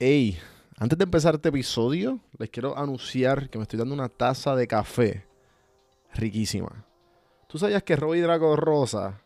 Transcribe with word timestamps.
Hey, 0.00 0.36
antes 0.76 0.98
de 0.98 1.04
empezar 1.04 1.36
este 1.36 1.50
episodio, 1.50 2.18
les 2.36 2.50
quiero 2.50 2.76
anunciar 2.76 3.48
que 3.48 3.58
me 3.58 3.62
estoy 3.62 3.78
dando 3.78 3.94
una 3.94 4.08
taza 4.08 4.56
de 4.56 4.66
café 4.66 5.24
riquísima. 6.14 6.84
¿Tú 7.46 7.58
sabías 7.58 7.84
que 7.84 7.94
Robbie 7.94 8.20
Draco 8.20 8.56
Rosa, 8.56 9.20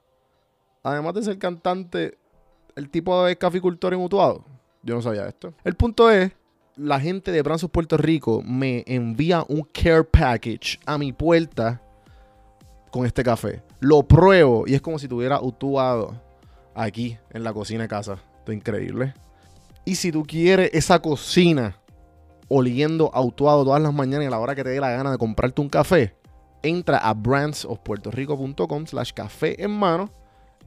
además 0.83 1.15
de 1.15 1.23
ser 1.23 1.39
cantante, 1.39 2.19
el 2.77 2.91
tipo 2.91 3.25
de 3.25 3.39
caficultor 3.39 3.95
en 3.95 4.01
Utuado? 4.01 4.45
Yo 4.83 4.95
no 4.95 5.01
sabía 5.01 5.27
esto. 5.27 5.55
El 5.65 5.75
punto 5.75 6.11
es, 6.11 6.33
la 6.77 7.01
gente 7.01 7.33
de 7.33 7.41
Branzos 7.41 7.71
Puerto 7.71 7.97
Rico 7.97 8.43
me 8.45 8.85
envía 8.87 9.47
un 9.49 9.63
care 9.63 10.05
package 10.05 10.79
a 10.85 10.99
mi 10.99 11.15
puerta 11.15 11.81
con 12.91 13.07
este 13.07 13.25
café. 13.25 13.63
Lo 13.81 14.03
pruebo 14.03 14.65
y 14.67 14.75
es 14.75 14.83
como 14.83 14.99
si 14.99 15.09
tuviera 15.09 15.41
Utuado 15.41 16.21
aquí 16.75 17.17
en 17.31 17.43
la 17.43 17.55
cocina 17.55 17.85
de 17.85 17.89
casa. 17.89 18.19
Esto 18.41 18.53
es 18.53 18.59
increíble. 18.59 19.15
Y 19.89 19.95
si 19.95 20.13
tú 20.13 20.23
quieres 20.23 20.69
esa 20.75 21.01
cocina 21.01 21.81
oliendo 22.49 23.11
autuado 23.15 23.65
todas 23.65 23.81
las 23.81 23.95
mañanas 23.95 24.25
y 24.25 24.27
a 24.27 24.31
la 24.31 24.39
hora 24.39 24.55
que 24.55 24.63
te 24.63 24.69
dé 24.69 24.81
la 24.81 24.91
gana 24.91 25.13
de 25.13 25.17
comprarte 25.17 25.63
un 25.63 25.71
café, 25.71 26.15
entra 26.63 26.99
a 26.99 27.15
brandsofpuertorico.com 27.15 28.87
slash 28.87 29.13
café 29.15 29.65
en 29.65 29.71
mano 29.71 30.11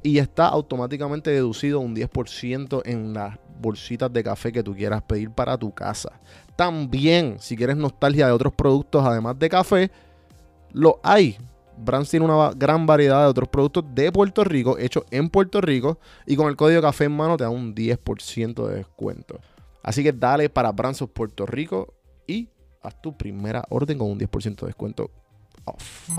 y 0.01 0.17
está 0.17 0.47
automáticamente 0.47 1.29
deducido 1.29 1.81
un 1.81 1.95
10% 1.95 2.81
en 2.83 3.13
las 3.13 3.37
bolsitas 3.61 4.11
de 4.11 4.23
café 4.23 4.51
que 4.51 4.63
tú 4.63 4.73
quieras 4.73 5.03
pedir 5.03 5.29
para 5.29 5.55
tu 5.55 5.71
casa. 5.71 6.19
También, 6.55 7.35
si 7.37 7.55
quieres 7.55 7.77
nostalgia 7.77 8.25
de 8.25 8.31
otros 8.31 8.53
productos 8.53 9.05
además 9.05 9.37
de 9.37 9.49
café, 9.49 9.91
lo 10.71 10.99
hay. 11.03 11.37
Brands 11.83 12.09
tiene 12.09 12.25
una 12.25 12.51
gran 12.51 12.85
variedad 12.85 13.23
de 13.23 13.27
otros 13.27 13.49
productos 13.49 13.83
de 13.93 14.11
Puerto 14.11 14.43
Rico, 14.43 14.77
hechos 14.77 15.03
en 15.11 15.29
Puerto 15.29 15.61
Rico, 15.61 15.99
y 16.25 16.35
con 16.35 16.47
el 16.47 16.55
código 16.55 16.81
café 16.81 17.05
en 17.05 17.15
mano 17.15 17.37
te 17.37 17.43
da 17.43 17.49
un 17.49 17.73
10% 17.73 18.67
de 18.67 18.75
descuento. 18.75 19.39
Así 19.83 20.03
que 20.03 20.11
dale 20.13 20.49
para 20.49 20.71
Brands 20.71 21.01
of 21.01 21.11
Puerto 21.11 21.45
Rico 21.45 21.93
y 22.27 22.49
haz 22.83 23.01
tu 23.01 23.17
primera 23.17 23.63
orden 23.69 23.97
con 23.97 24.11
un 24.11 24.19
10% 24.19 24.61
de 24.61 24.67
descuento 24.67 25.09
off. 25.65 26.09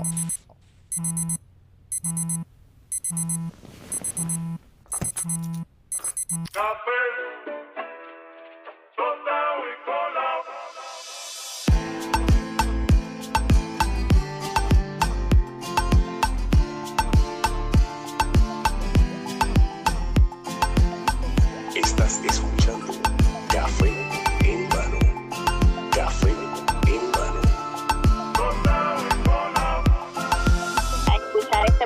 Y 9.55 9.85
colado. 9.85 10.32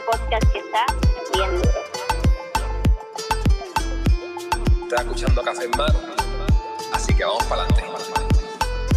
Podcast 0.07 0.51
que 0.53 0.59
está 0.59 0.85
bien 1.33 1.55
duro. 1.57 1.79
Estás 4.83 5.01
escuchando 5.01 5.43
Café 5.43 5.65
en 5.65 5.71
Mano. 5.71 5.99
Así 6.93 7.13
que 7.13 7.25
vamos 7.25 7.43
para 7.43 7.63
adelante. 7.63 7.83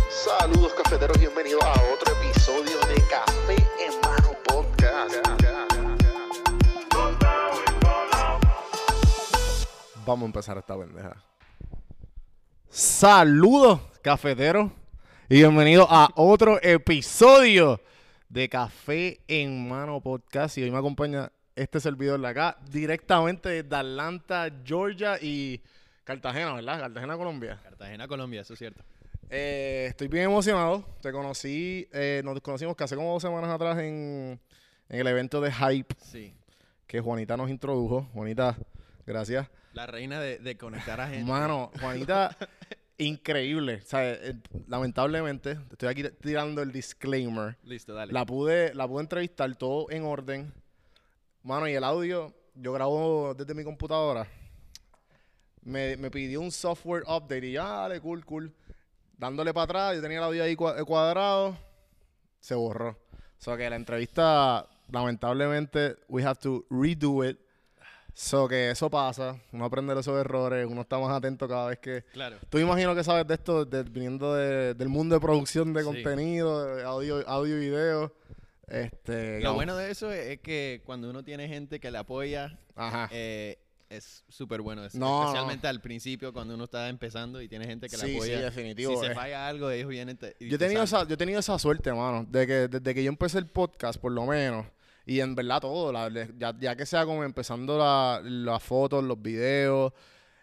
Saludos 0.09 0.73
cafeteros, 0.75 1.19
bienvenidos 1.19 1.65
a 1.65 1.73
otro 1.93 2.15
episodio 2.15 2.79
de 2.87 3.03
Café 3.09 3.57
en 3.81 4.01
Mano 4.03 4.37
Podcast. 4.45 5.17
Vamos 10.07 10.23
a 10.23 10.27
empezar 10.27 10.59
esta 10.59 10.79
pendeja. 10.79 11.17
Saludos 12.69 13.81
cafeteros 14.01 14.71
y 15.29 15.39
bienvenidos 15.39 15.89
a 15.91 16.09
otro 16.15 16.63
episodio 16.63 17.81
de 18.31 18.49
Café 18.49 19.21
en 19.29 19.69
Mano 19.69 20.01
Podcast. 20.01 20.57
Y 20.57 20.63
hoy 20.63 20.71
me 20.71 20.79
acompaña 20.79 21.31
este 21.57 21.81
servidor 21.81 22.21
de 22.21 22.29
acá, 22.29 22.57
directamente 22.71 23.49
desde 23.51 23.77
Atlanta, 23.77 24.49
Georgia 24.65 25.19
y 25.21 25.61
Cartagena, 26.05 26.55
¿verdad? 26.55 26.81
Cartagena, 26.81 27.17
Colombia. 27.17 27.61
Cartagena, 27.63 28.09
Colombia, 28.09 28.41
eso 28.41 28.55
es 28.55 28.59
cierto. 28.59 28.83
Eh, 29.29 29.87
estoy 29.91 30.09
bien 30.09 30.25
emocionado. 30.25 30.85
Te 31.03 31.13
conocí, 31.13 31.87
eh, 31.93 32.23
nos 32.25 32.41
conocimos 32.41 32.77
que 32.77 32.85
hace 32.85 32.97
como 32.97 33.13
dos 33.13 33.23
semanas 33.23 33.51
atrás 33.51 33.79
en, 33.79 34.41
en 34.89 35.01
el 35.01 35.07
evento 35.07 35.41
de 35.41 35.53
Hype 35.53 35.95
Sí. 35.99 36.33
que 36.87 37.01
Juanita 37.01 37.37
nos 37.37 37.51
introdujo. 37.51 38.09
Juanita, 38.15 38.57
gracias. 39.07 39.49
La 39.73 39.87
reina 39.87 40.21
de, 40.21 40.39
de 40.39 40.57
conectar 40.57 41.01
a 41.01 41.09
gente. 41.09 41.31
Mano, 41.31 41.71
Juanita, 41.81 42.37
increíble. 43.01 43.81
O 43.83 43.87
sea, 43.87 44.13
eh, 44.13 44.35
lamentablemente, 44.67 45.59
estoy 45.71 45.89
aquí 45.89 46.05
tirando 46.21 46.63
el 46.63 46.73
disclaimer. 46.73 47.57
Listo, 47.65 47.95
dale. 47.95 48.13
La 48.13 48.25
pude, 48.27 48.75
la 48.75 48.87
pude 48.87 49.01
entrevistar 49.03 49.55
todo 49.57 49.91
en 49.91 50.05
orden. 50.05 50.53
Mano, 51.43 51.67
y 51.69 51.73
el 51.75 51.85
audio, 51.85 52.35
yo 52.55 52.73
grabo 52.73 53.35
desde 53.35 53.55
mi 53.55 53.65
computadora. 53.65 54.27
Me, 55.63 55.97
me 55.97 56.11
pidió 56.11 56.41
un 56.41 56.51
software 56.51 57.03
update 57.03 57.47
y 57.47 57.53
ya, 57.53 57.65
dale, 57.65 58.01
cool, 58.01 58.25
cool. 58.25 58.55
Dándole 59.17 59.53
para 59.53 59.65
atrás, 59.65 59.97
yo 59.97 60.03
tenía 60.03 60.19
el 60.19 60.25
audio 60.25 60.43
ahí 60.43 60.55
cua- 60.57 60.83
cuadrado, 60.87 61.57
se 62.39 62.55
borró. 62.55 62.91
O 62.91 63.43
sea 63.43 63.57
que 63.57 63.69
la 63.69 63.77
entrevista, 63.77 64.67
lamentablemente, 64.91 65.97
we 66.09 66.23
have 66.25 66.39
to 66.41 66.65
redo 66.71 67.25
it. 67.29 67.39
So 68.15 68.47
que 68.49 68.71
eso 68.71 68.91
pasa, 68.91 69.37
uno 69.53 69.65
aprende 69.65 69.95
de 69.95 70.01
esos 70.01 70.19
errores, 70.19 70.67
uno 70.69 70.83
está 70.83 70.99
más 70.99 71.11
atento 71.11 71.49
cada 71.49 71.69
vez 71.69 71.79
que... 71.79 72.03
Claro. 72.13 72.37
Tú 72.51 72.59
imagino 72.59 72.95
que 72.95 73.03
sabes 73.05 73.27
de 73.27 73.35
esto 73.35 73.65
de- 73.65 73.83
viniendo 73.85 74.35
de- 74.35 74.75
del 74.75 74.89
mundo 74.89 75.15
de 75.15 75.21
producción 75.21 75.73
de 75.73 75.81
Sí. 75.81 75.87
contenido, 75.87 76.77
de 76.77 76.83
audio, 76.85 77.27
audio 77.29 77.57
y 77.57 77.61
video. 77.61 78.13
Este, 78.69 79.31
Lo 79.33 79.37
digamos- 79.39 79.55
bueno 79.57 79.77
de 79.77 79.91
eso 79.91 80.13
es, 80.13 80.27
es 80.27 80.41
que 80.41 80.83
cuando 80.85 81.09
uno 81.11 81.23
tiene 81.25 81.49
gente 81.49 81.81
que 81.81 81.91
le 81.91 81.99
apoya, 81.99 82.59
Ajá. 82.77 83.09
eh, 83.11 83.59
es 83.89 84.23
súper 84.29 84.61
bueno. 84.61 84.85
eso. 84.85 84.97
No, 84.99 85.23
Especialmente 85.25 85.67
al 85.67 85.81
principio, 85.81 86.33
cuando 86.33 86.55
uno 86.55 86.65
está 86.65 86.89
empezando 86.89 87.41
y 87.43 87.49
tiene 87.49 87.67
gente 87.67 87.89
que 87.89 87.97
Sí, 87.97 88.03
le 88.07 88.13
sí, 88.13 88.17
apoya. 88.19 88.41
definitivo, 88.43 88.95
Si 89.01 89.07
se 89.07 89.13
eh. 89.13 89.15
falla 89.17 89.49
algo, 89.49 89.71
ellos 89.71 89.89
vienen 89.89 90.17
te- 90.17 90.37
y 90.39 90.49
Yo 90.49 90.55
he 90.57 90.59
te 90.59 90.67
tenido, 90.67 90.83
esa, 90.85 91.05
yo 91.07 91.15
he 91.15 91.17
tenido 91.17 91.41
esa 91.41 91.59
suerte, 91.59 91.93
mano, 91.93 92.25
de 92.29 92.47
que 92.47 92.53
desde 92.69 92.95
que 92.95 93.03
yo 93.03 93.09
empecé 93.09 93.39
el 93.39 93.47
podcast, 93.47 94.01
por 94.01 94.13
lo 94.13 94.27
menos, 94.27 94.67
y 95.11 95.19
en 95.21 95.35
verdad 95.35 95.61
todo, 95.61 95.91
la- 95.93 96.09
ya, 96.39 96.55
ya 96.61 96.77
que 96.77 96.87
sea 96.87 97.05
como 97.05 97.25
empezando 97.25 97.77
la- 97.77 98.21
las 98.23 98.63
fotos, 98.63 99.03
los 99.03 99.21
videos, 99.21 99.93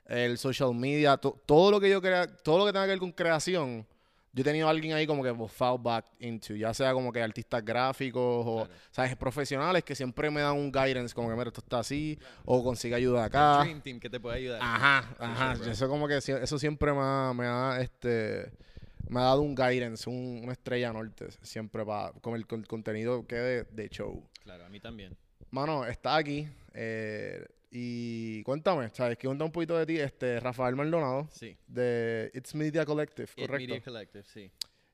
el 0.07 0.37
social 0.37 0.73
media, 0.75 1.15
to- 1.15 1.39
todo 1.45 1.71
lo 1.71 1.79
que 1.79 1.89
yo 1.89 2.01
crea, 2.01 2.27
todo 2.27 2.57
lo 2.57 2.65
que 2.65 2.73
tenga 2.73 2.83
que 2.85 2.89
ver 2.91 2.99
con 2.99 3.13
creación, 3.13 3.85
yo 4.33 4.41
he 4.41 4.43
tenido 4.43 4.67
a 4.67 4.71
alguien 4.71 4.93
ahí 4.93 5.07
como 5.07 5.23
que 5.23 5.33
fall 5.47 5.77
back 5.79 6.05
into, 6.19 6.53
ya 6.53 6.73
sea 6.73 6.91
como 6.91 7.13
que 7.13 7.21
artistas 7.23 7.63
gráficos 7.63 8.21
o, 8.45 8.65
Claro. 8.65 8.79
sabes, 8.91 9.15
profesionales 9.15 9.85
que 9.85 9.95
siempre 9.95 10.29
me 10.29 10.41
dan 10.41 10.57
un 10.57 10.69
guidance, 10.69 11.15
como 11.15 11.29
que 11.29 11.35
mira, 11.35 11.47
esto 11.47 11.61
está 11.61 11.79
así, 11.79 12.19
o 12.43 12.61
consigue 12.61 12.95
ayuda 12.95 13.19
El 13.21 13.25
acá. 13.27 13.59
Dream 13.63 13.81
Team 13.81 13.99
que 14.01 14.09
te 14.09 14.19
puede 14.19 14.35
ayudar. 14.39 14.59
Ajá, 14.61 15.15
ajá. 15.17 15.55
sure, 15.55 15.71
eso 15.71 15.87
como 15.87 16.09
que 16.09 16.17
eso 16.17 16.59
siempre 16.59 16.91
me 16.91 16.99
ha, 17.01 17.31
me 17.33 17.45
ha, 17.45 17.79
este 17.81 18.51
me 19.09 19.21
ha 19.21 19.23
dado 19.23 19.41
un 19.41 19.55
guidance, 19.55 20.09
un- 20.09 20.41
una 20.43 20.51
estrella 20.51 20.91
norte, 20.91 21.27
siempre 21.41 21.85
para 21.85 22.11
con 22.19 22.35
el 22.35 22.45
con- 22.45 22.63
contenido 22.63 23.25
que 23.25 23.35
de, 23.37 23.63
de 23.63 23.87
show. 23.89 24.21
Claro, 24.47 24.63
a 24.65 24.69
mí 24.69 24.79
también. 24.79 25.13
Mano, 25.51 25.85
está 25.85 26.15
aquí 26.15 26.47
eh, 26.73 27.45
y 27.69 28.41
cuéntame, 28.43 28.87
¿sabes? 28.93 29.17
Que 29.17 29.27
cuenta 29.27 29.43
un 29.43 29.51
poquito 29.51 29.77
de 29.77 29.85
ti, 29.85 29.99
este 29.99 30.39
Rafael 30.39 30.73
Maldonado 30.73 31.27
Sí. 31.33 31.57
de 31.67 32.31
It's 32.33 32.55
Media 32.55 32.85
Collective, 32.85 33.27
correcto. 33.35 33.57
Media 33.67 33.81
Collective, 33.81 34.23
sí. 34.23 34.49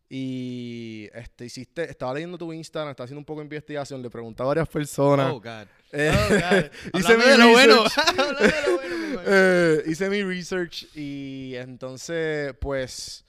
Y 0.09 1.07
este 1.13 1.45
hiciste, 1.45 1.83
estaba 1.89 2.15
leyendo 2.15 2.35
tu 2.37 2.51
Instagram, 2.51 2.89
estaba 2.91 3.05
haciendo 3.05 3.19
un 3.19 3.25
poco 3.25 3.41
de 3.41 3.45
investigación, 3.45 4.01
le 4.01 4.09
pregunté 4.09 4.41
a 4.41 4.47
varias 4.47 4.67
personas. 4.67 5.31
Oh, 5.31 5.39
God. 5.39 5.67
Eh, 5.91 6.11
Oh, 6.11 6.29
God. 6.29 6.71
hice 6.99 7.13
Hablando 7.13 7.25
mi 7.25 7.31
de 7.31 7.37
lo 7.37 7.49
bueno. 7.51 7.83
research. 7.83 8.07
Hablando 8.09 8.39
de 8.41 8.47
lo 8.67 8.75
bueno, 8.77 8.97
mi 8.97 9.03
hermano. 9.05 9.21
Eh, 9.27 9.83
hice 9.85 10.09
mi 10.09 10.23
research 10.23 10.87
y 10.95 11.53
entonces, 11.57 12.55
pues, 12.59 13.23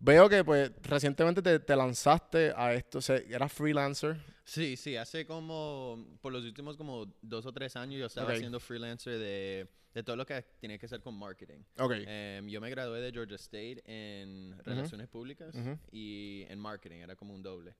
veo 0.00 0.28
que 0.28 0.44
pues 0.44 0.70
recientemente 0.82 1.42
te, 1.42 1.58
te 1.58 1.76
lanzaste 1.76 2.52
a 2.56 2.74
esto, 2.74 2.98
o 2.98 3.00
sea, 3.02 3.16
eras 3.16 3.52
freelancer. 3.52 4.16
Sí, 4.44 4.76
sí, 4.76 4.96
hace 4.96 5.26
como, 5.26 6.18
por 6.20 6.32
los 6.32 6.44
últimos 6.44 6.76
como 6.76 7.12
dos 7.22 7.46
o 7.46 7.52
tres 7.52 7.74
años 7.76 7.98
yo 7.98 8.06
estaba 8.06 8.28
Ok. 8.28 8.34
haciendo 8.36 8.60
freelancer 8.60 9.18
de, 9.18 9.66
de 9.92 10.02
todo 10.04 10.14
lo 10.14 10.24
que 10.24 10.40
tiene 10.60 10.78
que 10.78 10.86
ser 10.86 11.00
con 11.00 11.18
marketing. 11.18 11.58
Ok. 11.78 11.92
Em, 12.06 12.46
yo 12.48 12.60
me 12.60 12.70
gradué 12.70 13.00
de 13.00 13.10
Georgia 13.10 13.34
State 13.36 13.82
en 13.86 14.56
Relaciones 14.64 15.08
Públicas 15.08 15.54
Ujú. 15.54 15.78
y 15.90 16.44
en 16.48 16.58
Marketing, 16.60 16.98
era 16.98 17.16
como 17.16 17.34
un 17.34 17.42
doble. 17.42 17.74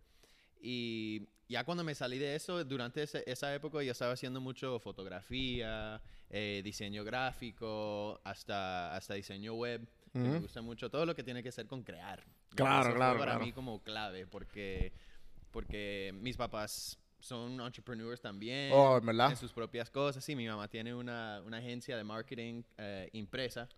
Y 0.61 1.29
ya 1.49 1.63
cuando 1.65 1.85
me 1.85 1.95
salí 1.95 2.19
de 2.19 2.35
eso, 2.35 2.65
durante 2.65 3.03
ese- 3.03 3.23
esa 3.27 3.55
época 3.55 3.83
yo 3.83 3.93
estaba 3.93 4.13
haciendo 4.15 4.41
mucho 4.41 4.81
fotografía, 4.81 6.01
eh, 6.31 6.63
diseño 6.65 7.05
gráfico, 7.05 8.21
hasta, 8.25 8.97
hasta 8.97 9.15
diseño 9.15 9.55
web, 9.55 9.87
que 10.23 10.29
me 10.29 10.37
Ujú. 10.37 10.43
gusta 10.43 10.63
mucho, 10.63 10.91
todo 10.91 11.05
lo 11.07 11.15
que 11.15 11.23
tiene 11.23 11.43
que 11.43 11.53
ser 11.53 11.67
con 11.67 11.83
crear. 11.83 12.23
Claro, 12.55 12.81
Eso 12.81 12.89
fue 12.91 12.97
claro, 12.97 13.19
Para 13.19 13.33
claro. 13.33 13.45
mí 13.45 13.53
como 13.53 13.83
clave, 13.83 14.27
porque, 14.27 14.93
porque 15.53 16.13
mis 16.21 16.37
papás 16.37 16.99
son 17.21 17.61
entrepreneurs 17.61 18.21
también. 18.21 18.71
Oh, 18.73 19.01
¿verdad? 19.01 19.31
En 19.31 19.37
sus 19.37 19.53
propias 19.53 19.91
cosas. 19.91 20.25
Sí, 20.25 20.37
mi 20.37 20.47
mamá 20.47 20.69
tiene 20.69 20.95
una, 20.95 21.43
una 21.45 21.59
agencia 21.59 21.97
de 21.97 22.05
marketing 22.05 22.63
eh, 22.79 23.09
impresa. 23.13 23.69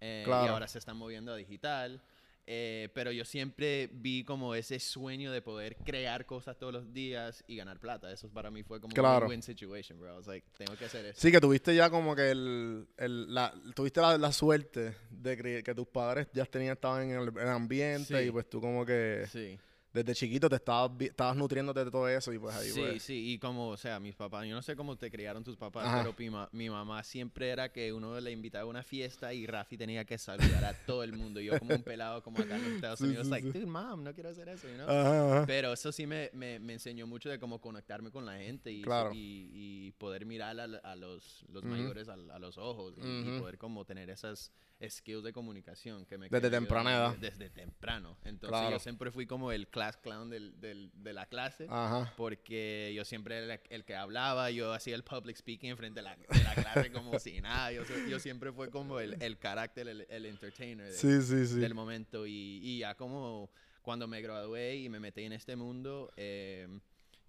eh, 0.00 0.22
y 0.22 0.24
Claro. 0.24 0.52
ahora 0.54 0.66
se 0.68 0.78
están 0.78 0.96
moviendo 0.96 1.32
a 1.32 1.36
digital. 1.36 2.00
Eh, 2.46 2.88
pero 2.94 3.12
yo 3.12 3.24
siempre 3.24 3.88
vi 3.92 4.24
como 4.24 4.54
ese 4.54 4.80
sueño 4.80 5.30
de 5.30 5.40
poder 5.42 5.76
crear 5.84 6.26
cosas 6.26 6.58
todos 6.58 6.72
los 6.72 6.92
días 6.92 7.44
y 7.46 7.56
ganar 7.56 7.78
plata. 7.78 8.10
Eso 8.12 8.28
para 8.28 8.50
mí 8.50 8.62
fue 8.62 8.80
como 8.80 8.92
Claro. 8.94 9.26
un 9.26 9.30
win 9.30 9.42
situation, 9.42 9.98
bro. 10.00 10.14
I 10.14 10.16
was 10.16 10.26
like, 10.26 10.46
tengo 10.56 10.74
que 10.76 10.84
hacer 10.86 11.04
eso. 11.06 11.20
Sí, 11.20 11.30
que 11.30 11.40
tuviste 11.40 11.74
ya 11.74 11.90
como 11.90 12.16
que 12.16 12.30
el, 12.30 12.88
el- 12.96 13.32
la, 13.32 13.54
tuviste 13.74 14.00
la, 14.00 14.18
la 14.18 14.32
suerte 14.32 14.94
de 15.10 15.36
que, 15.36 15.62
que 15.62 15.74
tus 15.74 15.86
padres 15.86 16.26
ya 16.32 16.44
tenían, 16.46 16.72
estaban 16.72 17.10
en 17.10 17.20
el, 17.20 17.28
en 17.28 17.38
el 17.38 17.48
ambiente 17.48 18.18
Sí. 18.20 18.28
y 18.28 18.30
pues 18.30 18.48
tú 18.48 18.60
como 18.60 18.84
que 18.84 19.26
Sí. 19.30 19.58
Desde 19.92 20.14
chiquito 20.14 20.48
te 20.48 20.56
estabas, 20.56 20.92
estabas 21.00 21.36
nutriéndote 21.36 21.84
de 21.84 21.90
todo 21.90 22.08
eso 22.08 22.32
y 22.32 22.38
pues 22.38 22.54
ahí 22.54 22.70
Sí, 22.70 22.80
pues. 22.80 23.02
sí, 23.02 23.32
y 23.32 23.38
como, 23.38 23.68
o 23.70 23.76
sea, 23.76 23.98
mis 23.98 24.14
papás, 24.14 24.46
yo 24.46 24.54
no 24.54 24.62
sé 24.62 24.76
cómo 24.76 24.96
te 24.96 25.10
criaron 25.10 25.42
tus 25.42 25.56
papás, 25.56 25.86
Ajá. 25.86 25.98
pero 26.02 26.14
mi, 26.18 26.30
ma- 26.30 26.48
mi 26.52 26.70
mamá 26.70 27.02
siempre 27.02 27.48
era 27.48 27.72
que 27.72 27.92
uno 27.92 28.18
le 28.20 28.30
invitaba 28.30 28.62
a 28.62 28.66
una 28.66 28.82
fiesta 28.84 29.34
y 29.34 29.46
Rafi 29.46 29.76
tenía 29.76 30.04
que 30.04 30.16
saludar 30.18 30.64
a 30.64 30.74
todo 30.86 31.02
el 31.02 31.12
mundo. 31.12 31.40
Yo 31.40 31.58
como 31.58 31.74
un 31.74 31.82
pelado 31.82 32.22
como 32.22 32.38
acá 32.38 32.56
en 32.56 32.62
los 32.62 32.72
Estados 32.74 33.00
Unidos, 33.00 33.26
sí, 33.26 33.30
like, 33.30 33.50
sí. 33.52 33.58
dude, 33.58 33.66
mom, 33.66 34.04
no 34.04 34.14
quiero 34.14 34.30
hacer 34.30 34.48
eso, 34.48 34.68
you 34.68 34.74
know? 34.74 34.88
Ajá, 34.88 35.32
ajá. 35.38 35.46
Pero 35.46 35.72
eso 35.72 35.90
sí 35.90 36.06
me, 36.06 36.30
me, 36.34 36.58
me 36.60 36.74
enseñó 36.74 37.06
mucho 37.08 37.28
de 37.28 37.38
cómo 37.40 37.60
conectarme 37.60 38.10
con 38.10 38.24
la 38.24 38.38
gente 38.38 38.70
y, 38.70 38.82
Claro. 38.82 39.10
y, 39.12 39.50
y 39.52 39.90
poder 39.98 40.24
mirar 40.24 40.58
a, 40.60 40.64
a 40.64 40.94
los, 40.96 41.44
los 41.48 41.64
mayores 41.64 42.08
a, 42.08 42.12
a 42.14 42.38
los 42.38 42.58
ojos 42.58 42.94
y, 42.96 43.00
y 43.28 43.38
poder 43.40 43.58
como 43.58 43.84
tener 43.84 44.08
esas 44.10 44.52
skills 44.88 45.22
de 45.24 45.32
comunicación 45.34 46.06
que 46.06 46.16
me 46.16 46.28
Desde 46.30 46.48
temprana 46.48 46.96
edad. 46.96 47.16
Desde 47.18 47.50
temprano. 47.50 48.16
Entonces 48.24 48.48
Claro. 48.58 48.70
yo 48.70 48.78
siempre 48.78 49.10
fui 49.10 49.26
como 49.26 49.52
el 49.52 49.68
class 49.80 49.96
clown 49.96 50.28
del, 50.28 50.60
del- 50.60 50.90
de 50.94 51.12
la 51.14 51.24
clase 51.26 51.66
Ajá. 51.70 52.12
porque 52.16 52.92
yo 52.94 53.04
siempre 53.06 53.38
era 53.38 53.54
el, 53.54 53.60
el 53.70 53.84
que 53.84 53.94
hablaba, 53.96 54.50
yo 54.50 54.72
hacía 54.74 54.94
el 54.94 55.02
public 55.04 55.36
speaking 55.36 55.70
enfrente 55.70 56.00
de 56.00 56.04
la, 56.04 56.16
de 56.16 56.44
la 56.44 56.54
clase 56.54 56.92
como 56.92 57.18
si 57.18 57.40
nada, 57.40 57.72
yo, 57.72 57.82
yo 58.08 58.18
siempre 58.20 58.52
fue 58.52 58.68
como 58.70 59.00
el, 59.00 59.16
el 59.22 59.38
carácter, 59.38 59.88
el, 59.88 60.06
el 60.10 60.26
entertainer 60.26 60.86
de- 60.86 60.92
Sí, 60.92 61.22
sí, 61.22 61.46
sí. 61.46 61.58
del 61.60 61.74
momento 61.74 62.26
y, 62.26 62.60
y 62.62 62.78
ya 62.80 62.94
como 62.94 63.50
cuando 63.80 64.06
me 64.06 64.20
gradué 64.20 64.76
y 64.76 64.88
me 64.90 65.00
metí 65.00 65.22
en 65.22 65.32
este 65.32 65.56
mundo, 65.56 66.12
eh, 66.18 66.68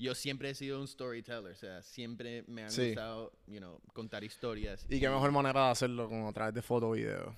yo 0.01 0.15
siempre 0.15 0.49
he 0.49 0.55
sido 0.55 0.79
un 0.79 0.87
storyteller, 0.87 1.51
o 1.51 1.55
sea, 1.55 1.81
siempre 1.83 2.43
me 2.47 2.63
han 2.63 2.71
Sí. 2.71 2.87
gustado, 2.87 3.31
you 3.47 3.59
know, 3.59 3.79
contar 3.93 4.23
historias. 4.23 4.85
Y 4.89 4.99
qué 4.99 5.09
mejor 5.09 5.31
manera 5.31 5.65
de 5.65 5.71
hacerlo 5.71 6.07
como 6.09 6.27
a 6.29 6.33
través 6.33 6.53
de 6.53 6.61
foto 6.61 6.89
o 6.89 6.91
video. 6.93 7.35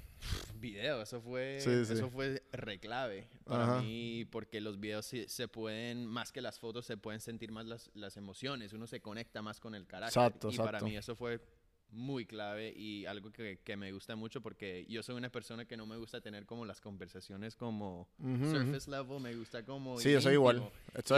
Video, 0.56 1.02
eso 1.02 1.22
fue, 1.22 1.58
Sí, 1.60 1.86
sí. 1.86 1.94
eso 1.94 2.10
fue 2.10 2.42
reclave 2.54 3.28
para 3.44 3.66
Ajá. 3.66 3.82
mí 3.82 4.26
porque 4.32 4.62
los 4.62 4.80
videos 4.80 5.06
se 5.28 5.48
pueden, 5.50 6.06
más 6.06 6.32
que 6.32 6.42
las 6.42 6.60
fotos, 6.60 6.86
se 6.86 6.96
pueden 6.96 7.20
sentir 7.20 7.52
más 7.52 7.66
las, 7.66 7.92
las 7.94 8.16
emociones, 8.16 8.72
uno 8.72 8.88
se 8.88 9.02
conecta 9.02 9.42
más 9.42 9.60
con 9.60 9.76
el 9.76 9.86
carácter. 9.86 10.24
Exacto, 10.24 10.50
y 10.50 10.58
para 10.58 10.80
mí 10.80 10.96
eso 10.96 11.16
fue 11.18 11.42
muy 11.94 12.26
clave 12.26 12.74
y 12.76 13.06
algo 13.06 13.32
que, 13.32 13.60
que 13.64 13.78
me 13.78 13.92
gusta 13.92 14.16
mucho 14.16 14.42
porque 14.42 14.86
yo 14.90 15.02
soy 15.04 15.16
una 15.16 15.30
persona 15.30 15.66
que 15.66 15.78
no 15.78 15.86
me 15.86 15.98
gusta 15.98 16.20
tener 16.22 16.46
como 16.46 16.66
las 16.66 16.82
conversaciones 16.82 17.56
como 17.56 18.10
surface 18.52 18.90
level, 18.92 19.20
me 19.20 19.36
gusta 19.36 19.64
como... 19.66 20.00
Sí, 20.00 20.12
yo 20.12 20.22
soy 20.22 20.34
igual. 20.34 20.64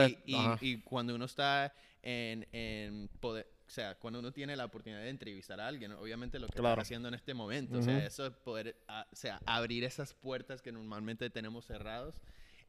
Y, 0.07 0.17
y- 0.25 0.35
y 0.61 0.77
cuando 0.81 1.15
uno 1.15 1.25
está 1.25 1.73
en, 2.03 2.47
en 2.51 3.09
poder, 3.19 3.47
o 3.67 3.69
sea, 3.69 3.95
cuando 3.95 4.19
uno 4.19 4.31
tiene 4.31 4.55
la 4.55 4.65
oportunidad 4.65 5.01
de 5.01 5.09
entrevistar 5.09 5.59
a 5.59 5.67
alguien, 5.67 5.91
obviamente 5.93 6.37
lo 6.39 6.47
que 6.47 6.53
Claro. 6.59 6.73
está 6.73 6.81
haciendo 6.83 7.07
en 7.07 7.15
este 7.15 7.33
momento, 7.33 7.79
o 7.79 7.81
sea, 7.81 8.05
eso 8.05 8.27
es 8.27 8.33
poder, 8.33 8.75
o 8.87 9.15
sea, 9.15 9.41
abrir 9.45 9.83
esas 9.83 10.13
puertas 10.13 10.61
que 10.61 10.71
normalmente 10.71 11.29
tenemos 11.29 11.65
cerrados. 11.65 12.15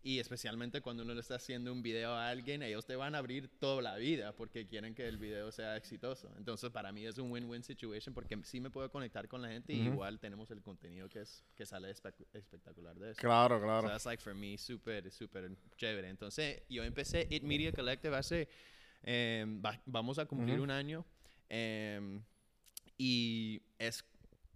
Y 0.06 0.20
especialmente 0.20 0.80
cuando 0.82 1.02
uno 1.02 1.14
le 1.14 1.20
está 1.20 1.34
haciendo 1.34 1.72
un 1.72 1.82
video 1.82 2.12
a 2.12 2.28
alguien, 2.28 2.62
ellos 2.62 2.86
te 2.86 2.94
van 2.94 3.16
a 3.16 3.18
abrir 3.18 3.48
toda 3.58 3.82
la 3.82 3.96
vida 3.96 4.32
porque 4.36 4.64
quieren 4.64 4.94
que 4.94 5.08
el 5.08 5.16
video 5.18 5.50
sea 5.50 5.76
exitoso. 5.76 6.30
Entonces, 6.38 6.70
para 6.70 6.92
mí 6.92 7.04
es 7.04 7.18
un 7.18 7.32
win-win 7.32 7.64
situation 7.64 8.14
porque 8.14 8.38
sí 8.44 8.60
me 8.60 8.70
puedo 8.70 8.88
conectar 8.88 9.26
con 9.26 9.42
la 9.42 9.48
gente 9.48 9.72
y 9.72 9.80
Ujú. 9.80 9.94
igual 9.94 10.20
tenemos 10.20 10.48
el 10.52 10.62
contenido 10.62 11.08
que, 11.08 11.22
es, 11.22 11.42
que 11.56 11.66
sale 11.66 11.90
espe- 11.90 12.14
espectacular 12.34 12.96
de 12.96 13.10
eso. 13.10 13.20
Claro, 13.20 13.58
So 13.58 13.64
claro. 13.64 13.88
that's 13.88 14.06
like 14.06 14.22
for 14.22 14.32
me 14.32 14.56
súper, 14.56 15.10
súper 15.10 15.50
chévere. 15.76 16.08
Entonces, 16.08 16.62
yo 16.68 16.84
empecé 16.84 17.26
It 17.28 17.42
Media 17.42 17.72
Collective 17.72 18.14
hace, 18.16 18.48
em, 19.02 19.60
va- 19.60 19.82
vamos 19.86 20.20
a 20.20 20.26
cumplir 20.26 20.54
Ujú. 20.54 20.62
un 20.62 20.70
año. 20.70 21.04
em, 21.48 22.22
y 22.96 23.60
es 23.78 24.04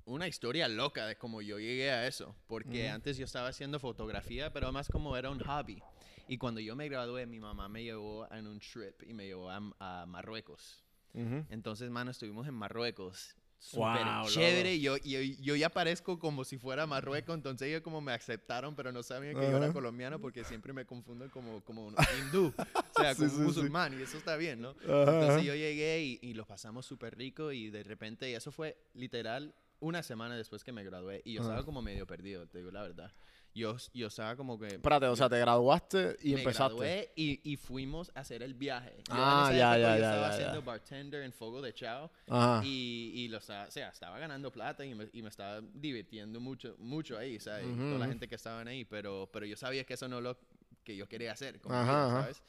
una 0.05 0.27
historia 0.29 0.69
loca 0.69 1.07
de 1.07 1.17
cómo 1.17 1.43
yo 1.43 1.59
llegué 1.59 1.91
a 1.91 2.07
eso. 2.07 2.35
Porque 2.47 2.89
antes 2.89 3.17
yo 3.17 3.25
estaba 3.25 3.49
haciendo 3.49 3.79
fotografía, 3.79 4.53
pero 4.53 4.73
más 4.73 4.89
como 4.89 5.17
era 5.17 5.31
un 5.31 5.41
hobby. 5.41 5.83
Y 6.29 6.39
cuando 6.39 6.61
yo 6.61 6.77
me 6.77 6.89
gradué, 6.89 7.27
mi 7.27 7.41
mamá 7.41 7.69
me 7.69 7.83
llevó 7.83 8.31
en 8.33 8.47
un 8.47 8.61
trip 8.61 9.03
y 9.03 9.13
me 9.15 9.27
llevó 9.27 9.51
a, 9.51 9.61
a 9.81 10.07
Marruecos. 10.07 10.85
Entonces, 11.13 11.91
mano, 11.91 12.13
estuvimos 12.13 12.47
en 12.47 12.55
Marruecos. 12.55 13.35
Súper 13.59 14.05
Wow, 14.07 14.29
chévere. 14.29 14.81
Yo, 14.81 14.97
yo, 14.99 15.21
yo 15.21 15.55
ya 15.55 15.69
parezco 15.69 16.19
como 16.19 16.45
si 16.45 16.57
fuera 16.57 16.87
Marruecos. 16.87 17.35
Entonces, 17.35 17.69
ellos 17.69 17.83
como 17.83 18.01
me 18.01 18.13
aceptaron, 18.13 18.75
pero 18.75 18.93
no 18.93 19.03
sabían 19.03 19.35
que 19.35 19.51
yo 19.51 19.57
era 19.57 19.73
colombiano 19.73 20.19
porque 20.19 20.45
siempre 20.45 20.73
me 20.73 20.87
confunden 20.87 21.29
como, 21.31 21.63
como 21.63 21.87
un 21.87 21.97
hindú. 22.19 22.55
O 22.57 23.03
sea, 23.03 23.15
como 23.17 23.29
sí, 23.29 23.37
musulmán. 23.41 23.99
Y 23.99 24.03
eso 24.03 24.17
está 24.17 24.37
bien, 24.37 24.63
¿no? 24.63 24.71
Ajá, 24.71 25.13
Entonces, 25.13 25.43
yo 25.43 25.55
llegué 25.55 26.01
y, 26.01 26.19
y 26.23 26.35
lo 26.35 26.47
pasamos 26.47 26.87
súper 26.87 27.19
rico. 27.19 27.53
Y 27.53 27.71
de 27.71 27.83
repente, 27.83 28.31
y 28.31 28.35
eso 28.35 28.51
fue 28.51 28.79
literal 28.95 29.53
una 29.81 30.03
semana 30.03 30.37
después 30.37 30.63
que 30.65 30.73
me 30.73 30.85
gradué. 30.85 31.23
Y 31.25 31.35
yo 31.35 31.43
estaba 31.43 31.65
como 31.65 31.83
medio 31.83 32.07
perdido, 32.07 32.47
te 32.47 32.59
digo 32.59 32.71
la 32.71 32.83
verdad. 32.83 33.13
Yo, 33.55 33.77
yo 33.95 34.07
estaba 34.07 34.37
como 34.37 34.59
que. 34.59 34.67
Espérate, 34.69 35.07
o 35.07 35.17
sea, 35.17 35.29
te 35.29 35.39
graduaste 35.39 36.17
y 36.23 36.35
me 36.35 36.41
empezaste. 36.43 36.75
gradué 36.75 37.13
y, 37.17 37.41
y 37.53 37.57
fuimos 37.57 38.13
a 38.15 38.21
hacer 38.21 38.43
el 38.43 38.55
viaje. 38.55 38.97
Yo 39.09 39.15
Ah, 39.17 39.33
en 39.33 39.41
esa 39.41 39.57
ya, 39.57 39.73
época 39.73 39.79
ya, 39.79 39.95
yo 39.97 40.01
ya, 40.01 40.05
estaba 40.05 40.29
ya, 40.29 40.35
haciendo 40.35 40.61
ya. 40.61 40.67
bartender 40.67 41.23
en 41.25 41.33
Fogo 41.33 41.61
de 41.61 41.75
Chao 41.75 42.11
Ajá. 42.29 42.63
y, 42.65 43.13
y 43.15 43.29
lo 43.29 43.39
estaba, 43.39 43.65
o 43.67 43.71
sea, 43.71 43.89
estaba 43.89 44.19
ganando 44.21 44.53
plata 44.53 44.85
y 44.85 44.95
me, 44.95 45.09
y 45.13 45.23
me 45.23 45.29
estaba 45.29 45.61
divirtiendo 45.75 46.39
mucho, 46.39 46.77
mucho 46.79 47.19
ahí, 47.19 47.41
¿sabes? 47.41 47.67
Ujú, 47.67 47.77
Toda 47.77 47.99
la 47.99 48.05
ujú. 48.05 48.13
gente 48.13 48.29
que 48.29 48.37
estaban 48.37 48.69
ahí, 48.69 48.85
pero, 48.85 49.29
pero 49.33 49.47
yo 49.47 49.57
sabía 49.57 49.85
que 49.85 49.95
eso 49.95 50.07
no 50.09 50.21
lo 50.21 50.39
que 50.85 50.95
yo 50.97 51.09
quería 51.09 51.33
hacer, 51.33 51.61
con 51.61 51.73
mi 51.73 51.79
Ajá, 51.79 51.93
vida, 51.93 52.07
ajá. 52.07 52.21
¿sabes? 52.23 52.43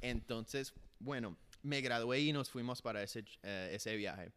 Entonces, 0.00 0.72
bueno, 0.98 1.36
me 1.62 1.80
gradué 1.80 2.20
y 2.20 2.32
nos 2.32 2.50
fuimos 2.50 2.80
para 2.82 3.02
ese, 3.02 3.24
ch- 3.24 3.38
eh, 3.42 3.70
ese 3.74 3.96
viaje. 3.96 4.32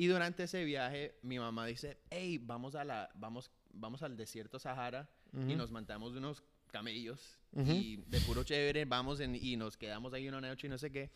Y 0.00 0.06
durante 0.06 0.44
ese 0.44 0.64
viaje, 0.64 1.18
mi 1.20 1.38
mamá 1.38 1.66
dice, 1.66 1.98
hey, 2.08 2.38
vamos, 2.38 2.74
a 2.74 2.84
la, 2.84 3.10
vamos, 3.16 3.50
vamos 3.74 4.02
al 4.02 4.16
desierto 4.16 4.58
Sahara 4.58 5.06
y 5.34 5.36
Ujú. 5.40 5.56
nos 5.56 5.70
montamos 5.70 6.14
unos 6.14 6.42
camellos 6.68 7.36
Ujú. 7.52 7.70
y 7.70 7.96
de 8.06 8.18
puro 8.22 8.42
chévere 8.42 8.86
vamos 8.86 9.20
en- 9.20 9.34
y 9.34 9.58
nos 9.58 9.76
quedamos 9.76 10.14
ahí 10.14 10.26
una 10.26 10.40
noche 10.40 10.68
y 10.68 10.70
no 10.70 10.78
sé 10.78 10.90
qué. 10.90 11.10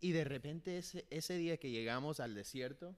Y 0.00 0.12
de 0.12 0.22
repente 0.22 0.78
ese, 0.78 1.04
ese 1.10 1.36
día 1.36 1.56
que 1.56 1.68
llegamos 1.72 2.20
al 2.20 2.36
desierto, 2.36 2.94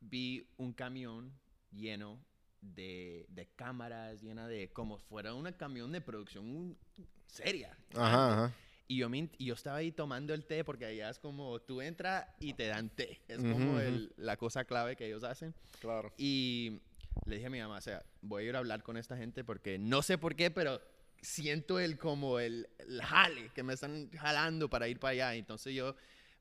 vi 0.00 0.48
un 0.56 0.72
camión 0.72 1.38
lleno 1.70 2.18
de, 2.62 3.26
de 3.28 3.46
cámaras, 3.46 4.22
llena 4.22 4.48
de 4.48 4.70
como 4.72 4.96
fuera 4.96 5.34
un 5.34 5.52
camión 5.52 5.92
de 5.92 6.00
producción 6.00 6.46
un- 6.46 6.78
seria. 7.26 7.76
Ajá, 7.94 8.32
ajá. 8.46 8.54
Y 8.90 8.96
yo, 8.96 9.08
me 9.08 9.28
y 9.38 9.44
yo 9.46 9.54
estaba 9.54 9.76
ahí 9.76 9.92
tomando 9.92 10.34
el 10.34 10.44
té 10.44 10.64
porque 10.64 10.84
allá 10.84 11.10
es 11.10 11.20
como 11.20 11.60
tú 11.60 11.80
entras 11.80 12.26
y 12.40 12.54
te 12.54 12.66
dan 12.66 12.88
té. 12.90 13.20
Es 13.28 13.38
como 13.38 13.78
el- 13.78 14.12
la 14.16 14.36
cosa 14.36 14.64
clave 14.64 14.96
que 14.96 15.06
ellos 15.06 15.22
hacen. 15.22 15.54
Claro. 15.78 16.12
Y 16.18 16.80
le 17.24 17.36
dije 17.36 17.46
a 17.46 17.50
mi 17.50 17.60
mamá, 17.60 17.78
o 17.78 17.80
sea, 17.80 18.02
voy 18.20 18.42
a 18.44 18.48
ir 18.48 18.56
a 18.56 18.58
hablar 18.58 18.82
con 18.82 18.96
esta 18.96 19.16
gente 19.16 19.44
porque 19.44 19.78
no 19.78 20.02
sé 20.02 20.18
por 20.18 20.34
qué, 20.34 20.50
pero 20.50 20.80
siento 21.22 21.78
el 21.78 21.98
como 21.98 22.40
el, 22.40 22.68
el 22.80 23.00
jale, 23.00 23.50
que 23.54 23.62
me 23.62 23.74
están 23.74 24.10
jalando 24.10 24.68
para 24.68 24.88
ir 24.88 24.98
para 24.98 25.12
allá. 25.12 25.34
Entonces 25.36 25.72
yo 25.72 25.94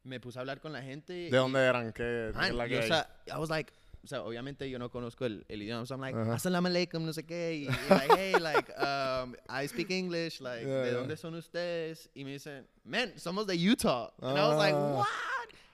me 0.03 0.19
puse 0.19 0.39
a 0.39 0.41
hablar 0.41 0.59
con 0.59 0.73
la 0.73 0.81
gente. 0.81 1.13
¿De 1.13 1.27
y- 1.27 1.29
dónde 1.29 1.59
eran? 1.59 1.93
¿Qué, 1.93 2.31
Man, 2.33 2.57
la 2.57 2.65
y, 2.65 2.69
que 2.71 2.79
o 2.79 2.83
sea, 2.83 3.15
I 3.27 3.37
was 3.37 3.49
like, 3.51 3.71
o 4.03 4.07
sea, 4.07 4.23
obviamente 4.23 4.69
yo 4.69 4.79
no 4.79 4.89
conozco 4.89 5.25
el, 5.25 5.45
el 5.49 5.61
idioma, 5.61 5.85
so 5.85 5.93
I'm 5.95 6.01
like, 6.01 6.17
Ajá. 6.17 6.33
assalamu 6.35 6.67
alaikum, 6.67 7.05
no 7.05 7.13
sé 7.13 7.25
qué, 7.25 7.53
y, 7.55 7.63
y 7.63 7.89
like, 7.89 8.13
hey, 8.17 8.33
like, 8.39 8.71
um, 8.77 9.35
I 9.49 9.67
speak 9.67 9.89
English, 9.91 10.39
like, 10.41 10.65
Yeah, 10.65 10.81
¿de 10.83 10.91
yeah. 10.91 10.99
dónde 10.99 11.17
son 11.17 11.35
ustedes? 11.35 12.09
Y 12.13 12.23
me 12.23 12.31
dicen, 12.33 12.67
man, 12.83 13.13
somos 13.17 13.45
de 13.47 13.55
Utah. 13.55 14.11
And 14.21 14.37
I 14.37 14.47
was 14.47 14.57
like, 14.57 14.73
Ah. 14.75 14.97
what? 14.99 15.07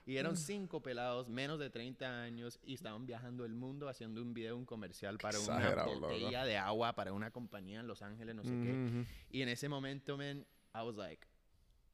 Y 0.07 0.17
eran 0.17 0.37
cinco 0.37 0.81
pelados, 0.83 1.27
menos 1.29 1.57
de 1.57 1.71
30 1.71 2.05
años, 2.21 2.59
y 2.63 2.75
estaban 2.75 3.07
viajando 3.07 3.43
el 3.43 3.55
mundo 3.55 3.89
haciendo 3.89 4.21
un 4.21 4.35
video, 4.35 4.55
un 4.55 4.63
comercial 4.65 5.17
para 5.17 5.39
una 5.39 5.75
loco. 5.75 5.99
botella 6.01 6.45
de 6.45 6.57
agua 6.57 6.93
para 6.93 7.11
una 7.11 7.31
compañía 7.31 7.79
en 7.79 7.87
Los 7.87 8.03
Ángeles, 8.03 8.35
no 8.35 8.43
sé 8.43 8.51
qué. 8.51 8.71
Ujú. 8.71 9.05
Y 9.31 9.41
en 9.41 9.49
ese 9.49 9.67
momento, 9.67 10.15
man, 10.15 10.45
I 10.75 10.81
was 10.85 10.95
like, 10.95 11.25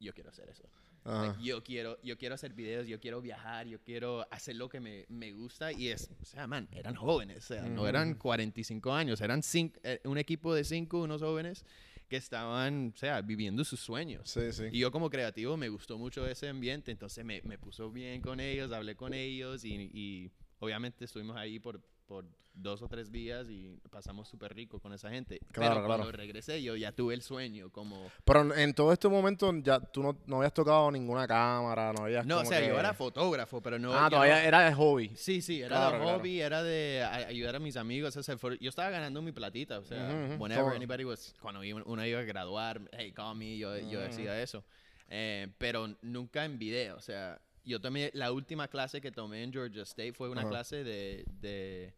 yo 0.01 0.13
quiero 0.13 0.29
hacer 0.29 0.49
eso. 0.49 0.63
Like, 1.03 1.43
yo 1.43 1.63
quiero, 1.63 1.99
yo 2.03 2.17
quiero 2.17 2.35
hacer 2.35 2.53
videos, 2.53 2.87
yo 2.87 2.99
quiero 2.99 3.21
viajar, 3.21 3.65
yo 3.65 3.81
quiero 3.81 4.25
hacer 4.31 4.55
lo 4.55 4.69
que 4.69 4.79
me, 4.79 5.05
me 5.09 5.31
gusta 5.33 5.71
y 5.71 5.87
es, 5.87 6.11
o 6.21 6.25
sea, 6.25 6.45
man, 6.45 6.67
eran 6.71 6.95
jóvenes, 6.95 7.37
o 7.37 7.47
sea, 7.47 7.63
no 7.63 7.87
eran 7.87 8.13
45 8.15 8.93
años, 8.93 9.19
eran 9.21 9.41
cinco, 9.41 9.79
eh, 9.83 9.99
un 10.03 10.17
equipo 10.19 10.53
de 10.53 10.63
cinco, 10.63 11.01
unos 11.01 11.21
jóvenes 11.21 11.65
que 12.07 12.17
estaban, 12.17 12.93
o 12.93 12.97
sea, 12.97 13.21
viviendo 13.21 13.63
sus 13.63 13.79
sueños. 13.79 14.29
Sí, 14.29 14.51
sí. 14.51 14.65
Y 14.71 14.79
yo 14.79 14.91
como 14.91 15.09
creativo 15.09 15.57
me 15.57 15.69
gustó 15.69 15.97
mucho 15.97 16.27
ese 16.27 16.49
ambiente, 16.49 16.91
entonces 16.91 17.25
me, 17.25 17.41
me 17.43 17.57
puso 17.57 17.89
bien 17.89 18.21
con 18.21 18.39
ellos, 18.39 18.71
hablé 18.71 18.95
con 18.95 19.13
ellos 19.13 19.63
y, 19.65 19.89
y 19.93 20.31
obviamente 20.59 21.05
estuvimos 21.05 21.35
ahí 21.35 21.59
por, 21.59 21.81
por 22.05 22.25
dos 22.53 22.81
o 22.81 22.87
tres 22.87 23.11
días 23.11 23.47
y 23.49 23.79
pasamos 23.89 24.27
súper 24.27 24.53
rico 24.53 24.79
con 24.79 24.91
esa 24.93 25.09
gente. 25.09 25.39
Claro, 25.51 25.75
Pero 25.75 25.87
cuando 25.87 26.03
claro. 26.05 26.17
regresé 26.17 26.61
yo 26.61 26.75
ya 26.75 26.91
tuve 26.91 27.13
el 27.13 27.21
sueño 27.21 27.69
como... 27.71 28.09
Pero 28.25 28.53
en- 28.53 28.73
todo 28.73 28.91
este 28.91 29.07
momento 29.07 29.51
ya 29.63 29.79
tú 29.79 30.03
no, 30.03 30.17
no 30.25 30.37
habías 30.37 30.53
tocado 30.53 30.91
ninguna 30.91 31.25
cámara, 31.27 31.93
no 31.93 32.03
habías 32.05 32.25
No, 32.25 32.35
o 32.35 32.37
como 32.39 32.49
sea, 32.49 32.59
que- 32.59 32.67
yo 32.67 32.79
era 32.79 32.93
fotógrafo, 32.93 33.61
pero 33.61 33.79
no... 33.79 33.93
Ah, 33.93 34.09
todavía 34.09 34.35
no- 34.41 34.47
era 34.47 34.61
de 34.65 34.73
hobby. 34.73 35.11
Sí, 35.15 35.41
sí, 35.41 35.61
era 35.61 35.69
Claro, 35.77 35.99
de 36.05 36.11
hobby, 36.11 36.41
era 36.41 36.61
de 36.61 37.03
ayudar 37.03 37.55
a 37.55 37.59
mis 37.59 37.77
amigos 37.77 38.15
a 38.17 38.19
hacer 38.19 38.37
fotos. 38.37 38.59
Yo 38.59 38.69
estaba 38.69 38.89
ganando 38.89 39.21
mi 39.21 39.31
platita, 39.31 39.79
o 39.79 39.85
sea, 39.85 40.03
Ujú, 40.03 40.33
ujú. 40.33 40.43
whenever 40.43 40.75
anybody 40.75 41.05
was, 41.05 41.33
cuando 41.41 41.61
uno 41.61 42.05
iba 42.05 42.19
a 42.19 42.23
graduar, 42.23 42.81
hey, 42.91 43.11
call 43.13 43.35
me, 43.37 43.57
yo, 43.57 43.77
yo 43.79 44.03
hacía 44.05 44.41
eso. 44.41 44.63
Eh, 45.09 45.47
pero 45.57 45.87
nunca 46.01 46.45
en 46.45 46.57
video, 46.59 46.95
o 46.97 47.01
sea, 47.01 47.41
yo 47.63 47.79
tomé, 47.79 48.11
la 48.13 48.31
última 48.31 48.67
clase 48.67 49.01
que 49.01 49.11
tomé 49.11 49.43
en 49.43 49.51
Georgia 49.53 49.83
State 49.83 50.13
fue 50.13 50.29
una 50.29 50.47
clase 50.47 50.83
de, 50.83 51.23
de, 51.41 51.93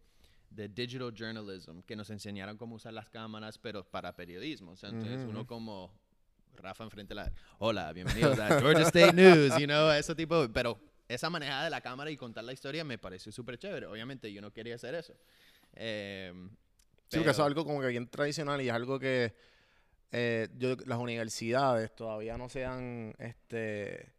de 0.55 0.67
digital 0.69 1.11
journalism, 1.13 1.81
que 1.81 1.95
nos 1.95 2.09
enseñaron 2.09 2.57
cómo 2.57 2.75
usar 2.75 2.93
las 2.93 3.09
cámaras, 3.09 3.57
pero 3.57 3.83
para 3.83 4.15
periodismo. 4.15 4.71
O 4.71 4.75
sea, 4.75 4.89
entonces 4.89 5.21
Ujú, 5.21 5.29
uno 5.29 5.39
ujú. 5.41 5.47
como 5.47 5.91
Rafa 6.55 6.83
enfrente 6.83 7.11
de 7.15 7.21
la, 7.21 7.31
hola, 7.59 7.91
bienvenidos 7.93 8.37
a 8.39 8.47
Georgia 8.61 8.83
State 8.87 9.13
News, 9.13 9.57
you 9.59 9.65
know, 9.65 9.89
ese 9.91 10.13
tipo, 10.15 10.47
pero 10.53 10.79
esa 11.07 11.29
manejada 11.29 11.63
de 11.65 11.69
la 11.69 11.81
cámara 11.81 12.11
y 12.11 12.17
contar 12.17 12.43
la 12.43 12.53
historia 12.53 12.83
me 12.83 12.97
pareció 12.97 13.31
súper 13.31 13.57
chévere. 13.57 13.87
Obviamente 13.87 14.31
yo 14.31 14.41
no 14.41 14.51
quería 14.51 14.75
hacer 14.75 14.95
eso. 14.95 15.13
Eh, 15.73 16.31
Sí, 17.09 17.17
porque 17.19 17.29
eso 17.29 17.31
es 17.31 17.35
pero- 17.37 17.45
algo 17.45 17.65
como 17.65 17.81
que 17.81 17.87
bien 17.87 18.07
tradicional 18.07 18.59
y 18.61 18.69
es 18.69 18.73
algo 18.73 18.97
que 18.99 19.35
eh, 20.11 20.47
yo, 20.57 20.75
las 20.85 20.97
universidades 20.99 21.93
todavía 21.95 22.37
no 22.37 22.49
se 22.49 22.65
han, 22.65 23.13
este, 23.19 24.13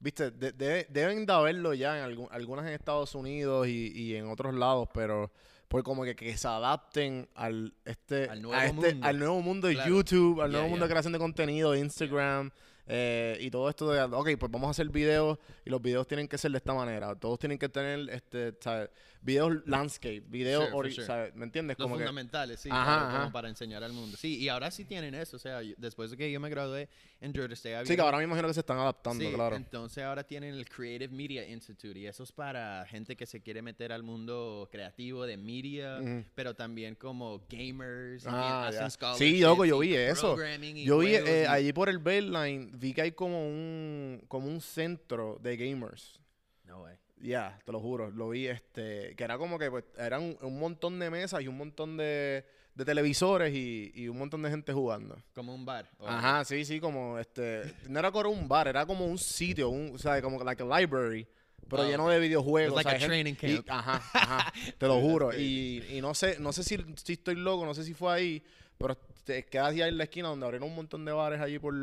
viste, 0.00 0.30
de- 0.32 0.52
de- 0.52 0.86
deben 0.90 1.24
de 1.26 1.32
haberlo 1.32 1.74
ya 1.74 1.96
en 1.98 2.04
algún- 2.04 2.28
algunas 2.30 2.66
en 2.66 2.72
Estados 2.74 3.14
Unidos 3.14 3.66
y, 3.68 3.92
y 3.92 4.14
en 4.16 4.26
otros 4.28 4.54
lados, 4.54 4.88
pero 4.94 5.32
por 5.68 5.82
como 5.82 6.04
que, 6.04 6.16
que 6.16 6.36
se 6.36 6.48
adapten 6.48 7.28
al 7.34 7.74
este, 7.84 8.24
Al 8.24 8.38
a 8.38 8.40
nuevo 8.42 8.62
este- 8.62 8.92
mundo. 8.94 9.06
al 9.06 9.18
nuevo 9.18 9.42
mundo 9.42 9.68
de 9.68 9.74
Claro. 9.74 9.90
YouTube, 9.90 10.40
al 10.40 10.50
nuevo 10.52 10.68
mundo 10.68 10.84
de 10.86 10.90
creación 10.90 11.12
de 11.12 11.18
contenido, 11.18 11.72
de 11.72 11.80
Instagram. 11.80 12.50
eh, 12.90 13.36
y 13.40 13.50
todo 13.50 13.68
esto 13.68 13.90
de, 13.92 14.00
ok, 14.00 14.30
pues 14.40 14.50
vamos 14.50 14.68
a 14.68 14.70
hacer 14.70 14.88
videos 14.88 15.36
y 15.66 15.68
los 15.68 15.82
videos 15.82 16.06
tienen 16.08 16.26
que 16.26 16.38
ser 16.38 16.52
de 16.52 16.56
esta 16.56 16.72
manera. 16.72 17.14
Todos 17.16 17.38
tienen 17.38 17.58
que 17.58 17.68
tener, 17.68 18.08
este, 18.08 18.54
¿sabes? 18.60 18.88
Videos 19.20 19.66
landscape, 19.66 20.20
videos, 20.28 20.68
Sure, 20.70 20.76
ori- 20.88 20.92
sure. 20.94 21.06
¿sabes? 21.06 21.34
¿me 21.34 21.44
entiendes? 21.44 21.76
Los 21.78 21.84
Como 21.86 21.96
que, 21.96 22.04
fundamentales, 22.04 22.60
sí, 22.60 22.68
Ajá, 22.72 23.04
como 23.06 23.16
ajá. 23.24 23.32
para 23.32 23.48
enseñar 23.48 23.82
al 23.82 23.92
mundo. 23.92 24.16
Sí, 24.16 24.38
y 24.38 24.48
ahora 24.48 24.70
sí 24.70 24.84
tienen 24.84 25.14
eso. 25.14 25.36
O 25.36 25.38
sea, 25.40 25.60
yo- 25.62 25.74
después 25.76 26.10
de 26.10 26.16
que 26.16 26.30
yo 26.30 26.38
me 26.40 26.48
gradué 26.48 26.88
en 27.20 27.34
Georgia 27.34 27.54
State. 27.54 27.80
Sí, 27.80 27.86
que 27.88 27.92
había- 27.94 28.04
ahora 28.04 28.18
me 28.18 28.24
imagino 28.24 28.46
que 28.48 28.54
se 28.54 28.60
están 28.60 28.78
adaptando, 28.78 29.24
Sí, 29.24 29.32
claro. 29.34 29.56
entonces 29.56 30.04
ahora 30.04 30.22
tienen 30.24 30.54
el 30.54 30.68
Creative 30.68 31.12
Media 31.12 31.46
Institute 31.48 31.98
y 31.98 32.06
eso 32.06 32.22
es 32.22 32.30
para 32.32 32.86
gente 32.88 33.16
que 33.16 33.26
se 33.26 33.40
quiere 33.42 33.60
meter 33.60 33.92
al 33.92 34.02
mundo 34.04 34.68
creativo 34.70 35.26
de 35.26 35.36
media, 35.36 35.98
Ujú. 36.00 36.24
pero 36.34 36.54
también 36.54 36.94
como 36.94 37.42
gamers. 37.50 38.24
Ah, 38.26 38.70
scholarships 38.88 39.18
Sí, 39.18 39.40
loco, 39.40 39.64
yo 39.64 39.78
vi 39.80 39.94
eso. 39.94 40.36
Yo 40.76 40.98
vi 40.98 41.14
eh, 41.16 41.42
y- 41.42 41.46
allí 41.46 41.72
por 41.72 41.88
el 41.88 41.98
Beltline, 41.98 42.70
vi 42.78 42.94
que 42.94 43.02
hay 43.02 43.12
como 43.12 43.46
un, 43.48 44.22
como 44.28 44.46
un 44.46 44.60
centro 44.60 45.38
de 45.42 45.56
gamers. 45.56 46.20
No 46.64 46.82
way. 46.82 46.96
Ya, 47.20 47.58
te 47.64 47.72
lo 47.72 47.80
juro, 47.80 48.10
lo 48.10 48.28
vi, 48.30 48.46
este, 48.46 49.14
que 49.16 49.24
era 49.24 49.38
como 49.38 49.58
que 49.58 49.70
pues, 49.70 49.84
eran 49.96 50.36
un, 50.40 50.58
montón 50.58 50.98
de 50.98 51.10
mesas 51.10 51.42
y 51.42 51.48
un 51.48 51.56
montón 51.56 51.96
de, 51.96 52.44
de 52.74 52.84
televisores 52.84 53.52
y, 53.54 53.90
y 53.94 54.08
un 54.08 54.18
montón 54.18 54.42
de 54.42 54.50
gente 54.50 54.72
jugando. 54.72 55.16
Como 55.34 55.54
un 55.54 55.64
bar. 55.66 55.90
Ajá, 56.06 56.44
sí, 56.44 56.64
sí, 56.64 56.78
como 56.78 57.18
este, 57.18 57.74
no 57.88 57.98
era 57.98 58.12
como 58.12 58.30
un 58.30 58.46
bar, 58.48 58.68
era 58.68 58.86
como 58.86 59.04
un 59.06 59.18
sitio, 59.18 59.68
un, 59.68 59.92
o 59.94 59.98
sea, 59.98 60.22
como 60.22 60.42
like 60.44 60.62
a 60.62 60.78
library, 60.80 61.26
pero 61.68 61.82
Ah, 61.82 61.86
lleno 61.88 62.08
de 62.08 62.20
videojuegos. 62.20 62.74
Like 62.76 62.88
o 62.88 62.90
sea, 62.90 62.96
a 62.96 63.00
gente- 63.00 63.34
training 63.36 63.58
y- 63.58 63.62
camp. 63.62 63.70
ajá, 63.70 64.02
ajá, 64.14 64.52
te 64.78 64.86
lo 64.86 65.00
juro. 65.00 65.32
Y, 65.36 65.84
y 65.90 66.00
no 66.00 66.14
sé, 66.14 66.38
no 66.38 66.52
sé 66.52 66.62
si, 66.62 66.78
si 67.02 67.14
estoy 67.14 67.34
loco, 67.34 67.66
no 67.66 67.74
sé 67.74 67.82
si 67.84 67.94
fue 67.94 68.12
ahí, 68.12 68.42
pero 68.78 68.96
te 69.24 69.44
quedas 69.46 69.70
ahí 69.70 69.82
en 69.82 69.98
la 69.98 70.04
esquina 70.04 70.28
donde 70.28 70.46
abrieron 70.46 70.68
un 70.70 70.76
montón 70.76 71.04
de 71.04 71.10
bares 71.12 71.40
allí 71.40 71.58
por, 71.58 71.74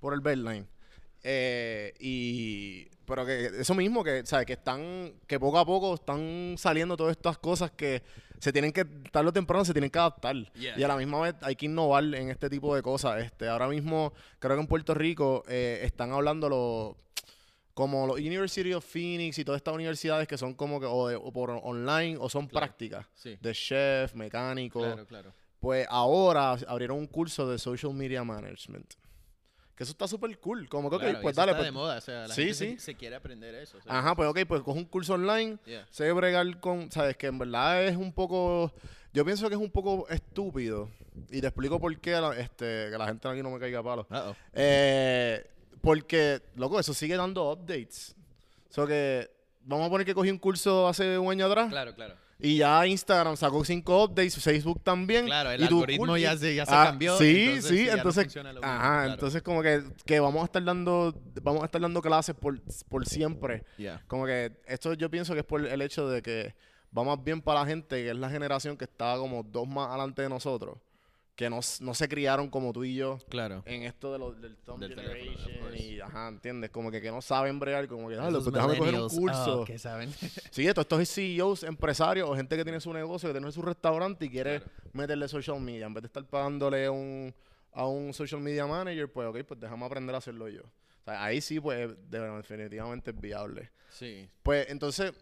por 0.00 0.14
el 0.14 0.20
Beltline. 0.20 0.66
Eh, 1.22 1.92
y 2.00 2.86
pero 3.04 3.26
que 3.26 3.46
eso 3.60 3.74
mismo 3.74 4.02
que 4.02 4.24
sabes 4.24 4.46
que 4.46 4.54
están 4.54 5.12
que 5.26 5.38
poco 5.38 5.58
a 5.58 5.66
poco 5.66 5.94
están 5.94 6.54
saliendo 6.56 6.96
todas 6.96 7.10
estas 7.10 7.36
cosas 7.38 7.70
que 7.72 8.02
se 8.38 8.52
tienen 8.52 8.72
que 8.72 8.84
tarde 8.86 9.28
o 9.28 9.32
temprano 9.32 9.64
se 9.64 9.72
tienen 9.74 9.90
que 9.90 9.98
adaptar 9.98 10.34
Yeah. 10.54 10.78
y 10.78 10.82
a 10.82 10.88
la 10.88 10.96
misma 10.96 11.20
vez 11.20 11.34
hay 11.42 11.56
que 11.56 11.66
innovar 11.66 12.04
en 12.04 12.30
este 12.30 12.48
tipo 12.48 12.74
de 12.74 12.80
cosas 12.82 13.22
este 13.22 13.48
ahora 13.48 13.68
mismo 13.68 14.14
creo 14.38 14.56
que 14.56 14.62
en 14.62 14.66
Puerto 14.66 14.94
Rico 14.94 15.42
eh, 15.48 15.80
están 15.82 16.12
hablando 16.12 16.48
los 16.48 16.96
como 17.74 18.06
los 18.06 18.16
University 18.18 18.72
of 18.72 18.84
Phoenix 18.84 19.38
y 19.38 19.44
todas 19.44 19.58
estas 19.58 19.74
universidades 19.74 20.26
que 20.26 20.38
son 20.38 20.54
como 20.54 20.80
que 20.80 20.86
o, 20.86 21.08
de- 21.08 21.16
o 21.16 21.30
por 21.32 21.50
online 21.50 22.16
o 22.18 22.30
son 22.30 22.46
Claro. 22.46 22.66
prácticas 22.66 23.06
Sí. 23.14 23.36
de 23.40 23.52
chef 23.52 24.14
mecánico 24.14 24.80
Claro, 24.80 25.06
claro. 25.06 25.32
pues 25.58 25.86
ahora 25.90 26.52
abrieron 26.66 26.96
un 26.98 27.06
curso 27.06 27.46
de 27.50 27.58
social 27.58 27.92
media 27.92 28.24
management 28.24 28.94
que 29.80 29.84
eso 29.84 29.92
está 29.92 30.06
súper 30.06 30.38
cool 30.40 30.68
como 30.68 30.90
que 30.90 30.98
Claro, 30.98 31.20
pues 31.22 31.34
dale 31.34 31.52
está 31.52 31.58
pues, 31.62 31.66
de 31.68 31.72
moda, 31.72 31.96
o 31.96 32.00
sea, 32.02 32.28
la 32.28 32.34
Sí, 32.34 32.42
gente 32.48 32.54
sí. 32.54 32.78
Se, 32.78 32.94
quiere 32.96 33.16
aprender 33.16 33.54
eso. 33.54 33.78
o 33.78 33.80
sea, 33.80 33.98
Ajá, 33.98 34.14
pues 34.14 34.28
ok, 34.28 34.40
pues 34.46 34.60
coge 34.60 34.78
un 34.78 34.84
curso 34.84 35.14
online, 35.14 35.56
Yeah. 35.64 35.86
sé 35.90 36.12
bregar 36.12 36.60
con, 36.60 36.92
sabes, 36.92 37.16
que 37.16 37.28
en 37.28 37.38
verdad 37.38 37.82
es 37.86 37.96
un 37.96 38.12
poco, 38.12 38.70
yo 39.14 39.24
pienso 39.24 39.48
que 39.48 39.54
es 39.54 39.60
un 39.60 39.70
poco 39.70 40.06
estúpido, 40.10 40.90
y 41.30 41.40
te 41.40 41.46
explico 41.46 41.80
por 41.80 41.98
qué, 41.98 42.10
la- 42.10 42.36
este, 42.38 42.90
que 42.90 42.96
la 42.98 43.06
gente 43.06 43.26
aquí 43.26 43.42
no 43.42 43.48
me 43.50 43.58
caiga 43.58 43.78
a 43.78 43.82
palo. 43.82 44.06
Eh, 44.52 45.46
porque, 45.80 46.42
loco, 46.56 46.78
eso 46.78 46.92
sigue 46.92 47.16
dando 47.16 47.50
updates. 47.50 48.14
O 48.68 48.72
sea 48.74 48.86
que, 48.86 49.30
vamos 49.64 49.86
a 49.86 49.88
poner 49.90 50.04
que 50.06 50.12
cogí 50.14 50.30
un 50.30 50.36
curso 50.38 50.88
hace 50.88 51.16
un 51.18 51.30
año 51.32 51.46
atrás, 51.46 51.70
Claro, 51.70 51.94
claro. 51.94 52.16
Y 52.42 52.58
ya 52.58 52.86
Instagram 52.86 53.36
sacó 53.36 53.64
cinco 53.64 54.04
updates, 54.04 54.42
Facebook 54.42 54.80
también. 54.82 55.26
Claro, 55.26 55.50
el 55.50 55.60
y 55.60 55.64
algoritmo 55.64 56.16
ya 56.16 56.36
se- 56.36 56.54
ya 56.54 56.66
se 56.66 56.74
Ah, 56.74 56.84
cambió, 56.86 57.16
Sí, 57.18 57.44
entonces 57.48 57.64
sí, 57.78 57.86
no 57.86 57.92
entonces, 57.92 58.26
mismo, 58.36 58.50
ajá, 58.62 58.88
claro. 59.00 59.12
entonces 59.12 59.42
como 59.42 59.62
que, 59.62 59.82
que 60.06 60.20
vamos 60.20 60.42
a 60.42 60.44
estar 60.46 60.64
dando, 60.64 61.14
vamos 61.42 61.62
a 61.62 61.66
estar 61.66 61.80
dando 61.80 62.00
clases 62.02 62.34
por, 62.34 62.60
por 62.88 63.06
siempre. 63.06 63.64
Yeah. 63.76 64.02
Como 64.06 64.26
que 64.26 64.52
esto 64.66 64.94
yo 64.94 65.10
pienso 65.10 65.34
que 65.34 65.40
es 65.40 65.46
por 65.46 65.64
el 65.66 65.82
hecho 65.82 66.08
de 66.08 66.22
que 66.22 66.54
va 66.96 67.04
más 67.04 67.22
bien 67.22 67.40
para 67.40 67.60
la 67.60 67.66
gente 67.66 67.96
que 67.96 68.10
es 68.10 68.16
la 68.16 68.28
generación 68.30 68.76
que 68.76 68.84
está 68.84 69.16
como 69.16 69.42
dos 69.42 69.68
más 69.68 69.88
adelante 69.90 70.22
de 70.22 70.28
nosotros, 70.28 70.78
que 71.40 71.48
no, 71.48 71.60
no 71.80 71.94
se 71.94 72.06
criaron 72.06 72.50
como 72.50 72.70
tú 72.70 72.84
y 72.84 72.94
yo 72.96 73.16
Claro. 73.30 73.62
en 73.64 73.84
esto 73.84 74.12
de 74.12 74.18
los, 74.18 74.38
del 74.42 74.58
of 74.66 74.78
Generation 74.78 75.58
course. 75.58 75.82
y, 75.82 75.98
ajá, 75.98 76.28
¿entiendes? 76.28 76.68
Como 76.68 76.90
que, 76.90 77.00
que 77.00 77.10
no 77.10 77.22
saben 77.22 77.58
bregar, 77.58 77.88
como 77.88 78.10
que, 78.10 78.16
pues 78.16 78.44
déjame 78.52 78.76
coger 78.76 78.94
un 78.96 79.08
curso. 79.08 79.62
oh, 79.62 79.64
que 79.64 79.78
saben. 79.78 80.12
Sí, 80.50 80.66
esto, 80.66 80.82
estos 80.82 81.08
CEOs, 81.08 81.62
empresarios 81.62 82.28
o 82.28 82.36
gente 82.36 82.58
que 82.58 82.62
tiene 82.62 82.78
su 82.78 82.92
negocio, 82.92 83.30
que 83.30 83.32
tiene 83.38 83.50
su 83.52 83.62
restaurante 83.62 84.26
y 84.26 84.28
quiere 84.28 84.58
Claro. 84.60 84.70
meterle 84.92 85.28
social 85.28 85.58
media. 85.60 85.86
En 85.86 85.94
vez 85.94 86.02
de 86.02 86.08
estar 86.08 86.24
pagándole 86.26 86.90
un, 86.90 87.34
a 87.72 87.86
un 87.86 88.12
social 88.12 88.42
media 88.42 88.66
manager, 88.66 89.10
pues 89.10 89.26
ok, 89.26 89.38
pues 89.48 89.58
déjame 89.58 89.86
aprender 89.86 90.14
a 90.14 90.18
hacerlo 90.18 90.46
yo. 90.48 90.60
O 90.60 91.04
sea, 91.06 91.24
ahí 91.24 91.40
sí, 91.40 91.58
pues 91.58 91.88
de- 92.10 92.20
definitivamente 92.36 93.12
es 93.12 93.18
viable. 93.18 93.70
Sí. 93.88 94.28
Pues 94.42 94.68
entonces, 94.68 95.14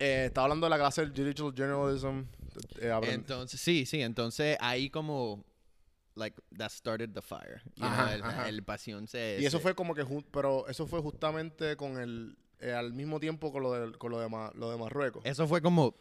eh, 0.00 0.24
estaba 0.26 0.46
hablando 0.46 0.66
de 0.66 0.70
la 0.70 0.78
clase 0.78 1.02
del 1.02 1.12
Digital 1.12 1.52
Journalism. 1.54 2.22
Eh, 2.80 2.92
Entonces, 3.04 3.60
sí, 3.60 3.86
sí, 3.86 4.02
entonces 4.02 4.56
ahí 4.60 4.90
como, 4.90 5.44
like, 6.14 6.40
that 6.56 6.70
started 6.70 7.10
the 7.12 7.22
fire. 7.22 7.62
you 7.76 7.84
Ajá, 7.84 8.04
know, 8.04 8.14
el, 8.14 8.22
ajá. 8.22 8.48
el 8.48 8.62
pasión 8.64 9.06
se... 9.08 9.38
y 9.40 9.44
eso 9.44 9.58
se- 9.58 9.62
fue 9.62 9.74
como 9.74 9.94
que, 9.94 10.04
pero 10.30 10.66
eso 10.68 10.86
fue 10.86 11.00
justamente 11.00 11.76
con 11.76 11.98
el, 11.98 12.36
eh, 12.60 12.72
al 12.72 12.92
mismo 12.92 13.20
tiempo 13.20 13.52
con 13.52 13.62
lo 13.62 13.72
de, 13.72 13.98
con 13.98 14.10
lo 14.10 14.20
de, 14.20 14.28
Ma- 14.28 14.52
lo 14.54 14.70
de 14.70 14.76
Marruecos. 14.76 15.24
Eso 15.24 15.46
fue 15.46 15.60
como 15.62 15.94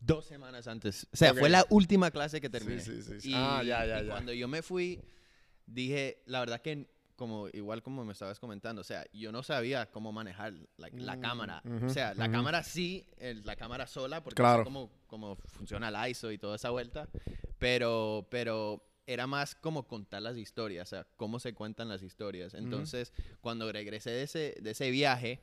dos 0.00 0.26
semanas 0.26 0.66
antes. 0.66 1.06
O 1.12 1.16
sea, 1.16 1.34
fue 1.34 1.48
la 1.48 1.64
última 1.70 2.10
clase 2.10 2.40
que 2.40 2.50
terminé. 2.50 2.80
sí, 2.80 3.02
sí, 3.02 3.20
sí. 3.20 3.30
Y, 3.30 3.34
Ah, 3.34 3.62
ya, 3.64 3.86
ya, 3.86 4.02
y 4.02 4.04
ya. 4.06 4.10
cuando 4.10 4.32
yo 4.32 4.48
me 4.48 4.62
fui, 4.62 5.00
dije, 5.66 6.22
la 6.26 6.40
verdad 6.40 6.60
que 6.60 6.86
como 7.16 7.48
igual 7.52 7.82
como 7.82 8.04
me 8.04 8.12
estabas 8.12 8.38
comentando, 8.40 8.80
o 8.80 8.84
sea, 8.84 9.04
yo 9.12 9.30
no 9.32 9.42
sabía 9.42 9.86
cómo 9.90 10.12
manejar 10.12 10.54
like, 10.76 10.96
la 10.98 11.16
Mm, 11.16 11.20
cámara. 11.20 11.62
ujú, 11.64 11.86
o 11.86 11.90
sea, 11.90 12.14
la 12.14 12.24
ujú. 12.24 12.32
cámara 12.32 12.62
sí, 12.62 13.06
el- 13.18 13.44
la 13.44 13.56
cámara 13.56 13.86
sola, 13.86 14.22
porque 14.22 14.36
Claro. 14.42 14.64
sé 14.64 14.64
cómo, 15.06 15.36
funciona 15.46 15.88
el 15.88 16.10
ISO 16.10 16.32
y 16.32 16.38
toda 16.38 16.56
esa 16.56 16.70
vuelta, 16.70 17.08
pero, 17.58 18.26
pero 18.30 18.84
era 19.06 19.26
más 19.26 19.54
como 19.54 19.86
contar 19.86 20.22
las 20.22 20.36
historias, 20.36 20.88
o 20.88 20.90
sea, 20.90 21.06
cómo 21.16 21.38
se 21.38 21.52
cuentan 21.54 21.88
las 21.88 22.02
historias. 22.02 22.54
Entonces, 22.54 23.12
cuando 23.40 23.70
regresé 23.70 24.10
de 24.10 24.22
ese, 24.24 24.54
de 24.60 24.70
ese 24.70 24.90
viaje, 24.90 25.38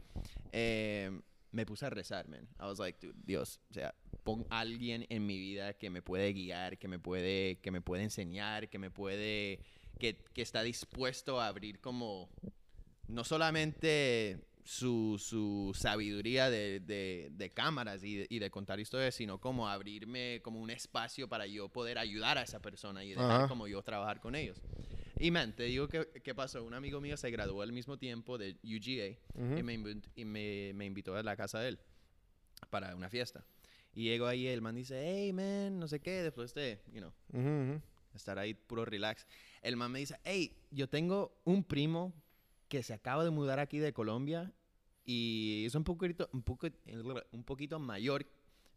eh, 0.52 1.22
me 1.52 1.66
puse 1.66 1.86
a 1.86 1.90
rezar, 1.90 2.28
man. 2.28 2.48
I 2.60 2.64
was 2.64 2.80
like, 2.80 3.00
dude, 3.06 3.18
Dios, 3.24 3.60
o 3.70 3.74
sea, 3.74 3.94
pon 4.24 4.46
alguien 4.50 5.06
en 5.10 5.26
mi 5.26 5.38
vida 5.38 5.74
que 5.74 5.90
me 5.90 6.02
puede 6.02 6.34
guiar, 6.34 6.78
que 6.78 6.88
me 6.88 6.98
puede, 7.00 7.60
que 7.60 7.72
me 7.72 7.82
puede 7.82 8.04
enseñar, 8.04 8.70
que 8.70 8.80
me 8.80 8.90
puede, 8.90 9.60
que, 10.02 10.18
que 10.34 10.42
está 10.42 10.64
dispuesto 10.64 11.40
a 11.40 11.46
abrir 11.48 11.80
como, 11.80 12.30
no 13.08 13.24
solamente 13.24 14.40
su, 14.64 15.18
su 15.20 15.72
sabiduría 15.76 16.50
de, 16.50 16.80
de- 16.80 17.30
de 17.32 17.50
cámaras 17.52 18.04
y 18.04 18.16
de, 18.18 18.28
y 18.30 18.40
de 18.40 18.50
contar 18.50 18.80
historias, 18.80 19.14
sino 19.16 19.40
como 19.40 19.68
abrirme 19.70 20.42
como 20.44 20.60
un 20.60 20.70
espacio 20.72 21.28
para 21.30 21.46
yo 21.46 21.70
poder 21.70 21.98
ayudar 22.00 22.38
a 22.38 22.42
esa 22.44 22.60
persona 22.62 23.04
y 23.04 23.10
dejar 23.12 23.32
Ajá. 23.32 23.48
como 23.48 23.68
yo 23.68 23.82
trabajar 23.84 24.20
con 24.22 24.36
ellos. 24.36 24.60
Y 25.20 25.30
man, 25.30 25.56
te 25.56 25.64
digo 25.64 25.88
que, 25.88 26.08
qué 26.24 26.34
pasó. 26.34 26.64
Un 26.64 26.74
amigo 26.74 27.00
mío 27.00 27.16
se 27.16 27.30
graduó 27.30 27.62
al 27.62 27.72
mismo 27.72 27.98
tiempo 27.98 28.38
de 28.40 28.58
UGA 28.64 29.18
y, 29.60 29.64
me, 29.64 29.74
y 30.16 30.26
me, 30.26 30.72
me 30.74 30.86
invitó 30.86 31.16
a 31.16 31.22
la 31.24 31.36
casa 31.36 31.60
de 31.60 31.70
él 31.70 31.80
para 32.72 32.96
una 32.96 33.10
fiesta. 33.10 33.46
Y 33.94 34.06
llego 34.06 34.26
ahí, 34.26 34.48
el 34.48 34.62
man 34.62 34.76
dice, 34.76 35.00
hey, 35.04 35.32
man, 35.34 35.78
no 35.78 35.88
sé 35.88 36.00
qué, 36.00 36.24
después 36.24 36.54
de, 36.56 36.80
you 36.94 37.02
know, 37.02 37.12
estar 38.16 38.40
ahí 38.40 38.54
puro 38.54 38.86
relax. 38.86 39.28
El 39.62 39.76
man 39.78 39.92
me 39.92 40.00
dice, 40.00 40.18
hey, 40.24 40.56
yo 40.72 40.90
tengo 40.90 41.40
un 41.46 41.64
primo 41.64 42.14
que 42.68 42.84
se 42.84 42.94
acaba 42.94 43.24
de 43.24 43.30
mudar 43.32 43.60
aquí 43.60 43.80
de 43.80 43.94
Colombia 43.94 44.52
y 45.06 45.64
es 45.66 45.76
un 45.76 45.84
poquito, 45.84 46.30
un 46.34 46.42
poco, 46.42 46.68
un 47.32 47.44
poquito 47.44 47.80
mayor, 47.80 48.26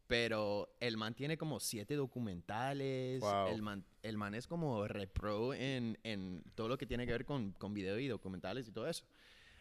pero 0.07 0.77
el 0.81 0.97
man 0.97 1.15
tiene 1.15 1.39
como 1.39 1.61
siete 1.61 1.95
documentales. 1.97 3.21
Wow. 3.21 3.49
El, 3.49 3.63
man, 3.63 3.85
el 4.03 4.17
man 4.19 4.35
es 4.35 4.47
como 4.47 4.87
repro 4.87 5.55
en, 5.55 5.99
en 6.03 6.43
todo 6.55 6.69
lo 6.69 6.77
que 6.77 6.87
tiene 6.87 7.07
que 7.07 7.13
ver 7.13 7.25
con, 7.25 7.53
con 7.53 7.73
video 7.73 7.99
y 7.99 8.09
documentales 8.09 8.69
y 8.69 8.73
todo 8.73 8.87
eso. 8.89 9.05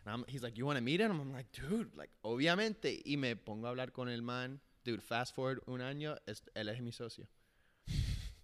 And 0.05 0.09
I'm- 0.17 0.25
he's 0.27 0.41
like, 0.41 0.57
you 0.57 0.65
want 0.65 0.77
to 0.77 0.83
meet 0.83 0.99
him? 0.99 1.11
I'm 1.11 1.31
like, 1.31 1.49
dude, 1.61 1.95
like, 1.95 2.13
obviamente. 2.23 3.01
Y 3.05 3.15
me 3.15 3.37
pongo 3.37 3.67
a 3.67 3.69
hablar 3.69 3.93
con 3.93 4.09
el 4.09 4.21
man. 4.21 4.59
Dude, 4.83 4.99
fast 5.01 5.33
forward 5.33 5.61
un 5.65 5.79
año, 5.79 6.17
es- 6.25 6.43
él 6.55 6.67
es 6.67 6.81
mi 6.81 6.91
socio. 6.91 7.25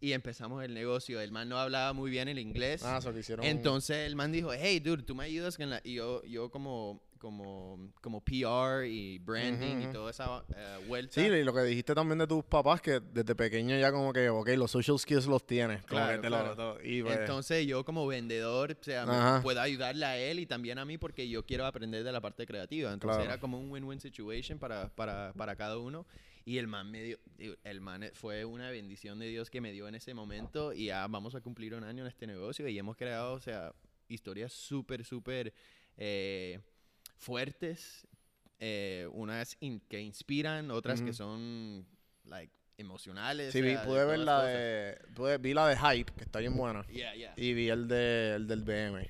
Y 0.02 0.14
empezamos 0.14 0.64
el 0.64 0.74
negocio. 0.74 1.20
El 1.20 1.32
man 1.32 1.50
no 1.50 1.58
hablaba 1.60 1.92
muy 1.94 2.10
bien 2.10 2.30
el 2.30 2.40
inglés. 2.40 2.84
Ah, 2.86 2.98
eso 3.00 3.14
que 3.14 3.20
hicieron. 3.20 3.46
Entonces 3.46 3.98
el 4.08 4.16
man 4.16 4.32
dijo, 4.32 4.52
hey, 4.54 4.80
dude, 4.80 5.04
tú 5.04 5.14
me 5.14 5.26
ayudas 5.26 5.58
con 5.58 5.70
la... 5.70 5.82
Y 5.84 5.96
yo, 5.96 6.24
yo 6.24 6.50
como, 6.50 7.02
como, 7.18 7.92
como 8.02 8.22
PR 8.24 8.88
y 8.88 9.20
branding 9.20 9.74
Ujú, 9.76 9.82
y 9.82 9.84
ujú. 9.88 9.92
toda 9.94 10.12
esa 10.12 10.42
eh, 10.56 10.78
vuelta. 10.88 11.16
Sí, 11.20 11.28
y 11.28 11.44
lo 11.44 11.54
que 11.54 11.64
dijiste 11.64 11.94
también 11.94 12.18
de 12.18 12.28
tus 12.28 12.46
papás, 12.46 12.80
que 12.82 13.02
desde 13.02 13.36
pequeño 13.36 13.78
ya 13.78 13.92
como 13.92 14.14
que, 14.14 14.30
ok, 14.30 14.48
los 14.56 14.72
social 14.72 14.98
skills 14.98 15.26
los 15.26 15.46
tienes. 15.46 15.84
Claro, 15.84 16.16
lo- 16.16 16.22
claro. 16.30 16.56
todo- 16.56 16.78
y 16.82 17.04
pues, 17.04 17.20
Entonces 17.20 17.68
yo 17.68 17.84
como 17.84 18.08
vendedor, 18.08 18.78
o 18.80 18.84
sea, 18.84 19.04
Ajá. 19.04 19.42
puedo 19.44 19.60
ayudarle 19.60 20.06
a 20.06 20.18
él 20.18 20.40
y 20.40 20.46
también 20.46 20.80
a 20.80 20.86
mí 20.86 20.98
porque 20.98 21.28
yo 21.28 21.46
quiero 21.46 21.66
aprender 21.66 22.06
de 22.06 22.12
la 22.14 22.22
parte 22.22 22.46
creativa. 22.46 22.94
Entonces 22.94 23.18
Claro. 23.18 23.32
era 23.34 23.40
como 23.42 23.60
un 23.60 23.70
win-win 23.70 24.00
situation 24.00 24.60
para, 24.60 24.88
para, 24.96 25.34
para 25.34 25.58
cada 25.58 25.78
uno. 25.78 26.06
Y 26.50 26.58
el 26.58 26.66
man 26.68 26.90
me 26.90 27.04
dio, 27.04 27.18
el 27.64 27.80
man 27.80 28.02
eh, 28.02 28.12
fue 28.16 28.44
una 28.44 28.72
bendición 28.72 29.20
de 29.20 29.28
Dios 29.28 29.52
que 29.52 29.62
me 29.62 29.72
dio 29.72 29.88
en 29.88 29.94
ese 29.94 30.16
momento 30.16 30.74
y 30.74 30.86
ya 30.86 31.06
vamos 31.08 31.36
a 31.36 31.42
cumplir 31.42 31.76
un 31.76 31.84
año 31.84 32.02
en 32.04 32.08
este 32.08 32.26
negocio 32.26 32.68
y 32.68 32.80
hemos 32.80 32.98
creado, 32.98 33.34
o 33.34 33.40
sea, 33.40 33.72
historias 34.08 34.52
súper, 34.52 35.06
súper 35.06 35.54
eh, 35.98 36.60
fuertes. 37.18 38.08
eh, 38.62 39.08
unas 39.14 39.56
in- 39.62 39.80
que 39.88 40.02
inspiran, 40.02 40.70
otras 40.72 41.02
que 41.02 41.14
son, 41.14 41.86
like, 42.26 42.52
emocionales. 42.78 43.54
sí, 43.54 43.62
vi- 43.62 43.70
sea, 43.76 43.86
pude 43.86 44.06
ver 44.06 44.20
la 44.20 44.36
cosas. 44.38 44.48
de, 44.54 44.98
pude- 45.16 45.38
vi 45.38 45.54
la 45.54 45.68
de 45.68 45.78
Hype, 45.78 46.12
que 46.14 46.24
está 46.24 46.40
bien 46.40 46.58
buena. 46.58 46.84
Yeah, 46.88 47.14
yeah. 47.16 47.34
Y 47.38 47.54
vi 47.54 47.70
el, 47.70 47.88
de, 47.88 48.34
el 48.36 48.48
del 48.48 48.64
BM. 48.64 49.10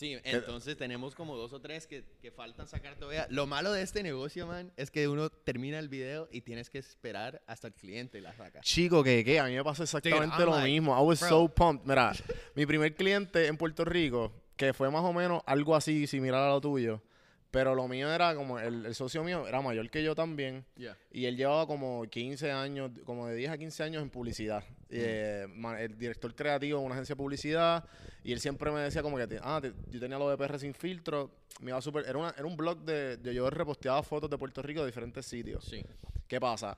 Sí, 0.00 0.16
entonces 0.24 0.78
tenemos 0.78 1.14
como 1.14 1.36
dos 1.36 1.52
o 1.52 1.60
tres 1.60 1.86
que, 1.86 2.02
que 2.22 2.30
faltan 2.30 2.66
sacar 2.66 2.96
todavía. 2.96 3.26
Lo 3.28 3.46
malo 3.46 3.70
de 3.70 3.82
este 3.82 4.02
negocio, 4.02 4.46
man, 4.46 4.72
es 4.78 4.90
que 4.90 5.08
uno 5.08 5.28
termina 5.28 5.78
el 5.78 5.90
video 5.90 6.26
y 6.32 6.40
tienes 6.40 6.70
que 6.70 6.78
esperar 6.78 7.42
hasta 7.46 7.66
el 7.66 7.74
cliente 7.74 8.18
la 8.22 8.34
saca. 8.34 8.62
Chico, 8.62 9.04
que, 9.04 9.22
que 9.22 9.38
a 9.38 9.44
mí 9.44 9.54
me 9.54 9.62
pasó 9.62 9.82
exactamente 9.82 10.36
I'm 10.38 10.46
lo 10.46 10.52
like, 10.52 10.70
mismo. 10.70 10.98
I 10.98 11.06
was 11.06 11.20
bro. 11.20 11.28
so 11.28 11.48
pumped. 11.48 11.86
Mira, 11.86 12.14
mi 12.54 12.64
primer 12.64 12.94
cliente 12.94 13.46
en 13.46 13.58
Puerto 13.58 13.84
Rico, 13.84 14.32
que 14.56 14.72
fue 14.72 14.90
más 14.90 15.04
o 15.04 15.12
menos 15.12 15.42
algo 15.44 15.76
así 15.76 16.06
similar 16.06 16.44
a 16.44 16.48
lo 16.48 16.62
tuyo, 16.62 17.02
pero 17.50 17.74
lo 17.74 17.88
mío 17.88 18.12
era 18.12 18.34
como, 18.34 18.58
el, 18.58 18.86
el 18.86 18.94
socio 18.94 19.24
mío 19.24 19.46
era 19.48 19.60
mayor 19.60 19.90
que 19.90 20.02
yo 20.02 20.14
también, 20.14 20.64
Yeah. 20.76 20.96
y 21.10 21.24
él 21.26 21.36
llevaba 21.36 21.66
como 21.66 22.02
15 22.04 22.50
años, 22.52 22.90
como 23.04 23.26
de 23.26 23.34
10 23.36 23.50
a 23.50 23.58
15 23.58 23.82
años 23.82 24.02
en 24.02 24.10
publicidad. 24.10 24.62
Eh, 24.88 25.46
ma- 25.50 25.80
el 25.80 25.96
director 25.98 26.34
creativo 26.34 26.78
de 26.80 26.84
una 26.86 26.94
agencia 26.94 27.14
de 27.14 27.18
publicidad, 27.18 27.84
y 28.24 28.32
él 28.32 28.40
siempre 28.40 28.70
me 28.70 28.80
decía 28.80 29.02
como 29.02 29.16
que, 29.16 29.26
te- 29.26 29.40
ah, 29.42 29.58
te- 29.60 29.72
yo 29.90 29.98
tenía 30.00 30.18
lo 30.18 30.28
de 30.30 30.36
PR 30.36 30.58
sin 30.58 30.74
filtro, 30.74 31.30
me 31.60 31.70
iba 31.70 31.80
súper, 31.80 32.06
era, 32.08 32.18
una- 32.18 32.34
era 32.36 32.46
un 32.46 32.56
blog 32.56 32.78
de, 32.84 33.16
de 33.16 33.34
yo 33.34 33.48
reposteaba 33.50 34.02
fotos 34.02 34.30
de 34.30 34.38
Puerto 34.38 34.62
Rico 34.62 34.80
de 34.80 34.86
diferentes 34.86 35.26
sitios. 35.26 35.64
Sí. 35.64 35.84
¿Qué 36.28 36.40
pasa? 36.40 36.76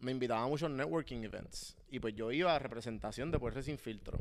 Me 0.00 0.10
invitaba 0.10 0.42
a 0.42 0.48
muchos 0.48 0.70
networking 0.70 1.22
events. 1.22 1.76
Y 1.90 1.98
pues 2.00 2.14
yo 2.14 2.30
iba 2.32 2.54
a 2.54 2.58
representación 2.58 3.30
de 3.30 3.38
PR 3.38 3.62
Sin 3.62 3.78
Filtro. 3.78 4.18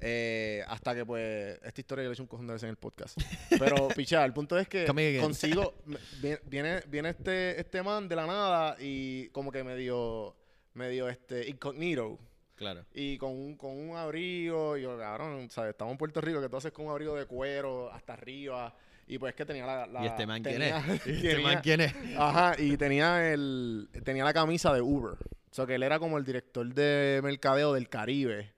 Eh, 0.00 0.64
hasta 0.66 0.94
que 0.94 1.04
pues, 1.04 1.60
esta 1.62 1.80
historia 1.80 2.04
yo 2.04 2.08
le 2.08 2.12
he 2.12 2.14
hecho 2.14 2.22
un 2.22 2.28
cojón 2.28 2.46
de 2.46 2.54
veces 2.54 2.64
en 2.64 2.70
el 2.70 2.76
podcast. 2.76 3.20
Pero, 3.50 3.88
pichá, 3.96 4.24
el 4.24 4.32
punto 4.32 4.58
es 4.58 4.66
que 4.66 4.86
consigo, 5.20 5.74
viene, 6.46 6.80
viene 6.88 7.10
este, 7.10 7.60
este 7.60 7.82
man 7.82 8.08
de 8.08 8.16
la 8.16 8.26
nada 8.26 8.76
y 8.80 9.28
como 9.28 9.52
que 9.52 9.62
me 9.62 9.76
dio, 9.76 10.34
me 10.74 10.88
dio 10.88 11.08
este 11.08 11.48
incognito. 11.48 12.18
Claro. 12.56 12.84
Y 12.92 13.16
con 13.18 13.32
un, 13.32 13.56
con 13.56 13.72
un 13.72 13.96
abrigo, 13.96 14.76
y 14.76 14.82
yo, 14.82 14.98
cabrón, 14.98 15.48
¿sabes? 15.50 15.70
Estamos 15.70 15.92
en 15.92 15.98
Puerto 15.98 16.20
Rico, 16.20 16.40
que 16.42 16.48
tú 16.48 16.56
haces 16.58 16.72
con 16.72 16.86
un 16.86 16.92
abrigo 16.92 17.14
de 17.16 17.26
cuero 17.26 17.90
hasta 17.92 18.12
arriba. 18.12 18.74
Y 19.06 19.18
pues 19.18 19.34
que 19.34 19.44
tenía 19.44 19.66
la... 19.66 19.86
la- 19.86 20.04
¿Y 20.04 20.06
este 20.06 20.26
man 20.26 20.42
quién 20.42 20.62
es? 20.62 20.74
¿Y 21.06 21.26
este 21.26 21.38
man 21.40 21.60
quién 21.62 21.80
es? 21.80 21.94
Ajá, 22.16 22.54
y 22.58 22.76
tenía 22.76 23.32
el 23.32 23.88
tenía 24.04 24.24
la 24.24 24.32
camisa 24.32 24.72
de 24.72 24.80
Uber. 24.82 25.14
O 25.14 25.54
sea, 25.54 25.66
que 25.66 25.74
él 25.74 25.82
era 25.82 25.98
como 25.98 26.16
el 26.16 26.24
director 26.24 26.66
de 26.72 27.20
mercadeo 27.24 27.72
del 27.74 27.88
Caribe. 27.88 28.52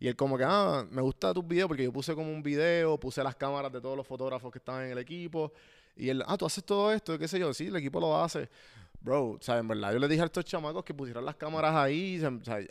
Y 0.00 0.06
él 0.08 0.16
como 0.16 0.38
que, 0.38 0.44
ah, 0.46 0.86
me 0.90 1.02
gusta 1.02 1.34
tus 1.34 1.46
videos 1.46 1.68
porque 1.68 1.84
yo 1.84 1.92
puse 1.92 2.14
como 2.14 2.30
un 2.30 2.42
video, 2.42 2.98
puse 2.98 3.22
las 3.22 3.34
cámaras 3.34 3.72
de 3.72 3.80
todos 3.80 3.96
los 3.96 4.06
fotógrafos 4.06 4.52
que 4.52 4.58
estaban 4.58 4.84
en 4.84 4.92
el 4.92 4.98
equipo. 4.98 5.52
Y 5.96 6.08
él, 6.08 6.22
ah, 6.26 6.36
tú 6.36 6.46
haces 6.46 6.62
todo 6.64 6.92
esto, 6.92 7.18
qué 7.18 7.26
sé 7.26 7.38
yo. 7.40 7.52
Sí, 7.52 7.66
el 7.66 7.76
equipo 7.76 7.98
lo 7.98 8.16
hace. 8.22 8.48
Bro, 9.00 9.30
o 9.30 9.38
sea, 9.40 9.58
en 9.58 9.66
verdad, 9.68 9.92
yo 9.92 9.98
le 9.98 10.08
dije 10.08 10.22
a 10.22 10.24
estos 10.26 10.44
chamacos 10.44 10.84
que 10.84 10.92
pusieran 10.94 11.24
las 11.24 11.36
cámaras 11.36 11.74
ahí. 11.74 12.22
O 12.24 12.44
sea, 12.44 12.60
I, 12.60 12.68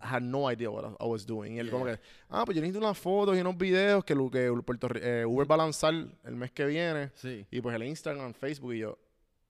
had 0.00 0.22
no 0.22 0.50
idea 0.50 0.70
what 0.70 0.84
I 1.00 1.04
was 1.06 1.26
doing. 1.26 1.54
Y 1.56 1.58
él 1.58 1.70
como 1.70 1.84
que, 1.84 1.98
ah, 2.28 2.44
pues 2.44 2.56
yo 2.56 2.60
necesito 2.62 2.84
unas 2.84 2.98
fotos 2.98 3.36
y 3.36 3.40
unos 3.40 3.56
videos 3.56 4.04
que, 4.04 4.14
lo- 4.14 4.30
que 4.30 4.50
Puerto, 4.64 4.88
eh, 4.94 5.24
Uber 5.26 5.50
va 5.50 5.54
a 5.56 5.58
lanzar 5.58 5.92
el 6.24 6.36
mes 6.36 6.50
que 6.52 6.64
viene. 6.66 7.10
Sí. 7.14 7.46
Y 7.50 7.60
pues 7.60 7.74
el 7.74 7.82
Instagram, 7.84 8.32
Facebook 8.34 8.74
y 8.74 8.78
yo. 8.78 8.98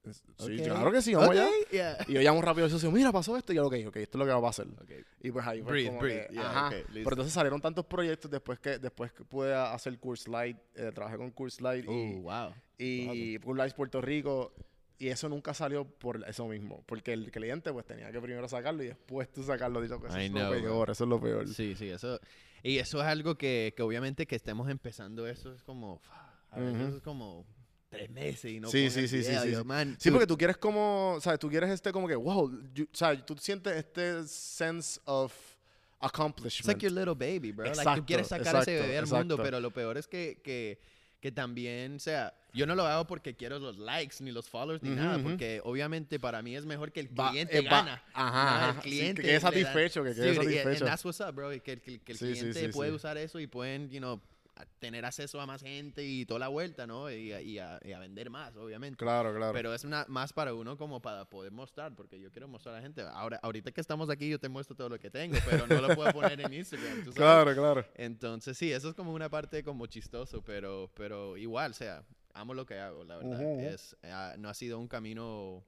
Sí, 0.03 0.21
Ok. 0.59 0.63
claro 0.63 0.91
que 0.91 1.01
sí, 1.01 1.13
vamos 1.13 1.29
Ok, 1.29 1.35
allá. 1.35 1.49
yeah. 1.71 1.97
Y 2.07 2.13
yo 2.13 2.21
llamo 2.21 2.41
rápido 2.41 2.65
al 2.65 2.71
socio, 2.71 2.89
mira, 2.91 3.11
pasó 3.11 3.37
esto. 3.37 3.53
Y 3.53 3.57
yo, 3.57 3.67
ok, 3.67 3.75
ok, 3.87 3.95
esto 3.97 4.17
es 4.17 4.19
lo 4.19 4.25
que 4.25 4.31
va 4.31 4.37
a 4.39 4.41
pasar. 4.41 4.65
Ok. 4.81 4.91
Y 5.21 5.29
pues 5.31 5.45
ahí 5.45 5.61
fue 5.61 5.71
Breathe, 5.73 5.87
como 5.89 5.99
breathe. 6.01 6.27
que, 6.27 6.33
Yeah, 6.33 6.49
ajá. 6.49 6.69
Pero 6.91 7.09
entonces 7.09 7.33
salieron 7.33 7.61
tantos 7.61 7.85
proyectos 7.85 8.31
después 8.31 8.59
que 8.59 8.79
después 8.79 9.11
que 9.13 9.23
pude 9.23 9.53
hacer 9.53 9.99
Course 9.99 10.29
Light. 10.29 10.57
eh, 10.75 10.91
trabajé 10.93 11.17
con 11.17 11.29
Course 11.31 11.61
Light 11.61 11.87
Uh, 11.87 11.91
y, 11.91 12.15
wow. 12.19 12.53
y 12.79 13.37
Course 13.39 13.57
Light 13.59 13.75
Puerto 13.75 14.01
Rico. 14.01 14.53
Y 14.97 15.07
eso 15.09 15.27
nunca 15.29 15.53
salió 15.53 15.85
por 15.85 16.23
eso 16.27 16.47
mismo. 16.47 16.83
Porque 16.87 17.13
el 17.13 17.31
cliente 17.31 17.71
pues 17.73 17.85
tenía 17.85 18.11
que 18.11 18.19
primero 18.21 18.47
sacarlo 18.47 18.83
y 18.83 18.87
después 18.87 19.31
tú 19.31 19.43
sacarlo. 19.43 19.81
Digo, 19.81 19.95
eso 20.07 20.19
I 20.19 20.25
es 20.25 20.29
know, 20.31 20.43
lo 20.43 20.49
bro. 20.51 20.61
peor, 20.61 20.89
eso 20.91 21.03
es 21.03 21.09
lo 21.09 21.19
peor. 21.21 21.47
Sí, 21.47 21.75
sí, 21.75 21.89
eso. 21.89 22.19
Y 22.63 22.77
eso 22.77 22.99
es 23.01 23.05
algo 23.05 23.35
que, 23.35 23.73
que 23.75 23.81
obviamente 23.83 24.25
que 24.27 24.35
estemos 24.35 24.69
empezando 24.69 25.27
eso 25.27 25.53
es 25.53 25.63
como. 25.63 26.01
A 26.51 26.59
veces 26.59 26.87
Ujú. 26.87 26.97
es 26.97 27.01
como 27.03 27.45
tres 27.91 28.09
meses 28.09 28.45
y 28.51 28.59
no 28.59 28.69
Sí, 28.69 28.89
sí, 28.89 29.07
sí, 29.07 29.17
video, 29.17 29.43
sí, 29.43 29.51
yo, 29.51 29.59
sí. 29.59 29.65
man, 29.65 29.97
Sí, 29.99 30.09
dude, 30.09 30.19
porque 30.19 30.27
tú 30.27 30.37
quieres 30.37 30.57
como, 30.57 31.17
¿sabes? 31.21 31.39
Tú 31.39 31.49
quieres 31.49 31.69
este 31.69 31.91
como 31.91 32.07
que, 32.07 32.15
wow, 32.15 32.49
you- 32.73 32.87
sea, 32.93 33.13
tú 33.23 33.35
sientes 33.37 33.75
este 33.75 34.23
sense 34.27 34.99
of 35.05 35.33
It's 35.33 35.57
accomplishment. 35.99 36.67
like 36.67 36.81
your 36.83 36.93
little 36.93 37.13
baby, 37.13 37.51
bro. 37.51 37.65
like, 37.65 37.79
Exacto, 37.81 38.01
tú 38.01 38.05
quieres 38.07 38.27
sacar 38.27 38.55
ese 38.55 38.71
exacto, 38.71 38.71
bebé 38.83 38.97
al 38.97 39.05
mundo, 39.07 39.35
exacto. 39.35 39.43
pero 39.43 39.59
lo 39.59 39.71
peor 39.71 39.97
es 39.97 40.07
que, 40.07 40.39
que, 40.41 40.79
que 41.19 41.31
también, 41.33 41.97
o 41.97 41.99
sea, 41.99 42.33
yo 42.53 42.65
no 42.65 42.75
lo 42.75 42.85
hago 42.87 43.05
porque 43.05 43.35
quiero 43.35 43.59
los 43.59 43.77
likes, 43.77 44.15
ni 44.23 44.31
los 44.31 44.49
followers, 44.49 44.81
ni 44.81 44.89
Ujú, 44.91 44.97
nada, 44.97 45.17
ujú. 45.17 45.23
porque 45.23 45.59
obviamente 45.65 46.17
para 46.19 46.41
mí 46.41 46.55
es 46.55 46.65
mejor 46.65 46.93
que 46.93 47.01
el 47.01 47.09
Va- 47.09 47.29
cliente 47.29 47.57
eh, 47.57 47.61
va- 47.61 47.69
gana. 47.71 48.03
ajá, 48.13 48.31
¿no? 48.43 48.49
ajá, 48.49 48.69
El 48.69 48.75
sí, 48.75 48.81
que 48.81 48.89
cliente 48.89 49.21
quede 49.21 49.39
satisfecho, 49.41 50.03
que 50.03 50.15
quede 50.15 50.23
Sí, 50.33 50.39
y- 50.39 50.43
satisfecho. 50.43 50.69
And 50.69 50.85
that's 50.85 51.03
what's 51.05 51.19
up, 51.19 51.33
bro. 51.35 51.49
Que, 51.51 51.59
que 51.61 51.99
que 51.99 52.11
el 52.13 52.17
Sí, 52.17 52.25
cliente 52.25 52.69
puede 52.69 52.91
usar 52.93 53.17
eso 53.17 53.37
y 53.39 53.47
pueden, 53.47 53.89
you 53.91 53.99
know, 53.99 54.19
a- 54.61 54.65
tener 54.79 55.03
acceso 55.05 55.39
a 55.41 55.45
más 55.45 55.61
gente 55.61 56.03
y 56.05 56.25
toda 56.25 56.39
la 56.39 56.47
vuelta, 56.47 56.87
¿no? 56.87 57.09
Y, 57.11 57.31
a- 57.33 57.41
y 57.41 57.59
a, 57.59 57.79
y 57.83 57.91
a 57.91 57.99
vender 57.99 58.29
más, 58.29 58.55
obviamente. 58.55 58.97
Claro, 58.97 59.33
claro. 59.35 59.53
Pero 59.53 59.73
es 59.73 59.83
una, 59.83 60.05
más 60.07 60.31
para 60.33 60.53
uno 60.53 60.77
como 60.77 61.01
para 61.01 61.25
poder 61.25 61.51
mostrar, 61.51 61.93
porque 61.95 62.19
yo 62.19 62.31
quiero 62.31 62.47
mostrar 62.47 62.75
a 62.75 62.77
la 62.77 62.81
gente. 62.83 63.01
Ahora, 63.01 63.39
ahorita 63.43 63.71
que 63.71 63.81
estamos 63.81 64.09
aquí, 64.09 64.29
yo 64.29 64.39
te 64.39 64.49
muestro 64.49 64.75
todo 64.75 64.89
lo 64.89 64.99
que 64.99 65.09
tengo, 65.09 65.37
pero 65.49 65.67
no 65.67 65.81
lo 65.81 65.95
puedo 65.95 66.11
poner 66.13 66.39
en 66.41 66.53
Instagram. 66.53 66.99
¿tú 67.03 67.11
sabes? 67.11 67.15
claro, 67.15 67.53
claro. 67.53 67.85
Entonces, 67.95 68.57
sí, 68.57 68.71
eso 68.71 68.89
es 68.89 68.95
como 68.95 69.13
una 69.13 69.29
parte 69.29 69.63
como 69.63 69.85
chistoso, 69.87 70.41
pero, 70.43 70.91
pero 70.95 71.37
igual, 71.37 71.71
o 71.71 71.73
sea, 71.73 72.03
amo 72.33 72.53
lo 72.53 72.65
que 72.65 72.77
hago, 72.79 73.03
la 73.03 73.17
verdad. 73.17 73.59
Es, 73.59 73.95
ah, 74.03 74.35
no 74.37 74.49
ha 74.49 74.53
sido 74.53 74.79
un 74.79 74.87
camino 74.87 75.63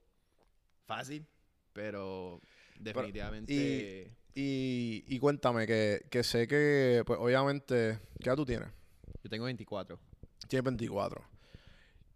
fácil, 0.86 1.26
pero 1.72 2.40
definitivamente... 2.78 4.12
Y, 4.36 5.04
y 5.06 5.18
cuéntame, 5.20 5.64
que, 5.64 6.06
que 6.10 6.24
sé 6.24 6.48
que, 6.48 7.04
pues 7.06 7.20
obviamente, 7.20 8.00
¿qué 8.20 8.28
edad 8.28 8.34
tú 8.36 8.44
tienes? 8.44 8.68
Yo 9.22 9.30
tengo 9.30 9.44
24. 9.46 9.98
Tienes 10.48 10.64
24. 10.64 11.24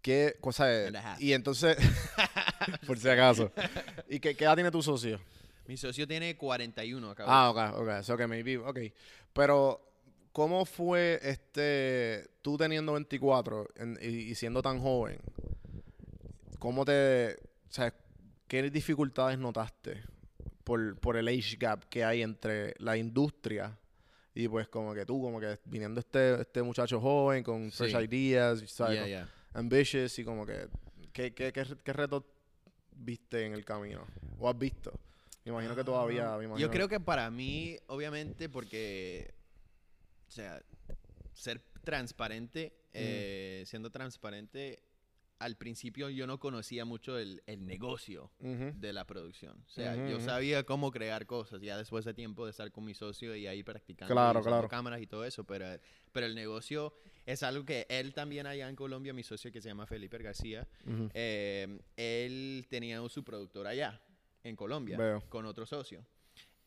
¿Qué 0.01 0.37
cosa 0.39 0.71
es? 0.73 0.91
Y 1.19 1.33
entonces, 1.33 1.77
por 2.87 2.97
si 2.97 3.09
acaso. 3.09 3.51
¿Y 4.07 4.19
qué, 4.19 4.35
qué 4.35 4.45
edad 4.45 4.55
tiene 4.55 4.71
tu 4.71 4.81
socio? 4.81 5.19
Mi 5.67 5.75
socio 5.77 6.07
tiene 6.07 6.35
41 6.37 7.11
acá. 7.11 7.25
Ah, 7.27 7.49
ok, 7.49 7.79
ok. 7.81 8.01
So 8.03 8.15
que 8.17 8.25
maybe, 8.27 8.57
ok. 8.57 8.79
Pero, 9.33 9.81
¿cómo 10.31 10.65
fue 10.65 11.19
este 11.21 12.29
tú 12.41 12.57
teniendo 12.57 12.93
24 12.93 13.67
en- 13.75 13.99
y, 14.01 14.07
y 14.31 14.35
siendo 14.35 14.61
tan 14.61 14.79
joven? 14.79 15.19
¿Cómo 16.59 16.85
te, 16.85 17.35
o 17.35 17.71
sea, 17.71 17.93
qué 18.47 18.69
dificultades 18.69 19.37
notaste 19.37 20.01
por, 20.63 20.97
por 20.99 21.17
el 21.17 21.27
age 21.27 21.55
gap 21.57 21.83
que 21.85 22.03
hay 22.03 22.21
entre 22.21 22.73
la 22.79 22.97
industria 22.97 23.77
y 24.39 24.47
pues 24.47 24.67
como 24.69 24.93
que 24.93 25.05
tú, 25.05 25.21
como 25.21 25.39
que 25.39 25.59
viniendo 25.65 25.99
este, 25.99 26.41
este 26.41 26.61
muchacho 26.63 26.99
joven 27.01 27.43
con 27.43 27.71
fresh 27.71 27.91
Sí. 27.97 28.03
ideas, 28.03 28.59
¿sabes? 28.71 28.93
Yeah, 28.93 29.01
Con- 29.01 29.09
yeah. 29.09 29.29
ambitious 29.53 30.17
y 30.19 30.23
como 30.23 30.45
que, 30.45 30.67
¿qué, 31.11 31.33
qué, 31.33 31.51
qué, 31.51 31.65
qué 31.83 31.93
retos 31.93 32.23
viste 32.91 33.45
en 33.45 33.53
el 33.53 33.65
camino? 33.65 34.05
¿O 34.39 34.49
has 34.49 34.57
visto? 34.57 34.93
Me 35.43 35.51
imagino 35.51 35.75
que 35.75 35.83
todavía. 35.83 36.37
me 36.37 36.45
imagino 36.45 36.57
Yo 36.57 36.71
creo 36.71 36.87
que 36.87 36.99
para 36.99 37.29
mí, 37.29 37.77
obviamente, 37.87 38.47
porque, 38.49 39.33
o 40.27 40.31
sea, 40.31 40.61
ser 41.33 41.61
transparente, 41.83 42.73
eh, 42.93 43.63
siendo 43.65 43.89
transparente, 43.89 44.79
al 45.39 45.55
principio 45.55 46.09
yo 46.09 46.27
no 46.27 46.37
conocía 46.39 46.83
mucho 46.85 47.17
el, 47.17 47.41
el 47.47 47.65
negocio 47.65 48.31
de 48.39 48.93
la 48.93 49.05
producción. 49.05 49.63
O 49.65 49.69
sea, 49.69 49.95
yo 50.09 50.19
sabía 50.19 50.63
cómo 50.63 50.91
crear 50.91 51.25
cosas, 51.25 51.61
ya 51.61 51.77
después 51.77 52.03
de 52.05 52.13
tiempo 52.13 52.45
de 52.45 52.51
estar 52.51 52.71
con 52.71 52.83
mi 52.85 52.93
socio 52.93 53.35
y 53.35 53.47
ahí 53.47 53.63
practicando 53.63 54.13
Claro, 54.13 54.41
claro. 54.43 54.67
cámaras 54.67 55.01
y 55.01 55.07
todo 55.07 55.23
eso, 55.25 55.45
pero, 55.45 55.65
pero 56.11 56.25
el 56.25 56.35
negocio 56.35 56.93
es 57.25 57.41
algo 57.43 57.63
que 57.65 57.85
él 57.89 58.13
también 58.13 58.47
allá 58.47 58.67
en 58.67 58.75
Colombia, 58.75 59.13
mi 59.13 59.23
socio 59.23 59.51
que 59.51 59.61
se 59.61 59.69
llama 59.69 59.85
Felipe 59.87 60.17
García, 60.17 60.67
eh, 61.13 61.79
él 61.95 62.67
tenía 62.69 63.01
su 63.07 63.23
productor 63.23 63.65
allá, 63.67 64.01
en 64.43 64.55
Colombia, 64.55 64.97
Veo. 64.97 65.21
con 65.29 65.45
otro 65.45 65.65
socio. 65.65 66.05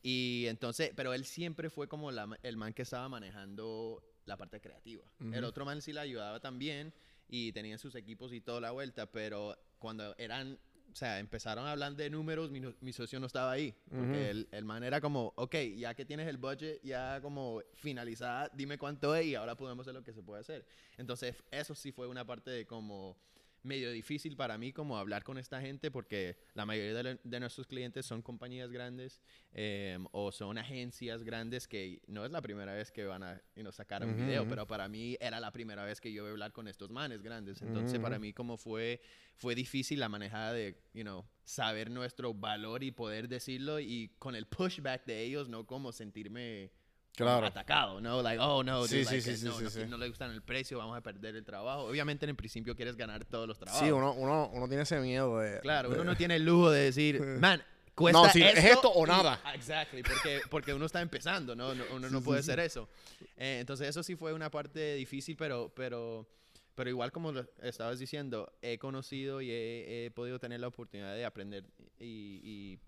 Y 0.01 0.45
entonces, 0.47 0.91
pero 0.95 1.13
él 1.13 1.25
siempre 1.25 1.69
fue 1.69 1.87
como 1.87 2.11
la 2.11 2.27
el 2.43 2.57
man 2.57 2.73
que 2.73 2.81
estaba 2.81 3.07
manejando 3.07 4.03
la 4.25 4.35
parte 4.37 4.59
creativa. 4.59 5.03
El 5.31 5.43
otro 5.43 5.63
man 5.65 5.81
sí 5.81 5.93
le 5.93 5.99
ayudaba 6.01 6.39
también 6.39 6.93
y 7.35 7.51
tenían 7.51 7.79
sus 7.79 7.95
equipos 7.95 8.31
y 8.31 8.41
toda 8.41 8.61
la 8.61 8.69
vuelta, 8.69 9.07
pero 9.07 9.57
cuando 9.79 10.15
eran, 10.19 10.59
o 10.91 10.95
sea, 10.95 11.17
empezaron 11.17 11.65
a 11.65 11.71
hablar 11.71 11.95
de 11.95 12.07
números, 12.11 12.51
mi, 12.51 12.61
mi 12.79 12.93
socio 12.93 13.19
no 13.19 13.25
estaba 13.25 13.51
ahí. 13.51 13.75
Porque 13.89 14.19
Ujú. 14.19 14.29
el, 14.29 14.49
el 14.51 14.65
man 14.65 14.83
era 14.83 15.01
como, 15.01 15.33
ok, 15.35 15.55
ya 15.75 15.95
que 15.95 16.05
tienes 16.05 16.27
el 16.27 16.37
budget 16.37 16.79
ya 16.83 17.19
como 17.23 17.63
finalizada, 17.73 18.51
dime 18.53 18.77
cuánto 18.77 19.15
es 19.15 19.25
y 19.25 19.33
ahora 19.33 19.57
podemos 19.57 19.83
hacer 19.83 19.95
lo 19.95 20.03
que 20.03 20.13
se 20.13 20.21
puede 20.21 20.41
hacer. 20.41 20.63
Entonces, 20.95 21.35
eso 21.49 21.73
sí 21.73 21.91
fue 21.91 22.05
una 22.05 22.23
parte 22.23 22.51
de 22.51 22.67
como 22.67 23.17
medio 23.63 23.91
difícil 23.91 24.35
para 24.35 24.57
mí 24.57 24.73
como 24.73 24.97
hablar 24.97 25.23
con 25.23 25.37
esta 25.37 25.61
gente 25.61 25.89
porque 25.89 26.37
la 26.53 26.65
mayoría 26.65 26.93
de, 27.01 27.19
de 27.23 27.39
nuestros 27.39 27.65
clientes 27.67 28.05
son 28.05 28.21
compañías 28.21 28.69
grandes 28.71 29.21
em, 29.53 30.05
o 30.11 30.31
son 30.31 30.57
agencias 30.57 31.23
grandes 31.23 31.67
que 31.67 32.01
no 32.07 32.25
es 32.25 32.31
la 32.31 32.41
primera 32.41 32.73
vez 32.73 32.91
que 32.91 33.05
van 33.05 33.23
a 33.23 33.41
you 33.55 33.61
know, 33.61 33.71
sacar 33.71 34.03
un 34.03 34.11
Ujú, 34.11 34.17
video, 34.17 34.41
ujú. 34.43 34.49
pero 34.49 34.67
para 34.67 34.87
mí 34.87 35.17
era 35.19 35.39
la 35.39 35.51
primera 35.51 35.85
vez 35.85 36.01
que 36.01 36.11
yo 36.11 36.23
iba 36.23 36.27
a 36.27 36.31
hablar 36.31 36.51
con 36.51 36.67
estos 36.67 36.89
manes 36.91 37.21
grandes. 37.21 37.61
Entonces 37.61 37.99
Ujú, 37.99 38.03
para 38.03 38.17
ujú. 38.17 38.21
mí 38.21 38.33
como 38.33 38.57
fue, 38.57 39.01
fue 39.35 39.55
difícil 39.55 39.99
la 39.99 40.09
manejada 40.09 40.53
de, 40.53 40.77
you 40.93 41.03
know, 41.03 41.25
saber 41.45 41.89
nuestro 41.89 42.33
valor 42.33 42.83
y 42.83 42.91
poder 42.91 43.27
decirlo 43.27 43.79
y 43.79 44.09
con 44.19 44.35
el 44.35 44.45
pushback 44.45 45.05
de 45.05 45.21
ellos 45.23 45.47
no 45.49 45.65
como 45.65 45.91
sentirme 45.91 46.71
Claro. 47.15 47.45
atacado, 47.45 48.01
¿no? 48.01 48.21
Like, 48.23 48.39
oh, 48.41 48.63
no, 48.63 48.79
dude, 48.79 48.87
sí, 48.89 49.03
like, 49.05 49.21
sí, 49.21 49.29
eh, 49.31 49.37
sí, 49.37 49.45
no, 49.45 49.61
no, 49.61 49.69
sí. 49.69 49.79
no 49.87 49.97
le 49.97 50.07
gustan 50.07 50.31
el 50.31 50.41
precio, 50.41 50.79
vamos 50.79 50.97
a 50.97 51.01
perder 51.01 51.35
el 51.35 51.43
trabajo. 51.45 51.83
Obviamente 51.83 52.25
en 52.25 52.31
el 52.31 52.35
principio 52.35 52.75
quieres 52.75 52.95
ganar 52.95 53.23
todos 53.25 53.47
los 53.47 53.57
trabajos. 53.59 53.85
Sí, 53.85 53.91
uno, 53.91 54.13
uno, 54.13 54.49
uno 54.51 54.67
tiene 54.67 54.83
ese 54.83 54.99
miedo 54.99 55.37
de. 55.39 55.59
Claro, 55.59 55.89
de- 55.89 55.95
uno 55.95 56.03
no 56.05 56.17
tiene 56.17 56.37
el 56.37 56.45
lujo 56.45 56.71
de 56.71 56.85
decir, 56.85 57.19
man, 57.39 57.61
cuesta 57.93 58.19
No, 58.23 58.29
sí, 58.31 58.41
¿es 58.41 58.63
esto 58.63 58.89
o 58.89 59.05
nada? 59.05 59.39
Ah, 59.43 59.53
Exactly, 59.53 60.01
porque, 60.01 60.41
porque 60.49 60.73
uno 60.73 60.85
está 60.87 61.01
empezando, 61.01 61.55
¿no? 61.55 61.75
No- 61.75 61.83
Uno 61.93 62.09
no 62.09 62.21
puede 62.23 62.39
hacer 62.39 62.59
eso. 62.59 62.89
Eh, 63.37 63.57
entonces 63.59 63.87
eso 63.89 64.01
sí 64.01 64.15
fue 64.15 64.33
una 64.33 64.49
parte 64.49 64.95
difícil, 64.95 65.35
pero, 65.37 65.71
pero, 65.75 66.27
pero 66.73 66.89
igual 66.89 67.11
como 67.11 67.31
lo 67.31 67.45
estabas 67.61 67.99
diciendo, 67.99 68.51
he 68.63 68.79
conocido 68.79 69.39
y 69.39 69.51
he, 69.51 70.05
he 70.05 70.11
podido 70.11 70.39
tener 70.39 70.59
la 70.59 70.67
oportunidad 70.67 71.13
de 71.13 71.25
aprender 71.25 71.63
y- 71.99 72.39
y 72.43 72.79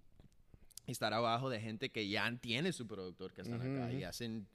estar 0.91 1.13
abajo 1.13 1.49
de 1.49 1.59
gente 1.59 1.91
que 1.91 2.07
ya 2.07 2.31
tiene 2.41 2.71
su 2.73 2.87
productor, 2.87 3.33
que 3.33 3.41
están 3.41 3.61
Ujú, 3.61 3.77
acá 3.77 3.91
y 3.91 4.03
hacen 4.03 4.47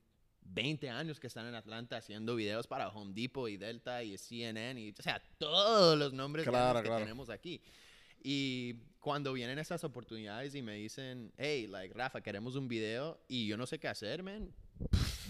20 0.42 0.88
años 0.90 1.20
que 1.20 1.26
están 1.26 1.46
en 1.46 1.54
Atlanta 1.54 1.96
haciendo 1.96 2.34
videos 2.36 2.66
para 2.66 2.88
Home 2.88 3.12
Depot 3.14 3.48
y 3.48 3.56
Delta 3.56 4.02
y 4.02 4.16
CNN 4.16 4.80
y, 4.80 4.90
o 4.98 5.02
sea, 5.02 5.22
todos 5.38 5.98
los 5.98 6.12
nombres 6.12 6.46
Claro, 6.46 6.82
que 6.82 6.88
claro. 6.88 7.04
tenemos 7.04 7.30
aquí. 7.30 7.60
Y 8.22 8.74
cuando 8.98 9.32
vienen 9.32 9.58
esas 9.58 9.82
oportunidades 9.84 10.54
y 10.54 10.62
me 10.62 10.74
dicen, 10.74 11.32
hey, 11.38 11.66
like, 11.66 11.94
Rafa, 11.94 12.20
queremos 12.20 12.54
un 12.56 12.68
video 12.68 13.18
y 13.28 13.46
yo 13.46 13.56
no 13.56 13.66
sé 13.66 13.78
qué 13.78 13.88
hacer, 13.88 14.22
man, 14.22 14.52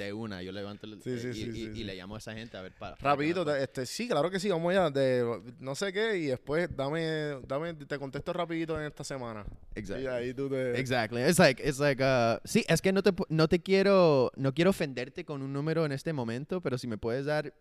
de 0.04 0.12
una, 0.12 0.42
yo 0.42 0.52
levanto 0.52 0.86
el, 0.86 1.02
Sí, 1.02 1.18
sí, 1.18 1.28
y, 1.28 1.32
sí, 1.34 1.40
y- 1.40 1.52
sí, 1.52 1.60
y 1.70 1.74
sí. 1.76 1.84
le 1.84 1.94
llamo 1.94 2.14
a 2.14 2.18
esa 2.18 2.32
gente 2.34 2.56
a 2.56 2.62
ver 2.62 2.72
para... 2.72 2.96
para 2.96 3.12
Rapidito, 3.14 3.44
te- 3.44 3.62
este, 3.62 3.86
sí, 3.86 4.08
claro 4.08 4.30
que 4.30 4.40
sí, 4.40 4.48
vamos 4.48 4.72
ya 4.74 4.90
de 4.90 5.40
no 5.58 5.74
sé 5.74 5.92
qué 5.92 6.16
y 6.18 6.26
después 6.26 6.68
dame, 6.76 7.38
dame, 7.46 7.74
te 7.74 7.98
contesto 7.98 8.32
rapidito 8.32 8.78
en 8.80 8.86
esta 8.86 9.04
semana. 9.04 9.44
Exacto. 9.74 10.02
Y 10.02 10.06
ahí 10.06 10.34
tú 10.34 10.48
te... 10.48 10.78
Exactly. 10.78 11.22
It's 11.22 11.38
like, 11.38 11.62
it's 11.66 11.78
like, 11.78 12.02
uh, 12.02 12.38
sí, 12.44 12.64
es 12.68 12.80
que 12.82 12.92
no 12.92 13.02
te, 13.02 13.12
no 13.28 13.48
te 13.48 13.60
quiero, 13.60 14.32
no 14.36 14.52
quiero 14.54 14.70
ofenderte 14.70 15.24
con 15.24 15.42
un 15.42 15.52
número 15.52 15.84
en 15.86 15.92
este 15.92 16.12
momento, 16.12 16.60
pero 16.60 16.78
si 16.78 16.86
me 16.86 16.98
puedes 16.98 17.24
dar 17.26 17.52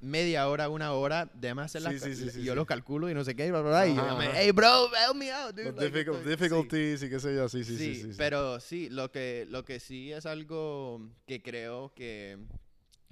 media 0.00 0.48
hora, 0.48 0.68
una 0.68 0.92
hora, 0.92 1.30
déjame 1.34 1.62
hacer 1.62 1.82
la, 1.82 1.90
Sí, 1.92 1.98
sí, 1.98 2.14
sí, 2.14 2.30
sí, 2.30 2.42
yo 2.44 2.52
sí. 2.52 2.56
lo 2.56 2.66
calculo 2.66 3.10
y 3.10 3.14
no 3.14 3.24
sé 3.24 3.34
qué, 3.34 3.46
y 3.46 3.50
bla, 3.50 3.60
bla, 3.62 3.70
bla, 3.70 3.86
y 3.88 3.94
yo 3.96 4.02
ajá. 4.02 4.32
hey, 4.34 4.50
bro, 4.52 4.86
help 4.94 5.16
me 5.16 5.32
out, 5.32 5.54
dude. 5.54 5.64
Los 5.66 5.76
like, 5.76 5.90
difficult- 5.90 6.16
estoy- 6.18 6.24
sí. 6.24 6.30
difficulties 6.30 7.02
y 7.02 7.08
qué 7.10 7.20
sé 7.20 7.34
yo, 7.34 7.48
sí, 7.48 7.64
sí, 7.64 7.76
sí. 7.76 7.94
Sí, 7.94 7.94
sí, 8.02 8.12
sí. 8.12 8.14
pero 8.18 8.60
sí, 8.60 8.88
lo 8.90 9.10
que, 9.10 9.46
lo 9.48 9.64
que 9.64 9.80
sí 9.80 10.12
es 10.12 10.24
algo 10.26 11.00
que 11.26 11.42
creo 11.42 11.92
que, 11.94 12.38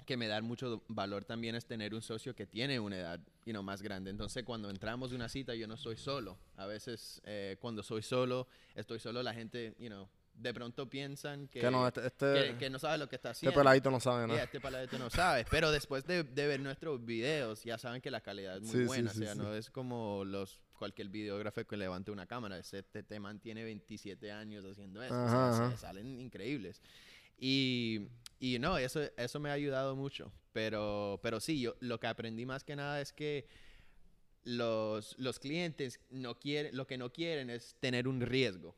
que 0.05 0.15
me 0.17 0.27
da 0.27 0.39
mucho 0.41 0.83
valor 0.87 1.25
también 1.25 1.55
es 1.55 1.65
tener 1.65 1.93
un 1.93 2.01
socio 2.01 2.33
que 2.33 2.47
tiene 2.47 2.79
una 2.79 2.97
edad 2.97 3.19
you 3.45 3.51
know, 3.51 3.61
más 3.63 3.81
grande. 3.81 4.09
Entonces, 4.09 4.43
cuando 4.43 4.69
entramos 4.69 5.09
de 5.09 5.15
una 5.17 5.27
cita, 5.29 5.53
yo 5.55 5.67
no 5.67 5.75
soy 5.77 5.97
solo. 5.97 6.37
A 6.55 6.65
veces, 6.65 7.21
eh, 7.25 7.57
cuando 7.59 7.83
soy 7.83 8.01
solo, 8.01 8.47
estoy 8.75 8.99
solo, 8.99 9.21
la 9.23 9.33
gente, 9.33 9.73
you 9.79 9.87
know, 9.87 10.07
de 10.37 10.53
pronto 10.53 10.87
piensan 10.89 11.47
que, 11.47 11.59
Que 11.59 11.71
no, 11.71 11.87
este, 11.87 12.05
este, 12.07 12.33
que, 12.51 12.57
que 12.57 12.69
no 12.69 12.77
sabe 12.79 12.97
lo 12.99 13.09
que 13.09 13.15
está 13.15 13.31
este 13.31 13.47
haciendo. 13.47 13.59
peladito 13.59 13.89
no 13.91 13.99
sabe 13.99 14.19
Yeah, 14.19 14.27
nada. 14.27 14.43
este 14.43 14.61
paladito 14.61 14.97
no 14.99 15.09
sabe. 15.09 15.45
Pero 15.49 15.71
después 15.71 16.05
de, 16.05 16.23
de 16.23 16.47
ver 16.47 16.59
nuestros 16.59 17.03
videos, 17.03 17.63
ya 17.63 17.77
saben 17.77 18.01
que 18.01 18.11
la 18.11 18.21
calidad 18.21 18.57
es 18.57 18.61
muy 18.63 18.71
Sí, 18.71 18.83
buena. 18.85 19.11
sí, 19.11 19.21
o 19.21 19.25
sea, 19.25 19.35
no 19.35 19.53
es 19.55 19.69
como 19.71 20.23
los 20.25 20.59
cualquier 20.77 21.09
videógrafo 21.09 21.65
que 21.65 21.75
levante 21.75 22.11
una 22.11 22.27
cámara. 22.27 22.57
Ese 22.59 22.83
te, 22.83 23.01
te 23.03 23.19
mantiene 23.19 23.63
27 23.63 24.31
años 24.31 24.63
haciendo 24.63 25.01
eso. 25.03 25.15
o 25.15 25.27
sea, 25.27 25.47
Ajá, 25.47 25.57
se- 25.57 25.63
ajá. 25.63 25.77
salen 25.77 26.19
increíbles. 26.21 26.81
Y, 27.39 28.07
y 28.39 28.59
no, 28.59 28.77
eso, 28.77 29.01
eso 29.17 29.39
me 29.39 29.49
ha 29.49 29.53
ayudado 29.53 29.95
mucho. 29.95 30.31
Pero, 30.53 31.19
pero 31.23 31.39
sí, 31.39 31.59
yo 31.59 31.75
lo 31.79 31.99
que 31.99 32.07
aprendí 32.07 32.45
más 32.45 32.63
que 32.63 32.75
nada 32.75 33.01
es 33.01 33.11
que 33.11 33.47
los, 34.43 35.15
los 35.17 35.39
clientes 35.39 35.99
no 36.09 36.39
quieren, 36.39 36.75
lo 36.75 36.87
que 36.87 36.97
no 36.97 37.11
quieren 37.11 37.49
es 37.49 37.75
tener 37.79 38.07
un 38.07 38.21
riesgo. 38.21 38.75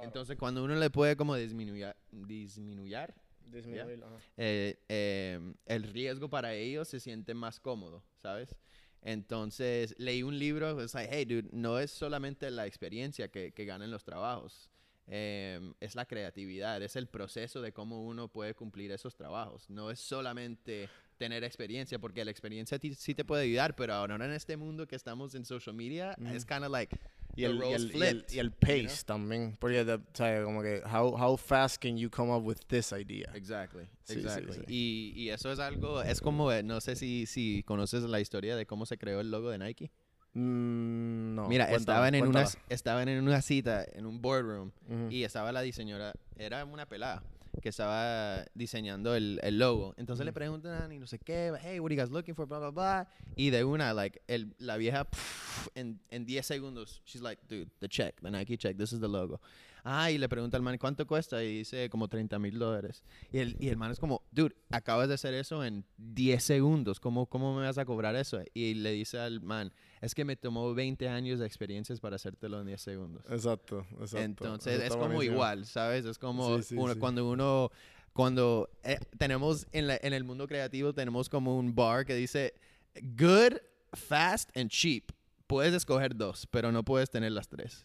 Entonces, 0.00 0.36
cuando 0.38 0.64
uno 0.64 0.74
le 0.74 0.90
puede 0.90 1.16
como 1.16 1.36
disminuir, 1.36 1.94
disminuir 2.10 3.12
Disminuir, 3.46 4.02
ajá. 4.02 4.16
eh, 4.38 4.78
eh, 4.88 5.54
el 5.66 5.82
riesgo 5.82 6.30
para 6.30 6.54
ellos 6.54 6.88
se 6.88 7.00
siente 7.00 7.34
más 7.34 7.60
cómodo, 7.60 8.02
¿sabes? 8.22 8.56
Entonces, 9.02 9.94
leí 9.98 10.22
un 10.22 10.38
libro, 10.38 10.80
es 10.80 10.94
like, 10.94 11.14
hey, 11.14 11.24
dude, 11.24 11.48
no 11.52 11.78
es 11.78 11.90
solamente 11.90 12.50
la 12.50 12.66
experiencia 12.66 13.28
que, 13.28 13.52
que 13.52 13.64
ganan 13.66 13.90
los 13.90 14.04
trabajos, 14.04 14.70
eh, 15.08 15.60
es 15.80 15.94
la 15.96 16.06
creatividad, 16.06 16.80
es 16.82 16.96
el 16.96 17.08
proceso 17.08 17.60
de 17.60 17.72
cómo 17.72 18.06
uno 18.06 18.28
puede 18.28 18.54
cumplir 18.54 18.92
esos 18.92 19.14
trabajos. 19.16 19.68
No 19.68 19.90
es 19.90 20.00
solamente 20.00 20.88
tener 21.18 21.44
experiencia, 21.44 21.98
porque 21.98 22.24
la 22.24 22.30
experiencia 22.30 22.78
sí 22.96 23.14
te 23.14 23.24
puede 23.24 23.44
ayudar, 23.44 23.76
pero 23.76 23.94
ahora 23.94 24.14
en 24.14 24.32
este 24.32 24.56
mundo 24.56 24.86
que 24.86 24.96
estamos 24.96 25.34
en 25.34 25.44
social 25.44 25.74
media, 25.74 26.16
es 26.32 26.44
kind 26.44 26.64
of 26.64 26.70
like 26.70 26.96
Y 27.34 27.44
el, 27.44 27.56
y, 27.56 27.62
el, 27.62 27.62
y, 27.62 27.72
el, 27.72 27.90
flipped, 27.90 28.32
y 28.32 28.38
el 28.38 28.46
you 28.50 28.52
know? 28.52 28.60
pace 28.60 29.04
también. 29.04 29.56
Porque, 29.58 29.80
o 29.80 30.00
sea, 30.12 30.44
como 30.44 30.62
que, 30.62 30.82
how, 30.84 31.16
how 31.16 31.36
fast 31.36 31.82
can 31.82 31.96
you 31.96 32.10
come 32.10 32.30
up 32.30 32.44
with 32.44 32.58
this 32.68 32.92
idea? 32.92 33.30
Exactly, 33.34 33.88
Sí, 34.04 34.14
exactly. 34.14 34.54
sí. 34.54 34.62
Y, 34.68 35.12
y 35.16 35.30
eso 35.30 35.50
es 35.50 35.58
algo, 35.58 36.02
es 36.02 36.20
como, 36.20 36.52
eh, 36.52 36.62
no 36.62 36.80
sé 36.80 36.96
si, 36.96 37.26
si 37.26 37.62
conoces 37.64 38.02
la 38.02 38.20
historia 38.20 38.54
de 38.56 38.66
cómo 38.66 38.84
se 38.84 38.98
creó 38.98 39.20
el 39.20 39.30
logo 39.30 39.50
de 39.50 39.58
Nike. 39.58 39.90
Mm, 40.34 41.34
no. 41.34 41.48
Mira, 41.48 41.68
cuéntame, 41.68 42.08
estaban, 42.08 42.14
en 42.14 42.26
una, 42.26 42.44
estaban 42.68 43.08
en 43.08 43.22
una 43.22 43.42
cita, 43.42 43.84
en 43.92 44.06
un 44.06 44.20
boardroom, 44.20 44.72
y 45.10 45.24
estaba 45.24 45.52
la 45.52 45.60
diseñadora, 45.62 46.12
era 46.36 46.64
una 46.64 46.86
pelada, 46.86 47.22
que 47.60 47.68
estaba 47.68 48.44
diseñando 48.54 49.14
el, 49.14 49.38
el 49.42 49.58
logo. 49.58 49.94
Entonces 49.96 50.24
le 50.24 50.32
preguntan 50.32 50.90
y 50.92 50.98
no 50.98 51.06
sé 51.06 51.18
qué, 51.18 51.52
hey, 51.60 51.80
what 51.80 51.90
are 51.90 51.96
you 51.96 52.00
guys 52.00 52.10
looking 52.10 52.34
for, 52.34 52.46
blah, 52.46 52.58
blah, 52.58 52.70
blah. 52.70 53.08
Y 53.36 53.50
de 53.50 53.64
una, 53.64 53.92
like, 53.92 54.22
el, 54.26 54.54
la 54.58 54.76
vieja, 54.76 55.04
pff, 55.04 55.68
en, 55.74 56.00
en 56.10 56.24
10 56.24 56.46
segundos, 56.46 57.02
she's 57.04 57.22
like, 57.22 57.42
dude, 57.48 57.70
the 57.80 57.88
check, 57.88 58.20
the 58.22 58.30
Nike 58.30 58.56
check, 58.56 58.76
this 58.76 58.92
is 58.92 59.00
the 59.00 59.08
logo. 59.08 59.40
Ah, 59.84 60.10
y 60.12 60.18
le 60.18 60.28
pregunta 60.28 60.56
al 60.56 60.62
man, 60.62 60.78
¿cuánto 60.78 61.06
cuesta? 61.06 61.42
Y 61.42 61.58
dice, 61.58 61.90
como 61.90 62.06
30 62.08 62.38
mil 62.38 62.56
dólares. 62.58 63.02
Y 63.32 63.38
el, 63.38 63.56
y 63.58 63.68
el 63.68 63.76
man 63.76 63.90
es 63.90 63.98
como, 63.98 64.22
dude, 64.30 64.54
acabas 64.70 65.08
de 65.08 65.14
hacer 65.14 65.34
eso 65.34 65.64
en 65.64 65.84
10 65.96 66.42
segundos, 66.44 67.00
¿Cómo, 67.00 67.26
¿cómo 67.26 67.54
me 67.56 67.62
vas 67.62 67.78
a 67.78 67.84
cobrar 67.84 68.14
eso? 68.14 68.40
Y 68.54 68.74
le 68.74 68.92
dice 68.92 69.18
al 69.18 69.40
man, 69.40 69.72
es 70.00 70.14
que 70.14 70.24
me 70.24 70.36
tomó 70.36 70.72
20 70.72 71.08
años 71.08 71.40
de 71.40 71.46
experiencias 71.46 71.98
para 71.98 72.14
hacértelo 72.16 72.60
en 72.60 72.66
10 72.68 72.80
segundos. 72.80 73.24
Exacto, 73.28 73.84
exacto. 73.94 74.18
Entonces 74.18 74.82
es 74.82 74.90
como 74.90 75.06
buenísimo. 75.06 75.34
igual, 75.34 75.66
¿sabes? 75.66 76.04
Es 76.04 76.18
como 76.18 76.58
Sí, 76.58 76.62
sí, 76.62 76.74
uno- 76.76 76.94
sí. 76.94 77.00
cuando 77.00 77.28
uno, 77.28 77.70
cuando 78.12 78.70
eh, 78.84 78.98
tenemos 79.18 79.66
en, 79.72 79.88
la- 79.88 79.98
en 80.00 80.12
el 80.12 80.22
mundo 80.22 80.46
creativo, 80.46 80.92
tenemos 80.92 81.28
como 81.28 81.58
un 81.58 81.74
bar 81.74 82.04
que 82.06 82.14
dice 82.14 82.54
good, 83.00 83.56
fast 83.94 84.56
and 84.56 84.70
cheap. 84.70 85.10
Puedes 85.48 85.74
escoger 85.74 86.14
dos, 86.16 86.46
pero 86.50 86.70
no 86.70 86.84
puedes 86.84 87.10
tener 87.10 87.32
las 87.32 87.48
tres. 87.48 87.84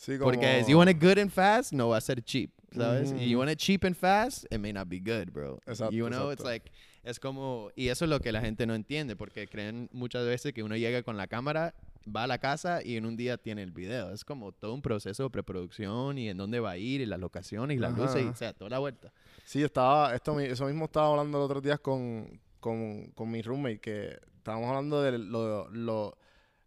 Sí, 0.00 0.16
como... 0.18 0.30
Porque 0.30 0.64
si 0.64 0.70
you 0.72 0.78
want 0.78 0.88
it 0.90 0.98
good 0.98 1.18
and 1.18 1.30
fast, 1.30 1.72
no 1.74 1.90
va 1.90 1.98
a 1.98 2.00
ser 2.00 2.22
cheap, 2.22 2.50
¿sabes? 2.74 3.10
Ujú, 3.10 3.20
Y 3.20 3.28
you 3.30 3.38
want 3.38 3.50
it 3.50 3.58
cheap 3.58 3.84
and 3.84 3.94
fast, 3.94 4.44
it 4.50 4.58
may 4.58 4.72
not 4.72 4.88
be 4.88 4.98
good, 4.98 5.30
bro. 5.30 5.58
Exacto, 5.66 5.92
You 5.94 6.08
know, 6.08 6.30
it's 6.30 6.42
exacto. 6.42 6.44
like, 6.44 6.70
es 7.04 7.20
como, 7.20 7.70
y 7.76 7.88
eso 7.88 8.06
es 8.06 8.08
lo 8.10 8.18
que 8.20 8.32
la 8.32 8.40
gente 8.40 8.66
no 8.66 8.74
entiende, 8.74 9.14
porque 9.14 9.46
creen 9.46 9.90
muchas 9.92 10.24
veces 10.24 10.54
que 10.54 10.62
uno 10.62 10.74
llega 10.74 11.02
con 11.02 11.18
la 11.18 11.26
cámara 11.26 11.74
va 12.16 12.22
a 12.22 12.26
la 12.26 12.38
casa 12.38 12.82
y 12.82 12.96
en 12.96 13.04
un 13.04 13.14
día 13.18 13.36
tiene 13.36 13.62
el 13.62 13.72
video. 13.72 14.10
Es 14.14 14.24
como 14.24 14.52
todo 14.52 14.72
un 14.72 14.80
proceso 14.80 15.24
de 15.24 15.30
preproducción 15.30 16.16
y 16.16 16.30
en 16.30 16.38
dónde 16.38 16.60
va 16.60 16.70
a 16.70 16.78
ir 16.78 17.02
y 17.02 17.06
las 17.06 17.20
locaciones 17.20 17.76
y 17.76 17.78
las 17.80 17.92
Ajá, 17.92 18.02
luces, 18.02 18.22
y, 18.24 18.28
o 18.28 18.34
sea, 18.34 18.54
toda 18.54 18.70
la 18.70 18.78
vuelta. 18.78 19.12
Sí, 19.44 19.62
estaba, 19.62 20.14
esto, 20.14 20.40
eso 20.40 20.64
mismo 20.64 20.86
estaba 20.86 21.08
hablando 21.10 21.36
los 21.38 21.44
otros 21.44 21.62
días 21.62 21.78
con, 21.78 22.40
con, 22.58 23.10
con 23.10 23.30
mi 23.30 23.42
roommate, 23.42 23.80
que 23.80 24.18
estábamos 24.38 24.68
hablando 24.70 25.02
de 25.02 25.18
lo, 25.18 25.68
lo- 25.68 26.16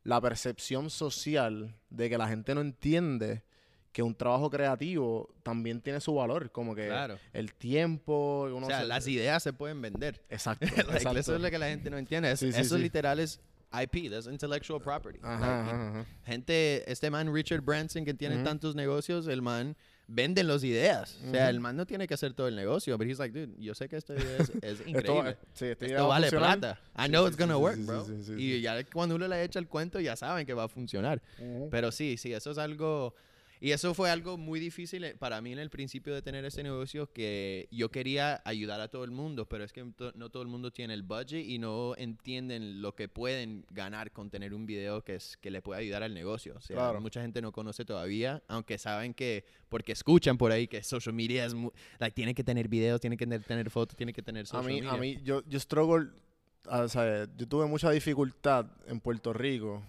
la 0.04 0.20
percepción 0.22 0.90
social 0.90 1.76
de 1.90 2.10
que 2.10 2.18
la 2.18 2.28
gente 2.28 2.54
no 2.56 2.62
entiende 2.62 3.44
que 3.92 4.02
un 4.02 4.16
trabajo 4.16 4.50
creativo 4.50 5.34
también 5.44 5.80
tiene 5.80 6.02
su 6.02 6.16
valor, 6.16 6.52
como 6.52 6.74
que 6.74 6.88
Claro. 6.88 7.20
el 7.32 7.54
tiempo, 7.54 8.50
uno 8.52 8.66
O 8.66 8.70
sea, 8.70 8.82
se- 8.82 8.88
las 8.88 9.08
ideas 9.08 9.44
se 9.44 9.54
pueden 9.54 9.82
vender. 9.82 10.22
Exacto, 10.30 10.66
Like, 10.76 10.94
exacto. 10.94 11.20
Eso 11.20 11.36
es 11.36 11.42
lo 11.42 11.50
que 11.52 11.60
la 11.60 11.68
gente 11.68 11.90
no 11.90 11.98
entiende. 11.98 12.32
Es- 12.32 12.40
Sí, 12.40 12.52
sí, 12.52 12.60
eso 12.60 12.76
sí. 12.78 12.82
literal 12.82 13.20
es 13.20 13.40
IP, 13.72 14.10
that's 14.10 14.26
intellectual 14.28 14.82
property. 14.82 15.20
Ajá, 15.22 15.40
Like, 15.40 15.72
ajá, 15.72 15.90
ajá. 15.90 16.06
Gente, 16.26 16.92
este 16.92 17.10
man 17.12 17.32
Richard 17.34 17.62
Branson 17.62 18.04
que 18.04 18.14
tiene 18.16 18.44
tantos 18.44 18.76
negocios, 18.76 19.28
el 19.28 19.42
man 19.44 19.76
vende 20.14 20.44
las 20.44 20.64
ideas. 20.64 21.18
O 21.28 21.32
sea, 21.32 21.50
el 21.50 21.60
man 21.60 21.76
no 21.76 21.86
tiene 21.86 22.08
que 22.08 22.14
hacer 22.14 22.34
todo 22.34 22.48
el 22.48 22.56
negocio, 22.56 22.98
pero 22.98 23.10
he's 23.10 23.20
like, 23.20 23.38
dude, 23.38 23.54
yo 23.60 23.74
sé 23.74 23.90
que 23.90 23.98
esta 23.98 24.14
idea 24.14 24.38
es, 24.38 24.50
es 24.62 24.80
Esto, 24.80 24.90
increíble. 24.90 25.38
sí, 25.54 25.66
Esto 25.80 26.08
vale 26.08 26.30
plata. 26.30 26.80
I 26.98 27.08
know 27.08 27.24
sí, 27.26 27.30
it's 27.30 27.38
gonna 27.38 27.56
sí, 27.56 27.60
work, 27.62 27.78
bro. 27.80 28.06
y 28.38 28.62
ya 28.62 28.84
cuando 28.86 29.16
uno 29.16 29.28
le 29.28 29.44
echa 29.44 29.60
el 29.60 29.68
cuento, 29.68 30.00
ya 30.00 30.16
saben 30.16 30.46
que 30.46 30.54
va 30.54 30.66
a 30.66 30.70
funcionar. 30.70 31.22
Pero 31.72 31.92
sí, 31.92 32.18
sí, 32.18 32.34
eso 32.34 32.52
es 32.52 32.58
algo... 32.58 33.16
Y 33.66 33.72
eso 33.72 33.94
fue 33.94 34.10
algo 34.10 34.38
muy 34.38 34.60
difícil 34.60 35.06
eh, 35.06 35.16
para 35.18 35.40
mí 35.40 35.54
en 35.54 35.60
el 35.60 35.70
principio 35.70 36.14
de 36.14 36.22
tener 36.22 36.44
este 36.44 36.64
negocio, 36.64 37.10
que 37.14 37.70
yo 37.72 37.90
quería 37.92 38.42
ayudar 38.44 38.82
a 38.82 38.90
todo 38.90 39.06
el 39.06 39.12
mundo, 39.12 39.48
pero 39.48 39.64
es 39.64 39.72
que 39.72 39.82
to- 39.96 40.12
no 40.16 40.30
todo 40.30 40.44
el 40.44 40.50
mundo 40.50 40.70
tiene 40.72 40.94
el 40.94 41.02
budget 41.04 41.46
y 41.48 41.60
no 41.60 41.96
entienden 41.96 42.82
lo 42.82 42.94
que 42.94 43.08
pueden 43.08 43.66
ganar 43.70 44.12
con 44.12 44.30
tener 44.30 44.54
un 44.54 44.66
video 44.66 45.02
que, 45.06 45.16
es, 45.16 45.38
que 45.38 45.50
le 45.50 45.62
puede 45.62 45.80
ayudar 45.80 46.04
al 46.04 46.14
negocio. 46.14 46.56
O 46.58 46.60
sea, 46.60 46.76
Claro. 46.76 47.00
mucha 47.00 47.22
gente 47.22 47.42
no 47.42 47.54
conoce 47.54 47.86
todavía, 47.86 48.44
aunque 48.50 48.78
saben 48.78 49.14
que, 49.14 49.46
porque 49.70 49.94
escuchan 49.94 50.38
por 50.38 50.52
ahí 50.52 50.68
que 50.68 50.84
social 50.84 51.16
media 51.16 51.46
es, 51.46 51.56
like, 52.00 52.14
tiene 52.14 52.36
que 52.36 52.44
tener 52.44 52.68
videos, 52.68 53.00
tiene 53.00 53.16
que 53.16 53.26
tener, 53.26 53.44
tener 53.46 53.70
fotos, 53.70 53.96
tiene 53.96 54.12
que 54.12 54.22
tener 54.22 54.44
A 54.44 54.48
social 54.48 54.66
mí, 54.74 54.82
media. 54.82 54.92
a 54.92 54.98
mí, 54.98 55.20
yo, 55.24 55.42
yo 55.48 55.58
struggle, 55.62 56.10
o 56.70 56.88
sea, 56.90 57.30
yo 57.38 57.48
tuve 57.48 57.66
mucha 57.68 57.90
dificultad 57.92 58.66
en 58.88 59.00
Puerto 59.00 59.32
Rico, 59.32 59.82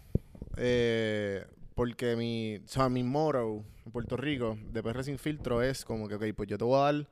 eh, 0.57 1.45
porque 1.75 2.17
mi, 2.17 2.57
o 2.57 2.69
sea, 2.69 2.89
mi 2.89 3.03
motto 3.03 3.65
en 3.85 3.93
Puerto 3.93 4.17
Rico 4.17 4.57
de 4.73 4.83
PR 4.83 5.03
Sin 5.05 5.19
Filtro 5.19 5.63
es 5.63 5.85
como 5.85 6.09
que, 6.09 6.15
ok, 6.15 6.25
pues 6.37 6.49
yo 6.49 6.57
te 6.59 6.65
voy 6.65 6.77
a 6.81 6.93
dar 6.93 7.09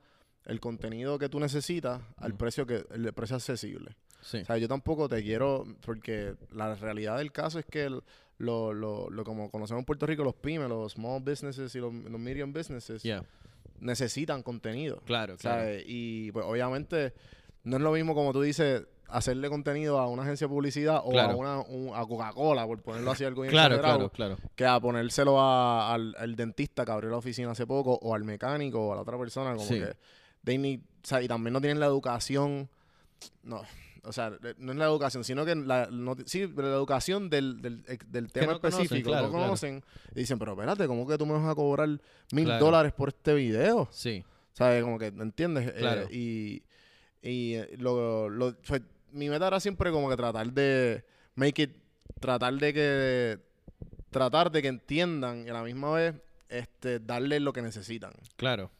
el 0.47 0.61
contenido 0.61 1.19
que 1.19 1.29
tú 1.29 1.39
necesitas 1.41 2.01
al 2.17 2.35
precio 2.35 2.67
que, 2.67 2.85
el 2.93 3.13
precio 3.13 3.37
accesible. 3.37 3.97
Sí. 4.21 4.39
O 4.39 4.45
sea, 4.45 4.57
yo 4.59 4.69
tampoco 4.69 5.09
te 5.09 5.23
quiero, 5.23 5.65
porque 5.85 6.35
la 6.53 6.75
realidad 6.77 7.19
del 7.19 7.33
caso 7.33 7.59
es 7.59 7.67
que 7.67 7.85
el- 7.85 8.03
lo, 8.39 8.73
lo, 8.73 9.09
lo 9.11 9.25
como 9.25 9.51
conocemos 9.51 9.81
en 9.81 9.85
Puerto 9.85 10.05
Rico, 10.07 10.25
los 10.25 10.35
pymes, 10.35 10.69
los 10.69 10.93
small 10.93 11.23
businesses 11.23 11.73
y 11.75 11.79
los, 11.79 11.93
los 11.95 12.21
medium 12.21 12.53
businesses 12.53 13.03
Yeah. 13.03 13.25
necesitan 13.81 14.43
contenido. 14.43 15.01
Claro, 15.05 15.37
claro. 15.37 15.61
¿sabes? 15.63 15.85
Y 15.87 16.33
pues 16.33 16.45
obviamente 16.47 17.13
no 17.65 17.77
es 17.77 17.83
lo 17.83 17.93
mismo 17.93 18.15
como 18.15 18.33
tú 18.33 18.43
dices 18.43 18.85
hacerle 19.09 19.49
contenido 19.51 19.99
a 19.99 20.09
una 20.09 20.23
agencia 20.23 20.47
de 20.47 20.49
publicidad 20.55 21.03
o 21.05 21.11
Claro. 21.11 21.33
a 21.33 21.37
una 21.37 21.61
un- 21.61 21.93
a 21.95 22.05
Coca-Cola 22.07 22.67
por 22.67 22.81
ponerlo 22.81 23.11
así 23.11 23.25
algo 23.25 23.43
Claro, 23.45 23.79
claro, 23.81 24.09
claro. 24.09 24.39
que 24.57 24.65
a 24.65 24.81
ponérselo 24.81 25.39
a- 25.39 25.93
al, 25.93 26.15
al 26.19 26.35
dentista 26.35 26.85
que 26.87 26.93
abrió 26.93 27.11
la 27.11 27.19
oficina 27.19 27.51
hace 27.51 27.67
poco 27.67 27.99
o 28.01 28.15
al 28.15 28.25
mecánico 28.25 28.81
o 28.81 28.93
a 28.93 28.97
la 28.97 29.03
otra 29.03 29.19
persona 29.19 29.55
como 29.55 29.67
Sí. 29.67 29.75
que 29.81 29.93
they 30.45 30.57
need- 30.57 30.81
o 30.81 31.07
sea, 31.07 31.21
y 31.23 31.29
también 31.29 31.53
no 31.53 31.61
tienen 31.61 31.79
la 31.79 31.87
educación 31.87 32.69
no 33.43 33.63
o 34.05 34.13
sea, 34.13 34.33
eh, 34.43 34.55
no 34.59 34.73
es 34.73 34.79
la 34.79 34.87
educación, 34.87 35.23
sino 35.23 35.45
que 35.45 35.55
la, 35.55 35.87
no- 35.89 36.17
sí, 36.27 36.49
pero 36.49 36.69
la 36.69 36.75
educación 36.75 37.31
del, 37.31 37.63
del, 37.63 37.85
del 38.09 38.33
tema 38.33 38.55
no 38.55 38.61
conocen, 38.61 38.83
específico, 38.83 39.11
claro, 39.11 39.27
no 39.27 39.31
claro. 39.33 39.45
conocen, 39.45 39.85
y 40.13 40.19
dicen, 40.21 40.41
pero 40.41 40.53
espérate, 40.55 40.89
¿cómo 40.89 41.07
que 41.07 41.17
tú 41.17 41.25
me 41.25 41.35
vas 41.35 41.49
a 41.49 41.55
cobrar 41.55 41.89
mil 42.33 42.45
Claro. 42.47 42.65
dólares 42.65 42.93
por 42.95 43.11
este 43.11 43.33
video? 43.33 43.87
Sí. 43.93 44.25
¿Sabes? 44.55 44.83
Como 44.83 44.99
que, 44.99 45.07
¿entiendes? 45.07 45.69
Eh, 45.69 45.75
Claro. 45.79 46.09
y 46.11 46.65
y 47.23 47.55
eh, 47.55 47.77
lo, 47.79 48.29
lo- 48.29 48.57
fue- 48.63 48.83
mi 49.13 49.29
meta 49.29 49.47
era 49.47 49.61
siempre 49.61 49.91
como 49.91 50.09
que 50.11 50.17
tratar 50.17 50.53
de 50.53 51.05
make 51.35 51.63
it, 51.63 51.71
tratar 52.21 52.55
de 52.55 52.73
que, 52.75 53.39
tratar 54.11 54.51
de 54.51 54.63
que 54.63 54.69
entiendan 54.69 55.47
y 55.47 55.51
a 55.51 55.55
la 55.55 55.63
misma 55.63 55.93
vez 55.93 56.15
este, 56.49 56.99
darle 57.01 57.41
lo 57.41 57.53
que 57.53 57.63
necesitan. 57.63 58.13
Claro. 58.37 58.71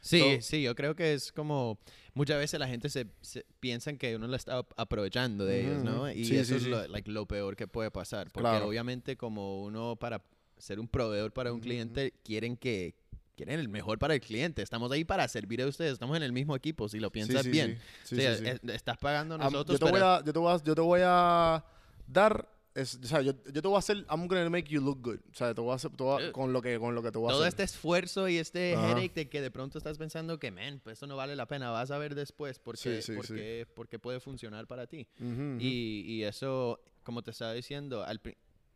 Sí, 0.00 0.18
So- 0.18 0.42
sí, 0.42 0.62
yo 0.62 0.74
creo 0.74 0.96
que 0.96 1.14
es 1.14 1.30
como 1.30 1.78
muchas 2.14 2.36
veces 2.38 2.58
la 2.58 2.66
gente 2.66 2.88
se, 2.88 3.06
se 3.20 3.46
piensan 3.60 3.96
que 3.98 4.16
uno 4.16 4.26
lo 4.26 4.34
está 4.36 4.58
ap- 4.58 4.72
aprovechando 4.76 5.44
de 5.46 5.60
ellos, 5.60 5.84
¿no? 5.84 6.10
Y 6.10 6.24
Sí, 6.24 6.36
eso 6.36 6.50
sí, 6.50 6.54
es 6.56 6.62
sí. 6.64 6.68
Lo, 6.70 6.86
like, 6.88 7.08
lo 7.10 7.26
peor 7.26 7.54
que 7.54 7.68
puede 7.68 7.90
pasar, 7.92 8.28
porque 8.32 8.48
Claro. 8.50 8.66
obviamente 8.66 9.16
como 9.16 9.62
uno 9.62 9.94
para 9.96 10.20
ser 10.58 10.80
un 10.80 10.88
proveedor 10.88 11.32
para 11.32 11.52
un 11.52 11.60
cliente 11.60 12.12
quieren 12.24 12.56
que 12.56 12.94
quieren 13.36 13.58
el 13.60 13.68
mejor 13.68 13.98
para 13.98 14.14
el 14.14 14.20
cliente. 14.20 14.62
Estamos 14.62 14.90
ahí 14.92 15.04
para 15.04 15.26
servir 15.28 15.62
a 15.62 15.66
ustedes, 15.66 15.92
estamos 15.94 16.16
en 16.16 16.22
el 16.22 16.32
mismo 16.32 16.54
equipo, 16.56 16.88
si 16.88 17.00
lo 17.00 17.10
piensas 17.10 17.42
sí, 17.44 17.50
bien. 17.50 17.78
sí. 18.04 18.14
O 18.14 18.18
Sí, 18.18 18.22
sea, 18.22 18.36
sí, 18.36 18.44
sí. 18.44 18.50
es- 18.50 18.74
estás 18.74 18.98
pagando 18.98 19.38
nosotros, 19.38 19.78
yo, 19.78 19.78
te 19.78 19.84
voy 19.90 19.92
pero- 19.94 20.06
a, 20.06 20.24
yo, 20.24 20.32
te 20.32 20.38
voy 20.38 20.52
a, 20.52 20.62
yo 20.62 20.74
te 20.74 20.80
voy 20.80 21.00
a 21.04 21.64
dar, 22.06 22.48
es- 22.74 22.98
o 23.02 23.06
sea, 23.06 23.22
yo, 23.22 23.32
yo 23.52 23.62
te 23.62 23.68
voy 23.68 23.76
a 23.76 23.78
hacer, 23.78 23.98
I'm 24.10 24.26
gonna 24.28 24.48
make 24.50 24.68
you 24.68 24.80
look 24.80 25.00
good. 25.02 25.18
O 25.30 25.34
sea, 25.34 25.54
te 25.54 25.60
voy 25.60 25.72
a 25.72 25.76
hacer, 25.76 25.90
voy 25.96 26.14
a- 26.20 26.24
Dude. 26.24 26.32
con, 26.32 26.52
lo 26.52 26.60
que, 26.60 26.78
con 26.78 26.94
lo 26.94 27.02
que 27.02 27.10
te 27.10 27.18
voy 27.18 27.28
a 27.28 27.32
todo 27.32 27.40
hacer. 27.42 27.48
este 27.48 27.62
esfuerzo 27.62 28.28
y 28.28 28.36
este 28.38 28.74
Ajá. 28.74 28.88
headache 28.88 29.12
de 29.14 29.28
que 29.28 29.40
de 29.40 29.50
pronto 29.50 29.78
estás 29.78 29.96
pensando 29.98 30.38
que, 30.38 30.50
man, 30.50 30.80
pues 30.84 30.94
esto 30.94 31.06
no 31.06 31.16
vale 31.16 31.34
la 31.34 31.46
pena, 31.46 31.70
vas 31.70 31.90
a 31.90 31.98
ver 31.98 32.14
después 32.14 32.58
porque, 32.58 32.80
Sí, 32.80 33.02
sí, 33.02 33.12
sí. 33.12 33.12
porque, 33.16 33.66
porque 33.74 33.98
puede 33.98 34.20
funcionar 34.20 34.66
para 34.66 34.86
ti. 34.86 35.08
Ujú, 35.20 35.30
ujú. 35.30 35.56
Y, 35.58 36.04
y 36.06 36.24
eso, 36.24 36.80
como 37.02 37.22
te 37.22 37.30
estaba 37.30 37.52
diciendo, 37.54 38.04
al 38.04 38.20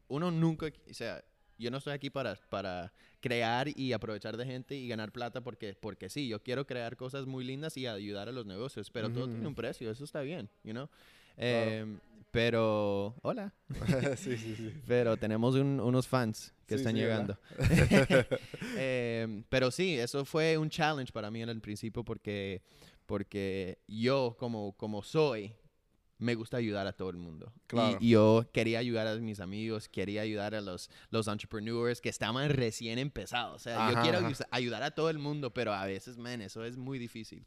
uno 0.08 0.30
nunca, 0.30 0.66
o 0.88 0.94
sea, 0.94 1.22
yo 1.58 1.70
no 1.70 1.78
estoy 1.78 1.92
aquí 1.94 2.10
para, 2.10 2.34
para 2.50 2.92
crear 3.20 3.68
y 3.76 3.92
aprovechar 3.92 4.36
de 4.36 4.44
gente 4.46 4.74
y 4.76 4.88
ganar 4.88 5.12
plata 5.12 5.40
porque, 5.42 5.74
porque 5.74 6.08
sí, 6.08 6.28
yo 6.28 6.42
quiero 6.42 6.66
crear 6.66 6.96
cosas 6.96 7.26
muy 7.26 7.44
lindas 7.44 7.76
y 7.76 7.86
ayudar 7.86 8.28
a 8.28 8.32
los 8.32 8.46
negocios, 8.46 8.90
pero 8.90 9.10
todo 9.10 9.28
tiene 9.28 9.48
un 9.48 9.54
precio, 9.54 9.90
eso 9.90 10.04
está 10.04 10.20
bien, 10.20 10.48
you 10.64 10.72
know? 10.72 10.88
Em, 11.38 11.98
pero, 12.30 13.14
hola, 13.22 13.52
sí, 14.16 14.36
sí, 14.38 14.54
sí. 14.56 14.70
pero 14.86 15.16
tenemos 15.18 15.54
un- 15.54 15.80
unos 15.80 16.06
fans 16.08 16.52
que 16.66 16.74
Sí, 16.74 16.80
están 16.80 16.94
sí, 16.94 16.98
llegando. 17.00 17.38
Em, 18.76 19.44
pero 19.48 19.70
sí, 19.70 19.98
eso 19.98 20.24
fue 20.24 20.56
un 20.58 20.68
challenge 20.70 21.12
para 21.12 21.30
mí 21.30 21.42
en 21.42 21.48
el 21.48 21.60
principio 21.60 22.04
porque, 22.04 22.62
porque 23.06 23.78
yo 23.86 24.36
como, 24.38 24.72
como 24.76 25.02
soy, 25.02 25.52
me 26.18 26.34
gusta 26.34 26.56
ayudar 26.56 26.86
a 26.86 26.92
todo 26.92 27.10
el 27.10 27.16
mundo. 27.16 27.52
Claro. 27.66 27.98
Y, 28.00 28.10
yo 28.10 28.48
quería 28.52 28.78
ayudar 28.78 29.06
a 29.06 29.16
mis 29.16 29.40
amigos, 29.40 29.88
quería 29.88 30.22
ayudar 30.22 30.54
a 30.54 30.60
los, 30.60 30.90
los 31.10 31.28
entrepreneurs 31.28 32.00
que 32.00 32.08
estaban 32.08 32.48
recién 32.50 32.98
empezados. 32.98 33.56
O 33.56 33.58
sea, 33.58 33.90
yo 33.90 33.98
Ajá, 33.98 34.02
quiero 34.02 34.18
ajá. 34.18 34.46
ayudar 34.50 34.82
a 34.82 34.92
todo 34.92 35.10
el 35.10 35.18
mundo, 35.18 35.52
pero 35.52 35.72
a 35.74 35.84
veces, 35.86 36.16
man, 36.16 36.40
eso 36.40 36.64
es 36.64 36.76
muy 36.76 36.98
difícil. 36.98 37.44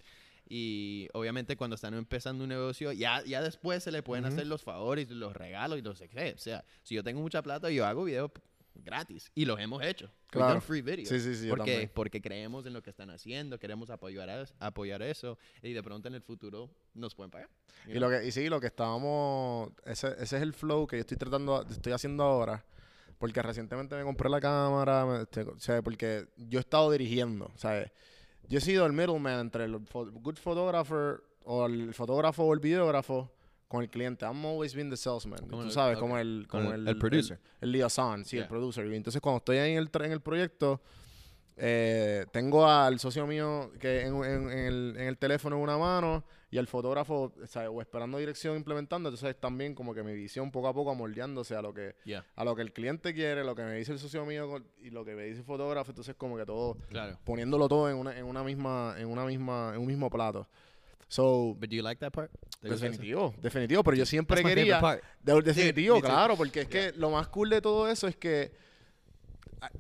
Y 0.48 1.08
obviamente 1.14 1.56
cuando 1.56 1.76
están 1.76 1.94
empezando 1.94 2.44
un 2.44 2.50
negocio, 2.50 2.92
ya, 2.92 3.24
ya 3.24 3.42
después 3.42 3.84
se 3.84 3.92
le 3.92 4.02
pueden 4.02 4.26
Ujú. 4.26 4.34
hacer 4.34 4.48
los 4.48 4.64
favores, 4.64 5.10
los 5.12 5.36
regalos 5.36 5.78
y 5.78 5.82
los 5.82 6.00
qué. 6.00 6.34
O 6.36 6.40
sea, 6.40 6.66
si 6.84 6.96
yo 6.96 7.04
tengo 7.04 7.22
mucha 7.22 7.42
plata, 7.42 7.70
yo 7.70 7.86
hago 7.86 8.04
videos 8.04 8.32
gratis. 8.84 9.32
Y 9.36 9.46
los 9.46 9.60
hemos 9.60 9.84
hecho. 9.84 10.12
Claro. 10.28 10.50
done 10.50 10.62
free 10.62 10.82
videos. 10.82 11.10
Sí, 11.10 11.20
sí, 11.20 11.36
sí, 11.36 11.48
porque, 11.50 11.90
porque 11.94 12.22
creemos 12.22 12.66
en 12.66 12.74
lo 12.74 12.82
que 12.84 12.90
están 12.92 13.10
haciendo, 13.10 13.58
queremos 13.60 13.90
apoyar, 13.90 14.30
a- 14.30 14.46
apoyar 14.60 15.02
eso. 15.02 15.38
Y 15.64 15.74
de 15.74 15.82
pronto 15.84 16.08
en 16.08 16.16
el 16.16 16.22
futuro 16.22 16.70
nos 16.94 17.16
pueden 17.16 17.32
pagar. 17.32 17.50
Y, 17.88 17.92
know? 17.94 18.02
lo 18.02 18.10
que, 18.10 18.28
y 18.28 18.32
sí, 18.32 18.48
lo 18.50 18.60
que 18.60 18.68
estábamos, 18.68 19.72
ese, 19.86 20.08
ese 20.20 20.38
es 20.38 20.42
el 20.44 20.54
flow 20.54 20.86
que 20.88 20.98
yo 20.98 21.02
estoy 21.02 21.18
tratando, 21.18 21.66
estoy 21.70 21.94
haciendo 21.94 22.24
ahora. 22.24 22.64
Porque 23.18 23.42
recientemente 23.42 23.96
me 23.98 24.04
compré 24.04 24.30
la 24.30 24.40
cámara, 24.40 25.06
me- 25.06 25.22
este, 25.24 25.42
o 25.42 25.60
sea, 25.60 25.82
porque 25.82 26.28
yo 26.38 26.60
he 26.60 26.62
estado 26.62 26.90
dirigiendo, 26.92 27.52
¿sabes? 27.56 27.92
Yo 28.48 28.60
he 28.60 28.62
sido 28.62 28.86
el 28.86 28.94
middleman 28.94 29.40
entre 29.42 29.66
el 29.66 29.78
good 29.78 30.38
photographer 30.38 31.22
o 31.44 31.66
el 31.66 31.94
fotógrafo 31.94 32.44
o 32.44 32.54
el 32.54 32.60
videógrafo 32.60 33.32
con 33.70 33.82
el 33.84 33.90
cliente. 33.90 34.26
I'm 34.26 34.46
always 34.46 34.76
been 34.76 34.90
the 34.90 34.98
salesman. 34.98 35.40
Como 35.48 35.62
tú 35.62 35.68
el- 35.68 35.72
sabes, 35.72 35.96
ok. 35.96 36.02
como 36.02 36.18
el, 36.18 36.46
Como 36.50 36.64
como 36.66 36.76
el- 36.76 36.82
el, 36.82 36.88
el 36.90 36.98
producer. 36.98 37.40
El, 37.62 37.72
liaison, 37.72 38.26
sí, 38.26 38.36
el 38.38 38.42
Yeah. 38.44 38.50
producer. 38.50 38.86
Y 38.86 38.96
entonces 38.98 39.22
cuando 39.22 39.38
estoy 39.38 39.58
ahí 39.60 39.72
en 39.74 39.78
el, 39.78 39.90
en 40.04 40.12
el 40.12 40.20
proyecto, 40.22 40.82
eh, 41.62 42.26
tengo 42.32 42.66
al 42.68 43.00
socio 43.00 43.28
mío 43.28 43.72
que 43.80 44.02
en, 44.02 44.16
en- 44.24 44.50
en 44.52 44.58
el, 44.66 44.96
en 44.98 45.08
el 45.08 45.18
teléfono 45.18 45.58
en 45.58 45.62
una 45.62 45.78
mano 45.78 46.24
y 46.52 46.58
al 46.58 46.66
fotógrafo 46.68 47.34
o, 47.44 47.48
sea, 47.48 47.70
o 47.70 47.82
esperando 47.82 48.18
dirección 48.18 48.56
implementando. 48.56 49.10
Entonces 49.10 49.36
también 49.40 49.76
como 49.76 49.94
que 49.94 50.02
mi 50.02 50.14
visión 50.14 50.52
poco 50.52 50.68
a 50.70 50.74
poco 50.74 50.92
amoldeándose 50.92 51.56
a 51.56 51.62
lo 51.62 51.74
que 51.74 51.96
Yeah, 52.06 52.26
a 52.36 52.44
lo 52.46 52.56
que 52.56 52.62
el 52.62 52.72
cliente 52.74 53.14
quiere, 53.14 53.44
lo 53.44 53.56
que 53.56 53.64
me 53.64 53.76
dice 53.76 53.92
el 53.92 54.00
socio 54.00 54.26
mío 54.26 54.64
y 54.82 54.90
lo 54.90 55.04
que 55.06 55.14
me 55.16 55.24
dice 55.26 55.40
el 55.40 55.46
fotógrafo. 55.46 55.92
Entonces 55.92 56.16
como 56.16 56.38
que 56.38 56.46
todo 56.46 56.76
claro. 56.90 57.20
poniéndolo 57.26 57.68
todo 57.68 57.90
en 57.90 57.98
una, 57.98 58.18
en 58.18 58.26
una 58.26 58.44
misma 58.44 58.96
en 58.98 59.08
una 59.08 59.26
misma 59.26 59.74
en 59.76 59.82
un 59.82 59.88
mismo 59.88 60.10
plato. 60.10 60.48
So 61.10 61.56
But 61.60 61.70
do 61.70 61.76
you 61.76 61.84
like 61.84 62.00
that 62.00 62.12
part? 62.12 62.32
Definitivo, 62.62 63.34
definitivo, 63.42 63.84
pero 63.84 63.98
yo 63.98 64.06
siempre 64.06 64.42
That's 64.42 64.56
quería 64.56 64.80
de- 65.22 65.42
definitivo, 65.42 66.00
claro, 66.02 66.38
porque 66.38 66.62
es 66.62 66.68
que 66.68 66.94
lo 66.96 67.10
más 67.10 67.28
cool 67.30 67.50
de 67.50 67.62
todo 67.62 67.90
eso 67.90 68.08
es 68.08 68.16
que 68.16 68.52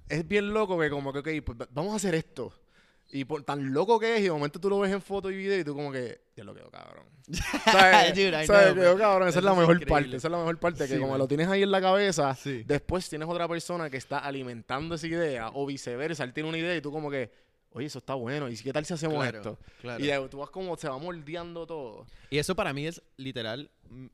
es 0.10 0.28
bien 0.28 0.54
loco 0.54 0.78
que 0.80 0.90
como 0.90 1.14
que, 1.14 1.20
ok, 1.20 1.30
pues 1.46 1.58
va- 1.62 1.68
vamos 1.72 1.94
a 1.94 1.96
hacer 1.98 2.16
esto. 2.16 2.52
Y 3.12 3.26
por 3.26 3.42
tan 3.44 3.74
loco 3.74 4.00
que 4.00 4.16
es, 4.16 4.20
y 4.22 4.24
de 4.26 4.32
momento 4.32 4.60
tú 4.60 4.70
lo 4.70 4.80
ves 4.80 4.92
en 4.92 5.02
foto 5.02 5.32
y 5.32 5.36
video 5.38 5.60
y 5.60 5.64
tú 5.64 5.76
como 5.76 5.92
que, 5.92 6.22
Ya 6.36 6.44
lo 6.44 6.54
quedó 6.54 6.70
cabrón. 6.70 7.06
¿Sabes? 7.66 8.14
Dude, 8.16 8.44
I 8.44 8.48
¿Sabes? 8.48 8.74
know, 8.74 8.76
Quedó 8.84 8.98
cabrón. 8.98 9.28
Esa 9.30 9.40
es 9.40 9.46
la 9.46 9.52
mejor 9.54 9.76
increíble. 9.76 9.92
parte. 9.92 10.18
Esa 10.18 10.28
es 10.28 10.32
la 10.32 10.38
mejor 10.38 10.60
parte. 10.60 10.88
Que 10.88 11.00
como 11.00 11.18
lo 11.18 11.28
tienes 11.28 11.48
ahí 11.48 11.64
en 11.64 11.72
la 11.72 11.82
cabeza, 11.82 12.34
Sí. 12.36 12.64
después 12.66 13.10
tienes 13.10 13.28
otra 13.28 13.48
persona 13.48 13.90
que 13.90 13.98
está 13.98 14.20
alimentando 14.20 14.96
esa 14.96 15.08
idea 15.08 15.50
o 15.54 15.66
viceversa. 15.66 16.24
Él 16.24 16.34
tiene 16.34 16.50
una 16.50 16.58
idea 16.60 16.76
y 16.76 16.82
tú 16.82 16.92
como 16.92 17.10
que, 17.12 17.30
oye, 17.72 17.86
eso 17.88 18.00
está 18.00 18.14
bueno. 18.16 18.50
¿Y 18.50 18.58
qué 18.58 18.74
tal 18.74 18.86
si 18.86 18.94
hacemos 18.94 19.18
Claro, 19.18 19.38
esto? 19.38 19.60
claro. 19.82 20.04
Y 20.04 20.08
de- 20.08 20.30
tú 20.30 20.38
vas 20.40 20.50
como, 20.50 20.76
se 20.78 20.88
va 20.90 20.98
moldeando 20.98 21.66
todo. 21.68 22.06
Y 22.30 22.38
eso 22.38 22.56
para 22.56 22.74
mí 22.74 22.88
es 22.88 23.02
literal 23.18 23.70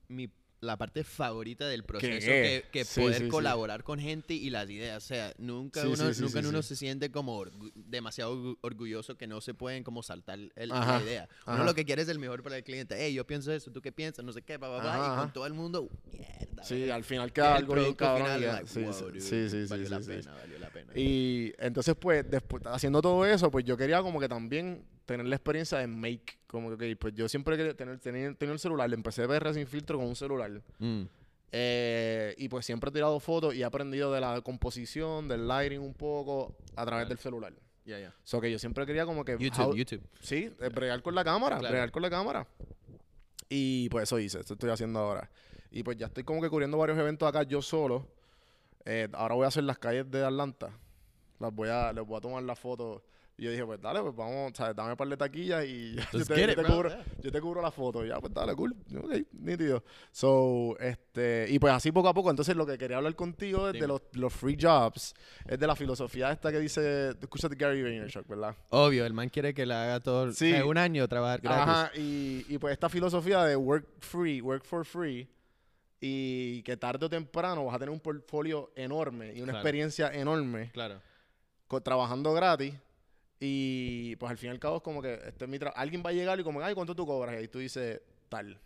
mi, 0.08 0.30
la 0.62 0.78
parte 0.78 1.04
favorita 1.04 1.68
del 1.68 1.84
proceso, 1.84 2.16
es? 2.16 2.64
que, 2.64 2.70
que 2.72 2.86
Sí, 2.86 3.02
poder 3.02 3.18
sí, 3.20 3.24
sí. 3.26 3.30
colaborar 3.30 3.84
con 3.84 4.00
gente 4.00 4.34
y 4.34 4.50
las 4.50 4.68
ideas. 4.70 5.04
O 5.04 5.06
sea, 5.06 5.32
nunca 5.38 5.82
Sí, 5.82 5.88
uno, 5.88 6.08
sí, 6.08 6.14
sí, 6.16 6.22
nunca 6.24 6.42
sí, 6.42 6.48
uno 6.48 6.62
sí. 6.64 6.70
se 6.70 6.76
siente 6.78 7.12
como 7.12 7.40
orgu- 7.40 7.72
demasiado 7.76 8.36
orgu- 8.36 8.58
orgulloso 8.62 9.16
que 9.16 9.28
no 9.28 9.42
se 9.42 9.54
pueden 9.54 9.84
como 9.84 10.02
saltar 10.02 10.40
el- 10.56 10.72
Ajá, 10.72 10.98
la 10.98 11.04
idea. 11.04 11.30
Uno 11.46 11.56
ajá. 11.58 11.66
lo 11.66 11.76
que 11.76 11.86
quiere 11.86 12.02
es 12.02 12.10
el 12.10 12.18
mejor 12.18 12.42
para 12.42 12.58
el 12.58 12.64
cliente. 12.64 12.96
Hey, 12.98 13.14
yo 13.14 13.28
pienso 13.28 13.52
eso, 13.52 13.70
¿tú 13.72 13.80
qué 13.82 13.92
piensas? 13.92 14.26
No 14.26 14.32
sé 14.34 14.42
qué, 14.42 14.58
pa, 14.58 14.70
pa, 14.70 14.82
pa", 14.82 14.96
Ajá, 14.96 15.14
Y 15.14 15.20
con 15.20 15.34
todo 15.34 15.46
el 15.46 15.54
mundo, 15.54 15.88
mierda. 16.12 16.64
Sí, 16.64 16.90
al 16.90 17.04
final 17.04 17.32
queda 17.32 17.58
algo 17.58 17.74
bien 17.76 17.84
producto 17.84 18.06
cabrón. 18.06 18.26
final, 18.28 18.40
y 18.40 18.44
ya- 18.46 18.54
like, 18.54 18.68
sí, 18.70 18.80
wow, 18.82 18.94
sí, 18.94 19.04
dude, 19.04 19.22
sí, 19.22 19.50
sí, 19.50 19.64
sí, 19.64 19.70
valió 19.70 19.90
la 19.90 19.98
sí, 20.00 20.04
sí. 20.06 20.10
pena, 20.12 20.34
valió 20.34 20.60
la 20.60 20.65
pena. 20.65 20.65
Y 20.96 21.54
entonces, 21.60 21.96
pues, 22.00 22.30
después, 22.30 22.64
haciendo 22.68 23.02
todo 23.02 23.26
eso, 23.26 23.52
pues 23.52 23.66
yo 23.66 23.76
quería 23.76 24.02
como 24.02 24.20
que 24.20 24.30
también 24.30 24.86
tener 25.06 25.26
la 25.26 25.36
experiencia 25.36 25.78
de 25.80 25.88
make. 25.88 26.38
Como 26.48 26.78
que, 26.78 26.96
pues 26.96 27.14
yo 27.14 27.28
siempre 27.28 27.58
quería 27.58 27.76
tener, 27.76 28.00
tener, 28.00 28.36
tener 28.36 28.54
el 28.54 28.60
celular. 28.60 28.92
Empecé 28.94 29.24
a 29.24 29.28
ver 29.28 29.54
sin 29.54 29.68
filtro 29.68 29.98
con 29.98 30.08
un 30.08 30.16
celular. 30.16 30.52
Mm, 30.80 31.04
Eh, 31.58 32.34
y 32.38 32.50
pues 32.50 32.66
siempre 32.66 32.90
he 32.90 32.94
tirado 32.94 33.18
fotos 33.22 33.56
y 33.56 33.62
he 33.62 33.64
aprendido 33.64 34.12
de 34.12 34.20
la 34.20 34.42
composición, 34.42 35.28
del 35.30 35.48
lighting 35.48 35.80
un 35.80 35.94
poco 35.94 36.56
a 36.76 36.86
través 36.86 37.06
Claro. 37.06 37.10
del 37.10 37.18
celular. 37.20 37.54
ya, 37.86 38.00
ya. 38.00 38.14
So 38.24 38.42
que 38.42 38.52
yo 38.52 38.58
siempre 38.60 38.86
quería 38.86 39.06
como 39.06 39.24
que... 39.24 39.38
YouTube, 39.40 39.68
how- 39.68 39.76
YouTube. 39.76 40.02
Sí, 40.20 40.52
eh, 40.60 40.70
bregar 40.70 41.02
con 41.04 41.14
la 41.16 41.24
cámara, 41.24 41.60
Claro. 41.60 41.72
bregar 41.72 41.92
con 41.92 42.02
la 42.02 42.10
cámara. 42.10 42.48
Y 43.48 43.88
pues 43.90 44.04
eso 44.04 44.18
hice, 44.20 44.40
eso 44.40 44.54
estoy 44.56 44.70
haciendo 44.72 45.00
ahora. 45.00 45.30
Y 45.72 45.84
pues 45.84 45.96
ya 45.96 46.08
estoy 46.08 46.24
como 46.24 46.42
que 46.42 46.50
cubriendo 46.50 46.78
varios 46.78 46.98
eventos 46.98 47.30
acá 47.30 47.44
yo 47.44 47.62
solo. 47.62 48.08
Eh, 48.86 49.08
ahora 49.14 49.36
voy 49.36 49.46
a 49.46 49.50
hacer 49.50 49.64
las 49.64 49.78
calles 49.78 50.10
de 50.10 50.26
Atlanta. 50.26 50.72
Las 51.40 51.54
voy 51.54 51.70
a, 51.70 51.92
les 51.94 52.06
voy 52.06 52.18
a 52.18 52.22
tomar 52.22 52.44
la 52.44 52.56
foto. 52.56 53.04
Y 53.38 53.44
yo 53.44 53.52
dije, 53.52 53.66
pues 53.66 53.82
dale, 53.82 54.00
pues 54.02 54.16
vamos, 54.16 54.54
¿sabes? 54.56 54.74
dame 54.78 54.92
un 54.92 54.96
par 54.96 55.10
de 55.10 55.18
taquillas 55.18 55.66
y 55.66 55.94
yo 56.14 56.26
te, 56.26 56.56
yo 56.56 56.64
cubro, 56.64 56.88
yeah. 56.88 57.04
yo 57.22 57.32
te 57.34 57.42
cubro 57.42 57.62
la 57.62 57.70
foto. 57.70 58.06
Y 58.06 58.08
ya, 58.08 58.18
pues 58.22 58.34
dale, 58.34 58.56
cool. 58.56 58.74
Ok, 58.98 59.12
nítido. 59.34 59.84
So, 60.10 60.78
este, 60.80 61.46
y 61.50 61.60
pues 61.60 61.74
así 61.74 61.92
poco 61.92 62.08
a 62.08 62.14
poco. 62.14 62.30
Entonces 62.30 62.56
lo 62.56 62.66
que 62.66 62.78
quería 62.78 62.96
hablar 62.96 63.14
contigo 63.16 63.68
es 63.68 63.74
de 63.78 63.86
los, 63.90 64.04
los 64.14 64.32
free 64.32 64.56
jobs. 64.58 65.14
Es 65.46 65.60
de 65.60 65.68
la 65.68 65.76
filosofía 65.76 66.32
esta 66.32 66.50
que 66.50 66.60
dice, 66.60 67.10
escúchate 67.10 67.56
Gary 67.56 67.84
Vaynerchuk, 67.84 68.26
¿verdad? 68.26 68.56
Obvio, 68.70 69.06
el 69.06 69.12
man 69.12 69.28
quiere 69.28 69.54
que 69.54 69.66
le 69.66 69.74
haga 69.74 70.00
todo 70.00 70.32
Sí. 70.32 70.54
eh, 70.54 70.64
un 70.64 70.78
año 70.78 71.06
trabajar 71.10 71.42
gratis. 71.42 71.62
Ajá, 71.62 71.92
y, 71.98 72.46
y 72.48 72.58
pues 72.58 72.72
esta 72.72 72.88
filosofía 72.88 73.44
de 73.44 73.58
work 73.58 73.86
free, 74.00 74.40
work 74.40 74.64
for 74.64 74.86
free, 74.86 75.28
y 76.00 76.62
que 76.64 76.78
tarde 76.78 77.06
o 77.06 77.10
temprano 77.10 77.66
vas 77.66 77.76
a 77.76 77.80
tener 77.80 77.90
un 77.92 78.00
portfolio 78.00 78.72
enorme 78.78 79.34
y 79.34 79.42
una 79.42 79.52
Claro. 79.52 79.58
experiencia 79.58 80.12
enorme 80.14 80.70
Claro. 80.72 81.02
Trabajando 81.84 82.34
gratis. 82.34 82.74
Y 83.40 84.16
pues 84.16 84.30
al 84.30 84.38
fin 84.38 84.48
y 84.48 84.52
al 84.52 84.60
cabo 84.60 84.78
es 84.78 84.84
como 84.84 85.02
que 85.02 85.20
este 85.26 85.46
alguien 85.76 86.04
va 86.06 86.10
a 86.10 86.14
llegar 86.14 86.40
y 86.40 86.44
como, 86.44 86.62
ay, 86.62 86.74
¿cuánto 86.74 86.96
tú 86.96 87.06
cobras? 87.06 87.36
Y 87.36 87.38
ahí 87.38 87.48
tú 87.48 87.60
dices, 87.60 88.02
tal. 88.30 88.60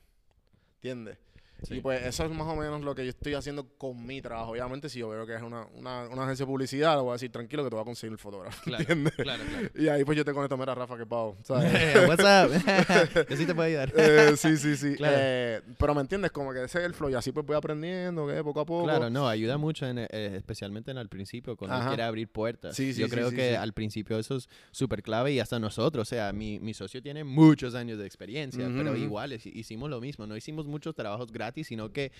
¿Entiendes? 0.75 1.17
Sí. 1.63 1.75
Y 1.75 1.81
pues 1.81 2.05
eso 2.05 2.25
es 2.25 2.31
más 2.31 2.47
o 2.47 2.55
menos 2.55 2.81
lo 2.81 2.95
que 2.95 3.03
yo 3.03 3.09
estoy 3.09 3.33
haciendo 3.33 3.67
con 3.77 4.05
mi 4.05 4.21
trabajo. 4.21 4.51
Obviamente, 4.51 4.89
si 4.89 4.99
yo 4.99 5.09
veo 5.09 5.25
que 5.25 5.35
es 5.35 5.41
una, 5.41 5.65
una, 5.75 6.07
una 6.07 6.23
agencia 6.23 6.45
de 6.45 6.51
publicidad, 6.51 6.95
le 6.95 7.01
voy 7.01 7.09
a 7.11 7.13
decir 7.13 7.31
tranquilo 7.31 7.63
que 7.63 7.69
te 7.69 7.75
voy 7.75 7.81
a 7.81 7.85
conseguir 7.85 8.13
el 8.13 8.17
fotógrafo. 8.17 8.61
Claro, 8.63 8.81
¿Entiendes? 8.81 9.13
claro, 9.15 9.43
claro. 9.49 9.69
Y 9.75 9.87
ahí 9.87 10.03
pues 10.03 10.17
yo 10.17 10.25
te 10.25 10.33
conecto, 10.33 10.57
mira, 10.57 10.75
Rafa, 10.75 10.97
que 10.97 11.05
pavo. 11.05 11.37
¿sabes? 11.43 11.71
What's 12.07 12.23
up? 12.23 13.25
Yo 13.29 13.37
sí 13.37 13.45
te 13.45 13.53
puedo 13.55 13.67
ayudar. 13.67 13.91
Eh, 13.95 14.33
sí, 14.37 14.57
sí, 14.57 14.75
sí. 14.75 14.95
Claro. 14.95 15.17
Eh, 15.19 15.61
pero 15.77 15.93
me 15.95 16.01
entiendes, 16.01 16.31
como 16.31 16.53
que 16.53 16.63
ese 16.63 16.79
es 16.79 16.85
el 16.85 16.93
flow 16.93 17.09
y 17.09 17.15
así 17.15 17.31
pues 17.31 17.45
voy 17.45 17.55
aprendiendo, 17.55 18.27
que 18.27 18.43
poco 18.43 18.61
a 18.61 18.65
poco. 18.65 18.85
Claro, 18.85 19.09
no, 19.09 19.27
ayuda 19.27 19.57
mucho, 19.57 19.85
en, 19.85 19.99
eh, 19.99 20.07
especialmente 20.35 20.91
en 20.91 20.97
el 20.97 21.09
principio, 21.09 21.55
cuando 21.55 21.87
quiere 21.87 22.03
abrir 22.03 22.27
puertas. 22.29 22.75
Sí, 22.75 22.93
sí, 22.93 23.01
Yo 23.01 23.07
sí, 23.07 23.11
creo 23.11 23.31
que 23.31 23.57
al 23.57 23.73
principio 23.73 24.17
eso 24.17 24.37
es 24.37 24.49
súper 24.71 25.03
clave 25.03 25.33
y 25.33 25.39
hasta 25.39 25.59
nosotros, 25.59 26.07
o 26.07 26.09
sea, 26.09 26.31
mi, 26.33 26.59
mi 26.59 26.73
socio 26.73 27.01
tiene 27.01 27.23
muchos 27.23 27.75
años 27.75 27.97
de 27.97 28.05
experiencia, 28.05 28.67
Ujú, 28.67 28.77
pero 28.77 28.91
ujú. 28.91 28.99
igual 28.99 29.33
hicimos 29.33 29.89
lo 29.89 29.99
mismo, 29.99 30.25
no 30.27 30.35
hicimos 30.35 30.65
muchos 30.65 30.95
trabajos 30.95 31.31
gratis, 31.31 31.48
sino 31.63 31.91
que 31.91 32.11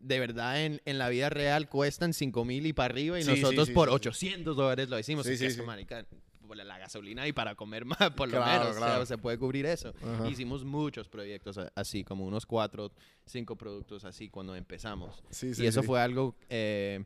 de 0.00 0.20
verdad 0.20 0.64
en, 0.64 0.80
en 0.84 0.98
la 0.98 1.08
vida 1.08 1.28
real 1.28 1.68
cuestan 1.68 2.12
5 2.12 2.44
mil 2.44 2.66
y 2.66 2.72
para 2.72 2.92
arriba 2.92 3.18
y 3.18 3.24
Sí, 3.24 3.30
nosotros 3.30 3.66
sí, 3.68 3.72
por 3.74 3.88
sí, 3.88 3.92
sí. 3.94 3.96
800 3.96 4.56
dólares 4.56 4.88
lo 4.88 4.98
hicimos. 4.98 5.26
Sí, 5.26 5.36
sí, 5.36 5.46
eso, 5.46 5.64
marica, 5.64 6.04
por 6.46 6.56
la, 6.56 6.64
la 6.64 6.78
gasolina 6.78 7.26
y 7.26 7.32
para 7.32 7.54
comer 7.56 7.84
más, 7.84 7.98
por 8.16 8.28
lo 8.28 8.36
Claro, 8.38 8.60
menos, 8.60 8.76
o 8.76 8.78
sea, 8.78 8.86
claro. 8.88 9.06
se 9.06 9.18
puede 9.18 9.38
cubrir 9.38 9.66
eso. 9.66 9.92
Ajá. 10.02 10.28
Hicimos 10.28 10.64
muchos 10.64 11.08
proyectos 11.08 11.58
así, 11.74 12.04
como 12.04 12.24
unos 12.26 12.46
cuatro, 12.46 12.92
cinco 13.26 13.56
productos 13.56 14.04
así 14.04 14.28
cuando 14.28 14.54
empezamos. 14.54 15.22
Sí, 15.30 15.54
sí, 15.54 15.64
y 15.64 15.66
eso 15.66 15.82
fue 15.82 16.00
algo 16.00 16.36
eh, 16.48 17.04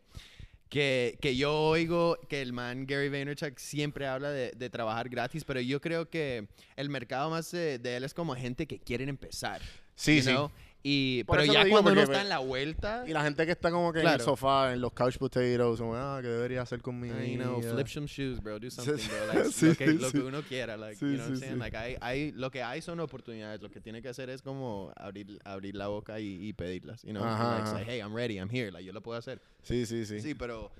que, 0.68 1.18
que 1.20 1.34
yo 1.36 1.52
oigo 1.54 2.18
que 2.28 2.40
el 2.40 2.52
man 2.52 2.86
Gary 2.86 3.08
Vaynerchuk 3.08 3.58
siempre 3.58 4.06
habla 4.06 4.30
de, 4.30 4.52
de 4.52 4.70
trabajar 4.70 5.08
gratis, 5.08 5.44
pero 5.44 5.60
yo 5.60 5.80
creo 5.80 6.08
que 6.08 6.46
el 6.76 6.88
mercado 6.88 7.30
más 7.30 7.50
de, 7.50 7.78
de 7.78 7.96
él 7.96 8.04
es 8.04 8.14
como 8.14 8.34
gente 8.36 8.66
que 8.66 8.78
quieren 8.78 9.08
empezar. 9.08 9.60
Sí, 9.94 10.16
you 10.18 10.22
sí. 10.22 10.30
Y, 10.84 11.22
Por 11.24 11.38
pero 11.38 11.52
ya 11.52 11.62
lo 11.62 11.70
cuando 11.70 11.92
uno 11.92 12.00
está 12.02 12.16
me- 12.16 12.20
en 12.22 12.28
la 12.28 12.38
vuelta, 12.38 13.04
Y 13.06 13.12
la 13.12 13.22
gente 13.22 13.46
que 13.46 13.52
está 13.52 13.70
como 13.70 13.92
que 13.92 14.00
en 14.00 14.06
el 14.06 14.10
Claro. 14.14 14.24
sofá, 14.24 14.72
en 14.72 14.80
los 14.80 14.92
couch 14.92 15.16
potatoes, 15.16 15.78
como, 15.78 15.94
ah, 15.94 16.18
¿qué 16.20 16.26
debería 16.26 16.62
hacer 16.62 16.82
conmigo? 16.82 17.14
you 17.20 17.36
know, 17.36 17.62
flip 17.62 17.86
some 17.86 18.06
shoes, 18.08 18.40
bro, 18.42 18.58
do 18.58 18.68
something, 18.70 18.94
bro. 19.08 19.26
Like, 19.32 19.52
sí, 19.52 19.66
lo, 19.68 19.76
que, 19.76 19.86
lo 19.92 20.06
sí. 20.08 20.12
que 20.18 20.24
uno 20.24 20.42
quiera, 20.42 20.76
like, 20.76 20.96
Sí, 20.96 21.04
you 21.06 21.12
know 21.18 21.26
what 21.26 21.34
I'm 21.34 21.38
saying? 21.40 21.58
Like, 21.60 21.76
hay, 21.76 21.96
hay, 22.00 22.32
lo 22.32 22.50
que 22.50 22.64
hay 22.64 22.82
son 22.82 22.98
oportunidades, 22.98 23.62
lo 23.62 23.70
que 23.70 23.80
tiene 23.80 24.02
que 24.02 24.08
hacer 24.08 24.28
es 24.28 24.42
como 24.42 24.92
abrir, 24.96 25.38
abrir 25.44 25.76
la 25.76 25.86
boca 25.86 26.18
y, 26.18 26.48
y 26.48 26.52
pedirlas, 26.52 27.02
you 27.02 27.10
know? 27.12 27.22
Ajá, 27.22 27.58
Like, 27.60 27.68
say, 27.68 27.84
hey, 27.86 28.00
I'm 28.00 28.12
ready, 28.14 28.38
I'm 28.38 28.50
here, 28.50 28.72
like, 28.72 28.84
yo 28.84 28.92
lo 28.92 29.02
puedo 29.02 29.16
hacer. 29.16 29.40
Sí, 29.62 29.86
sí, 29.86 30.04
sí. 30.04 30.20
Sí, 30.20 30.34
pero, 30.34 30.72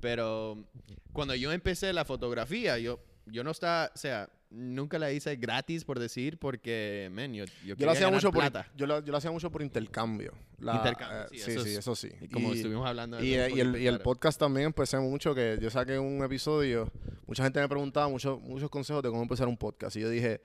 pero 0.00 0.64
cuando 1.12 1.34
yo 1.34 1.52
empecé 1.52 1.92
la 1.92 2.04
fotografía, 2.06 2.78
yo, 2.78 3.00
yo 3.26 3.44
no 3.44 3.50
estaba, 3.50 3.90
o 3.94 3.98
sea, 3.98 4.30
nunca 4.52 4.98
la 4.98 5.10
hice 5.12 5.36
gratis 5.36 5.84
por 5.84 5.98
decir, 5.98 6.38
porque, 6.38 7.08
man, 7.12 7.32
yo, 7.34 7.44
yo, 7.64 7.74
Yo 7.76 7.86
lo 7.86 7.92
hacía 7.92 8.10
mucho 8.10 8.30
por 8.30 8.40
plata. 8.42 8.70
yo 8.76 8.86
lo, 8.86 9.00
yo 9.04 9.10
lo 9.12 9.18
hacía 9.18 9.30
mucho 9.30 9.50
por 9.50 9.62
intercambio. 9.62 10.32
La- 10.58 10.76
Intercambio, 10.76 11.22
eh, 11.24 11.26
sí, 11.32 11.38
sí, 11.38 11.50
eso 11.52 11.62
sí, 11.64 11.70
es- 11.70 11.78
eso 11.78 11.96
sí. 11.96 12.08
Y 12.20 12.28
como 12.28 12.52
Y- 12.54 12.56
estuvimos 12.58 12.86
hablando. 12.86 13.22
Y, 13.22 13.34
un 13.34 13.40
eh, 13.40 13.50
y 13.54 13.60
el, 13.60 13.76
y 13.80 13.86
el 13.86 14.00
podcast 14.00 14.38
también 14.38 14.66
empecé 14.66 14.98
mucho 14.98 15.34
que 15.34 15.58
yo 15.60 15.70
saqué 15.70 15.98
un 15.98 16.22
episodio, 16.22 16.90
mucha 17.26 17.42
gente 17.44 17.60
me 17.60 17.68
preguntaba 17.68 18.08
muchos 18.08 18.40
muchos 18.40 18.70
consejos 18.70 19.02
de 19.02 19.08
cómo 19.10 19.22
empezar 19.22 19.48
un 19.48 19.56
podcast 19.56 19.96
y 19.96 20.00
yo 20.00 20.08
dije, 20.10 20.40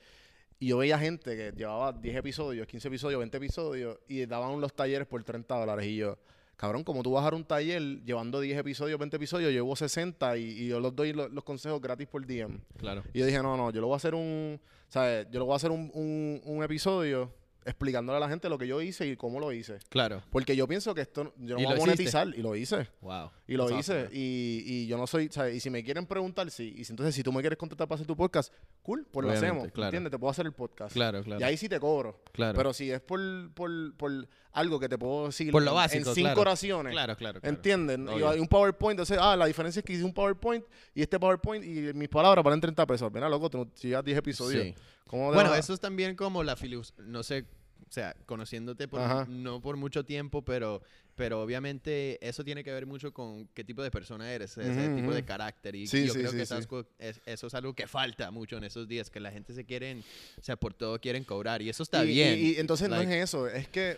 y 0.60 0.68
yo 0.70 0.78
veía 0.78 0.98
gente 0.98 1.36
que 1.36 1.52
llevaba 1.56 1.94
10 1.94 2.16
episodios, 2.16 2.66
15 2.66 2.88
episodios, 2.88 3.20
20 3.20 3.38
episodios 3.38 4.00
y 4.08 4.26
daban 4.26 4.60
los 4.60 4.74
talleres 4.74 5.06
por 5.08 5.24
30 5.24 5.56
dólares 5.56 5.86
y 5.86 5.98
yo, 5.98 6.18
cabrón, 6.58 6.84
como 6.84 7.04
tú 7.04 7.12
vas 7.12 7.22
a 7.22 7.26
dar 7.26 7.36
un 7.36 7.46
taller 7.46 8.04
llevando 8.04 8.40
10 8.42 8.58
episodios, 8.58 9.00
20 9.00 9.16
episodios, 9.16 9.50
yo 9.52 9.54
llevo 9.56 9.76
60 9.76 10.38
y, 10.38 10.44
y 10.44 10.68
yo 10.68 10.80
los 10.80 10.96
doy 10.96 11.14
lo- 11.14 11.30
los, 11.30 11.44
consejos 11.44 11.80
gratis 11.82 12.08
por 12.08 12.26
DM. 12.26 12.60
Claro. 12.78 13.04
Y 13.14 13.20
yo 13.20 13.26
dije, 13.26 13.42
no, 13.42 13.56
no, 13.56 13.72
yo 13.72 13.80
lo 13.80 13.88
voy 13.88 13.94
a 13.94 13.98
hacer 13.98 14.16
un, 14.16 14.60
¿sabes? 14.90 15.28
Yo 15.32 15.40
lo 15.40 15.46
voy 15.46 15.54
a 15.54 15.56
hacer 15.58 15.72
un, 15.72 15.90
un, 15.94 16.42
un 16.44 16.64
episodio 16.64 17.32
explicándole 17.68 18.18
a 18.18 18.20
la 18.20 18.30
gente 18.30 18.50
lo 18.50 18.58
que 18.58 18.66
yo 18.68 18.82
hice 18.82 19.06
y 19.08 19.16
cómo 19.18 19.40
lo 19.40 19.52
hice. 19.52 19.78
Claro. 19.90 20.24
Porque 20.32 20.56
yo 20.56 20.68
pienso 20.68 20.96
que 20.96 21.02
esto, 21.02 21.34
yo 21.38 21.56
no 21.56 21.62
¿Y 21.62 21.66
voy 21.66 21.74
a 21.74 21.76
hiciste? 21.76 21.80
monetizar 21.80 22.28
y 22.30 22.42
lo 22.42 22.56
hice. 22.56 22.88
Wow. 23.02 23.30
Y 23.48 23.54
lo 23.56 23.68
That's 23.68 23.80
hice. 23.82 24.00
awesome, 24.04 24.18
y, 24.18 24.64
y 24.66 24.88
yo 24.88 24.98
no 24.98 25.06
soy, 25.08 25.30
¿sabes? 25.32 25.56
Y 25.56 25.60
si 25.60 25.70
me 25.70 25.84
quieren 25.84 26.06
preguntar, 26.06 26.50
sí. 26.50 26.74
Y 26.78 26.84
si, 26.86 26.94
entonces, 26.94 27.14
si 27.14 27.24
tú 27.24 27.32
me 27.32 27.42
quieres 27.42 27.58
contactar 27.58 27.88
para 27.88 27.96
hacer 27.98 28.08
tu 28.08 28.16
podcast, 28.16 28.54
cool, 28.82 29.06
pues 29.12 29.26
lo 29.28 29.32
hacemos. 29.34 29.72
claro. 29.72 29.90
¿Entiendes? 29.90 30.12
Te 30.12 30.18
puedo 30.20 30.32
hacer 30.32 30.46
el 30.46 30.54
podcast. 30.54 30.94
Claro, 30.94 31.22
claro. 31.24 31.40
Y 31.42 31.44
ahí 31.44 31.58
sí 31.58 31.70
te 31.70 31.80
cobro. 31.80 32.22
Claro. 32.32 32.58
Pero 32.58 32.74
si 32.74 32.90
es 32.90 33.02
por, 33.02 33.20
por, 33.54 33.96
por 33.98 34.12
algo 34.54 34.80
que 34.80 34.90
te 34.90 34.98
puedo 34.98 35.28
decir 35.28 35.52
Por 35.52 35.62
lo 35.64 35.70
en- 35.72 35.76
básico, 35.76 36.10
en 36.10 36.16
cinco 36.16 36.26
claro. 36.30 36.42
oraciones. 36.42 36.92
Claro, 36.94 37.16
claro, 37.16 37.40
claro. 37.42 37.56
¿Entienden? 37.56 38.06
Y 38.08 38.12
Obvio. 38.14 38.30
hay 38.30 38.40
un 38.40 38.48
PowerPoint, 38.48 38.94
entonces, 39.00 39.18
ah, 39.22 39.36
la 39.36 39.46
diferencia 39.46 39.80
es 39.82 39.86
que 39.86 39.94
hice 39.94 40.04
un 40.04 40.14
PowerPoint 40.14 40.66
y 40.96 41.02
este 41.02 41.20
PowerPoint 41.20 41.64
y 41.64 41.94
mis 41.94 42.10
palabras 42.10 42.44
valen 42.44 42.60
30 42.62 42.86
pesos. 42.88 43.12
Mira, 43.14 43.30
loco, 43.30 43.50
tú 43.50 43.70
si 43.76 43.90
ya 43.90 44.02
10 44.02 44.18
episodios. 44.18 44.64
Sí. 44.64 44.76
¿Cómo 45.08 45.30
te 45.30 45.36
Bueno, 45.36 45.56
eso 45.56 45.74
es 45.74 45.80
también 45.80 46.16
como 46.16 46.44
la 46.44 46.56
filosofía, 46.56 47.04
no 47.08 47.24
sé, 47.24 47.46
o 47.88 47.92
sea, 47.92 48.16
conociéndote 48.26 48.88
por, 48.88 49.00
Ajá. 49.02 49.26
no 49.30 49.62
por 49.62 49.78
mucho 49.78 50.04
tiempo, 50.04 50.44
pero, 50.44 50.82
pero 51.16 51.42
obviamente 51.42 52.18
eso 52.28 52.44
tiene 52.44 52.64
que 52.64 52.72
ver 52.74 52.86
mucho 52.86 53.14
con 53.14 53.48
qué 53.54 53.64
tipo 53.64 53.82
de 53.82 53.90
persona 53.92 54.32
eres, 54.32 54.58
ese 54.58 54.90
tipo 54.96 55.14
de 55.14 55.24
carácter. 55.24 55.76
Y 55.76 55.88
Sí, 55.88 56.06
yo 56.06 56.14
sí, 56.14 56.20
creo 56.20 56.32
sí, 56.32 56.38
que 56.38 56.44
esas 56.44 56.68
es- 57.00 57.22
eso 57.26 57.48
es 57.48 57.54
algo 57.54 57.74
que 57.74 57.88
falta 57.88 58.30
mucho 58.32 58.58
en 58.58 58.66
esos 58.66 58.88
días, 58.88 59.10
que 59.10 59.20
la 59.20 59.32
gente 59.32 59.54
se 59.54 59.66
quieren, 59.66 60.04
o 60.38 60.44
sea, 60.44 60.58
por 60.58 60.74
todo 60.74 61.00
quieren 61.00 61.24
cobrar. 61.24 61.62
Y 61.62 61.70
eso 61.70 61.84
está 61.84 62.04
y, 62.04 62.10
bien. 62.10 62.40
Y, 62.40 62.52
y 62.52 62.56
entonces 62.58 62.90
no 62.90 63.00
es 63.00 63.10
eso, 63.10 63.48
es 63.48 63.68
que, 63.70 63.98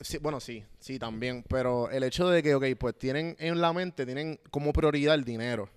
sí, 0.00 0.18
bueno, 0.18 0.40
sí, 0.40 0.64
sí, 0.80 0.98
también, 0.98 1.44
pero 1.48 1.90
el 1.90 2.02
hecho 2.04 2.28
de 2.28 2.42
que, 2.42 2.54
ok, 2.54 2.64
pues 2.78 2.98
tienen 2.98 3.36
en 3.38 3.60
la 3.60 3.72
mente, 3.72 4.06
tienen 4.06 4.40
como 4.50 4.72
prioridad 4.72 5.14
el 5.14 5.24
dinero. 5.24 5.68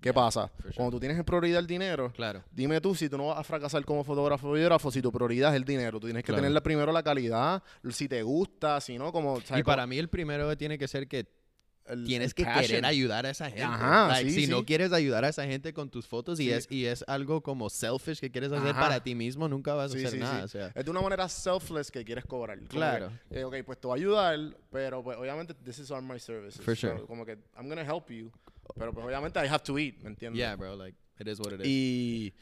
¿Qué 0.00 0.12
pasa? 0.14 0.48
for 0.48 0.62
sure. 0.62 0.74
Cuando 0.76 0.90
tú 0.92 1.00
tienes 1.00 1.18
en 1.18 1.24
prioridad 1.24 1.58
el 1.58 1.66
dinero, 1.66 2.12
Claro. 2.12 2.44
dime 2.52 2.80
tú 2.80 2.94
si 2.94 3.08
tú 3.08 3.18
no 3.18 3.26
vas 3.28 3.38
a 3.38 3.44
fracasar 3.44 3.84
como 3.84 4.04
fotógrafo 4.04 4.48
o 4.48 4.52
videógrafo 4.52 4.90
si 4.90 5.02
tu 5.02 5.10
prioridad 5.10 5.50
es 5.50 5.56
el 5.56 5.64
dinero. 5.64 5.98
Tú 5.98 6.06
tienes 6.06 6.22
que 6.22 6.26
Claro. 6.28 6.42
tenerle 6.42 6.60
primero 6.60 6.92
la 6.92 7.02
calidad, 7.02 7.62
si 7.90 8.08
te 8.08 8.22
gusta, 8.22 8.80
si 8.80 8.96
no, 8.98 9.10
como... 9.12 9.38
Y 9.38 9.42
¿sabes? 9.42 9.64
para 9.64 9.86
mí 9.86 9.98
el 9.98 10.08
primero 10.08 10.56
tiene 10.56 10.78
que 10.78 10.86
ser 10.86 11.08
que 11.08 11.26
el- 11.86 12.04
tienes 12.04 12.34
que 12.34 12.44
passion. 12.44 12.66
querer 12.66 12.84
ayudar 12.84 13.24
a 13.26 13.30
esa 13.30 13.46
gente. 13.46 13.62
Ajá, 13.62 14.08
Like, 14.08 14.30
sí, 14.30 14.44
si 14.44 14.46
no 14.46 14.58
sí. 14.58 14.64
quieres 14.66 14.92
ayudar 14.92 15.24
a 15.24 15.30
esa 15.30 15.44
gente 15.46 15.72
con 15.72 15.88
tus 15.88 16.06
fotos 16.06 16.38
y, 16.38 16.44
Sí. 16.44 16.50
es, 16.52 16.66
y 16.70 16.84
es 16.84 17.02
algo 17.08 17.42
como 17.42 17.70
selfish 17.70 18.20
que 18.20 18.30
quieres 18.30 18.52
hacer 18.52 18.72
Ajá. 18.72 18.80
para 18.80 19.02
ti 19.02 19.14
mismo, 19.14 19.48
nunca 19.48 19.72
vas 19.74 19.92
a 19.92 19.96
hacer 19.96 20.18
nada. 20.18 20.44
O 20.44 20.48
sea, 20.48 20.70
Es 20.74 20.84
de 20.84 20.90
una 20.90 21.00
manera 21.00 21.26
selfless 21.30 21.90
que 21.90 22.04
quieres 22.04 22.26
cobrar. 22.26 22.58
Claro. 22.68 23.10
Que, 23.32 23.40
eh, 23.40 23.44
ok, 23.44 23.54
pues 23.64 23.80
te 23.80 23.86
voy 23.88 23.98
a 23.98 24.02
ayudar, 24.02 24.38
pero 24.70 25.02
pues 25.02 25.16
obviamente 25.16 25.54
this 25.54 25.78
is 25.78 25.90
on 25.90 26.06
my 26.06 26.20
services. 26.20 26.60
For 26.62 26.76
So, 26.76 26.88
sure. 26.88 27.06
como 27.06 27.24
que 27.24 27.38
I'm 27.58 27.68
gonna 27.70 27.82
help 27.82 28.10
you, 28.10 28.30
pero 28.76 28.92
pues 28.92 29.06
obviamente 29.06 29.38
I 29.44 29.48
have 29.48 29.62
to 29.64 29.78
eat, 29.78 29.96
¿me 30.02 30.08
entiendes? 30.10 30.38
yeah, 30.38 30.56
bro, 30.56 30.76
like, 30.76 30.96
it 31.18 31.26
is 31.28 31.38
what 31.40 31.52
it 31.52 31.60
is. 31.60 31.66
Y 31.66 32.34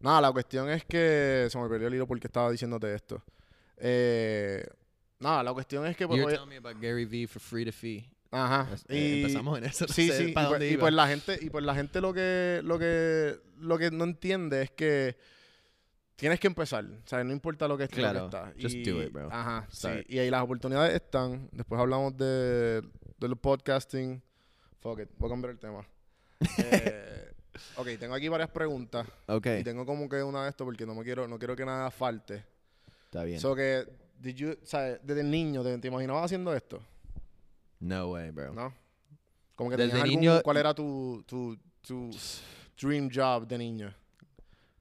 nada, 0.00 0.20
la 0.20 0.32
cuestión 0.32 0.68
es 0.70 0.84
que 0.84 1.46
se 1.50 1.58
me 1.58 1.68
perdió 1.68 1.88
el 1.88 1.94
hilo 1.94 2.06
porque 2.06 2.26
estaba 2.28 2.50
diciéndote 2.50 2.94
esto. 2.94 3.22
Eh, 3.76 4.64
nada, 5.20 5.42
la 5.42 5.52
cuestión 5.52 5.86
es 5.86 5.96
que 5.96 6.06
pues, 6.06 6.18
you 6.18 6.24
were 6.26 6.36
oye- 6.36 6.44
telling 6.44 6.48
me 6.62 6.68
about 6.68 6.80
Gary 6.82 7.04
Vee 7.04 7.26
for 7.26 7.40
free 7.40 7.64
to 7.64 7.72
fee. 7.72 8.08
ajá, 8.30 8.68
eh, 8.88 8.98
y- 8.98 9.20
empezamos 9.22 9.58
en 9.58 9.64
eso. 9.64 9.86
no 9.88 9.92
Sí, 9.94 10.08
sé 10.08 10.18
sí, 10.18 10.24
y 10.30 10.32
para 10.32 10.48
pues, 10.48 10.58
dónde 10.60 10.70
y 10.70 10.72
iba. 10.74 10.80
pues 10.80 10.94
la 10.94 11.06
gente 11.08 11.38
y 11.40 11.50
pues 11.50 11.64
la 11.64 11.74
gente 11.74 12.00
lo 12.00 12.12
que 12.12 12.60
lo 12.64 12.78
que 12.78 13.36
lo 13.58 13.78
que 13.78 13.90
no 13.90 14.04
entiende 14.04 14.62
es 14.62 14.70
que 14.72 15.16
tienes 16.16 16.38
que 16.40 16.46
empezar, 16.46 16.84
o 16.84 17.08
sea, 17.08 17.22
no 17.24 17.32
importa 17.32 17.66
lo 17.68 17.76
que 17.76 17.84
esté, 17.84 17.96
Claro, 17.96 18.26
está. 18.26 18.52
just 18.60 18.74
Y- 18.76 18.84
do 18.84 19.02
it, 19.02 19.12
bro. 19.12 19.28
Ajá, 19.32 19.66
sí, 19.70 19.88
y 20.08 20.18
ahí 20.18 20.30
las 20.30 20.42
oportunidades 20.42 20.94
están. 20.94 21.48
Después 21.52 21.80
hablamos 21.80 22.16
de 22.16 22.82
del 23.18 23.36
podcasting. 23.36 24.22
Fuck 24.84 25.00
it, 25.00 25.08
voy 25.18 25.28
a 25.28 25.32
cambiar 25.32 25.50
el 25.52 25.58
tema. 25.58 25.84
Eh, 26.58 27.32
ok, 27.76 27.86
tengo 27.98 28.14
aquí 28.14 28.28
varias 28.28 28.50
preguntas 28.50 29.06
Ok, 29.28 29.46
y 29.60 29.64
tengo 29.64 29.86
como 29.86 30.08
que 30.10 30.22
una 30.22 30.42
de 30.44 30.50
esto 30.50 30.64
porque 30.66 30.84
no 30.84 30.94
me 30.94 31.02
quiero 31.04 31.26
no 31.26 31.38
quiero 31.38 31.56
que 31.56 31.64
nada 31.64 31.90
falte. 31.90 32.44
está 33.06 33.24
bien. 33.24 33.40
So 33.40 33.54
que 33.56 33.86
did 34.20 34.34
you, 34.34 34.56
sea, 34.62 34.98
desde 35.02 35.24
niño 35.24 35.62
te, 35.62 35.78
te 35.78 35.88
imaginabas 35.88 36.24
haciendo 36.26 36.54
esto, 36.54 36.82
no 37.80 38.10
way, 38.10 38.30
bro. 38.30 38.52
¿no? 38.52 38.74
Como 39.54 39.70
que 39.70 39.76
Desde 39.76 39.92
algún- 40.02 40.20
niño- 40.20 40.42
¿cuál 40.42 40.56
era 40.58 40.74
tu, 40.74 41.24
tu, 41.26 41.56
tu 41.80 42.10
dream 42.78 43.08
job 43.12 43.46
de 43.46 43.56
niño? 43.56 43.94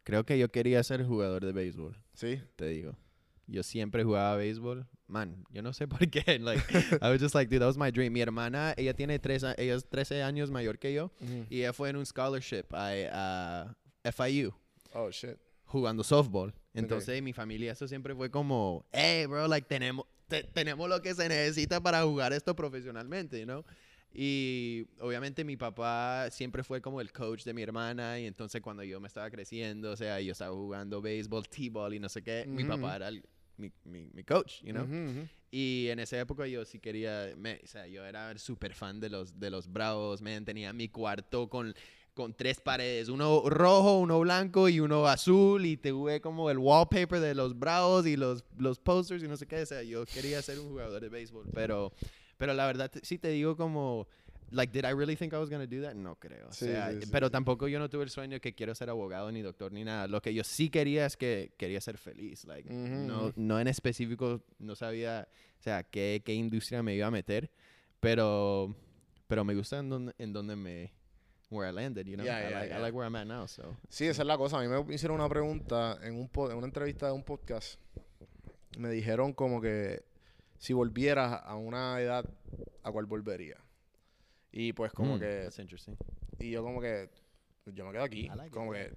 Creo 0.03 0.25
que 0.25 0.37
yo 0.37 0.49
quería 0.51 0.83
ser 0.83 1.05
jugador 1.05 1.45
de 1.45 1.53
béisbol. 1.53 1.95
¿Sí? 2.13 2.41
te 2.57 2.65
digo. 2.65 2.93
Yo 3.53 3.61
siempre 3.61 4.03
jugaba 4.03 4.35
béisbol. 4.35 4.87
Man, 5.07 5.45
yo 5.51 5.61
no 5.61 5.73
sé 5.73 5.87
por 5.87 5.99
qué. 6.09 6.39
Like, 6.39 6.63
I 7.01 7.09
was 7.11 7.21
just 7.21 7.35
like, 7.35 7.49
dude, 7.51 7.59
that 7.59 7.67
was 7.67 7.77
my 7.77 7.91
dream. 7.91 8.11
Mi 8.11 8.19
hermana, 8.21 8.73
ella 8.77 8.93
tiene 8.95 9.19
tres, 9.19 9.43
ella 9.43 9.75
es 9.75 9.85
13 9.87 10.23
años 10.23 10.49
mayor 10.49 10.79
que 10.79 10.91
yo. 10.91 11.11
Y 11.51 11.59
ella 11.59 11.71
fue 11.71 11.89
en 11.89 11.97
un 11.97 12.05
scholarship 12.05 12.65
a, 12.73 13.75
a 14.03 14.11
FIU 14.11 14.51
Oh, 14.95 15.11
shit. 15.11 15.37
jugando 15.65 16.03
softball. 16.03 16.51
Entonces, 16.73 17.21
mi 17.21 17.31
familia, 17.31 17.73
eso 17.73 17.87
siempre 17.87 18.15
fue 18.15 18.31
como, 18.31 18.85
hey, 18.91 19.27
bro, 19.27 19.47
like, 19.47 19.67
tenemos, 19.67 20.05
te- 20.27 20.43
tenemos 20.45 20.89
lo 20.89 20.99
que 21.03 21.13
se 21.13 21.29
necesita 21.29 21.79
para 21.79 22.01
jugar 22.03 22.33
esto 22.33 22.55
profesionalmente, 22.55 23.39
you 23.39 23.45
know? 23.45 23.63
Y 24.15 24.87
obviamente 24.99 25.43
mi 25.43 25.57
papá 25.57 26.27
siempre 26.31 26.63
fue 26.63 26.81
como 26.81 27.01
el 27.01 27.11
coach 27.11 27.43
de 27.45 27.53
mi 27.53 27.63
hermana 27.63 28.19
y 28.19 28.27
entonces 28.27 28.61
cuando 28.61 28.83
yo 28.83 28.99
me 28.99 29.07
estaba 29.07 29.29
creciendo, 29.31 29.91
o 29.91 29.95
sea, 29.97 30.21
yo 30.21 30.31
estaba 30.33 30.53
jugando 30.55 31.01
béisbol, 31.01 31.47
t-ball 31.49 31.93
y 31.95 31.99
no 31.99 32.09
sé 32.09 32.21
qué, 32.21 32.45
mi 32.47 32.63
papá 32.63 32.95
era 32.95 33.07
el- 33.07 33.23
mi, 33.57 33.71
mi, 33.85 34.09
mi 34.13 34.23
coach, 34.23 34.61
you 34.63 34.71
know? 34.71 34.83
Ujú, 34.85 34.93
ujú. 35.11 35.27
Y 35.51 35.87
en 35.89 35.99
esa 35.99 36.19
época 36.19 36.47
yo 36.47 36.65
sí 36.65 36.79
quería, 36.79 37.33
me- 37.37 37.61
o 37.63 37.67
sea, 37.67 37.85
yo 37.87 38.03
era 38.05 38.35
súper 38.37 38.73
fan 38.73 38.99
de 38.99 39.09
los, 39.09 39.39
de 39.39 39.49
los 39.51 39.71
Bravos, 39.71 40.21
man, 40.21 40.45
tenía 40.45 40.73
mi 40.73 40.89
cuarto 40.89 41.47
con, 41.47 41.75
con 42.15 42.33
tres 42.33 42.59
paredes, 42.59 43.07
uno 43.09 43.43
rojo, 43.49 43.99
uno 43.99 44.19
blanco 44.19 44.67
y 44.69 44.79
uno 44.79 45.05
azul, 45.05 45.63
y 45.65 45.77
tuve 45.77 46.21
como 46.21 46.49
el 46.49 46.57
wallpaper 46.57 47.19
de 47.19 47.35
los 47.35 47.57
Bravos 47.57 48.07
y 48.07 48.17
los, 48.17 48.43
los 48.57 48.79
posters 48.79 49.23
y 49.23 49.27
no 49.27 49.37
sé 49.37 49.45
qué, 49.45 49.61
o 49.61 49.65
sea, 49.67 49.83
yo 49.83 50.05
quería 50.07 50.41
ser 50.41 50.59
un 50.59 50.69
jugador 50.69 50.99
de 51.01 51.09
béisbol, 51.09 51.45
pero, 51.53 51.93
pero 52.37 52.53
la 52.55 52.65
verdad 52.65 52.91
sí 53.03 53.19
te 53.19 53.27
digo 53.29 53.55
como... 53.55 54.07
Like, 54.53 54.71
did 54.71 54.85
I 54.85 54.93
really 54.93 55.15
think 55.15 55.33
I 55.33 55.37
was 55.37 55.49
gonna 55.49 55.65
do 55.65 55.81
that? 55.81 55.95
No 55.95 56.15
creo. 56.15 56.47
O 56.49 56.53
Sí, 56.53 56.65
sea, 56.65 56.91
sí, 56.91 57.01
sí, 57.01 57.09
pero 57.11 57.31
tampoco 57.31 57.67
yo 57.67 57.79
no 57.79 57.89
tuve 57.89 58.03
el 58.03 58.09
sueño 58.09 58.39
que 58.39 58.53
quiero 58.53 58.75
ser 58.75 58.89
abogado, 58.89 59.31
ni 59.31 59.41
doctor, 59.41 59.71
ni 59.71 59.83
nada. 59.83 60.07
Lo 60.07 60.21
que 60.21 60.33
yo 60.33 60.43
sí 60.43 60.69
quería 60.69 61.05
es 61.07 61.17
que 61.17 61.53
quería 61.57 61.81
ser 61.81 61.97
feliz. 61.97 62.45
Like, 62.45 62.69
no, 62.71 63.33
no 63.35 63.59
en 63.59 63.67
específico, 63.67 64.41
no 64.59 64.75
sabía, 64.75 65.27
o 65.59 65.63
sea, 65.63 65.83
qué, 65.83 66.21
qué 66.23 66.33
industria 66.33 66.83
me 66.83 66.93
iba 66.95 67.07
a 67.07 67.11
meter, 67.11 67.49
pero, 67.99 68.75
pero 69.27 69.43
me 69.43 69.55
gusta 69.55 69.79
en 69.79 69.89
donde, 69.89 70.13
en 70.17 70.33
donde 70.33 70.55
me, 70.55 70.93
where 71.49 71.69
I 71.69 71.73
landed, 71.73 72.05
you 72.05 72.15
know? 72.15 72.25
Yeah, 72.25 72.39
I, 72.39 72.49
yeah, 72.49 72.59
like, 72.59 72.69
yeah. 72.69 72.77
I 72.77 72.81
like 72.81 72.95
where 72.95 73.07
I'm 73.07 73.15
at 73.15 73.25
now, 73.25 73.47
so. 73.47 73.75
Sí, 73.89 74.05
esa 74.05 74.21
es 74.21 74.27
la 74.27 74.37
cosa. 74.37 74.59
A 74.59 74.61
mí 74.61 74.67
me 74.67 74.93
hicieron 74.93 75.19
una 75.19 75.29
pregunta 75.29 75.97
en, 76.03 76.15
un 76.15 76.29
po- 76.29 76.51
en 76.51 76.57
una 76.57 76.67
entrevista 76.67 77.07
de 77.07 77.13
un 77.13 77.23
podcast. 77.23 77.79
Me 78.77 78.89
dijeron 78.89 79.33
como 79.33 79.61
que 79.61 80.03
si 80.57 80.73
volvieras 80.73 81.41
a 81.43 81.55
una 81.55 81.99
edad, 82.01 82.25
¿a 82.83 82.91
cuál 82.91 83.05
volvería? 83.05 83.57
Y 84.53 84.71
pues 84.71 84.93
como 84.93 85.17
Mm, 85.17 85.19
que... 85.19 85.41
That's 85.43 85.59
interesting. 85.59 85.95
Y 86.39 86.51
yo 86.51 86.63
como 86.63 86.79
que... 86.79 87.09
Yo 87.65 87.85
me 87.85 87.91
quedo 87.91 88.03
aquí. 88.03 88.25
I 88.25 88.29
like 88.29 88.47
it, 88.47 88.53
como 88.53 88.73
yeah. 88.73 88.85
que... 88.85 88.93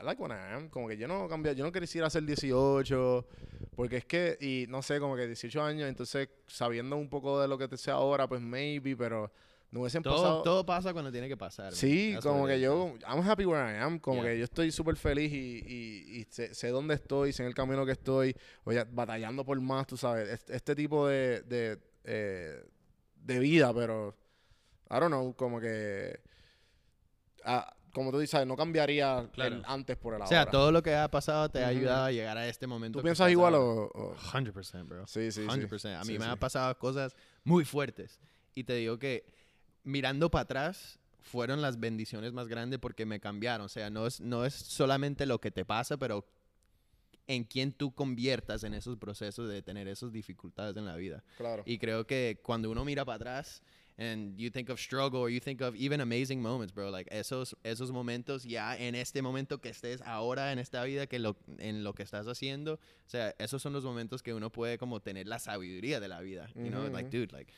I 0.00 0.04
like 0.04 0.22
what 0.22 0.30
I 0.30 0.54
am. 0.54 0.68
Como 0.70 0.88
que 0.88 0.96
yo 0.96 1.06
no 1.08 1.28
cambié... 1.28 1.54
Yo 1.54 1.64
no 1.64 1.72
quisiera 1.72 2.06
hacer 2.06 2.24
18. 2.24 3.26
Porque 3.74 3.96
es 3.98 4.04
que... 4.06 4.38
Y 4.40 4.66
no 4.68 4.80
sé, 4.82 5.00
como 5.00 5.16
que 5.16 5.26
18 5.26 5.62
años. 5.62 5.88
Entonces, 5.88 6.28
sabiendo 6.46 6.96
un 6.96 7.10
poco 7.10 7.40
de 7.40 7.48
lo 7.48 7.58
que 7.58 7.66
te 7.68 7.76
sé 7.76 7.90
ahora, 7.90 8.26
pues 8.28 8.40
maybe, 8.40 8.96
pero... 8.96 9.30
No 9.72 9.80
hubiesen 9.82 10.02
Todo, 10.02 10.16
pasado... 10.16 10.42
todo 10.42 10.66
pasa 10.66 10.92
cuando 10.92 11.12
tiene 11.12 11.28
que 11.28 11.36
pasar. 11.36 11.72
Sí, 11.72 12.16
como 12.22 12.48
it 12.48 12.54
que 12.54 12.60
yo, 12.60 12.94
I'm 13.08 13.20
happy 13.20 13.44
where 13.44 13.72
I 13.72 13.76
am, 13.80 14.00
como 14.00 14.20
Yeah. 14.20 14.32
que 14.32 14.38
yo 14.38 14.44
estoy 14.44 14.72
súper 14.72 14.96
feliz 14.96 15.32
y, 15.32 15.62
y, 15.64 16.18
y 16.18 16.26
sé, 16.28 16.52
sé 16.54 16.70
dónde 16.70 16.94
estoy, 16.96 17.32
sé 17.32 17.44
en 17.44 17.48
el 17.50 17.54
camino 17.54 17.86
que 17.86 17.92
estoy, 17.92 18.34
oye, 18.64 18.84
batallando 18.90 19.44
por 19.44 19.60
más, 19.60 19.86
tú 19.86 19.96
sabes, 19.96 20.28
este, 20.28 20.56
este 20.56 20.74
tipo 20.74 21.06
de, 21.06 21.42
de, 21.42 21.78
eh, 22.02 22.64
de 23.14 23.38
vida, 23.38 23.72
pero, 23.72 24.16
I 24.90 24.94
don't 24.98 25.08
know, 25.08 25.34
como 25.34 25.60
que, 25.60 26.20
ah, 27.44 27.74
como 27.92 28.10
tú 28.12 28.18
dices, 28.18 28.46
no 28.46 28.56
cambiaría 28.56 29.28
Claro. 29.32 29.56
el 29.56 29.62
antes 29.66 29.96
por 29.96 30.14
el 30.14 30.20
O 30.20 30.24
ahora. 30.24 30.28
sea, 30.28 30.46
todo 30.50 30.70
lo 30.72 30.82
que 30.82 30.94
ha 30.94 31.10
pasado 31.10 31.48
te 31.48 31.64
ha 31.64 31.68
ayudado 31.68 32.04
a 32.04 32.12
llegar 32.12 32.36
a 32.38 32.46
este 32.48 32.66
momento. 32.66 32.98
¿Tú 33.00 33.02
piensas 33.02 33.30
igual 33.30 33.54
o...? 33.54 33.90
o- 33.92 34.14
100%, 34.16 34.86
bro. 34.88 35.06
Sí, 35.06 35.32
sí, 35.32 35.42
sí. 35.42 35.48
100%. 35.48 35.96
A 35.96 36.00
mí 36.00 36.06
Sí, 36.06 36.18
me 36.18 36.24
sí. 36.24 36.30
han 36.30 36.38
pasado 36.38 36.76
cosas 36.78 37.16
muy 37.44 37.64
fuertes. 37.64 38.20
Y 38.54 38.64
te 38.64 38.74
digo 38.74 38.98
que 38.98 39.24
mirando 39.82 40.30
para 40.30 40.42
atrás 40.42 40.98
fueron 41.20 41.62
las 41.62 41.78
bendiciones 41.80 42.32
más 42.32 42.48
grandes 42.48 42.78
porque 42.78 43.06
me 43.06 43.20
cambiaron. 43.20 43.66
O 43.66 43.68
sea, 43.68 43.90
no 43.90 44.06
es, 44.06 44.20
no 44.20 44.44
es 44.44 44.54
solamente 44.54 45.26
lo 45.26 45.40
que 45.40 45.50
te 45.50 45.64
pasa, 45.64 45.96
pero 45.96 46.24
en 47.26 47.44
quién 47.44 47.72
tú 47.72 47.92
conviertas 47.94 48.64
en 48.64 48.74
esos 48.74 48.96
procesos 48.98 49.48
de 49.48 49.62
tener 49.62 49.86
esas 49.88 50.10
dificultades 50.12 50.76
en 50.76 50.84
la 50.84 50.96
vida. 50.96 51.22
Claro. 51.36 51.62
Y 51.66 51.78
creo 51.78 52.06
que 52.06 52.40
cuando 52.42 52.70
uno 52.70 52.84
mira 52.84 53.04
para 53.04 53.16
atrás 53.16 53.62
and 54.00 54.34
you 54.38 54.50
think 54.50 54.70
of 54.70 54.80
struggle 54.80 55.20
or 55.20 55.28
you 55.30 55.40
think 55.40 55.60
of 55.60 55.76
even 55.76 56.00
amazing 56.00 56.40
moments, 56.40 56.72
bro, 56.74 56.90
like 56.90 57.08
esos 57.14 57.54
esos 57.62 57.92
momentos 57.92 58.44
ya 58.44 58.74
en 58.76 58.94
este 58.94 59.20
momento 59.22 59.60
que 59.60 59.68
estés 59.68 60.00
ahora 60.06 60.52
en 60.52 60.58
esta 60.58 60.82
vida 60.84 61.06
que 61.06 61.18
lo 61.18 61.36
en 61.58 61.84
lo 61.84 61.92
que 61.92 62.02
estás 62.02 62.26
haciendo, 62.26 62.74
o 62.74 63.08
sea, 63.08 63.34
esos 63.38 63.60
son 63.60 63.72
los 63.74 63.84
momentos 63.84 64.22
que 64.22 64.32
uno 64.32 64.50
puede 64.50 64.78
como 64.78 65.00
tener 65.00 65.26
la 65.28 65.38
sabiduría 65.38 66.00
de 66.00 66.08
la 66.08 66.20
vida, 66.22 66.48
you 66.54 66.70
know, 66.70 66.84
Ujú, 66.86 66.92
like 66.94 67.08
ujú. 67.08 67.18
dude, 67.18 67.32
like 67.32 67.52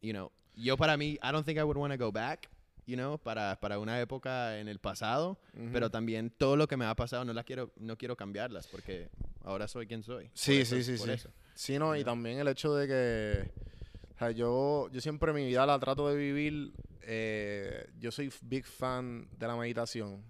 you 0.00 0.12
know, 0.12 0.30
yo 0.54 0.76
para 0.76 0.96
mí 0.96 1.18
I 1.22 1.32
don't 1.32 1.44
think 1.44 1.58
I 1.58 1.64
would 1.64 1.76
want 1.76 1.92
to 1.92 1.98
go 1.98 2.12
back. 2.12 2.48
You 2.86 2.96
know, 2.96 3.18
para, 3.18 3.60
para 3.60 3.78
una 3.78 4.00
época 4.00 4.58
en 4.58 4.66
el 4.66 4.80
pasado, 4.80 5.38
pero 5.70 5.90
también 5.90 6.28
todo 6.30 6.56
lo 6.56 6.66
que 6.66 6.76
me 6.76 6.86
ha 6.86 6.96
pasado 6.96 7.24
no 7.24 7.32
la 7.32 7.44
quiero 7.44 7.70
no 7.76 7.96
quiero 7.96 8.16
cambiarlas 8.16 8.66
porque 8.66 9.08
ahora 9.44 9.68
soy 9.68 9.86
quien 9.86 10.02
soy. 10.02 10.28
Sí, 10.34 10.62
eso- 10.62 10.74
sí, 10.76 10.82
sí, 10.82 10.98
sí. 10.98 11.10
eso. 11.10 11.30
Sí, 11.54 11.78
no, 11.78 11.94
y 11.94 12.02
también 12.02 12.40
el 12.40 12.48
hecho 12.48 12.74
de 12.74 12.88
que 12.88 13.50
sea, 14.20 14.30
yo, 14.30 14.88
yo 14.92 15.00
siempre 15.00 15.32
mi 15.32 15.44
vida 15.46 15.66
la 15.66 15.78
trato 15.78 16.08
de 16.08 16.16
vivir. 16.16 16.72
eh, 17.02 17.90
yo 17.98 18.10
soy 18.12 18.32
big 18.42 18.64
fan 18.66 19.28
de 19.36 19.46
la 19.46 19.56
meditación. 19.56 20.22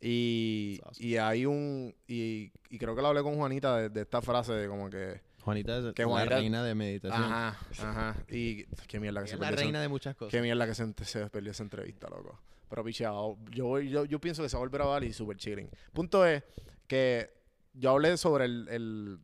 Y, 0.00 0.80
y 0.98 1.16
hay 1.16 1.44
un. 1.46 1.94
Y, 2.06 2.52
y 2.70 2.78
creo 2.78 2.94
que 2.96 3.02
lo 3.02 3.08
hablé 3.08 3.22
con 3.22 3.34
Juanita 3.36 3.76
de, 3.76 3.88
de 3.90 4.00
esta 4.02 4.22
frase 4.22 4.52
de 4.52 4.68
como 4.68 4.88
que. 4.88 5.20
Juanita 5.42 5.78
es 5.78 5.94
Que 5.94 6.02
la 6.02 6.08
Juanita- 6.08 6.36
reina 6.36 6.62
de 6.64 6.74
meditación. 6.74 7.22
Ajá, 7.22 7.58
ajá. 7.78 8.16
Y 8.28 8.64
qué 8.86 9.00
mierda 9.00 9.22
que 9.22 9.28
se 9.28 9.34
es 9.34 9.40
la 9.40 9.46
perdió. 9.48 9.56
esa- 9.56 9.64
reina 9.64 9.80
de 9.82 9.88
muchas 9.88 10.14
cosas. 10.16 10.30
Qué 10.30 10.40
mierda 10.42 10.66
que 10.66 10.74
se, 10.74 10.92
se 11.04 11.26
perdió 11.30 11.50
esa 11.50 11.62
entrevista, 11.62 12.08
loco. 12.08 12.38
Pero 12.68 12.84
picheado, 12.84 13.36
yo, 13.50 13.78
yo, 13.80 14.04
yo 14.04 14.20
pienso 14.20 14.42
que 14.42 14.48
se 14.48 14.56
va 14.56 14.62
a 14.62 14.64
volver 14.66 14.82
a 14.82 14.86
ver 14.94 15.04
y 15.04 15.12
súper 15.12 15.36
chilling. 15.36 15.68
Punto 15.92 16.24
es 16.24 16.42
que 16.86 17.30
yo 17.74 17.90
hablé 17.90 18.16
sobre 18.16 18.44
el, 18.46 18.68
el- 18.68 19.18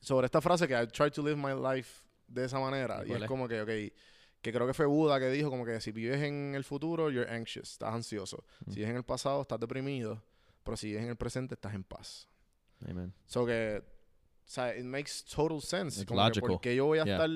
sobre 0.00 0.26
esta 0.26 0.40
frase 0.40 0.66
que 0.66 0.74
I 0.80 0.86
try 0.86 1.10
to 1.10 1.22
live 1.22 1.36
my 1.36 1.52
life 1.76 2.02
de 2.28 2.44
esa 2.44 2.58
manera. 2.60 3.02
Y 3.04 3.08
¿Cuál 3.08 3.16
es 3.18 3.22
es? 3.24 3.28
como 3.28 3.48
que, 3.48 3.60
ok, 3.62 3.68
que 4.40 4.52
creo 4.52 4.66
que 4.66 4.74
fue 4.74 4.86
Buda 4.86 5.18
que 5.18 5.30
dijo 5.30 5.50
como 5.50 5.64
que 5.64 5.80
si 5.80 5.90
vives 5.90 6.22
en 6.22 6.54
el 6.54 6.62
futuro, 6.64 7.10
you're 7.10 7.28
anxious, 7.30 7.72
estás 7.72 7.92
ansioso. 7.94 8.44
Si 8.68 8.76
vives 8.76 8.90
en 8.90 8.96
el 8.96 9.04
pasado, 9.04 9.42
estás 9.42 9.58
deprimido. 9.58 10.22
Pero 10.62 10.76
si 10.76 10.88
vives 10.88 11.02
en 11.04 11.08
el 11.10 11.16
presente, 11.16 11.54
estás 11.54 11.74
en 11.74 11.82
paz. 11.82 12.28
Amen. 12.88 13.12
So 13.26 13.44
que, 13.44 13.82
o 13.82 14.48
sea, 14.50 14.76
it 14.76 14.84
makes 14.84 15.24
total 15.34 15.60
sense. 15.60 16.00
It's 16.02 16.08
como 16.08 16.30
que 16.30 16.40
porque 16.40 16.76
yo 16.76 16.86
voy 16.86 16.98
a 17.00 17.04
Yeah. 17.04 17.14
estar. 17.16 17.30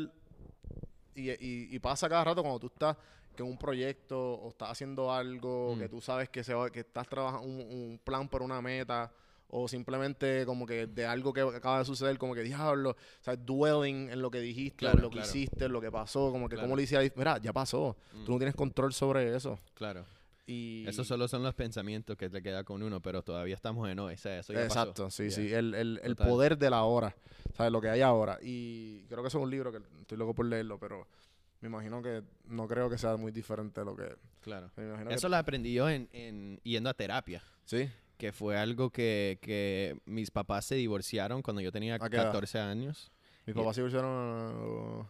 Y, 1.14 1.30
y, 1.30 1.68
y 1.74 1.78
pasa 1.78 2.08
cada 2.08 2.24
rato 2.24 2.42
cuando 2.42 2.58
tú 2.60 2.68
estás 2.68 2.96
que 3.36 3.42
un 3.42 3.58
proyecto 3.58 4.34
o 4.34 4.50
estás 4.50 4.70
haciendo 4.70 5.10
algo 5.12 5.74
Mm. 5.74 5.78
que 5.80 5.88
tú 5.88 6.00
sabes 6.00 6.28
que, 6.28 6.44
se 6.44 6.52
va, 6.54 6.70
que 6.70 6.80
estás 6.80 7.08
trabajando 7.08 7.46
un, 7.48 7.60
un 7.60 7.98
plan 8.02 8.28
por 8.28 8.42
una 8.42 8.60
meta 8.62 9.10
o 9.54 9.68
simplemente 9.68 10.46
como 10.46 10.64
que 10.66 10.86
de 10.86 11.04
algo 11.04 11.32
que 11.34 11.42
acaba 11.42 11.78
de 11.80 11.84
suceder, 11.84 12.16
como 12.16 12.34
que 12.34 12.42
diablo, 12.42 12.90
o 12.92 12.96
sea, 13.22 13.36
dwelling 13.36 14.08
en 14.10 14.22
lo 14.22 14.30
que 14.30 14.40
dijiste, 14.40 14.78
Claro, 14.78 14.96
en 14.96 15.02
lo 15.02 15.10
que 15.10 15.16
claro. 15.18 15.28
hiciste, 15.28 15.64
en 15.66 15.72
lo 15.72 15.80
que 15.80 15.90
pasó, 15.90 16.30
como 16.32 16.48
que 16.48 16.54
Claro. 16.56 16.68
como 16.68 16.76
le 16.76 16.84
hiciste, 16.84 17.12
mira, 17.16 17.36
ya 17.38 17.52
pasó, 17.52 17.96
Mm. 18.14 18.24
tú 18.24 18.32
no 18.32 18.38
tienes 18.38 18.54
control 18.54 18.94
sobre 18.94 19.36
eso. 19.36 19.58
Claro. 19.74 20.06
Y 20.46 20.84
Esos 20.88 21.06
solo 21.06 21.28
son 21.28 21.42
los 21.42 21.54
pensamientos 21.54 22.16
que 22.16 22.28
te 22.30 22.42
queda 22.42 22.64
con 22.64 22.82
uno, 22.82 23.00
pero 23.00 23.22
todavía 23.22 23.54
estamos 23.54 23.88
en 23.90 23.98
sea, 24.18 24.38
eso 24.40 24.52
ya 24.54 24.60
pasó. 24.66 24.80
Exacto, 24.80 25.10
sí, 25.10 25.30
sí, 25.30 25.52
el, 25.52 25.74
el, 25.74 26.00
el 26.02 26.16
poder 26.16 26.56
de 26.58 26.70
la 26.70 26.82
hora, 26.84 27.14
¿sabes? 27.54 27.70
Lo 27.72 27.80
que 27.80 27.90
hay 27.90 28.00
ahora. 28.00 28.38
Y 28.42 29.04
creo 29.04 29.22
que 29.22 29.28
eso 29.28 29.38
es 29.38 29.44
un 29.44 29.50
libro 29.50 29.70
que 29.70 29.78
estoy 30.00 30.16
loco 30.18 30.34
por 30.34 30.46
leerlo, 30.46 30.78
pero 30.80 31.06
me 31.60 31.68
imagino 31.68 32.02
que 32.02 32.22
no 32.46 32.66
creo 32.66 32.88
que 32.90 32.96
sea 32.98 33.16
muy 33.16 33.30
diferente 33.32 33.80
de 33.80 33.84
lo 33.84 33.94
que... 33.94 34.16
Claro. 34.40 34.70
me 34.76 34.84
imagino 34.86 35.10
que- 35.10 35.14
Eso 35.14 35.28
lo 35.28 35.36
aprendí 35.36 35.72
yo 35.74 35.88
en, 35.88 36.08
en 36.12 36.58
yendo 36.64 36.90
a 36.90 36.94
terapia. 36.94 37.42
Sí, 37.64 37.88
que 38.22 38.30
fue 38.30 38.56
algo 38.56 38.90
que, 38.90 39.40
que 39.42 40.00
mis 40.04 40.30
papás 40.30 40.66
se 40.66 40.76
divorciaron 40.76 41.42
cuando 41.42 41.60
yo 41.60 41.72
tenía 41.72 41.96
¿A 41.96 42.08
qué 42.08 42.14
edad? 42.14 42.26
14 42.26 42.60
años. 42.60 43.10
mis 43.46 43.56
papás 43.56 43.74
se 43.74 43.80
divorciaron... 43.80 45.08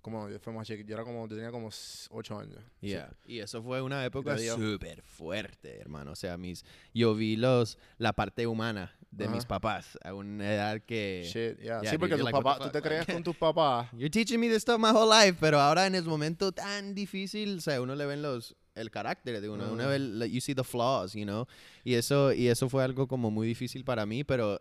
Como, 0.00 0.30
yo 0.30 0.38
fue 0.38 0.54
más 0.54 0.66
chiquito, 0.66 0.88
yo 0.88 0.94
era 0.94 1.04
como, 1.04 1.28
yo 1.28 1.36
tenía 1.36 1.50
como 1.50 1.68
8 1.68 2.38
años. 2.38 2.64
Sí. 2.80 2.86
Yeah. 2.86 3.12
Y 3.26 3.40
eso 3.40 3.62
fue 3.62 3.82
una 3.82 4.02
época 4.02 4.38
súper 4.38 5.02
fuerte, 5.02 5.78
hermano. 5.78 6.12
O 6.12 6.16
sea, 6.16 6.38
mis, 6.38 6.64
yo 6.94 7.14
vi 7.14 7.36
los, 7.36 7.76
la 7.98 8.14
parte 8.14 8.46
humana 8.46 8.96
de 9.10 9.28
mis 9.28 9.44
papás 9.44 9.98
a 10.02 10.14
una 10.14 10.50
edad 10.50 10.80
que... 10.80 11.24
Shit, 11.26 11.58
yeah. 11.58 11.82
Yeah, 11.82 11.90
sí, 11.90 11.98
porque 11.98 12.16
you're 12.16 12.24
tus 12.24 12.32
like, 12.32 12.42
papás, 12.42 12.60
tú 12.60 12.70
te 12.70 12.80
like- 12.80 13.12
con 13.12 13.22
tus 13.22 13.36
papás. 13.36 13.90
You're 13.92 14.08
teaching 14.08 14.40
me 14.40 14.48
this 14.48 14.62
stuff 14.62 14.78
my 14.78 14.88
whole 14.88 15.10
life, 15.10 15.36
pero 15.38 15.60
ahora 15.60 15.86
en 15.86 15.96
ese 15.96 16.08
momento 16.08 16.50
tan 16.50 16.94
difícil, 16.94 17.58
o 17.58 17.60
sea, 17.60 17.82
uno 17.82 17.94
le 17.94 18.06
ven 18.06 18.22
los 18.22 18.56
el 18.78 18.90
carácter 18.90 19.40
de 19.40 19.48
uno, 19.48 19.72
uno 19.72 19.82
Ajá. 19.82 19.90
ve, 19.92 19.98
like, 19.98 20.34
you 20.34 20.40
see 20.40 20.54
the 20.54 20.64
flaws, 20.64 21.12
you 21.14 21.24
know, 21.24 21.46
y 21.84 21.94
eso 21.94 22.32
y 22.32 22.48
eso 22.48 22.68
fue 22.68 22.82
algo 22.84 23.06
como 23.06 23.30
muy 23.30 23.46
difícil 23.46 23.84
para 23.84 24.06
mí, 24.06 24.24
pero 24.24 24.60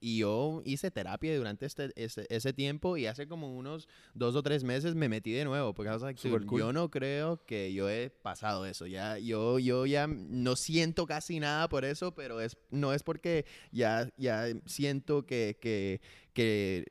y 0.00 0.18
yo 0.18 0.62
hice 0.64 0.90
terapia 0.90 1.36
durante 1.36 1.66
este, 1.66 1.90
ese, 1.96 2.26
ese 2.28 2.52
tiempo 2.52 2.96
y 2.96 3.06
hace 3.06 3.26
como 3.28 3.54
unos 3.56 3.88
dos 4.14 4.34
o 4.36 4.42
tres 4.42 4.64
meses 4.64 4.94
me 4.94 5.08
metí 5.08 5.32
de 5.32 5.44
nuevo 5.44 5.74
porque 5.74 5.90
I 5.90 5.92
was 5.94 6.02
like, 6.02 6.20
Super 6.20 6.40
"Dude, 6.40 6.46
cool. 6.50 6.58
yo 6.60 6.72
no 6.72 6.90
creo 6.90 7.44
que 7.46 7.72
yo 7.72 7.88
he 7.88 8.10
pasado 8.10 8.66
eso 8.66 8.86
ya 8.86 9.18
yo 9.18 9.58
yo 9.58 9.86
ya 9.86 10.06
no 10.06 10.56
siento 10.56 11.06
casi 11.06 11.40
nada 11.40 11.68
por 11.68 11.84
eso 11.84 12.14
pero 12.14 12.40
es 12.40 12.56
no 12.70 12.92
es 12.92 13.02
porque 13.02 13.44
ya 13.72 14.08
ya 14.16 14.46
siento 14.66 15.24
que 15.26 15.56
que 15.60 16.00
que 16.32 16.84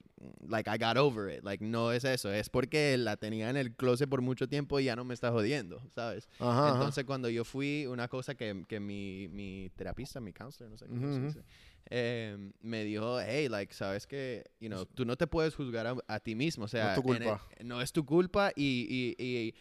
like 0.47 0.69
I 0.69 0.77
got 0.77 0.97
over 0.97 1.31
it 1.31 1.43
like 1.43 1.63
no 1.63 1.91
es 1.91 2.03
eso 2.03 2.31
es 2.31 2.49
porque 2.49 2.97
la 2.97 3.17
tenía 3.17 3.49
en 3.49 3.57
el 3.57 3.75
closet 3.75 4.09
por 4.09 4.21
mucho 4.21 4.47
tiempo 4.47 4.79
y 4.79 4.85
ya 4.85 4.95
no 4.95 5.03
me 5.03 5.13
está 5.13 5.31
jodiendo 5.31 5.81
sabes 5.93 6.27
Ajá, 6.39 6.69
ajá. 6.69 6.73
entonces, 6.73 7.05
cuando 7.05 7.29
yo 7.29 7.43
fui, 7.45 7.85
una 7.85 8.07
cosa 8.07 8.35
que, 8.35 8.65
que 8.67 8.79
mi, 8.79 9.27
mi 9.29 9.69
terapista, 9.75 10.19
mi 10.19 10.33
counselor, 10.33 10.71
no 10.71 10.77
sé 10.77 10.85
cómo 10.87 10.99
Ujú, 11.01 11.09
se 11.11 11.17
ujú. 11.17 11.27
dice, 11.27 11.43
eh, 11.89 12.51
me 12.61 12.83
dijo, 12.83 13.19
hey, 13.21 13.47
like, 13.49 13.73
sabes 13.73 14.07
que, 14.07 14.43
you 14.59 14.69
know, 14.69 14.85
tú 14.85 15.05
no 15.05 15.15
te 15.17 15.27
puedes 15.27 15.53
juzgar 15.55 15.85
a, 15.87 15.95
a 16.07 16.19
ti 16.19 16.35
mismo, 16.35 16.65
o 16.65 16.67
sea, 16.67 16.95
tu 16.95 17.01
en 17.13 17.21
el- 17.23 17.29
culpa. 17.29 17.47
no 17.63 17.81
es 17.81 17.91
tu 17.91 18.05
culpa 18.05 18.51
y, 18.55 19.15
y- 19.19 19.23
y 19.23 19.55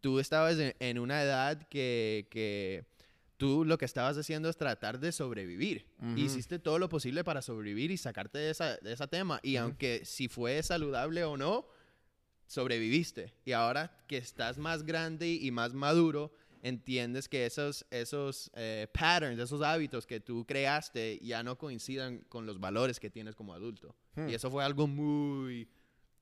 tú 0.00 0.18
estabas 0.20 0.58
en, 0.58 0.74
en 0.80 0.98
una 0.98 1.22
edad 1.22 1.66
que, 1.68 2.26
que 2.30 2.84
tú 3.36 3.64
lo 3.64 3.76
que 3.76 3.84
estabas 3.84 4.16
haciendo 4.16 4.48
es 4.48 4.56
tratar 4.56 4.98
de 5.00 5.12
sobrevivir. 5.12 5.84
Ujú. 6.00 6.16
Hiciste 6.18 6.58
todo 6.58 6.78
lo 6.78 6.88
posible 6.88 7.24
para 7.24 7.42
sobrevivir 7.42 7.90
y 7.90 7.96
sacarte 7.98 8.38
de 8.38 8.50
esa, 8.50 8.76
de 8.78 8.92
esa 8.92 9.06
tema. 9.08 9.40
Y 9.42 9.56
aunque 9.56 10.04
si 10.04 10.28
fue 10.28 10.62
saludable 10.62 11.24
o 11.24 11.36
no, 11.36 11.66
sobreviviste. 12.46 13.32
Y 13.44 13.52
ahora 13.52 14.04
que 14.06 14.16
estás 14.16 14.58
más 14.58 14.84
grande 14.84 15.28
y 15.28 15.50
más 15.50 15.74
maduro, 15.74 16.32
entiendes 16.68 17.28
que 17.28 17.46
esos, 17.46 17.86
esos 17.90 18.50
eh, 18.54 18.86
patterns, 18.92 19.38
esos 19.38 19.62
hábitos 19.62 20.06
que 20.06 20.20
tú 20.20 20.44
creaste 20.46 21.18
ya 21.22 21.42
no 21.42 21.56
coincidan 21.58 22.18
con 22.28 22.46
los 22.46 22.58
valores 22.60 22.98
que 23.00 23.10
tienes 23.10 23.34
como 23.34 23.54
adulto. 23.54 23.94
Hmm. 24.14 24.28
Y 24.28 24.34
eso 24.34 24.50
fue 24.50 24.64
algo 24.64 24.86
muy... 24.86 25.68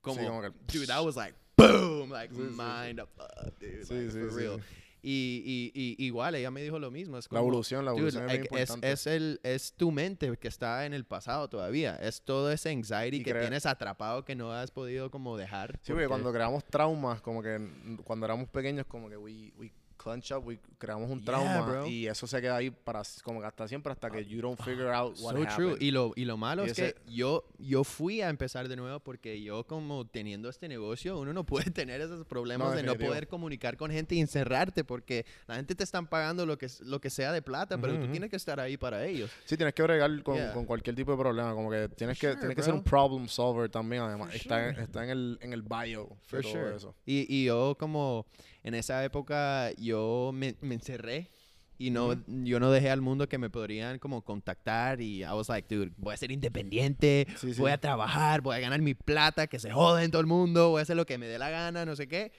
Como, 0.01 0.23
como 0.27 0.41
que- 0.41 0.51
dude, 0.71 0.87
that 0.87 1.03
was 1.03 1.15
like, 1.15 1.35
boom, 1.57 2.11
like, 2.11 2.33
Sí, 2.33 2.41
sí, 2.41 2.47
sí. 2.49 2.55
mind 2.61 3.01
up, 3.01 3.09
uh, 3.17 3.49
dude, 3.59 3.85
Sí, 3.85 3.93
like, 3.93 4.11
sí, 4.11 4.19
for 4.19 4.31
sí, 4.31 4.37
real. 4.37 4.59
sí. 4.59 4.65
Y, 5.07 5.71
y, 5.75 5.95
y 5.99 6.05
igual, 6.07 6.33
ella 6.33 6.49
me 6.49 6.63
dijo 6.63 6.79
lo 6.79 6.89
mismo. 6.89 7.19
Es 7.19 7.25
La 7.25 7.29
como, 7.29 7.41
evolución, 7.41 7.85
la 7.85 7.91
dude, 7.91 7.99
evolución 8.09 8.23
es 8.23 8.31
bien 8.31 8.47
like, 8.51 8.61
es, 8.63 8.77
es 8.81 9.05
el, 9.07 9.39
es 9.43 9.73
tu 9.73 9.91
mente 9.91 10.35
que 10.37 10.47
está 10.47 10.83
en 10.87 10.95
el 10.95 11.05
pasado 11.05 11.47
todavía. 11.47 11.95
Es 11.97 12.23
todo 12.23 12.51
ese 12.51 12.69
anxiety 12.71 13.17
Y 13.17 13.23
que 13.23 13.35
tienes 13.35 13.67
atrapado 13.67 14.25
que 14.25 14.33
no 14.35 14.51
has 14.51 14.71
podido 14.71 15.11
como 15.11 15.37
dejar. 15.37 15.79
Sí, 15.83 15.91
porque 15.91 16.07
cuando 16.07 16.33
creamos 16.33 16.65
traumas, 16.65 17.21
como 17.21 17.43
que 17.43 17.59
cuando 18.03 18.25
éramos 18.25 18.49
pequeños, 18.49 18.87
como 18.87 19.07
que 19.07 19.17
we, 19.17 19.53
we 19.59 19.71
clench 20.05 20.31
up, 20.31 20.45
we 20.45 20.59
creamos 20.77 21.09
un 21.09 21.17
Yeah, 21.19 21.25
trauma 21.25 21.61
bro. 21.61 21.87
y 21.87 22.07
eso 22.07 22.27
se 22.27 22.39
queda 22.41 22.57
ahí 22.57 22.69
para 22.69 23.01
como 23.23 23.39
que 23.41 23.47
hasta 23.47 23.67
siempre 23.67 23.91
hasta 23.91 24.09
que 24.11 24.23
you 24.25 24.39
don't 24.41 24.59
figure 24.61 24.89
out 24.93 25.17
what 25.19 25.33
So 25.35 25.55
true. 25.55 25.71
happened. 25.71 25.81
Y 25.81 25.91
lo, 25.91 26.13
y 26.15 26.25
lo 26.25 26.37
malo 26.37 26.63
Y 26.65 26.69
es 26.69 26.77
ese- 26.79 26.93
que 26.93 27.11
yo, 27.11 27.43
yo 27.57 27.83
fui 27.83 28.21
a 28.21 28.29
empezar 28.29 28.67
de 28.67 28.75
nuevo 28.75 28.99
porque 28.99 29.41
yo 29.41 29.65
como 29.65 30.05
teniendo 30.05 30.47
este 30.49 30.67
negocio, 30.67 31.19
uno 31.19 31.33
no 31.33 31.43
puede 31.45 31.71
tener 31.71 31.99
esos 32.01 32.25
problemas 32.25 32.75
de 32.75 32.83
no 32.83 32.95
poder 32.95 33.27
comunicar 33.27 33.77
con 33.77 33.89
gente 33.91 34.15
y 34.15 34.19
encerrarte 34.19 34.83
porque 34.83 35.25
la 35.47 35.55
gente 35.55 35.73
te 35.75 35.83
están 35.83 36.07
pagando 36.07 36.45
lo 36.45 36.57
que, 36.57 36.67
lo 36.81 37.01
que 37.01 37.09
sea 37.09 37.31
de 37.31 37.41
plata, 37.41 37.77
pero 37.79 37.97
tú 37.99 38.07
tienes 38.11 38.29
que 38.29 38.35
estar 38.35 38.59
ahí 38.59 38.77
para 38.77 39.03
ellos. 39.05 39.31
Sí, 39.45 39.57
tienes 39.57 39.73
que 39.73 39.81
bregar 39.83 40.21
con, 40.23 40.35
Yeah. 40.35 40.53
con 40.53 40.65
cualquier 40.65 40.95
tipo 40.95 41.11
de 41.13 41.17
problema, 41.17 41.53
como 41.55 41.71
que 41.71 41.89
tienes 41.89 42.19
que 42.19 42.35
tienes 42.35 42.55
que 42.55 42.61
ser 42.61 42.73
bro. 42.73 42.79
un 42.79 42.83
problem 42.83 43.27
solver 43.27 43.69
también, 43.69 44.01
además. 44.03 44.27
For 44.27 44.35
Está, 44.35 44.69
sure. 44.71 44.83
está 44.83 45.03
en 45.05 45.09
el 45.09 45.39
en 45.41 45.53
el 45.53 45.61
bio 45.63 46.09
For 46.27 46.43
sure. 46.43 46.75
eso. 46.75 46.93
Y, 47.05 47.25
y 47.33 47.45
yo 47.45 47.75
como 47.79 48.25
en 48.65 48.73
esa 48.73 49.03
época 49.05 49.71
yo 49.77 50.31
me, 50.33 50.55
me 50.61 50.73
encerré 50.75 51.29
y 51.77 51.91
no, 51.91 52.15
yo 52.27 52.59
no 52.59 52.71
dejé 52.71 52.89
al 52.89 53.01
mundo 53.01 53.29
que 53.29 53.37
me 53.37 53.49
podrían 53.49 53.99
como 53.99 54.23
contactar 54.23 55.01
y 55.01 55.21
I 55.23 55.27
was 55.33 55.49
like, 55.49 55.73
dude, 55.73 55.91
voy 55.97 56.13
a 56.13 56.17
ser 56.17 56.31
independiente, 56.31 57.27
Sí, 57.37 57.53
sí. 57.53 57.59
voy 57.61 57.71
a 57.71 57.77
trabajar, 57.79 58.41
voy 58.41 58.55
a 58.55 58.59
ganar 58.59 58.81
mi 58.81 58.95
plata, 58.95 59.45
que 59.47 59.59
se 59.59 59.71
joden 59.71 60.09
todo 60.09 60.21
el 60.21 60.27
mundo, 60.27 60.69
voy 60.71 60.79
a 60.79 60.83
hacer 60.83 60.95
lo 60.95 61.05
que 61.05 61.17
me 61.17 61.27
dé 61.27 61.37
la 61.37 61.49
gana, 61.49 61.85
no 61.85 61.95
sé 61.95 62.07
qué. 62.07 62.31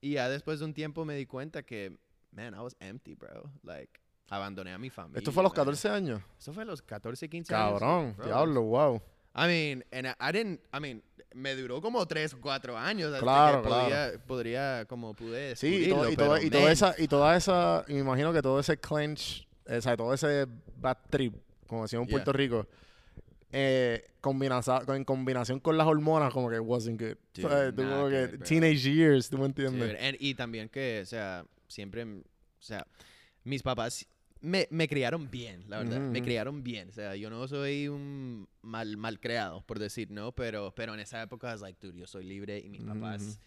Y 0.00 0.12
ya 0.12 0.28
después 0.28 0.58
de 0.60 0.64
un 0.64 0.74
tiempo 0.74 1.04
me 1.04 1.16
di 1.16 1.26
cuenta 1.26 1.62
que, 1.64 1.98
man, 2.30 2.54
I 2.54 2.58
was 2.60 2.76
empty, 2.80 3.14
bro. 3.14 3.50
Like, 3.62 4.00
abandoné 4.30 4.72
a 4.72 4.78
mi 4.78 4.90
familia. 4.90 5.18
Esto 5.18 5.32
fue 5.32 5.42
a 5.42 5.44
los 5.44 5.52
man. 5.52 5.56
14 5.66 5.88
años. 5.88 6.22
Eso 6.38 6.52
fue 6.54 6.62
a 6.62 6.66
los 6.66 6.80
14, 6.80 7.28
15 7.28 7.54
años. 7.54 7.80
Cabrón, 7.80 8.16
diablo, 8.24 8.62
wow. 8.62 9.02
I 9.36 9.46
mean, 9.48 9.84
and 9.92 10.06
I 10.20 10.32
didn't, 10.32 10.60
I 10.72 10.78
mean, 10.80 11.02
me 11.34 11.54
duró 11.56 11.80
como 11.80 12.06
3 12.06 12.34
o 12.34 12.40
4 12.40 12.78
años 12.78 13.08
hasta 13.12 13.20
Claro, 13.20 13.62
que 13.62 13.68
claro. 13.68 13.84
podía, 13.84 14.26
podría, 14.26 14.84
como 14.86 15.14
pude 15.14 15.56
Sí, 15.56 15.86
y, 15.86 15.88
todo, 15.88 16.08
y, 16.10 16.16
todo- 16.16 16.40
y 16.40 16.50
toda 16.50 16.70
esa, 16.72 16.94
y 16.96 17.08
toda 17.08 17.36
esa, 17.36 17.84
me 17.88 17.98
imagino 17.98 18.32
que 18.32 18.40
todo 18.40 18.60
ese 18.60 18.76
clench, 18.78 19.46
o 19.68 19.80
sea, 19.80 19.96
todo 19.96 20.14
ese 20.14 20.46
bad 20.76 20.96
trip, 21.10 21.34
como 21.66 21.82
decíamos 21.82 22.06
en 22.06 22.10
Yeah. 22.10 22.16
Puerto 22.18 22.32
Rico, 22.32 22.68
eh, 23.50 24.04
en 24.22 25.04
combinación 25.04 25.60
con 25.60 25.76
las 25.76 25.86
hormonas, 25.86 26.32
como 26.32 26.48
que 26.50 26.58
wasn't 26.60 27.00
good. 27.00 27.16
Dude, 27.34 27.42
¿Sabes? 27.48 27.74
Tú 27.74 27.82
nada 27.82 27.96
como 27.96 28.08
que 28.10 28.38
teenage 28.38 28.92
years, 28.94 29.28
¿tú 29.28 29.38
me 29.38 29.46
entiendes? 29.46 29.80
dude, 29.90 29.98
and- 30.08 30.16
y 30.20 30.34
también 30.34 30.68
que, 30.68 31.00
o 31.02 31.06
sea, 31.06 31.44
siempre, 31.68 32.04
o 32.04 32.22
sea, 32.60 32.86
mis 33.44 33.62
papás 33.62 34.06
me, 34.44 34.68
me 34.70 34.86
criaron 34.88 35.30
bien, 35.30 35.64
la 35.68 35.78
verdad. 35.78 36.00
Me 36.10 36.18
ujú. 36.18 36.24
criaron 36.24 36.62
bien. 36.62 36.88
O 36.90 36.92
sea, 36.92 37.16
yo 37.16 37.30
no 37.30 37.48
soy 37.48 37.88
un 37.88 38.46
mal, 38.62 38.96
mal 38.96 39.18
creado, 39.18 39.62
por 39.62 39.78
decir, 39.78 40.10
¿no? 40.10 40.32
Pero, 40.32 40.72
pero 40.74 40.92
en 40.94 41.00
esa 41.00 41.22
época, 41.22 41.48
I 41.48 41.52
was 41.52 41.62
like, 41.62 41.78
dude, 41.84 41.98
yo 41.98 42.06
soy 42.06 42.24
libre 42.24 42.58
y 42.58 42.68
mis 42.68 42.82
papás, 42.82 43.40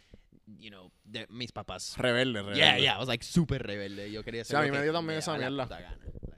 you 0.60 0.70
know, 0.70 0.92
de- 1.04 1.28
mis 1.30 1.52
papás. 1.52 1.96
Rebelde, 1.98 2.42
rebelde. 2.42 2.58
Yeah, 2.58 2.78
yeah, 2.80 2.96
I 2.96 3.00
was 3.00 3.08
like 3.08 3.24
súper 3.24 3.62
rebelde. 3.66 4.12
Yo 4.12 4.24
quería 4.24 4.44
Sí, 4.44 4.54
hacer 4.54 4.58
a 4.58 4.62
lo 4.62 4.66
mí 4.66 4.72
me 4.78 4.84
dio 4.84 4.92
también 4.92 5.20
esa 5.20 5.38
mierda. 5.38 5.66
Like, 5.70 5.88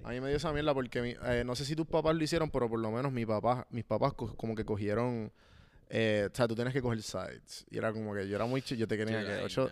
A 0.04 0.10
mí 0.10 0.20
me 0.22 0.28
dio 0.28 0.38
esa 0.38 0.52
mierda 0.52 0.74
porque 0.74 1.02
mi- 1.02 1.16
eh, 1.26 1.44
no 1.46 1.56
sé 1.56 1.64
si 1.66 1.76
tus 1.76 1.88
papás 1.88 2.16
lo 2.16 2.24
hicieron, 2.24 2.50
pero 2.52 2.70
por 2.70 2.80
lo 2.80 2.92
menos 2.92 3.12
mi 3.12 3.26
papá, 3.26 3.66
mis 3.70 3.86
papás 3.86 4.14
co- 4.14 4.36
como 4.36 4.56
que 4.56 4.66
cogieron, 4.66 5.32
eh, 5.90 6.30
o 6.32 6.36
sea, 6.36 6.48
tú 6.48 6.56
tienes 6.56 6.74
que 6.74 6.82
coger 6.82 7.02
sides. 7.02 7.66
Y 7.70 7.78
era 7.78 7.92
como 7.92 8.14
que 8.14 8.28
yo 8.28 8.36
era 8.36 8.46
muy 8.46 8.62
chico, 8.62 8.80
yo 8.80 8.88
te 8.88 8.96
dude, 8.98 9.08
que 9.26 9.44
ocho, 9.44 9.70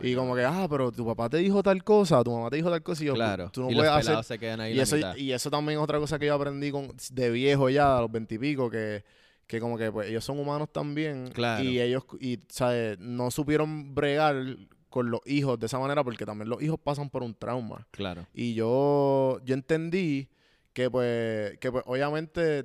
y 0.00 0.14
como 0.14 0.34
que, 0.34 0.44
ah, 0.44 0.66
pero 0.68 0.90
tu 0.90 1.06
papá 1.06 1.28
te 1.28 1.36
dijo 1.38 1.62
tal 1.62 1.84
cosa, 1.84 2.22
tu 2.24 2.32
mamá 2.32 2.50
te 2.50 2.56
dijo 2.56 2.70
tal 2.70 2.82
cosa 2.82 3.02
y 3.02 3.06
yo, 3.06 3.14
Claro. 3.14 3.50
tú 3.52 3.62
no 3.62 3.70
y 3.70 3.74
puedes 3.74 3.90
los 3.92 4.08
hacer 4.08 4.24
se 4.24 4.38
quedan 4.38 4.60
ahí 4.60 4.72
y 4.72 4.76
la 4.76 4.82
eso, 4.82 4.96
mitad. 4.96 5.16
y 5.16 5.32
eso 5.32 5.50
también 5.50 5.78
es 5.78 5.82
otra 5.84 5.98
cosa 5.98 6.18
que 6.18 6.26
yo 6.26 6.34
aprendí 6.34 6.70
con, 6.70 6.92
de 7.12 7.30
viejo 7.30 7.68
ya, 7.68 7.98
a 7.98 8.00
los 8.00 8.10
veintipico, 8.10 8.70
que, 8.70 9.04
que 9.46 9.60
como 9.60 9.76
que 9.76 9.92
pues 9.92 10.08
ellos 10.08 10.24
son 10.24 10.38
humanos 10.38 10.68
también. 10.72 11.30
Claro. 11.32 11.62
Y 11.62 11.80
ellos, 11.80 12.04
y, 12.18 12.40
¿sabes? 12.48 12.98
No 12.98 13.30
supieron 13.30 13.94
bregar 13.94 14.56
con 14.88 15.10
los 15.10 15.20
hijos 15.26 15.58
de 15.60 15.66
esa 15.66 15.78
manera 15.78 16.02
porque 16.02 16.24
también 16.26 16.48
los 16.48 16.60
hijos 16.62 16.80
pasan 16.82 17.10
por 17.10 17.22
un 17.22 17.34
trauma. 17.34 17.86
Claro. 17.90 18.26
Y 18.32 18.54
yo, 18.54 19.38
yo 19.44 19.54
entendí 19.54 20.28
que 20.72 20.90
pues, 20.90 21.58
que 21.58 21.70
pues 21.70 21.84
obviamente 21.86 22.64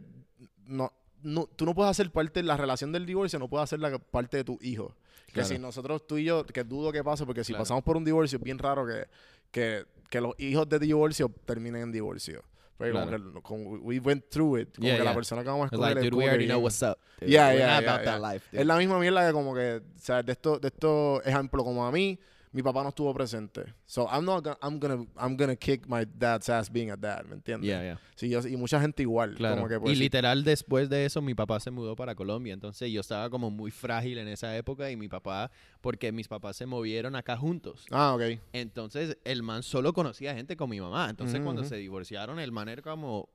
no, 0.65 0.91
no, 1.25 1.47
tú 1.55 1.65
no 1.65 1.73
puedes 1.73 1.89
hacer 1.91 2.09
parte 2.11 2.41
de 2.41 2.47
la 2.47 2.55
relación 2.57 2.91
del 2.91 3.05
divorcio, 3.05 3.39
no 3.39 3.47
puedes 3.49 3.63
hacer 3.65 3.79
la 3.79 3.97
parte 3.99 4.37
de 4.37 4.43
tu 4.43 4.57
hijo. 4.61 4.95
Que 5.27 5.33
Claro. 5.41 5.47
si 5.49 5.57
nosotros, 5.59 6.05
tú 6.07 6.17
y 6.17 6.23
yo, 6.25 6.45
que 6.45 6.63
dudo 6.63 6.91
que 6.91 7.03
pase, 7.03 7.25
porque 7.25 7.43
si 7.43 7.51
Claro. 7.51 7.63
pasamos 7.63 7.83
por 7.83 7.97
un 7.97 8.05
divorcio, 8.05 8.37
es 8.37 8.43
bien 8.43 8.57
raro 8.59 8.85
que, 8.85 9.05
que, 9.51 9.85
que 10.09 10.21
los 10.21 10.33
hijos 10.39 10.69
de 10.69 10.79
divorcio 10.79 11.29
terminen 11.45 11.81
en 11.83 11.91
divorcio. 11.91 12.43
Pero 12.77 12.93
como 12.93 13.07
Claro. 13.07 13.33
que 13.33 13.41
como 13.41 13.69
we 13.79 13.99
went 13.99 14.25
through 14.29 14.59
it, 14.59 14.75
como 14.75 14.85
Yeah, 14.87 14.97
que 14.97 15.03
la 15.03 15.11
yeah. 15.11 15.15
persona 15.15 15.41
que 15.43 15.49
vamos 15.49 15.63
a 15.63 15.65
escoger 15.75 15.95
like, 15.95 16.09
dude, 16.09 16.17
we 16.17 16.25
already 16.29 16.45
know 16.45 16.59
what's 16.59 16.81
up. 16.83 16.97
dude. 17.19 17.31
Yeah, 17.31 17.53
yeah, 17.53 17.79
yeah, 17.81 17.89
about 17.93 18.05
that 18.05 18.19
yeah. 18.19 18.33
life, 18.33 18.45
dude. 18.51 18.61
Es 18.61 18.67
la 18.67 18.77
misma 18.77 18.99
mierda 18.99 19.25
que 19.27 19.33
como 19.33 19.53
que, 19.55 19.81
o 19.95 19.99
sea, 19.99 20.21
de 20.23 20.31
esto, 20.31 20.59
de 20.59 20.67
esto 20.67 21.21
ejemplo, 21.23 21.63
como 21.63 21.85
a 21.85 21.91
mí, 21.91 22.19
mi 22.55 22.63
papá 22.63 22.83
no 22.83 22.89
estuvo 22.89 23.13
presente. 23.13 23.65
So 23.85 24.07
I'm 24.09 24.23
not 24.23 24.41
gonna, 24.41 24.57
I'm 24.61 24.79
gonna, 24.79 25.05
I'm 25.19 25.35
gonna 25.35 25.57
kick 25.57 25.87
my 25.89 26.05
dad's 26.05 26.47
ass 26.47 26.71
being 26.71 26.89
a 26.89 26.95
dad, 26.95 27.25
¿me 27.25 27.35
entiendes? 27.35 27.67
Yeah, 27.67 27.81
yeah. 27.83 27.99
Sí, 28.15 28.29
yo- 28.29 28.47
y 28.47 28.55
mucha 28.55 28.79
gente 28.79 29.01
igual. 29.03 29.35
Claro. 29.35 29.57
Como 29.57 29.67
que 29.67 29.75
y 29.75 29.79
pues, 29.79 29.97
sí. 29.97 30.03
literal 30.05 30.45
después 30.45 30.87
de 30.89 31.03
eso 31.05 31.21
mi 31.21 31.35
papá 31.35 31.59
se 31.59 31.69
mudó 31.69 31.97
para 31.97 32.15
Colombia, 32.15 32.53
entonces 32.53 32.89
yo 32.93 33.01
estaba 33.01 33.29
como 33.29 33.51
muy 33.51 33.71
frágil 33.71 34.17
en 34.19 34.29
esa 34.29 34.55
época 34.55 34.89
y 34.89 34.95
mi 34.95 35.09
papá, 35.09 35.51
porque 35.81 36.13
mis 36.13 36.29
papás 36.29 36.55
se 36.55 36.65
movieron 36.65 37.17
acá 37.17 37.35
juntos. 37.35 37.85
Ah, 37.91 38.15
ok. 38.15 38.39
Entonces 38.53 39.17
el 39.25 39.43
man 39.43 39.61
solo 39.61 39.91
conocía 39.91 40.33
gente 40.33 40.55
con 40.55 40.69
mi 40.69 40.79
mamá. 40.79 41.09
Entonces 41.09 41.35
Ujú, 41.35 41.43
cuando 41.43 41.61
ujú. 41.63 41.69
se 41.69 41.75
divorciaron 41.75 42.39
el 42.39 42.53
man 42.53 42.69
era 42.69 42.81
como, 42.81 43.27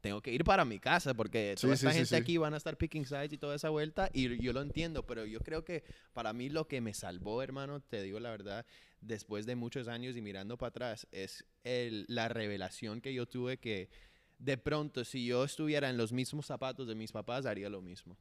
tengo 0.00 0.20
que 0.20 0.32
ir 0.32 0.44
para 0.44 0.64
mi 0.64 0.78
casa 0.78 1.14
porque 1.14 1.54
toda 1.60 1.76
sí, 1.76 1.86
esta 1.86 1.90
sí, 1.92 1.98
gente 1.98 2.08
sí. 2.08 2.16
aquí 2.16 2.36
van 2.36 2.54
a 2.54 2.56
estar 2.56 2.76
picking 2.76 3.06
sides 3.06 3.32
y 3.32 3.38
toda 3.38 3.56
esa 3.56 3.70
vuelta 3.70 4.10
y 4.12 4.40
yo 4.42 4.52
lo 4.52 4.62
entiendo, 4.62 5.06
pero 5.06 5.24
yo 5.24 5.40
creo 5.40 5.64
que 5.64 5.84
para 6.12 6.32
mí 6.32 6.48
lo 6.48 6.68
que 6.68 6.80
me 6.80 6.94
salvó, 6.94 7.42
hermano, 7.42 7.80
te 7.80 8.02
digo 8.02 8.20
la 8.20 8.30
verdad, 8.30 8.66
después 9.00 9.46
de 9.46 9.56
muchos 9.56 9.88
años 9.88 10.16
y 10.16 10.22
mirando 10.22 10.56
para 10.56 10.68
atrás, 10.68 11.06
es 11.12 11.44
el, 11.64 12.04
la 12.08 12.28
revelación 12.28 13.00
que 13.00 13.14
yo 13.14 13.26
tuve 13.26 13.58
que 13.58 13.90
de 14.38 14.56
pronto 14.56 15.04
si 15.04 15.26
yo 15.26 15.42
estuviera 15.42 15.90
en 15.90 15.96
los 15.96 16.12
mismos 16.12 16.46
zapatos 16.46 16.86
de 16.86 16.94
mis 16.94 17.10
papás 17.10 17.44
haría 17.44 17.68
lo 17.68 17.82
mismo. 17.82 18.16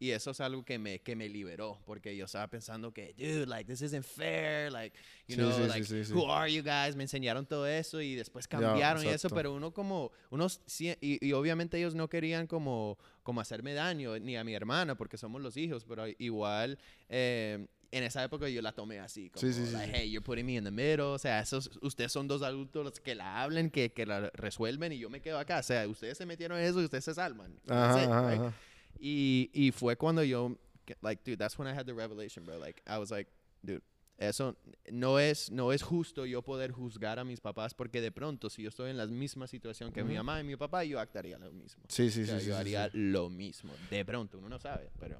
Y 0.00 0.10
eso 0.10 0.32
es 0.32 0.40
algo 0.40 0.64
que 0.64 0.78
me, 0.78 0.98
que 1.00 1.14
me 1.14 1.28
liberó, 1.28 1.78
porque 1.86 2.16
yo 2.16 2.24
estaba 2.24 2.48
pensando 2.48 2.92
que, 2.92 3.14
dude, 3.16 3.46
like, 3.46 3.70
this 3.70 3.80
isn't 3.80 4.04
fair, 4.04 4.72
like, 4.72 4.96
you 5.28 5.36
Sí, 5.36 5.40
know, 5.40 5.52
sí, 5.52 5.68
like, 5.68 5.84
sí, 5.84 6.12
who 6.12 6.30
are 6.30 6.52
you 6.52 6.62
guys? 6.62 6.96
Me 6.96 7.04
enseñaron 7.04 7.46
todo 7.46 7.66
eso 7.68 8.00
y 8.00 8.16
después 8.16 8.48
cambiaron 8.48 9.04
y 9.04 9.08
eso, 9.08 9.28
pero 9.30 9.54
uno 9.54 9.72
como, 9.72 10.10
unos, 10.30 10.60
y, 10.80 11.24
y 11.24 11.32
obviamente 11.32 11.78
ellos 11.78 11.94
no 11.94 12.08
querían 12.08 12.48
como, 12.48 12.98
como 13.22 13.40
hacerme 13.40 13.74
daño, 13.74 14.18
ni 14.18 14.36
a 14.36 14.42
mi 14.42 14.54
hermana, 14.54 14.96
porque 14.96 15.16
somos 15.16 15.40
los 15.40 15.56
hijos, 15.56 15.84
pero 15.84 16.04
igual, 16.18 16.78
eh, 17.08 17.66
en 17.96 18.04
esa 18.04 18.22
época 18.24 18.48
yo 18.48 18.60
la 18.62 18.72
tomé 18.72 18.98
así, 19.00 19.30
como, 19.30 19.40
Sí, 19.40 19.52
sí, 19.52 19.72
like, 19.72 19.86
sí. 19.86 19.92
hey, 19.94 20.10
you're 20.10 20.24
putting 20.24 20.44
me 20.46 20.56
in 20.56 20.64
the 20.64 20.70
middle, 20.70 21.02
o 21.04 21.18
sea, 21.18 21.40
esos, 21.40 21.70
ustedes 21.82 22.10
son 22.12 22.26
dos 22.28 22.42
adultos 22.42 23.00
que 23.00 23.14
la 23.14 23.42
hablen, 23.42 23.70
que, 23.70 23.92
que 23.92 24.04
la 24.06 24.30
resuelven 24.34 24.92
y 24.92 24.98
yo 24.98 25.08
me 25.10 25.20
quedo 25.20 25.38
acá, 25.38 25.58
o 25.58 25.62
sea, 25.62 25.86
ustedes 25.88 26.18
se 26.18 26.26
metieron 26.26 26.58
en 26.58 26.64
eso 26.64 26.80
y 26.80 26.84
ustedes 26.84 27.04
se 27.04 27.14
salvan. 27.14 27.58
Ajá, 27.68 28.02
it, 28.02 28.10
ajá, 28.10 28.28
right? 28.30 28.40
ajá. 28.40 28.54
Y, 28.98 29.50
y 29.52 29.70
fue 29.72 29.96
cuando 29.96 30.22
yo, 30.24 30.56
like, 31.02 31.22
dude, 31.24 31.36
that's 31.36 31.58
when 31.58 31.68
I 31.68 31.76
had 31.76 31.86
the 31.86 31.92
revelation, 31.94 32.44
bro. 32.44 32.58
Like, 32.58 32.82
I 32.86 32.98
was 32.98 33.10
like, 33.10 33.30
dude, 33.62 33.82
eso 34.16 34.56
no 34.92 35.18
es, 35.18 35.50
no 35.50 35.72
es 35.72 35.82
justo 35.82 36.24
yo 36.24 36.40
poder 36.42 36.70
juzgar 36.70 37.18
a 37.18 37.24
mis 37.24 37.40
papás 37.40 37.74
porque 37.74 38.00
de 38.00 38.12
pronto, 38.12 38.48
si 38.48 38.62
yo 38.62 38.68
estoy 38.68 38.90
en 38.90 38.96
la 38.96 39.06
misma 39.06 39.46
situación 39.48 39.90
que 39.92 40.04
mi 40.04 40.14
Ujú. 40.14 40.24
mamá 40.24 40.40
y 40.40 40.44
mi 40.44 40.56
papá, 40.56 40.84
yo 40.84 41.00
actuaría 41.00 41.36
lo 41.38 41.50
mismo. 41.52 41.82
Sí, 41.88 42.10
sí, 42.10 42.22
O 42.22 42.26
sea, 42.26 42.34
sí. 42.38 42.42
sí, 42.42 42.48
yo 42.48 42.54
sí, 42.54 42.60
haría 42.60 42.84
sí. 42.90 42.90
lo 42.94 43.28
mismo. 43.28 43.74
De 43.90 44.04
pronto, 44.04 44.38
uno 44.38 44.48
no 44.48 44.58
sabe, 44.60 44.90
pero, 45.00 45.18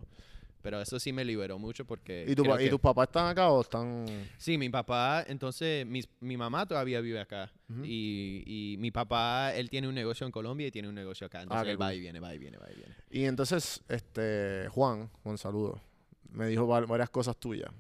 pero 0.65 0.81
eso 0.81 0.99
sí 0.99 1.13
me 1.13 1.27
liberó 1.27 1.59
mucho 1.59 1.85
porque... 1.85 2.25
¿Y, 2.27 2.35
tu, 2.35 2.43
creo 2.43 2.55
pa- 2.55 2.61
¿Y 2.63 2.65
que- 2.65 2.71
tus 2.71 2.81
papás 2.81 3.09
están 3.09 3.27
acá 3.27 3.51
o 3.51 3.61
están...? 3.61 4.07
Sí, 4.39 4.57
mi 4.57 4.71
papá, 4.71 5.23
entonces, 5.29 5.85
mis- 5.87 6.09
mi 6.21 6.39
mamá 6.39 6.65
todavía 6.67 7.03
vive 7.03 7.21
acá. 7.21 7.53
Y, 7.83 8.43
y 8.47 8.77
mi 8.79 8.91
papá, 8.91 9.53
él 9.55 9.69
tiene 9.69 9.89
un 9.89 9.95
negocio 9.95 10.25
en 10.25 10.33
Colombia 10.33 10.67
y 10.67 10.71
tiene 10.71 10.89
un 10.89 10.95
negocio 10.95 11.27
acá. 11.27 11.43
Entonces, 11.43 11.67
qué 11.67 11.71
él 11.73 11.81
va 11.83 11.93
y 11.95 12.01
viene, 12.01 12.19
va 12.19 12.35
y 12.35 12.39
viene, 12.39 12.57
va 12.57 12.67
y 12.73 12.77
viene. 12.77 12.95
Y 13.11 13.25
entonces, 13.27 13.83
este, 13.89 14.69
Juan, 14.71 15.11
Juan, 15.23 15.37
saludo. 15.37 15.81
Me 16.31 16.47
dijo 16.49 16.67
va- 16.67 16.81
varias 16.87 17.11
cosas 17.11 17.37
tuyas. 17.37 17.71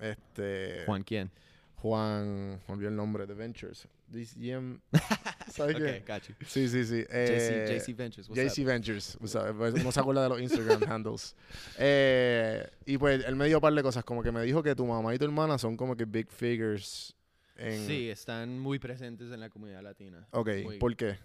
Este... 0.00 0.84
Juan, 0.86 1.02
¿quién? 1.02 1.32
Juan, 1.76 2.60
olvidé 2.68 2.88
el 2.90 2.96
nombre, 2.96 3.26
The 3.26 3.34
Ventures. 3.34 3.88
GM, 4.14 4.80
¿Sabes 5.50 5.76
qué? 5.76 6.04
got 6.06 6.22
you. 6.22 6.34
Sí, 6.46 6.68
sí, 6.68 6.84
sí. 6.84 7.02
JC, 7.02 7.08
eh, 7.10 7.78
JC 7.78 7.96
Ventures, 7.96 8.28
what's 8.28 8.42
up? 8.42 8.48
JC 8.48 8.64
Ventures. 8.66 9.18
o 9.20 9.26
sea, 9.26 9.52
no 9.52 9.92
se 9.92 10.00
acuerda 10.00 10.22
de 10.22 10.28
los 10.28 10.40
Instagram 10.40 10.82
handles. 10.90 11.34
Eh, 11.78 12.66
y 12.86 12.98
pues 12.98 13.24
él 13.24 13.36
me 13.36 13.46
dio 13.46 13.58
un 13.58 13.60
par 13.62 13.74
de 13.74 13.82
cosas, 13.82 14.04
como 14.04 14.22
que 14.22 14.32
me 14.32 14.42
dijo 14.42 14.62
que 14.62 14.74
tu 14.74 14.86
mamá 14.86 15.14
y 15.14 15.18
tu 15.18 15.24
hermana 15.24 15.58
son 15.58 15.76
como 15.76 15.96
que 15.96 16.04
big 16.04 16.30
figures 16.30 17.14
en... 17.56 17.86
Sí, 17.86 18.08
están 18.08 18.58
muy 18.58 18.78
presentes 18.78 19.30
en 19.32 19.40
la 19.40 19.48
comunidad 19.48 19.82
latina. 19.82 20.26
Ok, 20.30 20.48
Muy- 20.64 20.78
¿por 20.78 20.96
qué? 20.96 21.18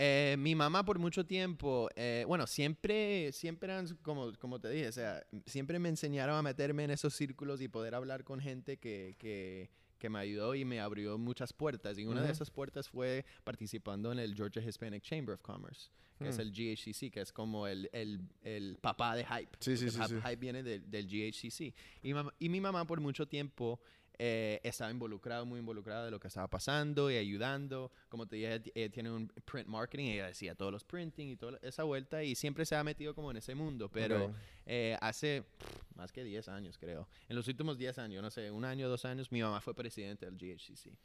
Eh, 0.00 0.36
mi 0.38 0.54
mamá 0.54 0.84
por 0.84 1.00
mucho 1.00 1.26
tiempo, 1.26 1.88
eh, 1.96 2.24
bueno, 2.28 2.46
siempre, 2.46 3.32
siempre 3.32 3.72
eran 3.72 3.88
como, 4.02 4.32
como 4.38 4.60
te 4.60 4.68
dije, 4.70 4.86
o 4.86 4.92
sea, 4.92 5.24
siempre 5.44 5.80
me 5.80 5.88
enseñaron 5.88 6.36
a 6.36 6.42
meterme 6.42 6.84
en 6.84 6.92
esos 6.92 7.14
círculos 7.14 7.60
y 7.60 7.66
poder 7.66 7.96
hablar 7.96 8.22
con 8.22 8.38
gente 8.38 8.76
que, 8.76 9.16
que, 9.18 9.70
que 9.98 10.08
me 10.08 10.18
ayudó 10.18 10.54
y 10.54 10.64
me 10.64 10.80
abrió 10.80 11.18
muchas 11.18 11.52
puertas. 11.52 11.98
Y 11.98 12.04
una 12.06 12.20
de 12.20 12.26
Ujú. 12.28 12.32
esas 12.32 12.50
puertas 12.50 12.88
fue 12.88 13.24
participando 13.44 14.12
en 14.12 14.18
el 14.18 14.34
Georgia 14.34 14.62
Hispanic 14.62 15.02
Chamber 15.02 15.34
of 15.34 15.42
Commerce, 15.42 15.90
que 16.18 16.28
es 16.28 16.36
Hmm. 16.38 16.40
el 16.40 16.52
GHCC, 16.52 17.10
que 17.10 17.20
es 17.20 17.32
como 17.32 17.66
el, 17.66 17.88
el, 17.92 18.20
el 18.42 18.78
papá 18.80 19.14
de 19.16 19.24
Hype. 19.24 19.56
Sí, 19.60 19.76
sí, 19.76 19.90
sí, 19.90 19.96
Hype, 20.00 20.08
sí. 20.08 20.14
Hype 20.16 20.36
viene 20.36 20.62
del, 20.62 20.90
del 20.90 21.06
GHCC. 21.06 21.74
Y, 22.02 22.12
y 22.38 22.48
mi 22.48 22.60
mamá 22.60 22.86
por 22.86 23.00
mucho 23.00 23.26
tiempo 23.26 23.80
eh, 24.18 24.60
estaba 24.64 24.90
involucrada, 24.90 25.44
muy 25.44 25.60
involucrada 25.60 26.04
de 26.04 26.10
lo 26.10 26.18
que 26.18 26.28
estaba 26.28 26.48
pasando 26.48 27.10
y 27.10 27.16
ayudando. 27.16 27.92
Como 28.08 28.26
te 28.26 28.36
dije, 28.36 28.62
ella 28.74 28.90
tiene 28.90 29.10
un 29.10 29.28
print 29.44 29.68
marketing, 29.68 30.06
ella 30.06 30.26
decía 30.26 30.54
todos 30.54 30.72
los 30.72 30.84
printing 30.84 31.28
y 31.30 31.36
toda 31.36 31.58
esa 31.62 31.84
vuelta 31.84 32.22
y 32.24 32.34
siempre 32.34 32.66
se 32.66 32.74
ha 32.76 32.82
metido 32.82 33.14
como 33.14 33.30
en 33.30 33.36
ese 33.36 33.54
mundo. 33.54 33.88
Pero 33.90 34.26
Ok. 34.26 34.34
eh, 34.66 34.96
hace 35.00 35.42
pff, 35.42 35.96
más 35.96 36.12
que 36.12 36.24
10 36.24 36.48
años, 36.48 36.78
creo. 36.78 37.08
En 37.28 37.36
los 37.36 37.46
últimos 37.48 37.78
10 37.78 37.98
años, 37.98 38.22
no 38.22 38.30
sé, 38.30 38.50
un 38.50 38.64
año, 38.64 38.88
dos 38.88 39.04
años, 39.04 39.30
mi 39.30 39.40
mamá 39.40 39.60
fue 39.60 39.74
presidente 39.74 40.26
del 40.28 40.36
GHCC. 40.36 40.96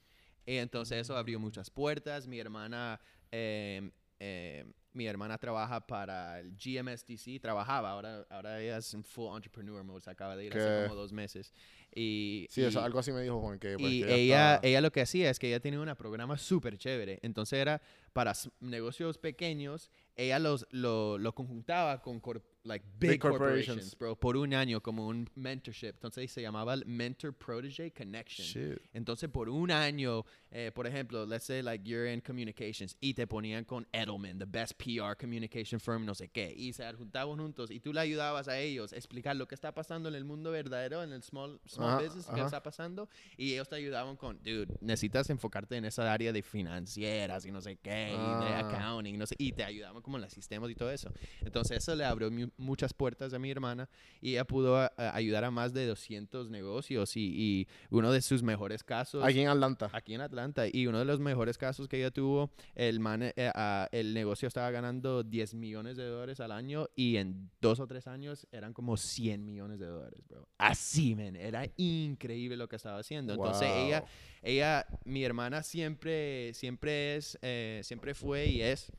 Y 0.46 0.58
entonces 0.58 0.98
eso 1.00 1.16
abrió 1.16 1.40
muchas 1.40 1.70
puertas. 1.70 2.28
Mi 2.28 2.40
hermana, 2.40 3.00
eh, 3.32 3.92
eh, 4.20 4.66
mi 4.94 5.08
hermana 5.08 5.38
trabaja 5.38 5.86
para 5.86 6.40
el 6.40 6.56
GMSDC, 6.58 7.40
trabajaba, 7.42 7.92
ahora, 7.92 8.26
ahora 8.30 8.62
ella 8.62 8.78
es 8.78 8.94
en 8.94 9.04
full 9.04 9.36
entrepreneur 9.36 9.84
mode, 9.84 10.02
se 10.02 10.10
acaba 10.10 10.36
de 10.36 10.46
ir 10.46 10.54
hace 10.56 10.84
como 10.88 10.96
dos 10.96 11.12
meses. 11.12 11.54
Y, 11.96 12.48
Sí, 12.50 12.64
eso, 12.64 12.80
y- 12.80 12.84
algo 12.84 13.00
así 13.00 13.12
me 13.12 13.22
dijo 13.22 13.40
Juan, 13.40 13.60
que, 13.60 13.78
pues, 13.78 13.92
y 13.92 14.02
que 14.04 14.16
ella, 14.24 14.54
estaba- 14.56 14.68
ella 14.68 14.82
lo 14.82 14.92
que 14.92 15.02
hacía 15.02 15.30
es 15.30 15.40
que 15.40 15.48
ella 15.48 15.60
tenía 15.60 15.80
un 15.80 15.96
programa 15.96 16.38
súper 16.38 16.78
chévere. 16.78 17.20
Entonces 17.22 17.60
era 17.60 17.82
para 18.14 18.34
negocios 18.60 19.18
pequeños, 19.18 19.90
ella 20.16 20.40
los, 20.40 20.68
lo, 20.72 21.18
lo 21.18 21.34
conjuntaba 21.36 22.02
con 22.02 22.20
cor- 22.20 22.44
like 22.66 22.84
big, 22.98 23.12
Big 23.12 23.20
corporations, 23.22 23.68
corporations. 23.92 23.98
bro, 23.98 24.16
por 24.16 24.38
un 24.38 24.54
año 24.54 24.82
como 24.82 25.08
un 25.08 25.30
mentorship. 25.36 25.90
Entonces 25.96 26.32
se 26.32 26.42
llamaba 26.42 26.74
el 26.74 26.86
Mentor 26.86 27.34
Protege 27.34 27.92
Connection. 27.92 28.46
Shit. 28.48 28.80
Entonces, 28.94 29.30
por 29.30 29.50
un 29.50 29.70
año, 29.70 30.24
eh, 30.50 30.72
por 30.74 30.88
ejemplo, 30.88 31.26
let's 31.26 31.44
say 31.46 31.62
like 31.62 31.84
you're 31.88 32.12
in 32.12 32.22
communications 32.22 32.96
y 33.02 33.14
te 33.14 33.28
ponían 33.28 33.66
con 33.66 33.86
Edelman, 33.92 34.40
the 34.40 34.46
best 34.46 34.74
PR 34.82 35.16
communication 35.20 35.80
firm, 35.80 36.06
no 36.06 36.14
sé 36.16 36.30
qué, 36.30 36.54
y 36.56 36.72
se 36.74 36.92
juntaban 36.94 37.38
juntos 37.38 37.70
y 37.70 37.80
tú 37.82 37.92
le 37.92 38.00
ayudabas 38.00 38.48
a 38.48 38.58
ellos 38.60 38.94
a 38.94 38.96
explicar 38.96 39.36
lo 39.36 39.46
que 39.48 39.56
está 39.56 39.74
pasando 39.74 40.08
en 40.08 40.16
el 40.16 40.24
mundo 40.24 40.52
verdadero, 40.52 41.04
en 41.04 41.12
el 41.12 41.22
small, 41.24 41.60
small 41.68 41.96
Ajá, 41.96 42.04
business 42.04 42.26
que 42.28 42.32
ajá. 42.34 42.46
está 42.46 42.64
pasando, 42.64 43.10
y 43.36 43.54
ellos 43.54 43.68
te 43.68 43.76
ayudaban 43.76 44.16
con, 44.16 44.38
dude, 44.42 44.68
necesitas 44.80 45.30
enfocarte 45.30 45.76
en 45.76 45.86
esa 45.86 46.12
área 46.14 46.32
de 46.32 46.42
financieras 46.42 47.46
y 47.46 47.52
no 47.52 47.62
sé 47.62 47.78
qué, 47.78 48.12
y 48.14 48.36
de 48.46 48.54
Ah. 48.54 48.60
accounting, 48.60 49.18
no 49.18 49.26
sé, 49.26 49.36
y 49.38 49.52
te 49.52 49.64
ayudaban 49.64 50.02
como 50.02 50.18
en 50.18 50.22
los 50.24 50.32
sistemas 50.34 50.70
y 50.70 50.76
todo 50.76 50.92
eso. 50.92 51.12
Entonces, 51.42 51.78
eso 51.78 51.96
le 51.96 52.06
abrió 52.06 52.30
mu- 52.32 52.50
muchas 52.58 52.94
puertas 52.94 53.34
a 53.34 53.40
mi 53.40 53.50
hermana 53.52 53.90
y 54.22 54.32
ella 54.32 54.46
pudo 54.46 54.78
a- 54.78 54.92
a 54.98 55.16
ayudar 55.16 55.44
a 55.44 55.52
más 55.52 55.74
de 55.74 55.86
200 55.88 56.50
negocios 56.50 57.16
y, 57.18 57.22
y 57.36 57.68
uno 57.90 58.12
de 58.12 58.22
sus 58.22 58.44
mejores 58.44 58.84
casos 58.84 59.24
Aquí 59.24 59.42
en 59.42 59.48
Atlanta. 59.50 59.90
aquí 59.94 60.14
en 60.14 60.22
Atlanta. 60.22 60.66
Y 60.72 60.88
uno 60.88 61.00
de 61.00 61.06
los 61.06 61.20
mejores 61.20 61.58
casos 61.58 61.88
que 61.88 61.98
ella 61.98 62.12
tuvo, 62.12 62.52
el, 62.76 63.00
man, 63.00 63.22
eh, 63.24 63.52
el 63.92 64.14
negocio 64.14 64.48
estaba 64.48 64.70
ganando 64.72 65.24
10 65.24 65.54
millones 65.54 65.98
de 65.98 66.06
dólares 66.06 66.40
al 66.40 66.52
año 66.52 66.88
y 66.96 67.18
en 67.18 67.50
dos 67.62 67.80
o 67.80 67.88
tres 67.88 68.08
años 68.08 68.48
eran 68.52 68.74
como 68.74 68.98
100 68.98 69.44
millones 69.46 69.80
de 69.80 69.86
dólares, 69.88 70.22
bro. 70.28 70.48
Así, 70.58 71.16
man. 71.16 71.36
Era 71.36 71.68
increíble 71.78 72.58
lo 72.58 72.68
que 72.68 72.76
estaba 72.76 73.00
haciendo. 73.00 73.34
Entonces 73.34 73.68
ella, 73.76 74.04
ella, 74.42 74.86
mi 75.06 75.24
hermana 75.24 75.64
siempre, 75.64 76.54
siempre 76.54 77.16
es, 77.16 77.38
eh, 77.42 77.82
siempre 77.84 78.14
fue 78.14 78.48
y 78.48 78.62
es 78.62 78.92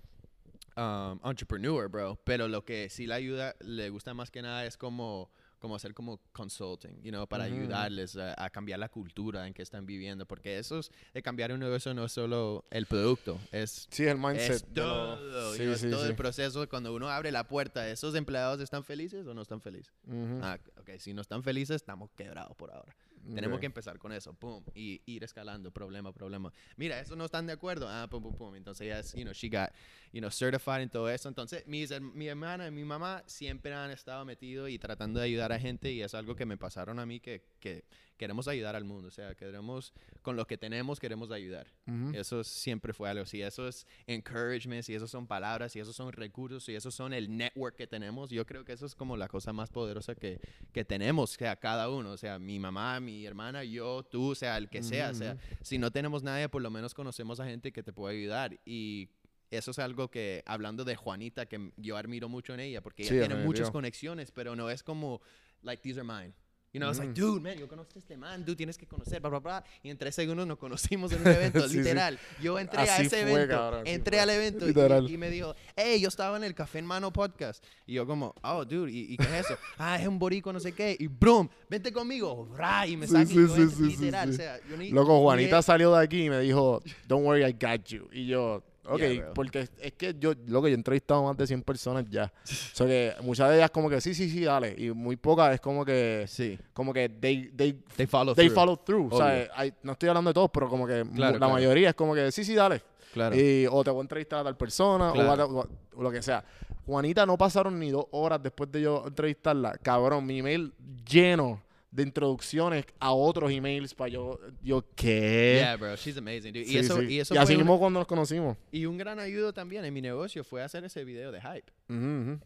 um, 0.77 1.19
entrepreneur, 1.25 1.89
bro. 1.89 2.19
Pero 2.25 2.49
lo 2.49 2.65
que 2.65 2.89
sí 2.89 3.07
le 3.07 3.15
ayuda, 3.15 3.55
le 3.61 3.91
gusta 3.91 4.15
más 4.15 4.31
que 4.31 4.43
nada 4.43 4.65
es 4.67 4.77
como 4.77 5.31
como 5.61 5.77
hacer 5.77 5.95
como 5.95 6.21
consulting, 6.33 7.01
you 7.03 7.11
know, 7.11 7.27
para 7.27 7.45
Ujú. 7.45 7.55
ayudarles 7.55 8.17
a, 8.17 8.35
a 8.45 8.51
cambiar 8.51 8.79
la 8.79 8.91
cultura 8.91 9.47
en 9.47 9.55
que 9.55 9.63
están 9.63 9.87
viviendo, 9.87 10.27
porque 10.27 10.59
eso 10.59 10.81
es, 10.81 10.91
de 11.15 11.23
cambiar 11.23 11.53
un 11.53 11.61
negocio 11.61 11.95
no 11.95 12.05
es 12.05 12.13
solo 12.13 12.67
el 12.71 12.85
producto, 12.85 13.41
es 13.51 13.89
Sí, 13.91 14.05
el 14.05 14.19
mindset. 14.19 14.57
es 14.57 14.75
de 14.75 14.81
lo- 14.83 15.17
todo, 15.17 15.57
you 15.57 15.57
Sí, 15.57 15.65
know, 15.65 15.77
sí, 15.79 15.85
es 15.87 15.91
todo 15.91 16.03
sí. 16.03 16.09
el 16.09 16.15
proceso 16.17 16.69
cuando 16.69 16.95
uno 16.95 17.09
abre 17.09 17.33
la 17.33 17.49
puerta, 17.49 17.89
¿esos 17.89 18.15
empleados 18.15 18.61
están 18.61 18.85
felices 18.85 19.27
o 19.27 19.33
no 19.33 19.41
están 19.41 19.63
felices? 19.63 19.95
Ujú. 20.07 20.39
Ah, 20.43 20.59
ok, 20.77 20.91
si 20.99 21.15
no 21.15 21.23
están 21.23 21.43
felices, 21.43 21.77
estamos 21.77 22.11
quebrados 22.15 22.55
por 22.57 22.71
ahora. 22.71 22.95
Tenemos 23.35 23.57
Ok. 23.57 23.61
que 23.61 23.67
empezar 23.67 23.99
con 23.99 24.13
eso, 24.13 24.35
pum, 24.35 24.63
y 24.75 25.01
ir 25.07 25.25
escalando, 25.25 25.71
problema, 25.71 26.13
problema. 26.13 26.53
Mira, 26.77 27.01
eso 27.01 27.17
no 27.17 27.25
están 27.25 27.47
de 27.47 27.55
acuerdo, 27.55 27.89
ah, 27.89 28.07
pum, 28.11 28.23
pum, 28.23 28.37
pum. 28.37 28.55
Entonces 28.55 28.87
ya 28.87 28.99
es, 28.99 29.15
you 29.15 29.23
know, 29.23 29.33
she 29.33 29.49
got, 29.49 29.71
you 30.15 30.21
know, 30.21 30.31
certified 30.31 30.81
en 30.81 30.89
todo 30.89 31.11
eso. 31.11 31.29
Entonces, 31.29 31.67
mis, 31.67 31.91
mi 32.01 32.29
hermana 32.29 32.69
y 32.69 32.71
mi 32.71 32.85
mamá 32.85 33.25
siempre 33.27 33.75
han 33.75 33.91
estado 33.91 34.25
metidos 34.25 34.71
y 34.71 34.79
tratando 34.79 35.19
de 35.19 35.27
ayudar 35.27 35.51
a 35.53 35.59
gente 35.59 35.91
y 35.91 36.03
es 36.03 36.15
algo 36.15 36.37
que 36.37 36.47
me 36.47 36.57
pasaron 36.57 37.01
a 37.01 37.05
mí 37.05 37.19
que, 37.19 37.43
que 37.59 37.85
queremos 38.17 38.47
ayudar 38.47 38.77
al 38.77 38.85
mundo. 38.85 39.09
O 39.09 39.11
sea, 39.11 39.35
queremos, 39.35 39.93
con 40.23 40.37
lo 40.37 40.47
que 40.47 40.57
tenemos, 40.57 41.01
queremos 41.01 41.33
ayudar. 41.33 41.67
Ujú. 41.89 42.13
Eso 42.15 42.45
siempre 42.45 42.93
fue 42.93 43.11
algo. 43.11 43.27
Si 43.27 43.43
eso 43.43 43.67
es 43.67 43.89
encouragement, 44.07 44.85
si 44.85 44.95
eso 44.95 45.09
son 45.09 45.27
palabras, 45.27 45.73
si 45.73 45.81
esos 45.81 45.97
son 45.97 46.13
recursos, 46.13 46.65
si 46.65 46.77
esos 46.77 46.95
son 46.95 47.13
el 47.13 47.37
network 47.37 47.75
que 47.75 47.89
tenemos, 47.89 48.31
yo 48.31 48.47
creo 48.47 48.65
que 48.65 48.75
eso 48.75 48.87
es 48.87 48.95
como 48.95 49.17
la 49.17 49.27
cosa 49.27 49.53
más 49.53 49.69
poderosa 49.69 50.15
que, 50.15 50.39
que 50.73 50.85
tenemos, 50.85 51.37
que 51.37 51.49
a 51.49 51.57
cada 51.57 51.91
uno. 51.91 52.13
O 52.13 52.17
sea, 52.17 52.39
mi 52.39 52.61
mamá, 52.61 53.01
mi 53.01 53.27
hermana, 53.27 53.65
yo, 53.65 54.05
tú, 54.05 54.31
o 54.31 54.35
sea, 54.37 54.59
el 54.59 54.69
que 54.69 54.85
sea. 54.85 55.11
O 55.11 55.15
sea, 55.15 55.37
si 55.61 55.77
no 55.79 55.91
tenemos 55.91 56.23
nadie, 56.23 56.49
por 56.49 56.63
lo 56.63 56.71
menos 56.71 56.95
conocemos 56.95 57.41
a 57.41 57.47
gente 57.47 57.73
que 57.73 57.83
te 57.83 57.93
puede 57.93 58.17
ayudar. 58.17 58.61
Y 58.65 59.09
eso 59.57 59.71
es 59.71 59.79
algo 59.79 60.09
que, 60.11 60.43
hablando 60.47 60.85
de 60.85 60.97
Juanita, 60.97 61.47
que 61.47 61.73
yo 61.77 61.97
admiro 61.97 62.29
mucho 62.29 62.55
en 62.55 62.61
ella, 62.61 62.81
porque 62.83 63.03
ella 63.03 63.13
Sí, 63.13 63.19
tiene 63.19 63.37
muchas 63.45 63.71
conexiones, 63.71 64.31
pero 64.31 64.55
no 64.57 64.71
es 64.71 64.83
como, 64.83 65.21
like, 65.63 65.83
these 65.83 65.99
are 66.01 66.07
mine. 66.07 66.35
You 66.73 66.81
know, 66.81 66.91
it's 66.91 66.99
like, 66.99 67.13
dude, 67.15 67.41
man, 67.41 67.57
yo 67.57 67.69
conozco 67.69 67.93
a 67.95 67.99
este 68.01 68.17
man, 68.17 68.45
tú 68.45 68.57
tienes 68.57 68.77
que 68.77 68.85
conocer, 68.85 69.21
bla, 69.21 69.31
bla, 69.31 69.39
bla. 69.39 69.65
Y 69.85 69.91
en 69.91 69.97
tres 69.97 70.13
segundos 70.17 70.45
nos 70.45 70.59
conocimos 70.59 71.13
en 71.13 71.21
un 71.21 71.29
evento, 71.29 71.61
Sí, 71.69 71.75
sí. 71.75 71.77
literal. 71.79 72.19
Yo 72.43 72.59
entré 72.59 72.81
a 72.81 72.83
Así 72.83 73.03
ese 73.07 73.23
fue, 73.23 73.31
evento, 73.33 73.55
cabrón, 73.55 73.87
entré 73.87 74.19
al 74.19 74.29
evento 74.31 74.67
y- 74.69 75.13
y, 75.15 75.17
me 75.17 75.31
dijo, 75.31 75.55
hey, 75.77 76.01
yo 76.01 76.09
estaba 76.09 76.37
en 76.37 76.43
el 76.43 76.53
Café 76.53 76.81
en 76.81 76.87
Mano 76.87 77.13
podcast. 77.13 77.65
Y 77.87 77.93
yo 77.93 78.05
como, 78.09 78.35
oh, 78.43 78.65
dude, 78.65 78.91
¿y, 78.91 79.13
y 79.13 79.17
qué 79.17 79.23
es 79.23 79.47
eso? 79.47 79.57
ah, 79.79 80.01
es 80.01 80.09
un 80.09 80.19
borico, 80.19 80.53
no 80.53 80.59
sé 80.59 80.73
qué. 80.73 80.97
Y 80.99 81.07
brum, 81.07 81.49
vente 81.71 81.93
conmigo, 81.93 82.45
bra, 82.47 82.89
y 82.89 82.97
me 82.97 83.07
Sí, 83.07 83.13
saca 83.13 83.23
y 83.23 83.27
sí, 83.29 83.47
sí, 83.55 83.69
sí, 83.69 83.75
sí, 83.77 83.83
literal. 83.91 84.29
sí. 84.31 84.35
O 84.35 84.37
sea, 84.39 84.59
yo 84.69 84.77
ni- 84.77 84.91
Loco, 84.91 85.15
ni 85.17 85.23
Juanita 85.23 85.59
he- 85.61 85.63
salió 85.63 85.95
de 85.95 86.03
aquí 86.03 86.25
y 86.25 86.31
me 86.31 86.41
dijo, 86.41 86.83
don't 87.07 87.25
worry, 87.25 87.45
I 87.45 87.53
got 87.53 87.85
you. 87.87 88.09
Y 88.11 88.27
yo, 88.27 88.65
ok, 88.87 88.99
Yeah, 89.01 89.33
porque 89.35 89.69
es 89.81 89.93
que 89.95 90.15
yo, 90.19 90.33
loco, 90.47 90.69
yo 90.69 90.73
he 90.73 90.77
entrevistado 90.77 91.21
a 91.21 91.25
más 91.31 91.37
de 91.37 91.47
100 91.47 91.63
personas 91.63 92.05
ya. 92.11 92.33
o 92.45 92.47
sea 92.77 92.87
que 92.87 93.15
muchas 93.23 93.51
de 93.51 93.57
ellas 93.57 93.71
como 93.71 93.89
que 93.91 94.01
sí, 94.01 94.15
sí, 94.15 94.29
sí, 94.31 94.45
dale. 94.45 94.75
Y 94.79 94.91
muy 94.91 95.17
pocas 95.17 95.55
es 95.55 95.61
como 95.61 95.85
que, 95.85 96.25
Sí, 96.29 96.59
como 96.73 96.93
que 96.93 97.09
they, 97.09 97.51
they, 97.57 97.73
they 97.97 98.07
follow 98.07 98.35
they 98.35 98.47
through. 98.49 98.55
follow 98.55 98.77
through. 98.77 99.13
O 99.15 99.17
sea, 99.19 99.49
hay- 99.55 99.73
no 99.83 99.93
estoy 99.93 100.09
hablando 100.09 100.31
de 100.31 100.35
todos, 100.35 100.51
pero 100.53 100.69
como 100.69 100.87
que 100.87 101.05
Claro, 101.15 101.33
la 101.33 101.39
claro. 101.39 101.53
mayoría 101.53 101.89
es 101.91 101.95
como 101.95 102.15
que 102.15 102.31
sí, 102.33 102.45
sí, 102.45 102.55
dale. 102.55 102.83
Claro. 103.13 103.37
Y, 103.37 103.67
o 103.71 103.85
te 103.85 103.91
voy 103.91 104.01
a 104.01 104.03
entrevistar 104.03 104.41
a 104.41 104.45
tal 104.45 104.57
persona, 104.57 105.11
o, 105.11 105.13
Claro. 105.13 105.43
a- 105.43 105.47
o 105.47 105.61
a- 105.63 105.69
o 105.97 106.03
lo 106.03 106.11
que 106.11 106.21
sea. 106.21 106.45
Juanita 106.87 107.25
no 107.25 107.39
pasaron 107.39 107.79
ni 107.79 107.91
dos 107.91 108.07
horas 108.11 108.43
después 108.43 108.71
de 108.73 108.83
yo 108.83 109.05
entrevistarla. 109.07 109.79
Cabrón, 109.83 110.27
mi 110.27 110.41
email 110.41 110.73
lleno 111.09 111.63
de 111.95 112.03
introducciones 112.03 112.85
a 112.99 113.13
otros 113.13 113.51
emails 113.53 113.95
para 113.95 114.09
yo, 114.09 114.39
yo, 114.63 114.85
¿qué? 114.97 115.59
Yeah, 115.61 115.77
bro, 115.77 115.95
she's 115.97 116.17
amazing, 116.17 116.53
dude. 116.53 116.65
Sí, 116.65 116.75
y 116.75 116.79
eso, 116.79 116.99
sí. 117.01 117.07
y 117.09 117.21
eso 117.21 117.35
así 117.35 117.47
fue 117.47 117.55
una- 117.55 117.65
mismo 117.65 117.79
cuando 117.79 118.01
nos 118.01 118.07
conocimos. 118.09 118.57
y 118.73 118.85
un 118.87 118.99
gran 118.99 119.21
ayudo 119.21 119.53
también 119.53 119.85
en 119.85 119.95
mi 119.95 120.01
negocio 120.01 120.43
fue 120.43 120.63
hacer 120.63 120.85
ese 120.85 121.05
video 121.05 121.31
de 121.31 121.41
hype. 121.41 121.71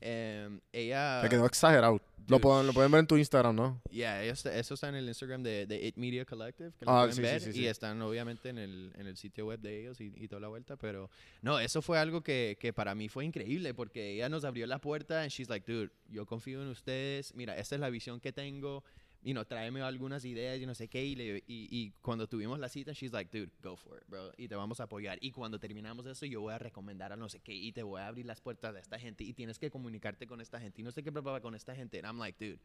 Em, 0.00 0.60
ella... 0.72 1.20
Te 1.22 1.28
quedó 1.28 1.46
exagerado. 1.46 2.00
Lo 2.26 2.36
dude. 2.36 2.40
pueden, 2.42 2.66
lo 2.66 2.72
pueden 2.74 2.90
ver 2.92 2.98
en 3.00 3.06
tu 3.06 3.16
Instagram, 3.16 3.56
¿no? 3.56 3.80
Yeah, 3.90 4.22
ellos- 4.22 4.44
eso 4.44 4.74
está 4.74 4.90
en 4.90 4.96
el 4.96 5.08
Instagram 5.08 5.42
de, 5.42 5.64
de 5.66 5.86
It 5.86 5.96
Media 5.96 6.26
Collective, 6.26 6.72
que 6.78 6.84
lo 6.84 6.90
Ah, 6.90 7.06
pueden 7.08 7.40
sí, 7.40 7.44
sí, 7.46 7.50
ver, 7.52 7.56
y 7.56 7.66
están 7.68 8.02
obviamente 8.02 8.50
en 8.50 8.58
el, 8.58 8.92
en 8.98 9.06
el 9.06 9.16
sitio 9.16 9.46
web 9.46 9.60
de 9.60 9.80
ellos 9.80 9.98
y, 10.02 10.12
y 10.14 10.28
toda 10.28 10.40
la 10.40 10.48
vuelta, 10.48 10.76
pero 10.76 11.08
no, 11.40 11.58
eso 11.58 11.80
fue 11.80 11.98
algo 11.98 12.20
que, 12.22 12.58
que 12.60 12.74
para 12.74 12.94
mí 12.94 13.08
fue 13.08 13.24
increíble, 13.24 13.72
porque 13.72 14.12
ella 14.12 14.28
nos 14.28 14.44
abrió 14.44 14.66
la 14.66 14.78
puerta 14.78 15.22
and 15.22 15.30
she's 15.30 15.48
like, 15.48 15.70
dude, 15.72 15.90
yo 16.10 16.26
confío 16.26 16.60
en 16.60 16.68
ustedes, 16.68 17.34
mira, 17.34 17.56
esta 17.56 17.76
es 17.76 17.80
la 17.80 17.88
visión 17.88 18.20
que 18.20 18.30
tengo, 18.30 18.84
y 19.22 19.34
no, 19.34 19.44
tráeme 19.46 19.82
algunas 19.82 20.24
ideas 20.24 20.60
y 20.60 20.66
no 20.66 20.74
sé 20.74 20.88
qué, 20.88 21.04
y, 21.04 21.14
le- 21.16 21.38
y, 21.46 21.68
y 21.70 21.90
cuando 22.02 22.28
tuvimos 22.28 22.58
la 22.58 22.68
cita, 22.68 22.92
she's 22.92 23.12
like, 23.12 23.36
dude, 23.36 23.50
go 23.62 23.76
for 23.76 23.98
it, 24.00 24.08
bro, 24.08 24.32
y 24.36 24.46
te 24.48 24.54
vamos 24.54 24.80
a 24.80 24.84
apoyar, 24.84 25.18
y 25.20 25.32
cuando 25.32 25.58
terminamos 25.58 26.06
eso, 26.06 26.24
yo 26.26 26.40
voy 26.40 26.52
a 26.54 26.58
recomendar 26.58 27.12
a 27.12 27.16
no 27.16 27.28
sé 27.28 27.40
qué, 27.40 27.52
y 27.52 27.72
te 27.72 27.82
voy 27.82 28.00
a 28.00 28.06
abrir 28.06 28.26
las 28.26 28.40
puertas 28.40 28.72
de 28.74 28.80
esta 28.80 28.98
gente, 28.98 29.24
y 29.24 29.32
tienes 29.34 29.58
que 29.58 29.70
comunicarte 29.70 30.26
con 30.26 30.40
esta 30.40 30.60
gente, 30.60 30.80
y 30.80 30.84
no 30.84 30.92
sé 30.92 31.02
qué 31.02 31.10
preparar 31.12 31.42
con 31.42 31.54
esta 31.54 31.74
gente, 31.74 31.98
and 31.98 32.06
I'm 32.06 32.18
like, 32.18 32.44
dude, 32.44 32.60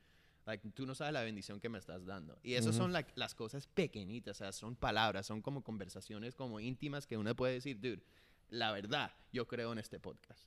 Like, 0.46 0.68
tú 0.72 0.86
no 0.86 0.94
sabes 0.94 1.14
la 1.14 1.24
bendición 1.24 1.62
que 1.62 1.70
me 1.70 1.78
estás 1.78 2.06
dando. 2.06 2.38
Y 2.44 2.56
esas 2.56 2.76
son 2.76 2.92
like, 2.92 3.10
las 3.16 3.34
cosas 3.34 3.66
pequeñitas, 3.68 4.36
o 4.36 4.40
sea, 4.40 4.52
son 4.52 4.76
palabras, 4.76 5.26
son 5.26 5.42
como 5.42 5.64
conversaciones 5.64 6.36
como 6.36 6.60
íntimas 6.60 7.08
que 7.08 7.16
uno 7.16 7.34
puede 7.34 7.54
decir, 7.54 7.80
dude, 7.80 8.04
la 8.50 8.74
verdad, 8.74 9.14
yo 9.32 9.48
creo 9.48 9.72
en 9.72 9.80
este 9.80 10.02
podcast. 10.02 10.46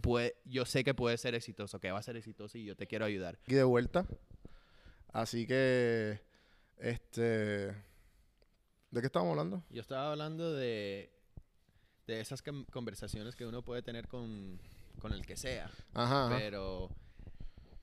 Puede- 0.00 0.36
yo 0.46 0.64
sé 0.64 0.84
que 0.84 0.94
puede 0.94 1.18
ser 1.18 1.34
exitoso, 1.34 1.78
que 1.80 1.90
va 1.90 1.98
a 1.98 2.02
ser 2.02 2.16
exitoso 2.16 2.56
y 2.56 2.64
yo 2.64 2.76
te 2.76 2.86
quiero 2.86 3.04
ayudar. 3.04 3.38
Y 3.46 3.52
de 3.52 3.62
vuelta. 3.64 4.06
Así 5.12 5.46
que, 5.46 6.20
este... 6.78 7.68
¿De 8.90 9.00
qué 9.00 9.06
estábamos 9.06 9.32
hablando? 9.32 9.64
Yo 9.70 9.80
estaba 9.80 10.10
hablando 10.12 10.54
de, 10.54 11.10
de 12.06 12.20
esas 12.20 12.42
conversaciones 12.70 13.34
que 13.34 13.44
uno 13.44 13.62
puede 13.62 13.82
tener 13.82 14.06
con, 14.08 14.58
con 15.00 15.12
el 15.12 15.26
que 15.26 15.36
sea. 15.36 15.70
Ajá. 15.92 16.26
ajá. 16.28 16.36
pero 16.38 16.88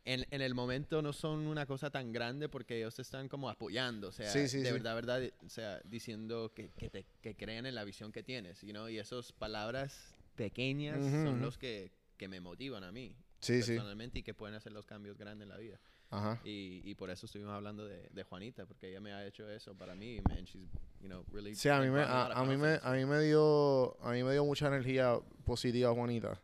en, 0.05 0.26
en 0.32 0.41
el 0.41 0.55
momento 0.55 1.01
no 1.01 1.13
son 1.13 1.45
una 1.47 1.65
cosa 1.65 1.89
tan 1.91 2.11
grande 2.13 2.49
porque 2.49 2.78
ellos 2.78 2.95
te 2.95 3.01
están 3.01 3.28
como 3.30 3.49
apoyando, 3.49 4.07
o 4.09 4.11
sea, 4.11 4.30
Sí, 4.32 4.47
sí, 4.47 4.59
de 4.59 4.67
sí. 4.67 4.71
verdad, 4.71 4.95
verdad, 4.95 5.21
o 5.45 5.49
sea, 5.49 5.82
diciendo 5.84 6.51
que, 6.55 6.69
que, 6.71 6.89
te, 6.89 7.05
que 7.21 7.36
creen 7.36 7.65
en 7.65 7.76
la 7.76 7.84
visión 7.84 8.11
que 8.11 8.24
tienes, 8.24 8.61
you 8.61 8.69
know? 8.71 8.88
y 8.89 8.97
esas 8.97 9.32
palabras 9.34 10.13
pequeñas 10.36 10.99
son 11.03 11.41
los 11.41 11.57
que, 11.57 11.91
que 12.17 12.28
me 12.28 12.39
motivan 12.39 12.84
a 12.84 12.91
mí 12.91 13.15
Sí, 13.39 13.61
sí. 13.61 13.71
personalmente 13.74 14.19
y 14.19 14.24
que 14.24 14.34
pueden 14.34 14.55
hacer 14.55 14.71
los 14.71 14.86
cambios 14.86 15.17
grandes 15.17 15.43
en 15.43 15.49
la 15.49 15.57
vida. 15.57 15.80
Ajá. 16.16 16.39
Y, 16.43 16.82
y 16.84 16.95
por 16.95 17.09
eso 17.09 17.26
estuvimos 17.26 17.53
hablando 17.53 17.86
de, 17.86 18.07
de 18.11 18.24
Juanita, 18.24 18.66
porque 18.66 18.89
ella 18.89 18.99
me 19.01 19.14
ha 19.14 19.26
hecho 19.26 19.49
eso 19.49 19.74
para 19.76 19.95
mí, 19.95 20.20
man, 20.30 20.43
she's, 20.45 20.70
you 21.01 21.07
know, 21.07 21.24
really 21.32 21.55
Sí, 21.55 21.70
a 21.70 21.80
mí, 21.80 21.89
me, 21.89 22.01
a, 22.01 22.26
a 22.28 22.43
mí 22.45 22.55
me, 22.57 22.80
a 22.84 22.91
mí 22.91 23.05
me 23.05 23.20
dio, 23.22 23.97
a 24.03 24.11
mí 24.11 24.24
me 24.24 24.32
dio 24.34 24.45
mucha 24.45 24.68
energía 24.68 25.16
positiva 25.45 25.91
Juanita. 25.93 26.39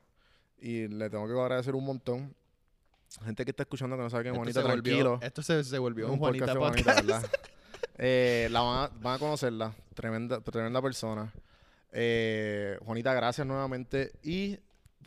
Y 0.61 0.87
le 0.87 1.09
tengo 1.09 1.27
que 1.27 1.33
agradecer 1.39 1.75
un 1.75 1.85
montón. 1.85 2.35
Gente 3.23 3.43
que 3.45 3.51
está 3.51 3.63
escuchando 3.63 3.95
que 3.95 4.03
no 4.03 4.09
sabe 4.09 4.25
que 4.25 4.31
Juanita, 4.31 4.61
volvió- 4.61 4.73
tranquilo. 4.83 5.19
esto 5.21 5.41
se, 5.41 5.63
se 5.63 5.77
volvió 5.79 6.07
un, 6.07 6.13
un 6.13 6.19
Juanita 6.19 6.53
podcast 6.53 6.75
podcast. 6.75 6.99
Juanita, 6.99 7.19
¿verdad? 7.19 7.31
Eh, 8.01 8.47
la 8.51 8.61
van 8.61 8.77
a, 8.85 8.87
van 9.01 9.15
a 9.15 9.19
conocerla. 9.19 9.75
Tremenda, 9.93 10.39
tremenda 10.39 10.81
persona. 10.81 11.33
Eh, 11.91 12.77
Juanita, 12.85 13.13
gracias 13.13 13.45
nuevamente. 13.45 14.13
Y 14.23 14.57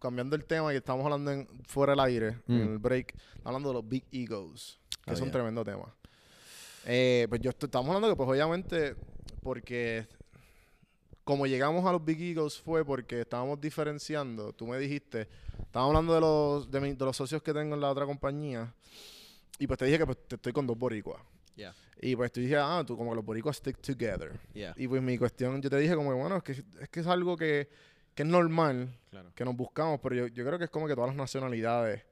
cambiando 0.03 0.37
el 0.37 0.45
tema, 0.45 0.73
y 0.75 0.77
estamos 0.77 1.05
hablando 1.05 1.31
en, 1.31 1.49
fuera 1.67 1.93
del 1.93 2.01
aire, 2.01 2.29
en 2.49 2.59
Mm. 2.59 2.73
el 2.73 2.79
break, 2.79 3.15
hablando 3.45 3.69
de 3.71 3.75
los 3.77 3.89
big 3.89 4.05
egos, 4.13 4.79
que 5.05 5.11
Oh, 5.11 5.15
es 5.15 5.21
un 5.21 5.27
yeah. 5.27 5.33
tremendo 5.33 5.65
tema. 5.65 5.95
Eh, 6.85 7.27
pues 7.29 7.41
yo 7.41 7.51
estoy- 7.51 7.69
estamos 7.69 7.89
hablando 7.89 8.09
que, 8.11 8.17
pues 8.17 8.29
obviamente, 8.29 8.97
porque 9.43 10.07
como 11.25 11.47
llegamos 11.47 11.87
a 11.87 11.93
los 11.93 12.05
big 12.05 12.21
egos 12.21 12.61
fue 12.61 12.85
porque 12.85 13.21
estábamos 13.21 13.61
diferenciando. 13.61 14.53
Tú 14.53 14.67
me 14.67 14.77
dijiste, 14.79 15.29
estábamos 15.61 15.91
hablando 15.97 16.15
de 16.15 16.21
los, 16.21 16.71
de, 16.71 16.81
mi- 16.81 16.95
de 16.95 17.05
los 17.05 17.17
socios 17.17 17.43
que 17.43 17.53
tengo 17.55 17.75
en 17.75 17.81
la 17.81 17.91
otra 17.91 18.05
compañía. 18.07 18.75
Y 19.59 19.67
pues 19.69 19.79
te 19.79 19.85
dije 19.85 19.99
que 19.99 20.07
pues, 20.07 20.19
te 20.27 20.35
estoy 20.35 20.53
con 20.53 20.67
dos 20.67 20.77
boricuas. 20.77 21.23
Yeah, 21.55 21.75
Y 22.01 22.17
pues 22.17 22.33
tú 22.33 22.41
dije, 22.41 22.57
ah, 22.57 22.83
tú 22.85 22.97
como 22.97 23.11
que 23.11 23.17
los 23.17 23.25
boricuas 23.25 23.57
stick 23.59 23.77
together. 23.81 24.33
yeah, 24.55 24.75
Y 24.77 24.89
pues 24.89 25.01
mi 25.03 25.17
cuestión, 25.19 25.61
yo 25.63 25.71
te 25.71 25.77
dije 25.77 25.95
como 25.95 26.11
que, 26.11 26.17
bueno, 26.17 26.37
es 26.39 26.43
que 26.43 26.53
es, 26.53 26.89
que 26.91 27.01
es 27.01 27.07
algo 27.07 27.37
que, 27.37 27.69
que 28.15 28.23
es 28.23 28.29
normal, 28.29 28.89
claro. 29.11 29.33
que 29.35 29.45
nos 29.45 29.57
buscamos, 29.57 30.01
pero 30.03 30.15
yo, 30.15 30.27
yo 30.29 30.45
creo 30.45 30.59
que 30.59 30.65
es 30.65 30.71
como 30.71 30.87
que 30.87 30.95
todas 30.95 31.09
las 31.09 31.17
nacionalidades, 31.17 32.03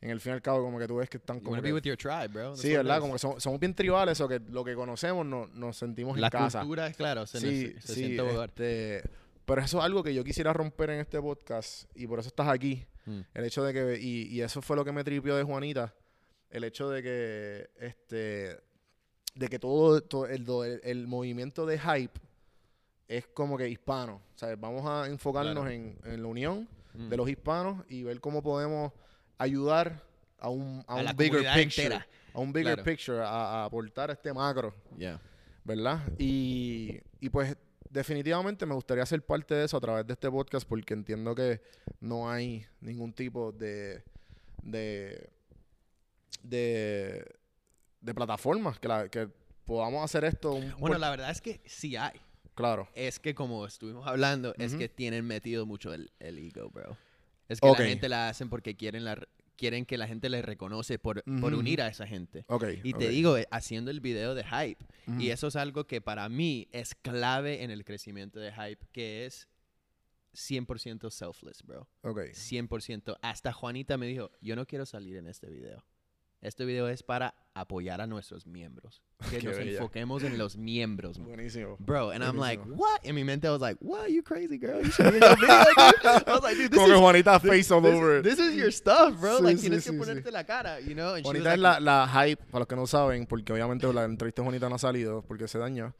en 0.00 0.10
el 0.10 0.20
fin 0.20 0.30
y 0.30 0.34
al 0.34 0.42
cabo, 0.42 0.62
como 0.64 0.78
que 0.78 0.88
tú 0.88 0.96
ves 0.96 1.08
que 1.08 1.18
están 1.18 1.40
como 1.40 1.56
que... 1.56 1.62
be 1.62 1.72
with 1.72 1.82
your 1.82 1.96
tribe, 1.96 2.28
bro. 2.28 2.56
Sí, 2.56 2.72
¿verdad? 2.72 3.00
Como 3.00 3.12
que 3.12 3.18
somos, 3.18 3.42
somos 3.42 3.60
bien 3.60 3.74
tribales 3.74 4.20
o 4.20 4.28
que 4.28 4.40
lo 4.40 4.64
que 4.64 4.74
conocemos 4.74 5.24
no, 5.24 5.46
nos 5.48 5.76
sentimos 5.76 6.18
La 6.18 6.26
en 6.26 6.30
casa. 6.30 6.60
cultura, 6.60 6.86
es 6.88 6.96
claro, 6.96 7.26
se, 7.26 7.38
sí, 7.38 7.74
se 7.80 7.94
sí, 7.94 7.94
siente 7.94 8.44
este, 8.44 9.02
pero 9.44 9.60
eso 9.60 9.78
es 9.78 9.84
algo 9.84 10.02
que 10.02 10.14
yo 10.14 10.24
quisiera 10.24 10.52
romper 10.52 10.90
en 10.90 11.00
este 11.00 11.20
podcast 11.20 11.84
y 11.94 12.06
por 12.06 12.18
eso 12.18 12.28
estás 12.28 12.48
aquí. 12.48 12.86
Mm. 13.04 13.20
El 13.34 13.44
hecho 13.44 13.64
de 13.64 13.72
que, 13.72 13.98
y, 14.00 14.28
y 14.28 14.40
eso 14.40 14.62
fue 14.62 14.76
lo 14.76 14.84
que 14.84 14.92
me 14.92 15.04
tripió 15.04 15.36
de 15.36 15.42
Juanita, 15.42 15.94
el 16.50 16.64
hecho 16.64 16.88
de 16.88 17.02
que, 17.02 17.70
este, 17.78 18.58
de 19.34 19.48
que 19.48 19.58
todo, 19.58 20.00
todo 20.02 20.26
el, 20.26 20.46
el, 20.48 20.80
el 20.82 21.06
movimiento 21.06 21.66
de 21.66 21.78
hype 21.78 22.20
es 23.16 23.26
como 23.28 23.56
que 23.58 23.68
hispano. 23.68 24.22
O 24.34 24.38
sea, 24.38 24.54
vamos 24.56 24.84
a 24.86 25.06
enfocarnos 25.08 25.54
Claro. 25.54 25.70
en, 25.70 25.98
en 26.04 26.22
la 26.22 26.28
unión 26.28 26.68
Mm. 26.94 27.08
de 27.08 27.16
los 27.16 27.28
hispanos 27.28 27.84
y 27.88 28.02
ver 28.02 28.20
cómo 28.20 28.42
podemos 28.42 28.92
ayudar 29.38 30.02
a 30.38 30.48
un, 30.50 30.84
a 30.86 30.92
A 30.92 30.96
un 30.96 31.04
la 31.06 31.12
bigger 31.14 31.40
picture. 31.54 31.62
entera. 31.86 32.06
A 32.34 32.38
un 32.40 32.52
bigger 32.52 32.74
Claro. 32.74 32.84
picture, 32.84 33.18
a, 33.20 33.24
a 33.62 33.64
aportar 33.64 34.10
a 34.10 34.12
este 34.12 34.32
macro. 34.32 34.74
Yeah. 34.98 35.20
¿verdad? 35.64 36.00
Y, 36.18 36.98
y 37.20 37.28
pues 37.30 37.56
definitivamente 37.88 38.66
me 38.66 38.74
gustaría 38.74 39.06
ser 39.06 39.24
parte 39.24 39.54
de 39.54 39.64
eso 39.66 39.76
a 39.76 39.80
través 39.80 40.06
de 40.06 40.12
este 40.14 40.30
podcast 40.30 40.66
porque 40.68 40.92
entiendo 40.94 41.34
que 41.34 41.60
no 42.00 42.28
hay 42.30 42.66
ningún 42.80 43.12
tipo 43.12 43.52
de 43.52 44.02
de 44.62 45.30
de, 46.42 47.24
de 48.00 48.14
plataformas 48.14 48.78
que, 48.80 48.88
la- 48.88 49.08
que 49.08 49.28
podamos 49.64 50.04
hacer 50.04 50.24
esto 50.24 50.52
un- 50.54 50.74
Bueno, 50.78 50.98
la 50.98 51.10
verdad 51.10 51.30
es 51.30 51.40
que 51.40 51.60
sí 51.66 51.96
hay. 51.96 52.20
Claro 52.54 52.88
Es 52.94 53.18
que 53.18 53.34
como 53.34 53.66
estuvimos 53.66 54.06
hablando, 54.06 54.54
es 54.58 54.74
que 54.74 54.88
tienen 54.88 55.26
metido 55.26 55.66
mucho 55.66 55.92
el, 55.92 56.10
el 56.18 56.38
ego, 56.38 56.70
bro. 56.70 56.96
Es 57.48 57.60
que 57.60 57.68
la 57.68 57.76
gente 57.76 58.08
la 58.08 58.28
hacen 58.28 58.48
porque 58.48 58.76
quieren 58.76 59.04
la 59.04 59.18
quieren 59.56 59.84
que 59.84 59.96
la 59.96 60.08
gente 60.08 60.28
les 60.28 60.44
reconoce 60.44 60.98
por, 60.98 61.22
por 61.40 61.54
unir 61.54 61.82
a 61.82 61.88
esa 61.88 62.06
gente. 62.06 62.44
ok 62.48 62.64
Y 62.82 62.94
te 62.94 63.08
digo, 63.08 63.36
eh, 63.36 63.46
haciendo 63.50 63.90
el 63.90 64.00
video 64.00 64.34
de 64.34 64.44
hype. 64.44 64.84
Y 65.18 65.30
eso 65.30 65.46
es 65.48 65.56
algo 65.56 65.86
que 65.86 66.00
para 66.00 66.28
mí 66.28 66.68
es 66.72 66.94
clave 66.94 67.62
en 67.62 67.70
el 67.70 67.84
crecimiento 67.84 68.40
de 68.40 68.52
hype, 68.52 68.84
que 68.92 69.24
es 69.26 69.46
100% 70.34 71.10
selfless, 71.10 71.62
bro. 71.62 71.88
Ok. 72.02 72.18
100%. 72.32 73.18
Hasta 73.22 73.52
Juanita 73.52 73.96
me 73.96 74.06
dijo, 74.06 74.30
yo 74.40 74.56
no 74.56 74.66
quiero 74.66 74.86
salir 74.86 75.16
en 75.16 75.28
este 75.28 75.48
video. 75.48 75.84
Este 76.42 76.64
video 76.64 76.88
es 76.88 77.04
para 77.04 77.34
apoyar 77.54 78.00
a 78.00 78.06
nuestros 78.08 78.46
miembros. 78.48 79.00
Que 79.30 79.38
Qué 79.38 79.46
nos 79.46 79.56
bella. 79.56 79.70
enfoquemos 79.78 80.24
en 80.24 80.36
los 80.36 80.56
miembros. 80.56 81.18
Buenísimo. 81.18 81.76
Bro, 81.78 82.10
and 82.10 82.24
I'm 82.24 82.36
like, 82.36 82.60
Buenísimo. 82.60 82.76
what? 82.76 83.00
En 83.04 83.14
mi 83.14 83.22
mente, 83.22 83.46
I 83.46 83.50
was 83.52 83.60
like, 83.60 83.78
what? 83.80 84.08
You 84.10 84.22
crazy, 84.24 84.58
girl? 84.58 84.82
You 84.82 84.90
should 84.90 85.12
be 85.12 85.18
in 85.18 85.36
video, 85.36 85.36
dude. 85.36 85.48
I 85.48 86.22
was 86.26 86.42
like, 86.42 86.56
dude, 86.56 86.70
this 86.72 86.76
Como 86.78 86.86
que 86.88 86.94
is, 86.94 87.00
Juanita 87.00 87.38
face 87.38 87.70
all 87.70 87.80
this, 87.80 87.94
over 87.94 88.18
it. 88.18 88.24
this 88.24 88.40
is 88.40 88.56
your 88.56 88.72
stuff, 88.72 89.14
bro. 89.20 89.38
Sí, 89.38 89.42
like, 89.44 89.58
sí, 89.58 89.68
tienes 89.68 89.84
sí, 89.84 89.90
que 89.92 89.98
ponerte 89.98 90.32
la 90.32 90.42
cara, 90.42 90.80
you 90.80 90.94
know? 90.94 91.14
And 91.14 91.24
Juanita 91.24 91.54
es 91.54 91.60
like, 91.60 91.80
la, 91.80 92.06
la 92.06 92.08
hype, 92.08 92.42
para 92.50 92.58
los 92.62 92.66
que 92.68 92.74
no 92.76 92.86
saben, 92.88 93.26
porque 93.26 93.52
obviamente 93.52 93.90
la 93.92 94.02
entrevista 94.04 94.42
de 94.42 94.46
Juanita 94.46 94.68
no 94.68 94.74
ha 94.74 94.78
salido 94.78 95.22
porque 95.22 95.46
se 95.46 95.58
dañó. 95.58 95.94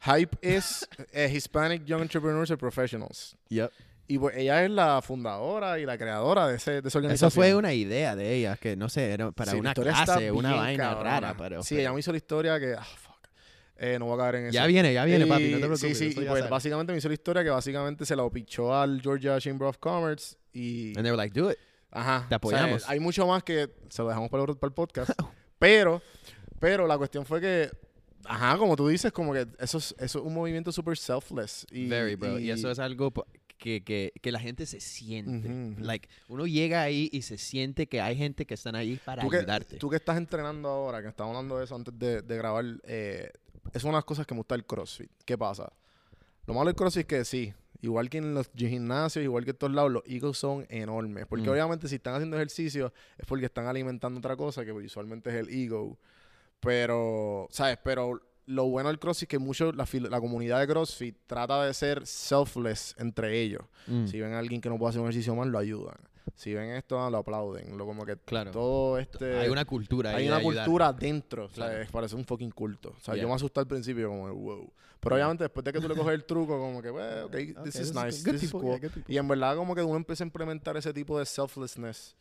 Hype 0.00 0.38
es 0.42 0.88
eh, 1.12 1.28
Hispanic 1.34 1.84
Young 1.84 2.02
Entrepreneurs 2.02 2.52
and 2.52 2.60
Professionals. 2.60 3.36
Yep. 3.48 3.72
Y 4.10 4.18
pues, 4.18 4.36
ella 4.38 4.64
es 4.64 4.70
la 4.70 5.02
fundadora 5.02 5.78
y 5.78 5.84
la 5.84 5.98
creadora 5.98 6.48
de, 6.48 6.56
ese, 6.56 6.80
de 6.80 6.88
esa 6.88 6.98
organización. 6.98 7.28
Eso 7.28 7.34
fue 7.34 7.54
una 7.54 7.74
idea 7.74 8.16
de 8.16 8.34
ella, 8.34 8.56
que 8.56 8.74
no 8.74 8.88
sé, 8.88 9.12
era 9.12 9.30
para 9.32 9.52
Sí, 9.52 9.58
una 9.58 9.74
clase, 9.74 10.32
una 10.32 10.54
vaina 10.54 10.82
cabrona. 10.84 11.10
rara, 11.20 11.34
pero... 11.36 11.62
Sí, 11.62 11.78
ella 11.78 11.92
me 11.92 12.00
hizo 12.00 12.10
la 12.10 12.16
historia 12.16 12.58
que... 12.58 12.74
ah, 12.74 12.82
fuck. 12.84 13.16
Eh, 13.76 13.98
no 13.98 14.06
voy 14.06 14.14
a 14.14 14.22
caer 14.22 14.34
en 14.36 14.44
eso. 14.46 14.54
Ya 14.54 14.66
viene, 14.66 14.92
ya 14.94 15.04
viene, 15.04 15.26
papi, 15.26 15.44
no 15.44 15.50
te 15.50 15.56
Y- 15.56 15.60
preocupes. 15.60 15.80
Sí, 15.98 16.12
sí, 16.12 16.20
y 16.20 16.24
pues 16.24 16.48
básicamente 16.48 16.92
me 16.92 16.98
hizo 16.98 17.08
la 17.08 17.14
historia 17.14 17.44
que 17.44 17.50
básicamente 17.50 18.06
se 18.06 18.16
la 18.16 18.28
pichó 18.30 18.74
al 18.74 19.00
Georgia 19.02 19.38
Chamber 19.38 19.68
of 19.68 19.76
Commerce 19.78 20.36
y... 20.54 20.88
And 20.96 21.04
they 21.04 21.10
were 21.12 21.16
like, 21.16 21.38
do 21.38 21.50
it. 21.50 21.58
Ajá. 21.90 22.20
Te 22.20 22.24
o 22.24 22.28
sea, 22.28 22.36
apoyamos. 22.36 22.88
hay 22.88 23.00
mucho 23.00 23.26
más 23.26 23.42
que 23.44 23.70
se 23.90 24.02
lo 24.02 24.08
dejamos 24.08 24.30
para 24.30 24.42
el, 24.42 24.56
para 24.56 24.68
el 24.68 24.74
podcast. 24.74 25.10
pero, 25.58 26.00
pero 26.58 26.86
la 26.86 26.96
cuestión 26.96 27.24
fue 27.26 27.40
que, 27.42 27.70
ajá, 28.24 28.56
como 28.56 28.74
tú 28.74 28.88
dices, 28.88 29.12
como 29.12 29.32
que 29.34 29.46
eso 29.58 29.78
es, 29.78 29.94
eso 29.98 30.18
es 30.18 30.24
un 30.24 30.32
movimiento 30.34 30.72
súper 30.72 30.96
selfless. 30.96 31.66
Y, 31.70 31.88
Very, 31.88 32.14
bro. 32.14 32.38
Y, 32.38 32.50
eso 32.50 32.70
es 32.70 32.78
algo 32.78 33.12
que, 33.58 33.82
que, 33.84 34.12
que 34.22 34.32
la 34.32 34.40
gente 34.40 34.64
se 34.66 34.80
siente. 34.80 35.48
Like, 35.82 36.08
uno 36.28 36.46
llega 36.46 36.82
ahí 36.82 37.08
y 37.12 37.22
se 37.22 37.36
siente 37.38 37.86
que 37.88 38.00
hay 38.00 38.16
gente 38.16 38.46
que 38.46 38.54
están 38.54 38.74
ahí 38.76 38.98
para 39.04 39.22
tú 39.22 39.28
que, 39.28 39.38
ayudarte. 39.38 39.76
tú 39.76 39.90
que 39.90 39.96
estás 39.96 40.16
entrenando 40.16 40.68
ahora, 40.68 41.02
que 41.02 41.08
estábamos 41.08 41.36
hablando 41.36 41.58
de 41.58 41.64
eso 41.64 41.74
antes 41.74 41.98
de, 41.98 42.22
de 42.22 42.36
grabar, 42.36 42.64
eh, 42.84 43.30
es 43.74 43.82
una 43.84 43.92
de 43.92 43.96
las 43.98 44.04
cosas 44.04 44.26
que 44.26 44.34
me 44.34 44.38
gusta 44.40 44.54
del 44.54 44.64
CrossFit. 44.64 45.10
¿Qué 45.24 45.36
pasa? 45.36 45.72
Lo 46.46 46.54
malo 46.54 46.66
del 46.68 46.76
CrossFit 46.76 47.00
es 47.00 47.06
que 47.06 47.24
sí, 47.24 47.52
igual 47.82 48.08
que 48.08 48.18
en 48.18 48.32
los 48.34 48.48
gimnasios, 48.56 49.22
igual 49.22 49.44
que 49.44 49.50
en 49.50 49.56
todos 49.58 49.72
lados, 49.74 49.90
los 49.92 50.02
egos 50.06 50.38
son 50.38 50.64
enormes. 50.70 51.26
Porque 51.26 51.46
Mm. 51.48 51.52
obviamente 51.52 51.88
si 51.88 51.96
están 51.96 52.14
haciendo 52.14 52.36
ejercicio 52.36 52.92
es 53.18 53.26
porque 53.26 53.44
están 53.46 53.66
alimentando 53.66 54.18
otra 54.18 54.36
cosa 54.36 54.64
que 54.64 54.72
usualmente 54.72 55.30
es 55.30 55.36
el 55.36 55.48
ego. 55.50 55.98
Pero, 56.60 57.46
¿sabes? 57.50 57.78
Pero 57.84 58.20
lo 58.48 58.64
bueno 58.66 58.88
del 58.88 58.98
CrossFit 58.98 59.24
es 59.24 59.28
que 59.28 59.38
mucho 59.38 59.72
la, 59.72 59.86
la 60.10 60.20
comunidad 60.20 60.60
de 60.60 60.66
CrossFit 60.66 61.16
trata 61.26 61.64
de 61.64 61.72
ser 61.74 62.06
selfless 62.06 62.94
entre 62.98 63.40
ellos. 63.40 63.62
Mm, 63.86 64.06
Si 64.06 64.20
ven 64.20 64.32
a 64.32 64.38
alguien 64.38 64.60
que 64.60 64.68
no 64.68 64.78
puede 64.78 64.90
hacer 64.90 65.00
un 65.00 65.06
ejercicio 65.08 65.34
más, 65.34 65.46
lo 65.48 65.58
ayudan. 65.58 65.96
Si 66.34 66.54
ven 66.54 66.70
esto, 66.70 67.00
ah, 67.02 67.10
lo 67.10 67.18
aplauden. 67.18 67.76
Lo 67.76 67.86
como 67.86 68.04
que 68.04 68.16
Claro. 68.16 68.50
todo 68.50 68.98
este... 68.98 69.38
hay 69.38 69.48
una 69.48 69.64
cultura 69.64 70.14
Hay 70.14 70.28
una 70.28 70.40
cultura 70.42 70.92
dentro, 70.92 71.48
Claro. 71.48 71.78
es- 71.82 71.90
parece 71.90 72.14
un 72.16 72.24
fucking 72.24 72.50
culto. 72.50 72.94
O 72.96 73.00
sea, 73.00 73.14
Yeah. 73.14 73.22
yo 73.22 73.28
me 73.28 73.34
asusté 73.34 73.60
al 73.60 73.66
principio 73.66 74.08
como, 74.08 74.32
wow. 74.34 74.72
Pero 75.00 75.14
obviamente 75.14 75.44
después 75.44 75.64
de 75.64 75.72
que 75.72 75.80
tú 75.80 75.88
le 75.88 75.94
coges 75.94 76.14
el 76.14 76.24
truco, 76.26 76.58
como 76.58 76.82
que, 76.82 76.90
well, 76.90 77.24
ok, 77.24 77.26
Okay, 77.28 77.54
this 77.64 77.76
is 77.76 77.94
nice, 77.94 78.22
this 78.30 78.42
is 78.42 78.50
cool. 78.52 78.78
yeah. 78.80 78.90
Y 79.08 79.16
en 79.16 79.26
verdad 79.28 79.56
como 79.56 79.74
que 79.74 79.82
uno 79.82 79.96
empieza 79.96 80.22
a 80.24 80.26
implementar 80.26 80.76
ese 80.76 80.92
tipo 80.92 81.18
de 81.18 81.24
selflessness. 81.26 82.16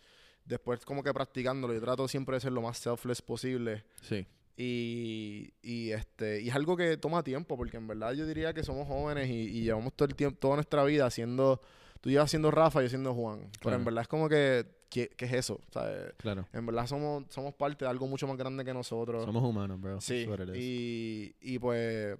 Después 0.45 0.85
como 0.85 1.03
que 1.03 1.13
practicándolo, 1.13 1.73
yo 1.73 1.81
trato 1.81 2.07
siempre 2.07 2.35
de 2.37 2.39
ser 2.41 2.53
lo 2.53 2.61
más 2.61 2.77
selfless 2.77 3.21
posible. 3.21 3.83
Sí. 4.01 4.25
Y, 4.59 5.53
y 5.61 5.91
este 5.91 6.41
y 6.41 6.49
es 6.49 6.55
algo 6.55 6.75
que 6.75 6.97
toma 6.97 7.23
tiempo, 7.23 7.55
porque 7.55 7.77
en 7.77 7.87
verdad 7.87 8.13
yo 8.13 8.25
diría 8.25 8.53
que 8.53 8.63
somos 8.63 8.87
jóvenes 8.87 9.29
y, 9.29 9.33
y 9.33 9.61
llevamos 9.61 9.93
todo 9.93 10.07
el 10.07 10.15
tiempo, 10.15 10.37
toda 10.39 10.55
nuestra 10.55 10.83
vida 10.83 11.05
haciendo, 11.05 11.61
tú 12.01 12.09
llevas 12.09 12.29
siendo 12.31 12.49
Rafa 12.49 12.81
y 12.81 12.85
yo 12.85 12.89
siendo 12.89 13.13
Juan. 13.13 13.39
Pero 13.41 13.59
Claro. 13.61 13.77
en 13.77 13.85
verdad 13.85 14.01
es 14.01 14.07
como 14.07 14.27
que, 14.27 14.65
¿qué, 14.89 15.09
qué 15.15 15.25
es 15.25 15.33
eso? 15.33 15.61
Sea, 15.71 16.11
Claro. 16.17 16.47
en 16.53 16.65
verdad 16.65 16.87
somos, 16.87 17.25
somos 17.29 17.53
parte 17.53 17.85
de 17.85 17.91
algo 17.91 18.07
mucho 18.07 18.25
más 18.27 18.35
grande 18.35 18.65
que 18.65 18.73
nosotros. 18.73 19.23
Somos 19.25 19.43
humanos, 19.43 19.79
bro. 19.79 20.01
sí. 20.01 20.27
Y, 20.55 21.35
y 21.39 21.59
pues 21.59 22.17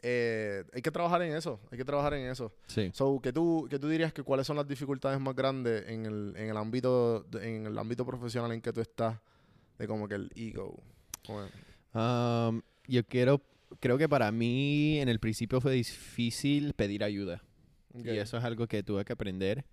eh, 0.00 0.64
hay 0.72 0.80
que 0.80 0.90
trabajar 0.90 1.20
en 1.20 1.34
eso. 1.34 1.60
Hay 1.70 1.76
que 1.76 1.84
trabajar 1.84 2.14
en 2.14 2.30
eso. 2.30 2.50
Sí. 2.66 2.90
So, 2.94 3.20
¿qué 3.22 3.30
tú, 3.32 3.66
qué 3.68 3.78
tú 3.78 3.88
dirías 3.88 4.12
que 4.14 4.22
cuáles 4.22 4.46
son 4.46 4.56
las 4.56 4.66
dificultades 4.66 5.20
más 5.20 5.34
grandes 5.34 5.86
en 5.88 6.06
el, 6.06 6.32
en 6.36 6.48
el 6.48 6.56
ámbito 6.56 7.26
en 7.42 7.66
el 7.66 7.76
ámbito 7.76 8.06
profesional 8.06 8.52
en 8.52 8.62
que 8.62 8.72
tú 8.72 8.80
estás? 8.80 9.18
De 9.76 9.86
como 9.86 10.08
que 10.08 10.14
el 10.14 10.30
ego. 10.34 10.74
Um, 11.94 12.62
yo 12.86 13.04
quiero, 13.06 13.42
creo 13.80 13.98
que 13.98 14.08
para 14.08 14.30
mí 14.32 14.98
en 15.00 15.08
el 15.08 15.18
principio 15.20 15.60
fue 15.60 15.72
difícil 15.72 16.72
pedir 16.74 17.02
ayuda. 17.04 17.42
ok. 17.94 18.04
Y 18.06 18.18
eso 18.18 18.36
es 18.38 18.44
algo 18.44 18.66
que 18.66 18.82
tuve 18.82 19.04
que 19.04 19.12
aprender. 19.12 19.64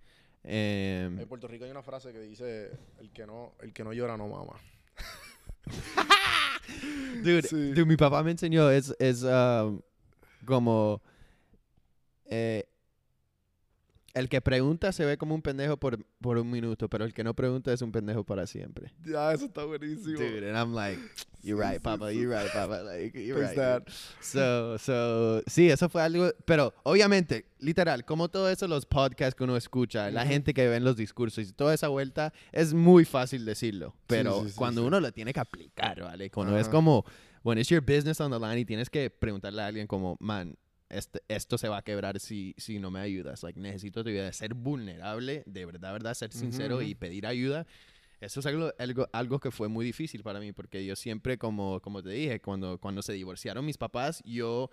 Em, 0.44 1.18
En 1.18 1.28
Puerto 1.28 1.48
Rico 1.48 1.64
hay 1.64 1.70
una 1.70 1.82
frase 1.82 2.12
que 2.12 2.20
dice 2.20 2.70
el 3.00 3.10
que 3.12 3.26
no, 3.26 3.54
el 3.60 3.72
que 3.72 3.82
no 3.84 3.92
llora 3.92 4.16
no 4.16 4.28
mama. 4.28 4.54
Dude, 7.22 7.42
Sí. 7.42 7.70
dude, 7.72 7.84
mi 7.86 7.96
papá 7.96 8.22
me 8.22 8.30
enseñó, 8.32 8.70
es, 8.70 8.94
es 8.98 9.22
um, 9.22 9.80
como... 10.44 11.00
eh, 12.26 12.64
el 14.16 14.30
que 14.30 14.40
pregunta 14.40 14.92
se 14.92 15.04
ve 15.04 15.18
como 15.18 15.34
un 15.34 15.42
pendejo 15.42 15.76
por, 15.76 16.02
por 16.22 16.38
un 16.38 16.50
minuto, 16.50 16.88
pero 16.88 17.04
el 17.04 17.12
que 17.12 17.22
no 17.22 17.34
pregunta 17.34 17.70
es 17.72 17.82
un 17.82 17.92
pendejo 17.92 18.24
para 18.24 18.46
siempre. 18.46 18.90
Ya, 19.04 19.32
eso 19.32 19.44
está 19.44 19.64
buenísimo. 19.64 20.18
Dude, 20.18 20.48
and 20.48 20.56
I'm 20.56 20.74
like, 20.74 20.98
you're 21.42 21.62
right, 21.62 21.82
papa, 21.82 22.10
you're 22.10 22.34
right, 22.34 22.50
papa, 22.50 22.82
like, 22.82 23.14
you're 23.14 23.38
right. 23.38 23.86
So, 24.20 24.78
so, 24.78 25.42
sí, 25.46 25.68
eso 25.68 25.90
fue 25.90 26.00
algo, 26.02 26.30
pero 26.46 26.72
obviamente, 26.84 27.44
literal, 27.58 28.06
como 28.06 28.28
todo 28.30 28.48
eso, 28.48 28.66
los 28.66 28.86
podcasts 28.86 29.34
que 29.34 29.44
uno 29.44 29.54
escucha, 29.54 30.10
la 30.10 30.22
Ujú. 30.22 30.30
gente 30.30 30.54
que 30.54 30.66
ve 30.66 30.76
en 30.76 30.84
los 30.84 30.96
discursos 30.96 31.46
y 31.46 31.52
toda 31.52 31.74
esa 31.74 31.88
vuelta, 31.88 32.32
es 32.52 32.72
muy 32.72 33.04
fácil 33.04 33.44
decirlo, 33.44 33.94
pero 34.06 34.44
sí, 34.44 34.48
sí, 34.48 34.54
cuando 34.56 34.80
sí. 34.80 34.86
uno 34.86 34.98
lo 34.98 35.12
tiene 35.12 35.34
que 35.34 35.40
aplicar, 35.40 36.00
¿vale? 36.00 36.30
Cuando 36.30 36.56
es 36.56 36.68
Ajá. 36.68 36.70
como, 36.70 37.04
when 37.42 37.58
it's 37.58 37.68
your 37.68 37.82
business 37.82 38.18
on 38.20 38.30
the 38.30 38.38
line 38.38 38.60
y 38.60 38.64
tienes 38.64 38.88
que 38.88 39.10
preguntarle 39.10 39.60
a 39.60 39.66
alguien 39.66 39.86
como, 39.86 40.16
man, 40.20 40.56
este, 40.88 41.20
esto 41.28 41.58
se 41.58 41.68
va 41.68 41.78
a 41.78 41.82
quebrar 41.82 42.20
si, 42.20 42.54
si 42.58 42.78
no 42.78 42.90
me 42.90 43.00
ayudas. 43.00 43.42
Like, 43.42 43.58
necesito 43.58 44.02
tu 44.02 44.10
ayuda. 44.10 44.32
Ser 44.32 44.54
vulnerable, 44.54 45.42
de 45.46 45.64
verdad, 45.66 45.92
verdad, 45.92 46.14
ser 46.14 46.32
sincero 46.32 46.76
ujú. 46.76 46.84
y 46.84 46.94
pedir 46.94 47.26
ayuda. 47.26 47.66
Eso 48.20 48.40
es 48.40 48.46
algo, 48.46 48.72
algo, 48.78 49.08
algo 49.12 49.38
que 49.40 49.50
fue 49.50 49.68
muy 49.68 49.84
difícil 49.84 50.22
para 50.22 50.40
mí, 50.40 50.52
porque 50.52 50.84
yo 50.86 50.96
siempre, 50.96 51.36
como, 51.36 51.80
como 51.80 52.02
te 52.02 52.10
dije, 52.10 52.40
cuando, 52.40 52.78
cuando 52.78 53.02
se 53.02 53.12
divorciaron 53.12 53.64
mis 53.66 53.76
papás, 53.76 54.22
yo, 54.24 54.70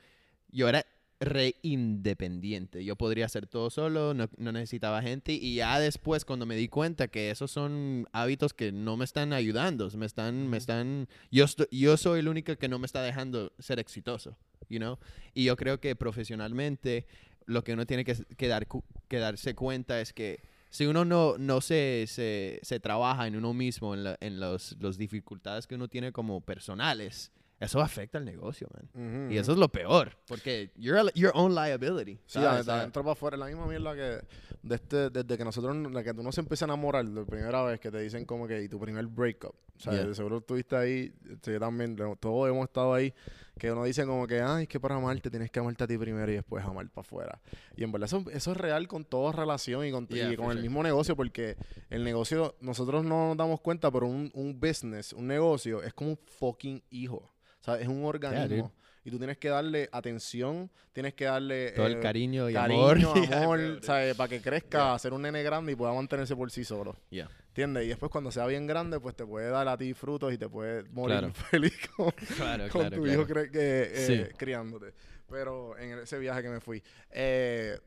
yo 0.50 0.70
era 0.70 0.86
re 1.20 1.56
independiente. 1.62 2.84
Yo 2.84 2.96
podría 2.96 3.26
hacer 3.26 3.48
todo 3.48 3.70
solo, 3.70 4.14
no, 4.14 4.30
no 4.38 4.52
necesitaba 4.52 5.02
gente. 5.02 5.34
Y 5.34 5.56
ya 5.56 5.80
después, 5.80 6.26
cuando 6.26 6.46
me 6.46 6.56
di 6.56 6.68
cuenta 6.68 7.08
que 7.08 7.32
esos 7.32 7.52
son 7.52 8.08
hábitos 8.12 8.54
que 8.54 8.72
no 8.72 8.98
me 8.98 9.06
están 9.06 9.34
ayudando, 9.34 9.90
me 9.92 10.06
están, 10.06 10.50
me 10.50 10.58
están, 10.58 11.08
yo, 11.32 11.46
esto- 11.46 11.68
yo 11.72 11.98
soy 11.98 12.20
el 12.20 12.28
único 12.28 12.56
que 12.58 12.68
no 12.68 12.80
me 12.80 12.86
está 12.86 13.02
dejando 13.02 13.54
ser 13.60 13.80
exitoso, 13.80 14.38
you 14.74 14.80
know? 14.80 14.98
Y 15.34 15.46
yo 15.46 15.56
creo 15.56 15.80
que 15.80 15.96
profesionalmente 15.96 17.06
lo 17.46 17.64
que 17.64 17.74
uno 17.74 17.86
tiene 17.86 18.04
que, 18.04 18.16
que 18.38 18.48
dar, 18.48 18.68
que 19.08 19.20
darse 19.20 19.54
cuenta 19.56 20.00
es 20.02 20.14
que 20.14 20.42
si 20.70 20.86
uno 20.88 21.06
no, 21.06 21.38
no 21.38 21.62
se, 21.62 22.06
se, 22.08 22.60
se 22.64 22.80
trabaja 22.80 23.28
en 23.28 23.36
uno 23.36 23.54
mismo, 23.54 23.94
en, 23.94 24.04
la- 24.06 24.18
en 24.22 24.40
los, 24.40 24.76
los 24.80 24.98
dificultades 24.98 25.68
que 25.68 25.76
uno 25.76 25.88
tiene 25.88 26.12
como 26.12 26.42
personales, 26.42 27.32
eso 27.60 27.80
afecta 27.80 28.18
al 28.18 28.26
negocio, 28.26 28.68
man. 28.74 29.32
Y 29.32 29.38
eso 29.38 29.52
es 29.52 29.58
lo 29.58 29.70
peor, 29.70 30.18
porque 30.28 30.72
you're 30.76 31.00
a- 31.00 31.14
your 31.14 31.32
own 31.36 31.54
liability. 31.54 32.16
Sí, 32.26 32.40
¿sabes? 32.40 32.66
de, 32.66 32.72
adentro 32.72 33.04
para 33.04 33.14
afuera, 33.14 33.38
la 33.38 33.46
misma 33.46 33.68
mierda 33.68 33.94
que 33.94 34.26
de 34.64 34.76
este, 34.76 35.10
desde 35.12 35.38
que 35.38 35.46
nosotros, 35.46 35.76
la 35.92 36.04
que 36.04 36.12
uno 36.12 36.32
se 36.32 36.42
empieza 36.42 36.66
a 36.66 36.70
enamorar, 36.70 37.06
la 37.06 37.24
primera 37.24 37.62
vez 37.64 37.80
que 37.80 37.92
te 37.92 38.00
dicen 38.02 38.26
como 38.26 38.48
que 38.48 38.64
y 38.64 38.68
tu 38.68 38.80
primer 38.80 39.06
breakup. 39.06 39.54
O 39.78 39.80
sea, 39.80 39.94
Yeah. 39.94 40.14
seguro 40.16 40.38
estuviste 40.40 40.76
ahí, 40.76 41.14
también, 41.60 41.96
todos 42.20 42.50
hemos 42.50 42.64
estado 42.66 42.94
ahí, 42.94 43.14
que 43.58 43.72
uno 43.72 43.84
dice 43.84 44.06
como 44.06 44.26
que, 44.28 44.42
ay, 44.42 44.64
es 44.64 44.70
que 44.70 44.80
para 44.80 44.96
amarte 44.96 45.30
tienes 45.30 45.52
que 45.52 45.60
amarte 45.60 45.84
a 45.84 45.88
ti 45.88 45.98
primero 45.98 46.32
y 46.32 46.36
después 46.36 46.64
amar 46.66 46.90
para 46.90 47.02
afuera. 47.06 47.40
Y 47.76 47.84
en 47.84 47.92
verdad 47.92 48.08
eso, 48.08 48.24
eso 48.32 48.52
es 48.52 48.58
real 48.58 48.88
con 48.88 49.06
toda 49.06 49.32
relación 49.32 49.86
y 49.86 49.92
con, 49.92 50.08
y 50.10 50.16
Yeah, 50.16 50.36
con 50.36 50.46
for 50.46 50.52
el 50.52 50.58
sure. 50.58 50.62
mismo 50.70 50.84
negocio, 50.84 51.16
porque 51.16 51.56
el 51.90 52.04
negocio, 52.04 52.56
nosotros 52.62 53.04
no 53.04 53.30
nos 53.30 53.38
damos 53.38 53.62
cuenta, 53.62 53.92
pero 53.92 54.08
un, 54.08 54.32
un 54.34 54.60
business, 54.60 55.14
un 55.14 55.28
negocio, 55.28 55.84
es 55.84 55.94
como 55.94 56.12
un 56.12 56.18
fucking 56.18 56.84
hijo. 56.90 57.18
O 57.62 57.64
sea, 57.64 57.80
es 57.80 57.88
un 57.88 58.04
organismo. 58.04 58.72
y 59.06 59.12
tú 59.12 59.18
tienes 59.18 59.38
que 59.38 59.50
darle 59.50 59.88
atención, 59.92 60.70
tienes 60.92 61.14
que 61.14 61.26
darle 61.26 61.72
todo 61.72 61.88
el 61.88 61.98
eh, 61.98 62.00
cariño 62.00 62.50
y 62.50 62.54
cariño, 62.54 62.82
amor. 62.82 62.98
amor, 63.34 63.82
Yeah. 63.82 64.14
Para 64.16 64.28
que 64.30 64.42
crezca, 64.42 64.98
ser 65.00 65.14
un 65.14 65.22
nene 65.22 65.44
grande 65.44 65.72
y 65.72 65.76
pueda 65.76 65.94
mantenerse 65.94 66.36
por 66.36 66.52
sí 66.52 66.64
solo. 66.66 66.96
Yeah. 67.10 67.30
¿Entiendes? 67.54 67.86
Y 67.86 67.90
después 67.90 68.12
cuando 68.12 68.32
sea 68.32 68.48
bien 68.48 68.66
grande, 68.66 69.00
pues 69.00 69.16
te 69.16 69.24
puede 69.28 69.48
dar 69.52 69.68
a 69.68 69.78
ti 69.78 69.94
frutos 69.94 70.34
y 70.34 70.40
te 70.40 70.50
puede 70.50 70.90
morir 70.90 71.20
Claro. 71.20 71.34
feliz 71.52 71.74
con, 71.96 72.12
Claro, 72.36 72.64
con 72.70 72.82
claro, 72.82 72.96
tu 72.98 73.06
hijo 73.06 73.28
cre- 73.28 73.52
que, 73.52 73.92
eh, 73.94 74.28
Sí. 74.30 74.36
criándote. 74.36 74.94
Pero 75.30 75.78
en 75.78 76.00
ese 76.00 76.18
viaje 76.18 76.42
que 76.42 76.50
me 76.50 76.60
fui. 76.60 76.82
Eh, 77.12 77.78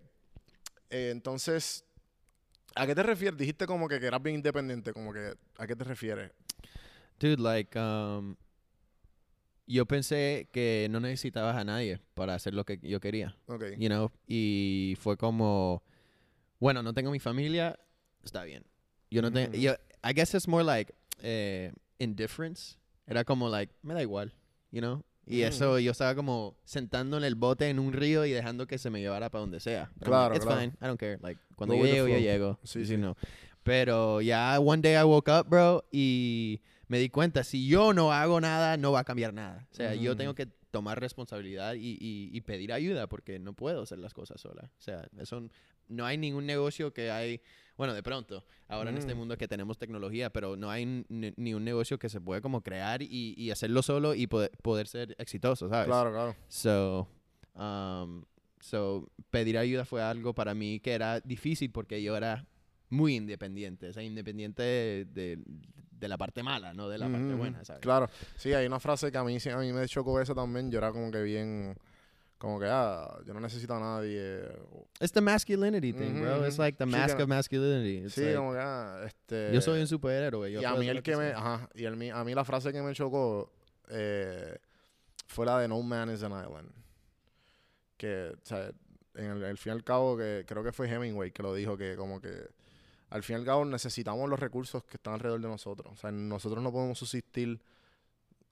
eh, 0.88 1.08
entonces, 1.10 1.84
¿a 2.76 2.86
qué 2.86 2.94
te 2.94 3.02
refieres? 3.02 3.36
Dijiste 3.36 3.66
como 3.66 3.88
que, 3.88 3.98
que 3.98 4.06
eras 4.06 4.22
bien 4.22 4.36
independiente, 4.36 4.92
como 4.92 5.12
que, 5.12 5.34
¿a 5.58 5.66
qué 5.66 5.74
te 5.74 5.82
refieres? 5.82 6.30
Dude, 7.18 7.42
like, 7.42 7.76
um, 7.76 8.36
yo 9.66 9.84
pensé 9.86 10.48
que 10.52 10.86
no 10.92 11.00
necesitabas 11.00 11.56
a 11.56 11.64
nadie 11.64 11.98
para 12.14 12.34
hacer 12.34 12.54
lo 12.54 12.64
que 12.64 12.78
yo 12.82 13.00
quería. 13.00 13.36
You 13.76 13.88
know, 13.88 14.12
y 14.28 14.96
fue 15.00 15.16
como, 15.16 15.82
bueno, 16.60 16.84
no 16.84 16.94
tengo 16.94 17.10
mi 17.10 17.18
familia, 17.18 17.76
está 18.22 18.44
bien. 18.44 18.64
Yo 19.16 19.22
no 19.22 19.32
tengo, 19.32 19.56
yo, 19.56 19.72
I 20.04 20.12
guess 20.12 20.34
it's 20.34 20.46
more 20.46 20.62
like 20.62 20.92
eh, 21.22 21.72
indifference. 21.98 22.76
Era 23.06 23.24
como 23.24 23.48
like, 23.48 23.72
me 23.82 23.94
da 23.94 24.02
igual, 24.02 24.30
you 24.70 24.80
know? 24.82 25.02
Y 25.26 25.38
Ujú. 25.42 25.48
eso, 25.48 25.78
yo 25.78 25.92
estaba 25.92 26.14
como 26.14 26.54
sentando 26.64 27.16
en 27.16 27.24
el 27.24 27.34
bote 27.34 27.70
en 27.70 27.78
un 27.78 27.94
río 27.94 28.26
y 28.26 28.30
dejando 28.32 28.66
que 28.66 28.76
se 28.76 28.90
me 28.90 29.00
llevara 29.00 29.30
para 29.30 29.40
donde 29.40 29.58
sea. 29.58 29.90
I'm 30.02 30.04
Claro, 30.04 30.34
like, 30.34 30.36
It's 30.36 30.44
claro. 30.44 30.60
fine, 30.60 30.76
I 30.82 30.86
don't 30.86 31.00
care. 31.00 31.18
Like, 31.22 31.40
cuando 31.56 31.74
Go 31.76 31.86
yo 31.86 31.94
llego, 31.94 32.08
yo 32.08 32.18
llego. 32.18 32.58
Sí, 32.62 32.84
si 32.84 32.92
sí. 32.94 32.96
no. 32.98 33.16
Pero 33.62 34.20
ya 34.20 34.60
one 34.60 34.82
day 34.82 34.96
I 35.00 35.04
woke 35.04 35.28
up, 35.30 35.48
bro, 35.48 35.82
y 35.90 36.60
me 36.88 36.98
di 36.98 37.08
cuenta, 37.08 37.42
si 37.42 37.66
yo 37.66 37.94
no 37.94 38.12
hago 38.12 38.38
nada, 38.38 38.76
no 38.76 38.92
va 38.92 39.00
a 39.00 39.04
cambiar 39.04 39.32
nada. 39.32 39.66
O 39.72 39.74
sea, 39.74 39.94
yo 39.94 40.10
Ujú. 40.12 40.18
tengo 40.18 40.34
que 40.34 40.46
tomar 40.70 41.00
responsabilidad 41.00 41.74
y, 41.74 41.92
y- 41.98 42.28
y 42.36 42.40
pedir 42.42 42.70
ayuda 42.72 43.06
porque 43.08 43.38
no 43.38 43.54
puedo 43.54 43.82
hacer 43.82 43.98
las 43.98 44.12
cosas 44.12 44.42
sola. 44.42 44.70
O 44.78 44.82
sea, 44.82 45.08
eso 45.18 45.42
no 45.88 46.04
hay 46.04 46.18
ningún 46.18 46.44
negocio 46.44 46.92
que 46.92 47.10
hay, 47.10 47.40
bueno, 47.76 47.94
de 47.94 48.02
pronto, 48.02 48.44
ahora 48.68 48.90
en 48.90 48.98
este 48.98 49.14
Mm. 49.14 49.18
mundo 49.18 49.36
que 49.36 49.48
tenemos 49.48 49.78
tecnología, 49.78 50.30
pero 50.30 50.56
no 50.56 50.70
hay 50.70 51.04
ni, 51.08 51.54
un 51.54 51.64
negocio 51.64 51.98
que 51.98 52.08
se 52.08 52.20
puede 52.20 52.40
como 52.40 52.62
crear 52.62 53.02
y, 53.02 53.34
y 53.36 53.50
hacerlo 53.50 53.82
solo 53.82 54.14
y 54.14 54.26
poder, 54.26 54.50
poder 54.62 54.86
ser 54.88 55.14
exitoso, 55.18 55.68
¿sabes? 55.68 55.86
Claro, 55.86 56.10
claro. 56.10 56.36
So, 56.48 57.08
um, 57.54 58.24
so, 58.60 59.08
pedir 59.30 59.58
ayuda 59.58 59.84
fue 59.84 60.02
algo 60.02 60.34
para 60.34 60.54
mí 60.54 60.80
que 60.80 60.92
era 60.92 61.20
difícil 61.20 61.70
porque 61.70 62.02
yo 62.02 62.16
era 62.16 62.46
muy 62.88 63.16
independiente, 63.16 63.88
o 63.88 63.92
sea, 63.92 64.02
independiente 64.02 64.62
de, 64.62 65.04
de- 65.06 65.38
de 65.90 66.08
la 66.08 66.18
parte 66.18 66.42
mala, 66.42 66.74
no 66.74 66.88
de 66.90 66.98
la 66.98 67.08
parte 67.10 67.28
Ujú, 67.28 67.38
buena, 67.38 67.64
¿sabes? 67.64 67.80
Claro. 67.80 68.08
Sí, 68.36 68.52
hay 68.52 68.66
una 68.66 68.78
frase 68.78 69.10
que 69.10 69.16
a 69.16 69.24
mí, 69.24 69.38
a 69.50 69.56
mí 69.58 69.72
me 69.72 69.86
chocó 69.88 70.20
eso 70.20 70.34
también. 70.34 70.70
Yo 70.70 70.76
era 70.78 70.92
como 70.92 71.10
que 71.10 71.22
bien... 71.22 71.74
Como 72.38 72.60
que, 72.60 72.66
ah, 72.68 73.18
yo 73.24 73.32
no 73.32 73.40
necesito 73.40 73.74
a 73.74 73.80
nadie. 73.80 74.42
It's 75.00 75.12
the 75.12 75.22
masculinity 75.22 75.92
thing, 75.94 76.20
bro. 76.20 76.36
Ujú, 76.40 76.46
It's 76.46 76.58
like 76.58 76.76
the 76.76 76.84
sí, 76.84 76.90
mask 76.90 77.16
que- 77.16 77.22
of 77.22 77.28
masculinity. 77.30 78.04
It's 78.04 78.14
Sí, 78.14 78.20
like, 78.24 78.36
como 78.36 78.52
que, 78.52 78.58
ah, 78.60 79.02
este... 79.06 79.52
yo 79.54 79.60
soy 79.62 79.80
un 79.80 79.86
superhéroe. 79.86 80.52
Yo 80.52 80.60
Y 80.60 80.64
a 80.64 80.74
mí 80.74 80.86
el 80.88 80.96
lo 80.96 81.02
que 81.02 81.16
me... 81.16 81.30
Ajá. 81.30 81.68
Y 81.74 81.84
el, 81.84 82.10
a 82.12 82.24
mí 82.24 82.34
la 82.34 82.44
frase 82.44 82.72
que 82.72 82.82
me 82.82 82.92
chocó 82.92 83.50
eh, 83.88 84.58
fue 85.26 85.46
la 85.46 85.58
de 85.60 85.68
No 85.68 85.80
man 85.82 86.10
is 86.10 86.22
an 86.22 86.32
island. 86.32 86.70
Que, 87.96 88.32
o 88.34 88.44
sea, 88.46 88.70
en 89.14 89.24
el, 89.24 89.42
el 89.42 89.56
fin 89.56 89.72
y 89.72 89.76
al 89.76 89.82
cabo, 89.84 90.16
que 90.18 90.44
creo 90.46 90.62
que 90.62 90.72
fue 90.72 90.88
Hemingway 90.90 91.30
que 91.32 91.42
lo 91.42 91.54
dijo, 91.54 91.78
que 91.78 91.96
como 91.96 92.20
que 92.20 92.48
al 93.08 93.22
fin 93.22 93.36
y 93.36 93.38
al 93.40 93.46
cabo 93.46 93.64
necesitamos 93.64 94.28
los 94.28 94.38
recursos 94.38 94.84
que 94.84 94.98
están 94.98 95.14
alrededor 95.14 95.40
de 95.40 95.48
nosotros. 95.48 95.90
O 95.94 95.96
sea, 95.96 96.10
nosotros 96.10 96.62
no 96.62 96.70
podemos 96.70 96.98
subsistir 96.98 97.58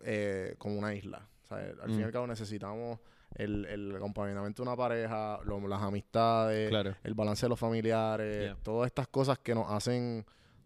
eh, 0.00 0.54
como 0.56 0.78
una 0.78 0.94
isla. 0.94 1.28
O 1.42 1.46
sea, 1.46 1.58
al 1.58 1.88
fin 1.90 1.98
y 1.98 2.02
Mm. 2.02 2.06
al 2.06 2.12
cabo 2.12 2.26
necesitamos 2.26 2.98
el, 3.36 3.64
el 3.66 3.96
acompañamiento 3.96 4.62
de 4.62 4.68
una 4.68 4.76
pareja, 4.76 5.38
lo- 5.44 5.66
las 5.68 5.82
amistades, 5.82 6.68
Claro. 6.70 6.94
el 7.02 7.14
balance 7.14 7.46
de 7.46 7.50
los 7.50 7.58
familiares, 7.58 8.38
Yeah. 8.44 8.56
todas 8.62 8.86
estas 8.86 9.08
cosas 9.08 9.38
que 9.38 9.54
nos 9.54 9.70
hacen 9.70 10.24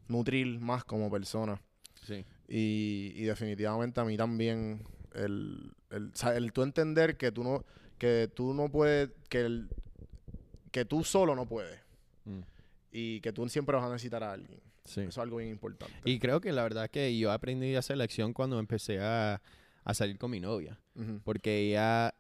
nutrir 0.09 0.59
más 0.61 0.85
como 0.85 1.11
personas. 1.11 1.61
Sí. 2.07 2.25
Y, 2.49 3.13
y 3.17 3.25
definitivamente 3.25 4.01
a 4.01 4.05
mí 4.05 4.17
también 4.17 4.83
el, 5.15 5.73
el, 5.91 6.09
o 6.09 6.17
sea, 6.17 6.37
el 6.37 6.53
tú 6.53 6.63
entender 6.63 7.17
que 7.17 7.33
tú 7.33 7.45
no, 7.45 7.65
que 7.99 8.31
tú 8.35 8.55
no 8.55 8.71
puedes, 8.71 9.11
que 9.29 9.41
el, 9.41 9.69
que 10.71 10.85
tú 10.85 11.05
solo 11.05 11.35
no 11.35 11.47
puedes. 11.47 11.81
Mm. 12.25 12.41
Y 12.93 13.21
que 13.21 13.33
tú 13.33 13.47
siempre 13.49 13.77
vas 13.77 13.85
a 13.85 13.89
necesitar 13.93 14.23
a 14.25 14.33
alguien. 14.33 14.61
Sí. 14.85 15.01
Eso 15.01 15.09
es 15.11 15.19
algo 15.19 15.37
bien 15.37 15.51
importante. 15.51 15.95
Y 16.07 16.19
creo 16.19 16.41
que 16.41 16.53
la 16.53 16.63
verdad 16.63 16.89
que 16.89 17.17
yo 17.19 17.31
aprendí 17.33 17.75
esa 17.75 17.95
lección 17.95 18.33
cuando 18.33 18.59
empecé 18.59 19.01
a, 19.01 19.43
a 19.85 19.95
salir 19.95 20.17
con 20.19 20.31
mi 20.31 20.41
novia. 20.41 20.79
Porque 21.25 21.59
ella, 21.59 22.15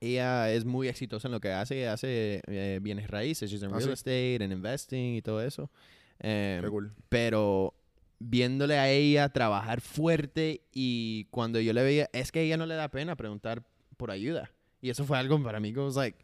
ella 0.00 0.50
es 0.52 0.64
muy 0.64 0.88
exitosa 0.88 1.28
en 1.28 1.32
lo 1.32 1.40
que 1.40 1.52
hace, 1.52 1.80
ella 1.80 1.92
hace 1.92 2.40
eh, 2.46 2.78
bienes 2.82 3.08
raíces, 3.08 3.50
she's 3.50 3.62
in 3.62 3.68
Ah, 3.72 3.76
real 3.76 3.88
sí. 3.88 3.92
estate, 3.92 4.42
en 4.44 4.52
investing 4.52 5.16
y 5.16 5.22
todo 5.22 5.42
eso. 5.42 5.70
Qué 6.18 6.64
cool. 6.68 6.92
pero 7.08 7.72
viéndole 8.18 8.76
a 8.78 8.90
ella 8.90 9.28
trabajar 9.30 9.80
fuerte 9.80 10.62
y 10.72 11.24
cuando 11.30 11.58
yo 11.60 11.72
le 11.72 11.82
veía, 11.82 12.10
es 12.12 12.30
que 12.32 12.40
a 12.40 12.42
ella 12.42 12.56
no 12.58 12.66
le 12.66 12.74
da 12.74 12.88
pena 12.88 13.16
preguntar 13.16 13.62
por 13.96 14.10
ayuda. 14.10 14.50
Y 14.82 14.90
eso 14.90 15.04
fue 15.04 15.16
algo 15.18 15.42
para 15.42 15.60
mí 15.60 15.72
que 15.72 15.80
was 15.80 15.96
like, 15.96 16.18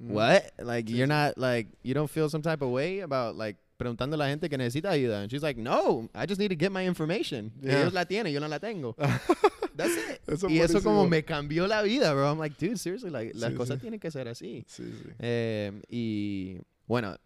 Mm. 0.00 0.12
what? 0.14 0.42
Like, 0.58 0.88
you're 0.92 1.08
not, 1.08 1.36
like, 1.36 1.68
you 1.82 1.92
don't 1.92 2.08
feel 2.08 2.30
some 2.30 2.40
type 2.42 2.62
of 2.64 2.70
way 2.70 3.00
about, 3.00 3.36
like, 3.36 3.58
preguntando 3.78 4.16
a 4.16 4.18
la 4.18 4.28
gente 4.28 4.50
que 4.50 4.58
necesita 4.58 4.90
ayuda. 4.90 5.22
And 5.22 5.30
she's 5.30 5.42
like, 5.42 5.58
no, 5.58 6.10
I 6.14 6.26
just 6.26 6.38
need 6.38 6.50
to 6.50 6.56
get 6.58 6.70
my 6.70 6.84
information. 6.86 7.52
Yeah. 7.62 7.80
Ellos 7.80 7.94
la 7.94 8.04
tienen, 8.04 8.32
yo 8.34 8.40
no 8.40 8.48
la 8.48 8.58
tengo. 8.58 8.94
That's 9.76 9.96
it. 9.96 10.20
Eso 10.26 10.50
y 10.50 10.58
eso 10.58 10.82
como 10.82 11.06
me 11.08 11.24
cambió 11.24 11.66
la 11.68 11.82
vida, 11.82 12.12
bro. 12.12 12.28
I'm 12.28 12.38
like, 12.38 12.56
dude, 12.58 12.78
seriously, 12.78 13.10
like, 13.10 13.32
las 13.34 13.52
Sí, 13.52 13.56
cosas 13.56 13.80
tienen 13.80 14.00
que 14.00 14.10
ser 14.10 14.26
así. 14.28 14.64
Sí, 14.66 14.82
sí. 14.84 15.10
Eh, 15.20 15.80
y 15.88 16.58
bueno, 16.86 17.16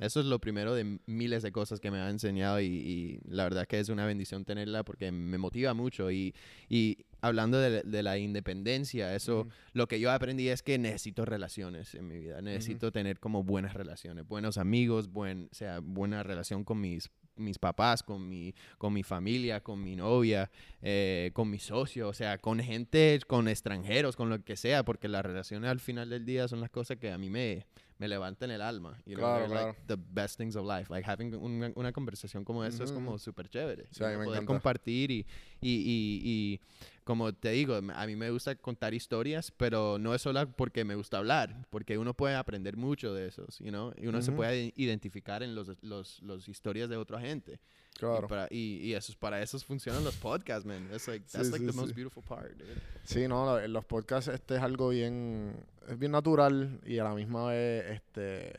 eso 0.00 0.20
es 0.20 0.26
lo 0.26 0.38
primero 0.38 0.74
de 0.74 0.98
miles 1.06 1.42
de 1.42 1.52
cosas 1.52 1.78
que 1.78 1.90
me 1.90 1.98
ha 1.98 2.10
enseñado 2.10 2.60
y, 2.60 2.66
y 2.66 3.20
la 3.24 3.44
verdad 3.44 3.66
que 3.66 3.78
es 3.78 3.88
una 3.88 4.06
bendición 4.06 4.44
tenerla 4.44 4.82
porque 4.82 5.12
me 5.12 5.38
motiva 5.38 5.74
mucho 5.74 6.10
y, 6.10 6.34
y 6.68 7.04
hablando 7.20 7.58
de, 7.58 7.82
de 7.82 8.02
la 8.02 8.18
independencia, 8.18 9.14
eso 9.14 9.46
lo 9.74 9.86
que 9.86 10.00
yo 10.00 10.10
aprendí 10.10 10.48
es 10.48 10.62
que 10.62 10.78
necesito 10.78 11.24
relaciones 11.24 11.94
en 11.94 12.08
mi 12.08 12.18
vida, 12.18 12.40
necesito 12.40 12.90
tener 12.92 13.20
como 13.20 13.44
buenas 13.44 13.74
relaciones, 13.74 14.26
buenos 14.26 14.58
amigos, 14.58 15.12
buen, 15.12 15.48
o 15.52 15.54
sea, 15.54 15.80
buena 15.80 16.22
relación 16.22 16.64
con 16.64 16.80
mis 16.80 17.10
mis 17.36 17.58
papás, 17.58 18.02
con 18.02 18.28
mi, 18.28 18.54
con 18.78 18.92
mi 18.92 19.02
familia, 19.02 19.62
con 19.62 19.82
mi 19.82 19.96
novia, 19.96 20.50
eh, 20.82 21.30
con 21.32 21.50
mi 21.50 21.58
socio, 21.58 22.08
o 22.08 22.12
sea, 22.12 22.38
con 22.38 22.60
gente, 22.60 23.18
con 23.26 23.48
extranjeros, 23.48 24.14
con 24.14 24.28
lo 24.28 24.44
que 24.44 24.56
sea, 24.56 24.84
porque 24.84 25.08
las 25.08 25.24
relaciones 25.24 25.70
al 25.70 25.80
final 25.80 26.10
del 26.10 26.24
día 26.24 26.46
son 26.48 26.60
las 26.60 26.70
cosas 26.70 26.98
que 26.98 27.10
a 27.10 27.18
mí 27.18 27.30
me, 27.30 27.64
me 28.00 28.08
levantan 28.08 28.50
el 28.50 28.62
alma. 28.62 28.98
You 29.04 29.14
know, 29.14 29.26
Claro, 29.26 29.46
they're, 29.46 29.48
like, 29.54 29.78
claro. 29.78 29.86
the 29.86 29.96
best 29.96 30.38
things 30.38 30.56
of 30.56 30.64
life. 30.66 30.90
Like 30.90 31.06
having 31.08 31.34
una, 31.34 31.70
una 31.76 31.92
conversación 31.92 32.44
como 32.44 32.64
esa 32.64 32.82
es 32.84 32.90
Ujú, 32.90 32.94
como 32.98 33.10
ujú. 33.10 33.18
súper 33.18 33.48
chévere. 33.50 33.86
Sí, 33.90 33.98
poder 34.00 34.16
encanta. 34.16 34.46
compartir 34.46 35.10
y, 35.10 35.26
y, 35.60 35.70
y, 35.70 36.20
y 36.24 36.60
como 37.04 37.32
te 37.34 37.50
digo, 37.50 37.74
a 37.74 38.06
mí 38.06 38.16
me 38.16 38.30
gusta 38.30 38.54
contar 38.54 38.94
historias, 38.94 39.52
pero 39.54 39.98
no 39.98 40.14
es 40.14 40.22
solo 40.22 40.50
porque 40.56 40.82
me 40.84 40.94
gusta 40.94 41.18
hablar, 41.18 41.66
porque 41.68 41.98
uno 41.98 42.14
puede 42.14 42.36
aprender 42.36 42.76
mucho 42.78 43.12
de 43.12 43.28
esos, 43.28 43.58
you 43.58 43.68
know? 43.68 43.92
y 43.98 44.06
uno 44.06 44.22
se 44.22 44.30
Ujú. 44.30 44.36
puede 44.38 44.72
identificar 44.76 45.42
en 45.42 45.54
los, 45.54 45.70
los, 45.82 46.22
los 46.22 46.48
historias 46.48 46.88
de 46.88 46.96
otra 46.96 47.20
gente. 47.20 47.60
Y, 48.00 48.10
Claro. 48.12 48.28
para, 48.28 48.48
y, 48.50 48.78
y 48.88 48.94
eso, 48.94 49.12
para 49.18 49.40
eso 49.42 49.58
funcionan 49.60 50.02
los 50.04 50.16
podcasts, 50.16 50.64
man. 50.66 50.88
That's 50.90 51.06
like, 51.08 51.24
Sí, 51.28 51.36
that's 51.38 51.50
like 51.50 51.64
sí, 51.64 51.70
the 51.70 51.76
most 51.76 51.88
sí. 51.88 51.94
beautiful 51.94 52.22
part, 52.22 52.50
dude. 52.56 52.74
Sí, 53.04 53.28
no, 53.28 53.58
los 53.68 53.84
podcasts 53.84 54.28
este 54.32 54.56
es 54.56 54.62
algo 54.62 54.88
bien, 54.88 55.54
es 55.88 55.98
bien 55.98 56.12
natural 56.12 56.80
y 56.86 56.98
a 56.98 57.04
la 57.04 57.14
misma 57.14 57.46
vez 57.48 57.90
este 57.90 58.58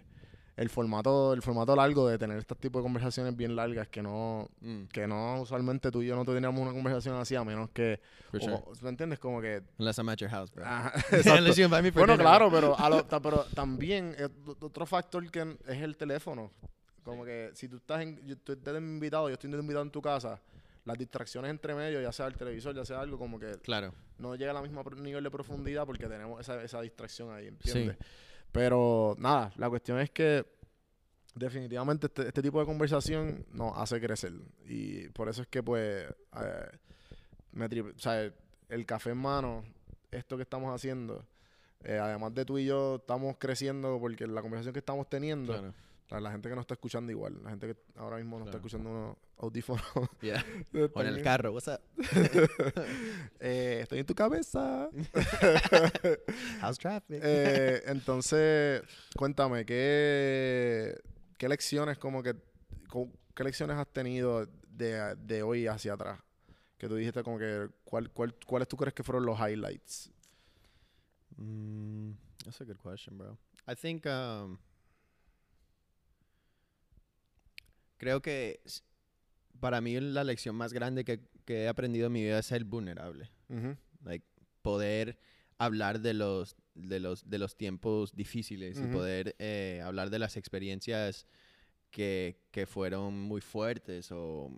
el 0.58 0.70
formato, 0.70 1.34
el 1.34 1.42
formato 1.42 1.76
largo 1.76 2.08
de 2.08 2.20
tener 2.20 2.38
este 2.38 2.54
tipo 2.56 2.78
de 2.78 2.84
conversaciones 2.84 3.36
bien 3.36 3.56
largas 3.56 3.88
que 3.88 4.04
no, 4.04 4.48
Mm, 4.60 4.84
que 4.92 5.08
no 5.08 5.42
usualmente 5.42 5.89
tú 5.89 6.04
y 6.04 6.08
yo 6.08 6.16
no 6.16 6.24
teníamos 6.26 6.62
una 6.62 6.72
conversación 6.74 7.16
así 7.16 7.36
a 7.36 7.44
menos 7.44 7.70
que, 7.72 8.00
o- 8.34 8.39
sure. 8.39 8.60
¿me 8.84 8.89
entiendes? 8.89 9.18
Como 9.18 9.42
que, 9.42 9.64
Unless 9.80 9.98
I'm 9.98 10.10
at 10.10 10.18
your 10.18 10.30
house, 10.30 10.52
bro. 10.54 10.64
ajá, 10.66 10.94
Unless 11.39 11.56
you 11.58 11.64
invite 11.66 11.82
me 11.82 11.92
for 11.92 12.02
Bueno, 12.02 12.14
dinner, 12.14 12.26
claro, 12.28 12.52
pero, 12.52 12.78
a 12.78 12.89
lo- 12.89 13.04
ta- 13.08 13.20
pero 13.22 13.46
también 13.56 14.14
eh, 14.20 14.28
otro 14.60 14.86
factor 14.86 15.32
que 15.32 15.58
es 15.68 15.82
el 15.82 15.96
teléfono. 15.98 16.52
Como 17.04 17.26
que 17.26 17.52
si 17.54 17.68
tú 17.68 17.78
estás 17.78 18.02
en, 18.02 18.24
yo, 18.26 18.38
tú 18.38 18.54
estás 18.54 18.76
invitado, 18.78 19.28
yo 19.30 19.34
estoy 19.34 19.52
invitado 19.52 19.82
en 19.84 19.91
tu 19.91 20.02
casa, 20.02 20.39
las 20.86 20.97
distracciones 20.97 21.49
entre 21.52 21.74
medio, 21.76 22.02
ya 22.02 22.12
sea 22.12 22.28
el 22.28 22.36
televisor, 22.36 22.76
ya 22.76 22.86
sea 22.86 23.02
algo, 23.02 23.18
como 23.18 23.39
que 23.39 23.52
Claro. 23.64 23.93
no 24.20 24.36
llega 24.36 24.52
al 24.52 24.62
mismo 24.64 24.84
nivel 24.97 25.24
de 25.24 25.32
profundidad 25.32 25.86
porque 25.86 26.08
tenemos 26.08 26.39
esa, 26.41 26.62
esa 26.64 26.82
distracción 26.82 27.32
ahí, 27.34 27.45
Sí. 27.45 27.49
¿entiendes? 27.70 27.97
Pero 28.52 29.16
nada, 29.18 29.52
la 29.58 29.70
cuestión 29.70 29.99
es 29.99 30.10
que 30.12 30.45
definitivamente 31.36 32.08
este, 32.08 32.28
este 32.28 32.41
tipo 32.41 32.60
de 32.60 32.66
conversación 32.66 33.45
nos 33.52 33.78
hace 33.78 33.99
crecer. 34.02 34.34
Y 34.66 35.08
por 35.10 35.30
eso 35.30 35.41
es 35.43 35.47
que, 35.47 35.64
pues, 35.64 36.06
eh, 36.41 36.70
me 37.54 37.70
tri- 37.70 37.93
o 37.95 37.99
sea, 37.99 38.32
el 38.70 38.86
café 38.86 39.12
en 39.12 39.18
mano, 39.18 39.64
esto 40.12 40.36
que 40.36 40.43
estamos 40.43 40.74
haciendo, 40.76 41.26
eh, 41.84 41.97
además 41.97 42.34
de 42.36 42.43
tú 42.45 42.58
y 42.58 42.66
yo, 42.66 42.95
estamos 42.97 43.38
creciendo 43.38 43.97
porque 43.99 44.28
la 44.28 44.41
conversación 44.41 44.74
que 44.74 44.80
estamos 44.80 45.10
teniendo, 45.10 45.54
Claro. 45.54 45.74
La, 46.12 46.20
la 46.20 46.32
gente 46.32 46.49
que 46.49 46.55
nos 46.55 46.64
está 46.64 46.74
escuchando 46.76 47.12
igual, 47.12 47.41
la 47.43 47.49
gente 47.51 47.68
que 47.68 47.78
ahora 47.95 48.18
mismo 48.18 48.38
está 48.38 48.51
Claro. 48.51 48.57
escuchando 48.59 48.89
unos 48.89 49.18
audífonos. 49.38 49.84
Yeah. 50.22 50.43
O 50.93 51.01
en 51.01 51.07
el 51.07 51.22
carro, 51.24 51.51
what's 51.53 51.68
up? 51.68 51.82
eh, 53.39 53.80
estoy 53.82 53.99
en 53.99 54.05
tu 54.05 54.14
cabeza. 54.16 54.89
How's 56.62 56.78
traffic? 56.78 57.20
Eh, 57.24 57.82
entonces, 57.88 58.82
cuéntame, 59.18 59.66
¿qué, 59.66 60.99
qué 61.38 61.49
lecciones 61.49 61.97
como 61.97 62.22
que, 62.22 62.36
qué 63.36 63.43
lecciones 63.43 63.78
has 63.78 63.88
tenido 63.88 64.45
de, 64.68 65.16
de 65.16 65.43
hoy 65.43 65.68
hacia 65.68 65.93
atrás? 65.93 66.20
Que 66.78 66.88
tú 66.88 66.95
dijiste 66.95 67.24
como 67.24 67.38
que, 67.38 67.70
¿cuál, 67.84 68.09
cuál, 68.12 68.36
¿cuáles 68.45 68.68
tú 68.68 68.76
crees 68.76 68.93
que 68.93 69.03
fueron 69.03 69.26
los 69.26 69.39
highlights? 69.39 70.12
Mm, 71.38 72.12
that's 72.43 72.59
a 72.62 72.66
good 72.66 72.78
question, 72.78 73.18
bro. 73.18 73.38
I 73.68 73.76
think 73.76 74.05
um, 74.05 74.57
creo 78.02 78.20
que 78.22 78.62
para 79.60 79.80
mí 79.80 79.99
la 79.99 80.24
lección 80.24 80.56
más 80.56 80.74
grande 80.74 81.06
que, 81.06 81.20
que 81.45 81.64
he 81.64 81.68
aprendido 81.68 82.08
en 82.08 82.14
mi 82.14 82.24
vida 82.24 82.39
es 82.39 82.47
ser 82.47 82.64
vulnerable. 82.64 83.30
Like 84.04 84.26
poder 84.64 85.20
hablar 85.60 85.99
de 86.02 86.16
los 86.16 86.56
de 86.74 86.99
los, 86.99 87.30
de 87.30 87.38
los 87.38 87.56
tiempos 87.56 88.16
difíciles 88.16 88.78
y 88.80 88.82
poder 88.91 89.36
eh, 89.38 89.82
hablar 89.84 90.10
de 90.10 90.18
las 90.20 90.36
experiencias 90.36 91.28
que, 91.91 92.39
que 92.49 92.66
fueron 92.66 93.20
muy 93.20 93.41
fuertes 93.41 94.10
o 94.12 94.49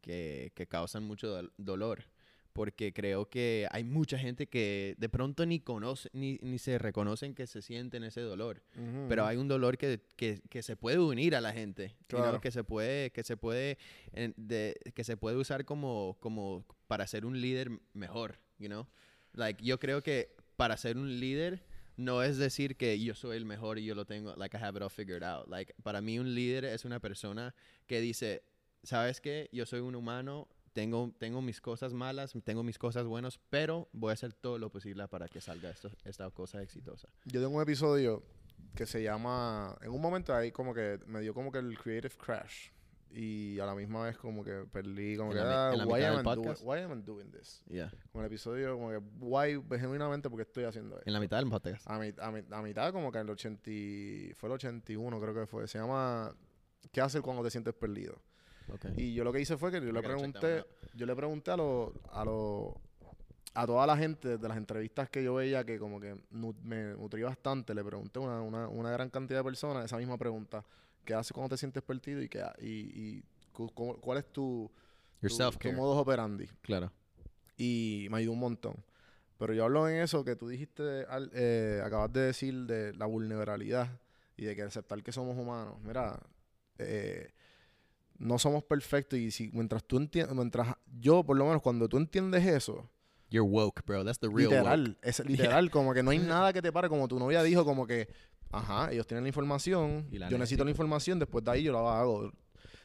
que, 0.00 0.52
que 0.54 0.66
causan 0.66 1.02
mucho 1.04 1.26
dol- 1.42 1.52
dolor. 1.58 2.04
Porque 2.52 2.92
creo 2.92 3.28
que 3.30 3.68
hay 3.70 3.84
mucha 3.84 4.18
gente 4.18 4.48
que 4.48 4.96
de 4.98 5.08
pronto 5.08 5.46
ni 5.46 5.60
conoce, 5.60 6.10
ni, 6.12 6.38
ni 6.42 6.58
se 6.58 6.78
reconocen 6.78 7.34
que 7.34 7.46
se 7.46 7.62
sienten 7.62 8.02
ese 8.02 8.20
dolor. 8.22 8.62
Ujú, 8.76 9.06
Pero 9.08 9.22
ujú. 9.22 9.28
hay 9.30 9.36
un 9.36 9.46
dolor 9.48 9.78
que, 9.78 10.00
que, 10.16 10.40
que 10.48 10.62
se 10.62 10.76
puede 10.76 10.98
unir 10.98 11.36
a 11.36 11.40
la 11.40 11.52
gente. 11.52 11.94
Claro. 12.08 12.40
que 12.40 12.50
se 12.50 12.64
puede, 12.64 13.10
que 13.10 13.22
se 13.22 13.36
puede, 13.36 13.78
de, 14.36 14.74
que 14.94 15.04
se 15.04 15.16
puede 15.16 15.36
usar 15.36 15.64
como, 15.64 16.16
como 16.20 16.64
para 16.88 17.06
ser 17.06 17.24
un 17.24 17.40
líder 17.40 17.70
mejor, 17.94 18.40
you 18.58 18.66
know? 18.68 18.86
Like, 19.32 19.64
yo 19.64 19.78
creo 19.78 20.02
que 20.02 20.34
para 20.56 20.76
ser 20.76 20.96
un 20.98 21.20
líder 21.20 21.62
no 21.96 22.22
es 22.22 22.36
decir 22.36 22.76
que 22.76 22.98
yo 22.98 23.14
soy 23.14 23.36
el 23.36 23.44
mejor 23.44 23.78
y 23.78 23.84
yo 23.84 23.94
lo 23.94 24.06
tengo, 24.06 24.34
like 24.36 24.56
I 24.56 24.60
have 24.60 24.76
it 24.76 24.82
all 24.82 24.90
figured 24.90 25.22
out. 25.22 25.46
Like, 25.48 25.74
para 25.82 26.00
mí 26.00 26.18
un 26.18 26.34
líder 26.34 26.64
es 26.64 26.84
una 26.84 26.98
persona 26.98 27.54
que 27.86 28.00
dice, 28.00 28.42
¿sabes 28.82 29.20
qué? 29.20 29.48
Yo 29.52 29.66
soy 29.66 29.80
un 29.80 29.94
humano, 29.94 30.48
tengo, 30.72 31.12
tengo 31.18 31.42
mis 31.42 31.60
cosas 31.60 31.92
malas, 31.92 32.32
tengo 32.44 32.62
mis 32.62 32.78
cosas 32.78 33.06
buenas, 33.06 33.38
pero 33.50 33.88
voy 33.92 34.10
a 34.10 34.14
hacer 34.14 34.32
todo 34.32 34.58
lo 34.58 34.70
posible 34.70 35.06
para 35.08 35.28
que 35.28 35.40
salga 35.40 35.70
esto, 35.70 35.90
esta 36.04 36.30
cosa 36.30 36.62
exitosa. 36.62 37.08
Yo 37.24 37.40
tengo 37.40 37.56
un 37.56 37.62
episodio 37.62 38.22
que 38.74 38.86
se 38.86 39.02
llama. 39.02 39.76
En 39.82 39.90
un 39.90 40.00
momento 40.00 40.34
ahí, 40.34 40.52
como 40.52 40.72
que 40.74 41.00
me 41.06 41.20
dio 41.20 41.34
como 41.34 41.50
que 41.50 41.58
el 41.58 41.76
creative 41.78 42.14
crash. 42.16 42.68
Y 43.12 43.58
a 43.58 43.66
la 43.66 43.74
misma 43.74 44.04
vez, 44.04 44.16
como 44.16 44.44
que 44.44 44.66
perdí, 44.70 45.16
como 45.16 45.32
En 45.32 45.38
que. 45.38 45.42
la 45.44 45.70
ah, 45.70 45.72
en 45.72 45.78
la 45.78 45.84
why, 45.86 45.94
mitad 46.00 46.18
am 46.20 46.24
doing, 46.36 46.54
why 46.62 46.78
am 46.78 46.96
I 46.96 47.02
doing 47.02 47.30
this? 47.32 47.60
Yeah. 47.68 47.90
Como 48.12 48.22
el 48.22 48.26
episodio, 48.28 48.74
como 48.78 48.90
que, 48.90 48.98
why, 49.18 49.60
genuinamente, 49.80 50.30
porque 50.30 50.42
estoy 50.44 50.62
haciendo 50.62 50.94
esto? 50.96 51.08
En 51.08 51.12
la 51.14 51.18
mitad 51.18 51.38
del 51.38 51.48
podcast. 51.50 51.84
A, 51.90 51.98
mi- 51.98 52.14
a, 52.20 52.30
mi- 52.30 52.44
a 52.48 52.62
mitad, 52.62 52.92
como 52.92 53.10
que 53.10 53.18
en 53.18 53.24
el 53.26 53.30
80. 53.30 53.68
y- 53.68 54.32
Fue 54.36 54.48
el 54.48 54.52
81, 54.54 55.20
creo 55.20 55.34
que 55.34 55.46
fue. 55.46 55.66
Se 55.66 55.78
llama. 55.78 56.32
¿Qué 56.92 57.00
hacer 57.00 57.20
cuando 57.20 57.42
te 57.42 57.50
sientes 57.50 57.74
perdido? 57.74 58.16
Okay. 58.74 58.92
Y 58.96 59.14
yo 59.14 59.24
lo 59.24 59.32
que 59.32 59.40
hice 59.40 59.56
fue 59.56 59.70
que 59.70 59.80
yo 59.84 59.92
le 59.92 60.02
pregunté, 60.02 60.64
yo 60.94 61.06
le 61.06 61.16
pregunté 61.16 61.50
a 61.50 61.56
los, 61.56 61.90
a 62.12 62.24
los, 62.24 62.74
a 63.54 63.66
toda 63.66 63.86
la 63.86 63.96
gente 63.96 64.38
de 64.38 64.48
las 64.48 64.56
entrevistas 64.56 65.08
que 65.10 65.22
yo 65.24 65.34
veía 65.34 65.64
que 65.64 65.78
como 65.78 66.00
que 66.00 66.16
nu- 66.30 66.54
me 66.62 66.94
nutrí 66.94 67.22
bastante, 67.22 67.74
le 67.74 67.82
pregunté 67.84 68.18
a 68.18 68.22
una, 68.22 68.40
una, 68.42 68.68
una 68.68 68.90
gran 68.90 69.10
cantidad 69.10 69.40
de 69.40 69.44
personas 69.44 69.84
esa 69.84 69.96
misma 69.98 70.16
pregunta, 70.18 70.64
¿qué 71.04 71.14
haces 71.14 71.32
cuando 71.32 71.54
te 71.54 71.58
sientes 71.58 71.82
perdido 71.82 72.22
y 72.22 72.28
qué 72.28 72.44
y, 72.60 72.66
y 72.68 73.24
cu- 73.52 73.72
cuál 73.72 74.18
es 74.18 74.32
tu, 74.32 74.70
Your 75.20 75.30
tu, 75.52 75.58
tu 75.58 75.72
modus 75.72 75.96
operandi? 75.98 76.46
Claro. 76.62 76.92
Y 77.56 78.06
me 78.10 78.18
ayudó 78.18 78.32
un 78.32 78.40
montón. 78.40 78.76
Pero 79.38 79.54
yo 79.54 79.64
hablo 79.64 79.88
en 79.88 79.96
eso 80.02 80.24
que 80.24 80.36
tú 80.36 80.48
dijiste, 80.48 81.04
al- 81.08 81.30
eh, 81.34 81.82
acabas 81.84 82.12
de 82.12 82.20
decir 82.20 82.54
de 82.66 82.92
la 82.94 83.06
vulnerabilidad 83.06 83.88
y 84.36 84.44
de 84.44 84.54
que 84.54 84.62
aceptar 84.62 85.02
que 85.02 85.12
somos 85.12 85.36
humanos. 85.36 85.76
Mira, 85.82 86.20
eh, 86.78 87.30
no 88.20 88.38
somos 88.38 88.62
perfectos 88.62 89.18
y 89.18 89.30
si 89.32 89.50
mientras 89.52 89.82
tú 89.84 89.96
entiendes, 89.96 90.34
mientras 90.36 90.74
yo, 91.00 91.24
por 91.24 91.36
lo 91.36 91.46
menos 91.46 91.60
cuando 91.62 91.88
tú 91.88 91.96
entiendes 91.96 92.46
eso, 92.46 92.88
You're 93.30 93.48
woke, 93.48 93.82
bro. 93.86 94.04
That's 94.04 94.18
the 94.18 94.26
real 94.28 94.48
woke. 94.48 94.56
literal, 94.58 94.98
es 95.02 95.20
literal, 95.26 95.70
como 95.70 95.92
que 95.94 96.02
no 96.02 96.10
hay 96.10 96.18
nada 96.44 96.52
que 96.52 96.60
te 96.62 96.72
pare, 96.72 96.88
como 96.88 97.08
tu 97.08 97.18
novia 97.18 97.42
dijo, 97.42 97.64
como 97.64 97.86
que, 97.86 98.08
ajá, 98.50 98.92
ellos 98.92 99.06
tienen 99.06 99.24
la 99.24 99.28
información, 99.28 100.06
la 100.12 100.28
yo 100.28 100.36
necesito 100.38 100.64
la 100.64 100.70
información, 100.70 101.18
después 101.18 101.44
de 101.44 101.50
ahí 101.52 101.62
yo 101.64 101.72
la 101.72 102.00
hago. 102.00 102.14
O 102.26 102.32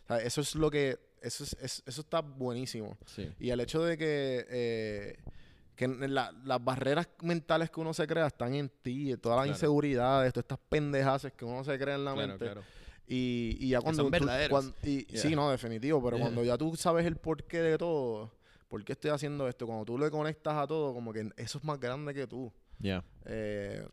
sea, 0.08 0.18
eso 0.20 0.42
es 0.42 0.54
lo 0.56 0.70
que, 0.70 1.00
eso, 1.22 1.44
es, 1.44 1.58
es- 1.62 1.84
eso 1.88 2.02
está 2.02 2.22
buenísimo. 2.22 2.96
Sí. 3.08 3.28
Y 3.40 3.50
el 3.50 3.60
hecho 3.60 3.84
de 3.84 3.98
que, 3.98 4.46
eh, 4.50 5.18
que 5.76 5.88
la- 5.88 6.32
las 6.44 6.64
barreras 6.64 7.10
mentales 7.24 7.72
que 7.72 7.80
uno 7.82 7.94
se 7.94 8.06
crea 8.06 8.28
están 8.28 8.54
en 8.54 8.70
ti, 8.70 9.18
todas 9.18 9.38
las 9.38 9.46
Claro. 9.46 9.56
inseguridades, 9.58 10.32
todas 10.32 10.44
estas 10.44 10.60
pendejaces 10.70 11.34
que 11.34 11.44
uno 11.44 11.64
se 11.64 11.78
crea 11.80 11.96
en 11.96 12.06
la 12.06 12.14
Claro, 12.14 12.28
mente. 12.28 12.46
claro. 12.46 12.62
Y, 13.08 13.58
y 13.60 13.70
ya 13.70 13.82
cuando 13.82 14.04
son 14.04 14.12
tú- 14.12 14.20
verdaderos. 14.20 14.50
cuan- 14.50 14.74
y- 14.84 15.06
Yeah. 15.06 15.22
Sí, 15.22 15.36
no, 15.36 15.50
definitivo, 15.52 16.04
pero 16.04 16.18
Yeah. 16.18 16.26
cuando 16.26 16.44
ya 16.44 16.58
tú 16.58 16.76
sabes 16.76 17.06
el 17.06 17.18
porqué 17.18 17.60
de 17.62 17.78
todo, 17.78 18.32
por 18.68 18.84
qué 18.84 18.94
estoy 18.94 19.12
haciendo 19.12 19.48
esto, 19.48 19.68
cuando 19.68 19.86
tú 19.86 19.98
le 19.98 20.10
conectas 20.10 20.56
a 20.56 20.66
todo, 20.66 20.94
como 20.94 21.14
que 21.14 21.30
eso 21.38 21.58
es 21.60 21.64
más 21.64 21.80
grande 21.80 22.14
que 22.14 22.26
tú. 22.28 22.52
Yeah. 22.80 23.04
Eh, 23.26 23.88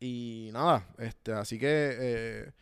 y 0.00 0.50
nada, 0.52 0.88
este, 0.98 1.32
así 1.32 1.58
que 1.58 1.66
eh, 1.98 2.52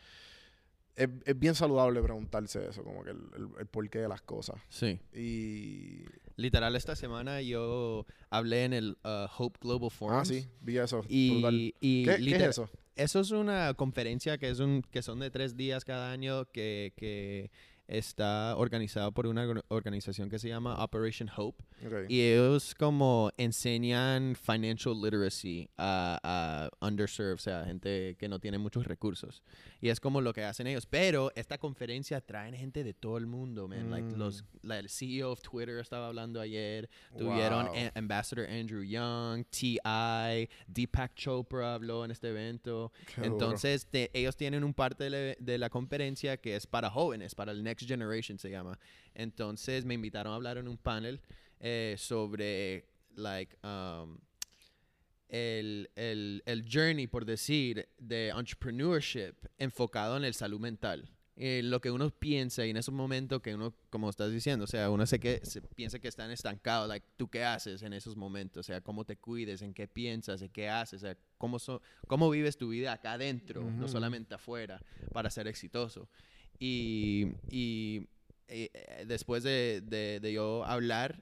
es, 0.95 1.09
es 1.25 1.39
bien 1.39 1.55
saludable 1.55 2.01
preguntarse 2.01 2.67
eso, 2.69 2.83
como 2.83 3.03
que 3.03 3.11
el, 3.11 3.17
el, 3.35 3.47
el 3.59 3.65
porqué 3.67 3.99
de 3.99 4.07
las 4.07 4.21
cosas. 4.21 4.55
Sí. 4.69 4.99
Y... 5.13 6.05
Literal, 6.37 6.75
esta 6.75 6.97
semana 6.97 7.41
yo 7.41 8.05
hablé 8.29 8.65
en 8.65 8.73
el 8.73 8.97
uh, 9.05 9.25
Hope 9.37 9.57
Global 9.61 9.89
Forum. 9.89 10.19
Ah, 10.19 10.25
sí, 10.25 10.45
vi 10.59 10.77
eso. 10.77 11.01
Y, 11.07 11.73
y 11.79 12.03
¿Qué, 12.03 12.17
qué 12.17 12.35
es 12.35 12.41
eso? 12.41 12.69
Eso 12.95 13.19
es 13.19 13.31
una 13.31 13.73
conferencia 13.73 14.37
que, 14.37 14.49
es 14.49 14.59
un, 14.59 14.81
que 14.81 15.01
son 15.01 15.19
de 15.19 15.29
tres 15.29 15.57
días 15.57 15.83
cada 15.83 16.11
año 16.11 16.45
que, 16.51 16.93
que 16.95 17.51
está 17.87 18.55
organizado 18.57 19.11
por 19.11 19.27
una 19.27 19.43
or- 19.47 19.65
organización 19.69 20.29
que 20.29 20.39
se 20.39 20.47
llama 20.49 20.83
Operation 20.83 21.29
Hope. 21.35 21.63
Ok. 21.85 22.09
Y 22.09 22.21
ellos 22.21 22.73
como 22.75 23.31
enseñan 23.37 24.35
financial 24.35 24.95
literacy 25.01 25.69
a, 25.77 26.19
a 26.81 26.85
underserved, 26.87 27.35
o 27.35 27.37
sea, 27.37 27.65
gente 27.65 28.15
que 28.17 28.27
no 28.29 28.39
tiene 28.39 28.57
muchos 28.57 28.85
recursos. 28.85 29.43
Y 29.81 29.89
es 29.89 29.99
como 29.99 30.21
lo 30.21 30.33
que 30.33 30.43
hacen 30.43 30.67
ellos. 30.67 30.85
Pero 30.85 31.31
esta 31.35 31.57
conferencia 31.57 32.21
traen 32.21 32.55
gente 32.55 32.83
de 32.83 32.93
todo 32.93 33.17
el 33.17 33.27
mundo, 33.27 33.67
man. 33.67 33.89
Like 33.91 34.15
Mm. 34.15 34.17
los, 34.19 34.43
la- 34.61 34.79
el 34.79 34.89
CEO 34.89 35.31
of 35.31 35.41
Twitter 35.41 35.77
estaba 35.79 36.07
hablando 36.07 36.39
ayer. 36.41 36.89
Tuvieron 37.17 37.65
Wow. 37.67 37.75
Ambassador 37.95 38.47
Andrew 38.49 38.83
Young, 38.83 39.45
T.I., 39.49 40.49
Deepak 40.67 41.13
Chopra 41.15 41.73
habló 41.75 42.05
en 42.05 42.11
este 42.11 42.29
evento. 42.29 42.91
Qué. 43.15 43.25
Entonces, 43.25 43.87
te- 43.87 44.09
ellos 44.13 44.35
tienen 44.35 44.63
un 44.63 44.73
parte 44.73 45.05
de 45.05 45.09
la, 45.09 45.35
de 45.39 45.57
la 45.57 45.69
conferencia 45.69 46.37
que 46.37 46.55
es 46.55 46.67
para 46.67 46.89
jóvenes, 46.89 47.35
para 47.35 47.51
el 47.51 47.63
Next 47.63 47.74
Generation 47.83 48.37
se 48.37 48.49
llama. 48.49 48.77
Entonces, 49.13 49.83
me 49.85 49.93
invitaron 49.95 50.31
a 50.33 50.35
hablar 50.35 50.57
en 50.57 50.67
un 50.67 50.77
panel 50.77 51.19
eh, 51.59 51.95
sobre, 51.97 52.85
like, 53.15 53.57
um, 53.65 54.17
el, 55.27 55.89
el, 55.95 56.43
el 56.45 56.65
journey, 56.71 57.07
por 57.07 57.25
decir, 57.25 57.87
de 57.97 58.29
entrepreneurship 58.29 59.33
enfocado 59.57 60.17
en 60.17 60.23
el 60.23 60.33
salud 60.33 60.59
mental. 60.59 61.09
Eh, 61.37 61.59
lo 61.65 61.81
que 61.81 61.91
uno 61.91 62.09
piensa 62.11 62.65
y 62.65 62.69
en 62.69 62.77
esos 62.77 62.93
momentos 62.93 63.41
que 63.41 63.53
uno, 63.53 63.75
como 63.89 64.09
estás 64.09 64.31
diciendo, 64.31 64.63
o 64.63 64.67
sea, 64.67 64.89
uno 64.89 65.05
se, 65.05 65.19
que, 65.19 65.41
se 65.43 65.61
piensa 65.61 65.99
que 65.99 66.07
están 66.07 66.31
estancados, 66.31 66.87
like, 66.87 67.05
¿tú 67.17 67.27
qué 67.27 67.43
haces 67.43 67.81
en 67.81 67.91
esos 67.91 68.15
momentos? 68.15 68.61
O 68.61 68.63
sea, 68.63 68.79
¿cómo 68.79 69.03
te 69.03 69.17
cuides? 69.17 69.61
¿En 69.61 69.73
qué 69.73 69.85
piensas? 69.85 70.41
¿En 70.41 70.47
qué 70.49 70.69
haces? 70.69 71.03
O 71.03 71.05
sea, 71.07 71.17
¿cómo, 71.37 71.59
so- 71.59 71.81
cómo 72.07 72.29
vives 72.29 72.55
tu 72.55 72.69
vida 72.69 72.93
acá 72.93 73.13
adentro, 73.13 73.69
no 73.69 73.89
solamente 73.89 74.33
afuera, 74.35 74.81
para 75.11 75.29
ser 75.29 75.47
exitoso? 75.47 76.07
Y, 76.59 77.27
y 77.49 78.07
eh, 78.47 78.69
eh, 78.73 79.05
después 79.07 79.43
de, 79.43 79.81
de, 79.81 80.19
de 80.19 80.33
yo 80.33 80.63
hablar, 80.65 81.21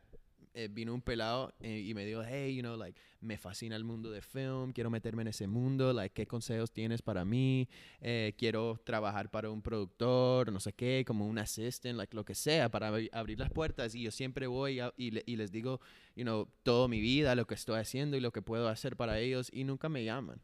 eh, 0.55 0.69
vino 0.71 0.93
un 0.93 1.01
pelado 1.01 1.51
y 1.61 1.93
me 1.95 2.05
dijo, 2.05 2.21
hey, 2.23 2.55
you 2.55 2.61
know, 2.61 2.77
like, 2.77 2.99
me 3.21 3.38
fascina 3.38 3.75
el 3.75 3.84
mundo 3.84 4.11
de 4.11 4.21
film, 4.21 4.71
quiero 4.71 4.91
meterme 4.91 5.23
en 5.23 5.29
ese 5.29 5.47
mundo, 5.47 5.93
like, 5.93 6.13
¿qué 6.13 6.27
consejos 6.27 6.71
tienes 6.71 7.01
para 7.01 7.25
mí? 7.25 7.67
Quiero 8.38 8.79
trabajar 8.84 9.31
para 9.31 9.49
un 9.49 9.61
productor, 9.63 10.51
no 10.51 10.59
sé 10.59 10.73
qué, 10.73 11.03
como 11.07 11.25
un 11.27 11.39
assistant, 11.39 11.97
like, 11.97 12.15
lo 12.15 12.23
que 12.25 12.36
sea, 12.36 12.69
para 12.69 12.91
abri- 12.91 13.09
abrir 13.13 13.39
las 13.39 13.49
puertas. 13.49 13.95
Y 13.95 14.03
yo 14.03 14.11
siempre 14.11 14.45
voy 14.45 14.79
a- 14.79 14.93
y, 14.97 15.09
le- 15.11 15.23
y 15.25 15.38
les 15.38 15.51
digo, 15.51 15.79
you 16.15 16.23
know, 16.23 16.47
toda 16.61 16.88
mi 16.88 16.99
vida, 17.01 17.34
lo 17.34 17.47
que 17.47 17.55
estoy 17.55 17.79
haciendo 17.79 18.15
y 18.17 18.19
lo 18.19 18.31
que 18.31 18.41
puedo 18.43 18.67
hacer 18.67 18.95
para 18.95 19.19
ellos, 19.19 19.49
y 19.51 19.63
nunca 19.63 19.89
me 19.89 20.03
llaman. 20.03 20.39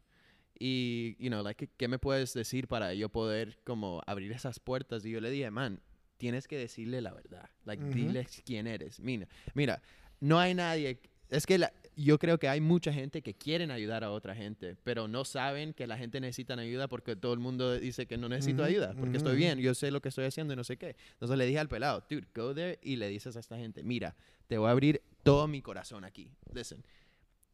Y, 0.60 1.16
you 1.20 1.30
know, 1.30 1.42
like, 1.42 1.68
¿qué- 1.68 1.74
¿qué 1.78 1.88
me 1.88 2.00
puedes 2.00 2.34
decir 2.34 2.68
para 2.68 2.94
yo 2.94 3.08
poder 3.10 3.60
como 3.64 4.02
abrir 4.06 4.32
esas 4.34 4.60
puertas? 4.60 5.06
Y 5.06 5.12
yo 5.12 5.22
le 5.22 5.32
dije, 5.32 5.50
man, 5.52 5.80
tienes 6.18 6.48
que 6.48 6.58
decirle 6.58 7.02
la 7.02 7.14
verdad. 7.14 7.50
Like, 7.66 7.84
Ujú. 7.84 7.94
diles 7.94 8.42
quién 8.46 8.68
eres. 8.68 9.00
Mira, 9.00 9.28
mira, 9.54 9.82
no 10.20 10.38
hay 10.38 10.54
nadie. 10.54 11.00
Es 11.30 11.46
que 11.46 11.58
la- 11.58 11.72
yo 11.96 12.18
creo 12.20 12.40
que 12.40 12.50
hay 12.50 12.60
mucha 12.60 12.92
gente 12.92 13.22
que 13.22 13.34
quieren 13.36 13.72
ayudar 13.72 14.04
a 14.04 14.12
otra 14.12 14.36
gente, 14.36 14.76
pero 14.84 15.08
no 15.08 15.24
saben 15.26 15.74
que 15.74 15.86
la 15.88 15.98
gente 15.98 16.20
necesita 16.20 16.56
ayuda 16.56 16.88
porque 16.90 17.16
todo 17.16 17.34
el 17.34 17.40
mundo 17.40 17.78
dice 17.80 18.06
que 18.06 18.18
no 18.18 18.28
necesito 18.28 18.64
Ujú, 18.64 18.70
ayuda, 18.70 18.96
porque 19.00 19.16
estoy 19.18 19.34
ujú. 19.34 19.38
bien, 19.38 19.60
yo 19.60 19.74
sé 19.76 19.92
lo 19.92 20.02
que 20.02 20.10
estoy 20.10 20.26
haciendo 20.26 20.54
y 20.54 20.56
no 20.58 20.64
sé 20.64 20.76
qué. 20.78 20.96
Entonces 21.14 21.38
le 21.38 21.46
dije 21.46 21.60
al 21.60 21.70
pelado, 21.70 22.04
dude, 22.10 22.28
go 22.36 22.54
there 22.54 22.80
y 22.82 22.96
le 22.98 23.08
dices 23.08 23.36
a 23.38 23.40
esta 23.40 23.58
gente, 23.58 23.84
mira, 23.84 24.16
te 24.48 24.58
voy 24.58 24.68
a 24.68 24.72
abrir 24.72 25.02
todo 25.24 25.48
mi 25.48 25.62
corazón 25.62 26.04
aquí. 26.04 26.32
Listen, 26.54 26.84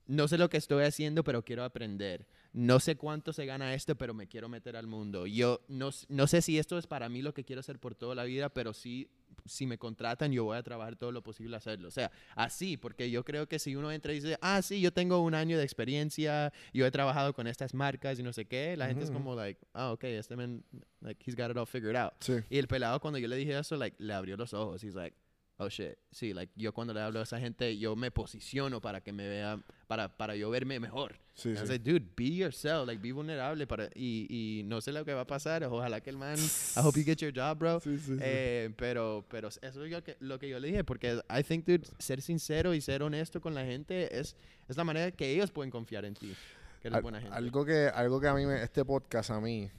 no 0.08 0.28
sé 0.28 0.38
lo 0.38 0.50
que 0.50 0.58
estoy 0.58 0.84
haciendo, 0.86 1.24
pero 1.24 1.44
quiero 1.44 1.64
aprender. 1.64 2.26
No 2.56 2.80
sé 2.80 2.96
cuánto 2.96 3.34
se 3.34 3.46
gana 3.46 3.74
esto, 3.74 3.96
pero 3.96 4.14
me 4.14 4.28
quiero 4.28 4.48
meter 4.48 4.78
al 4.78 4.88
mundo. 4.88 5.28
Yo 5.28 5.60
no, 5.68 5.90
no 6.08 6.26
sé 6.26 6.42
si 6.42 6.58
esto 6.58 6.78
es 6.78 6.88
para 6.88 7.10
mí 7.10 7.22
lo 7.22 7.34
que 7.34 7.44
quiero 7.44 7.60
hacer 7.60 7.80
por 7.80 7.96
toda 7.96 8.16
la 8.16 8.24
vida, 8.24 8.48
pero 8.48 8.74
sí, 8.74 9.10
si 9.44 9.66
me 9.68 9.78
contratan, 9.78 10.32
yo 10.32 10.46
voy 10.46 10.56
a 10.56 10.64
trabajar 10.64 10.96
todo 10.96 11.12
lo 11.12 11.22
posible 11.22 11.56
a 11.56 11.58
hacerlo. 11.58 11.90
O 11.90 11.92
sea, 11.92 12.14
así, 12.34 12.78
porque 12.78 13.12
yo 13.12 13.26
creo 13.26 13.50
que 13.50 13.60
si 13.60 13.76
uno 13.76 13.92
entra 13.92 14.14
y 14.14 14.22
dice, 14.22 14.38
ah, 14.40 14.62
sí, 14.62 14.80
yo 14.80 14.94
tengo 14.94 15.22
un 15.22 15.36
año 15.36 15.58
de 15.58 15.66
experiencia, 15.66 16.54
yo 16.74 16.86
he 16.86 16.92
trabajado 16.92 17.34
con 17.34 17.46
estas 17.46 17.74
marcas 17.74 18.20
y 18.20 18.24
no 18.24 18.32
sé 18.32 18.46
qué, 18.46 18.78
la 18.78 18.88
gente 18.88 19.04
es 19.04 19.12
como, 19.12 19.36
like, 19.36 19.60
ah, 19.74 19.92
ok, 19.92 20.06
este 20.06 20.38
man, 20.38 20.64
like, 21.02 21.22
he's 21.30 21.36
got 21.36 21.52
it 21.52 21.58
all 21.58 21.68
figured 21.68 21.98
out. 21.98 22.14
Sí. 22.22 22.36
Y 22.50 22.58
el 22.58 22.70
pelado, 22.70 23.02
cuando 23.02 23.20
yo 23.20 23.28
le 23.28 23.36
dije 23.36 23.60
eso, 23.60 23.76
like, 23.76 24.02
le 24.02 24.14
abrió 24.14 24.38
los 24.38 24.54
ojos. 24.54 24.82
He's 24.82 24.96
like, 24.96 25.14
oh 25.58 25.70
shit, 25.70 25.96
sí, 26.12 26.34
like 26.34 26.52
yo 26.56 26.74
cuando 26.74 26.94
le 26.94 27.02
hablo 27.02 27.20
a 27.20 27.24
esa 27.24 27.40
gente, 27.40 27.78
yo 27.78 27.96
me 27.96 28.12
posiciono 28.12 28.82
para 28.82 29.02
que 29.02 29.12
me 29.14 29.28
vea, 29.28 29.60
para, 29.88 30.18
para 30.18 30.36
yo 30.36 30.50
verme 30.50 30.80
mejor. 30.80 31.18
Sí, 31.34 31.56
sí. 31.56 31.66
like, 31.68 31.80
dude, 31.84 32.06
be 32.16 32.36
yourself, 32.36 32.88
like 32.88 33.02
be 33.02 33.12
vulnerable 33.12 33.66
para, 33.68 33.90
y, 33.96 34.26
y 34.30 34.64
no 34.64 34.80
sé 34.82 34.92
lo 34.94 35.04
que 35.06 35.14
va 35.14 35.22
a 35.22 35.28
pasar, 35.28 35.64
ojalá 35.66 36.02
que 36.02 36.10
el 36.10 36.18
man, 36.18 36.38
I 36.38 36.80
hope 36.82 36.98
you 37.00 37.06
get 37.06 37.18
your 37.18 37.34
job, 37.34 37.58
bro. 37.58 37.80
Sí, 37.84 37.98
sí, 37.98 38.16
sí. 38.16 38.20
Eh, 38.22 38.70
pero, 38.78 39.26
pero 39.30 39.48
eso 39.50 39.62
es 39.62 39.76
lo 39.92 40.04
que, 40.04 40.16
lo 40.20 40.40
que 40.40 40.48
yo 40.50 40.60
le 40.60 40.68
dije, 40.70 40.84
porque 40.84 41.22
I 41.30 41.44
think, 41.44 41.66
dude, 41.66 41.88
ser 42.00 42.22
sincero 42.22 42.74
y 42.74 42.82
ser 42.82 43.04
honesto 43.04 43.40
con 43.42 43.54
la 43.54 43.66
gente 43.66 44.18
es, 44.20 44.36
es 44.68 44.78
la 44.78 44.84
manera 44.84 45.12
que 45.12 45.30
ellos 45.32 45.52
pueden 45.52 45.72
confiar 45.72 46.06
en 46.06 46.14
ti, 46.16 46.34
que 46.82 46.88
eres 46.90 46.98
Al- 46.98 47.02
buena 47.04 47.20
gente. 47.22 47.36
algo 47.36 47.66
que 47.66 47.88
algo 47.94 48.20
que 48.22 48.28
a 48.28 48.34
mí 48.34 48.46
me, 48.46 48.62
este 48.64 48.84
podcast 48.86 49.30
a 49.32 49.40
mí 49.42 49.70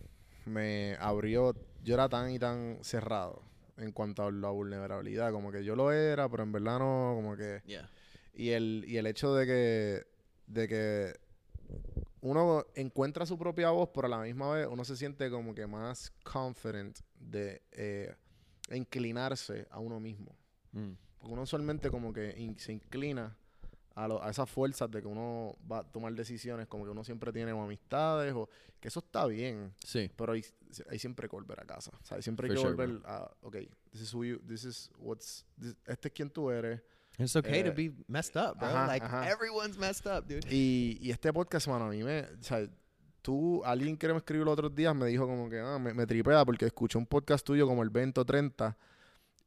me 0.44 0.96
abrió 1.00 1.54
yo 1.82 1.94
era 1.94 2.08
tan 2.08 2.30
y 2.30 2.38
tan 2.38 2.78
cerrado 2.82 3.42
en 3.78 3.92
cuanto 3.92 4.22
a 4.24 4.32
la 4.32 4.48
vulnerabilidad 4.50 5.32
como 5.32 5.50
que 5.52 5.64
yo 5.64 5.76
lo 5.76 5.92
era 5.92 6.28
pero 6.28 6.42
en 6.42 6.52
verdad 6.52 6.78
no 6.78 7.12
como 7.14 7.36
que 7.36 7.62
Yeah. 7.66 7.90
y 8.34 8.50
el 8.50 8.84
y 8.86 8.96
el 8.96 9.06
hecho 9.06 9.34
de 9.34 9.46
que 9.46 10.06
de 10.46 10.68
que 10.68 11.14
uno 12.20 12.64
encuentra 12.74 13.26
su 13.26 13.38
propia 13.38 13.70
voz 13.70 13.90
pero 13.94 14.06
a 14.06 14.10
la 14.10 14.18
misma 14.20 14.50
vez 14.52 14.66
uno 14.70 14.84
se 14.84 14.96
siente 14.96 15.30
como 15.30 15.54
que 15.54 15.66
más 15.66 16.10
confident 16.24 16.98
de 17.18 17.62
eh, 17.72 18.14
inclinarse 18.72 19.66
a 19.70 19.78
uno 19.78 20.00
mismo 20.00 20.36
Mm. 20.72 20.92
porque 21.18 21.32
uno 21.32 21.42
usualmente 21.42 21.90
como 21.90 22.12
que 22.12 22.34
in- 22.36 22.58
se 22.58 22.72
inclina 22.72 23.34
a, 23.96 24.06
lo- 24.06 24.22
a 24.22 24.30
esas 24.30 24.48
fuerzas 24.48 24.88
de 24.90 25.00
que 25.02 25.08
uno 25.08 25.56
va 25.70 25.78
a 25.78 25.82
tomar 25.84 26.12
decisiones, 26.14 26.66
como 26.68 26.84
que 26.84 26.90
uno 26.90 27.02
siempre 27.02 27.32
tiene 27.32 27.52
o 27.52 27.62
amistades, 27.62 28.32
o 28.34 28.48
que 28.78 28.88
eso 28.88 29.00
está 29.00 29.26
bien, 29.26 29.72
Sí. 29.84 30.08
pero 30.16 30.34
hay, 30.34 30.44
hay 30.90 30.98
siempre 30.98 31.28
que 31.28 31.34
volver 31.34 31.58
a 31.60 31.64
casa. 31.64 31.90
O 32.00 32.04
sea, 32.04 32.20
siempre 32.22 32.46
hay 32.48 32.54
que 32.54 32.60
sure, 32.60 32.74
volver 32.74 33.00
a, 33.06 33.28
ok, 33.40 33.56
this 33.90 34.02
is 34.02 34.14
who 34.14 34.24
you, 34.24 34.38
this 34.46 34.64
is 34.64 34.90
what's, 34.98 35.44
this- 35.58 35.74
este 35.86 36.08
es 36.08 36.14
quien 36.14 36.30
tú 36.30 36.50
eres. 36.50 36.80
It's 37.18 37.34
okay 37.34 37.62
to 37.62 37.70
Eh, 37.70 37.72
be 37.74 38.04
messed 38.06 38.36
up, 38.38 38.58
bro. 38.58 38.68
ajá, 38.68 38.86
like 38.86 39.04
ajá. 39.06 39.30
everyone's 39.30 39.78
messed 39.78 40.06
up, 40.06 40.26
dude. 40.28 40.46
Y, 40.54 40.98
y 41.00 41.10
este 41.10 41.32
podcast, 41.32 41.66
mano, 41.66 41.86
a 41.86 41.88
mí 41.88 42.02
me, 42.04 42.20
o 42.20 42.42
sea, 42.42 42.68
tú, 43.22 43.64
alguien 43.64 43.96
que 43.96 44.06
me 44.08 44.18
escribió 44.18 44.44
los 44.44 44.52
otros 44.52 44.74
días 44.74 44.94
me 44.94 45.06
dijo 45.06 45.26
como 45.26 45.48
que, 45.48 45.58
ah, 45.58 45.78
me, 45.78 45.94
me 45.94 46.06
tripea 46.06 46.44
porque 46.44 46.66
escuché 46.66 46.98
un 46.98 47.06
podcast 47.06 47.44
tuyo 47.46 47.66
como 47.66 47.82
el 47.82 47.88
20 47.88 48.20
o 48.20 48.24
30 48.26 48.76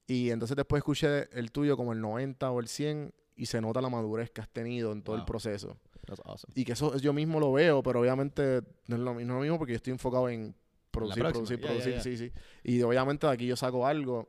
y 0.08 0.32
entonces 0.32 0.58
después 0.58 0.80
escuché 0.80 1.30
el 1.38 1.52
tuyo 1.52 1.78
como 1.78 1.94
el 1.94 2.02
90 2.02 2.50
o 2.50 2.60
el 2.60 2.68
100 2.68 3.14
y 3.42 3.46
se 3.46 3.62
nota 3.62 3.82
la 3.82 3.90
madurez 3.90 4.30
que 4.32 4.42
has 4.42 4.50
tenido 4.50 4.92
en 4.92 5.02
todo 5.02 5.16
el 5.16 5.22
Wow. 5.22 5.28
proceso. 5.28 5.78
That's 6.06 6.22
awesome. 6.26 6.52
Y 6.56 6.66
que 6.66 6.74
eso 6.74 6.96
yo 6.98 7.14
mismo 7.14 7.40
lo 7.40 7.52
veo, 7.54 7.82
pero 7.84 8.00
obviamente 8.02 8.62
no 8.88 8.96
es 8.96 9.02
lo, 9.02 9.14
mi- 9.14 9.24
no 9.26 9.34
es 9.34 9.38
lo 9.38 9.42
mismo 9.42 9.58
porque 9.58 9.74
yo 9.74 9.78
estoy 9.78 9.92
enfocado 9.94 10.28
en 10.30 10.56
producir, 10.92 11.24
producir, 11.24 11.60
ya, 11.60 11.68
producir, 11.68 11.94
ya. 11.96 12.02
sí, 12.02 12.18
sí. 12.18 12.32
Y 12.64 12.82
obviamente 12.82 13.28
de 13.28 13.34
aquí 13.34 13.46
yo 13.48 13.56
saco 13.56 13.86
algo. 13.86 14.28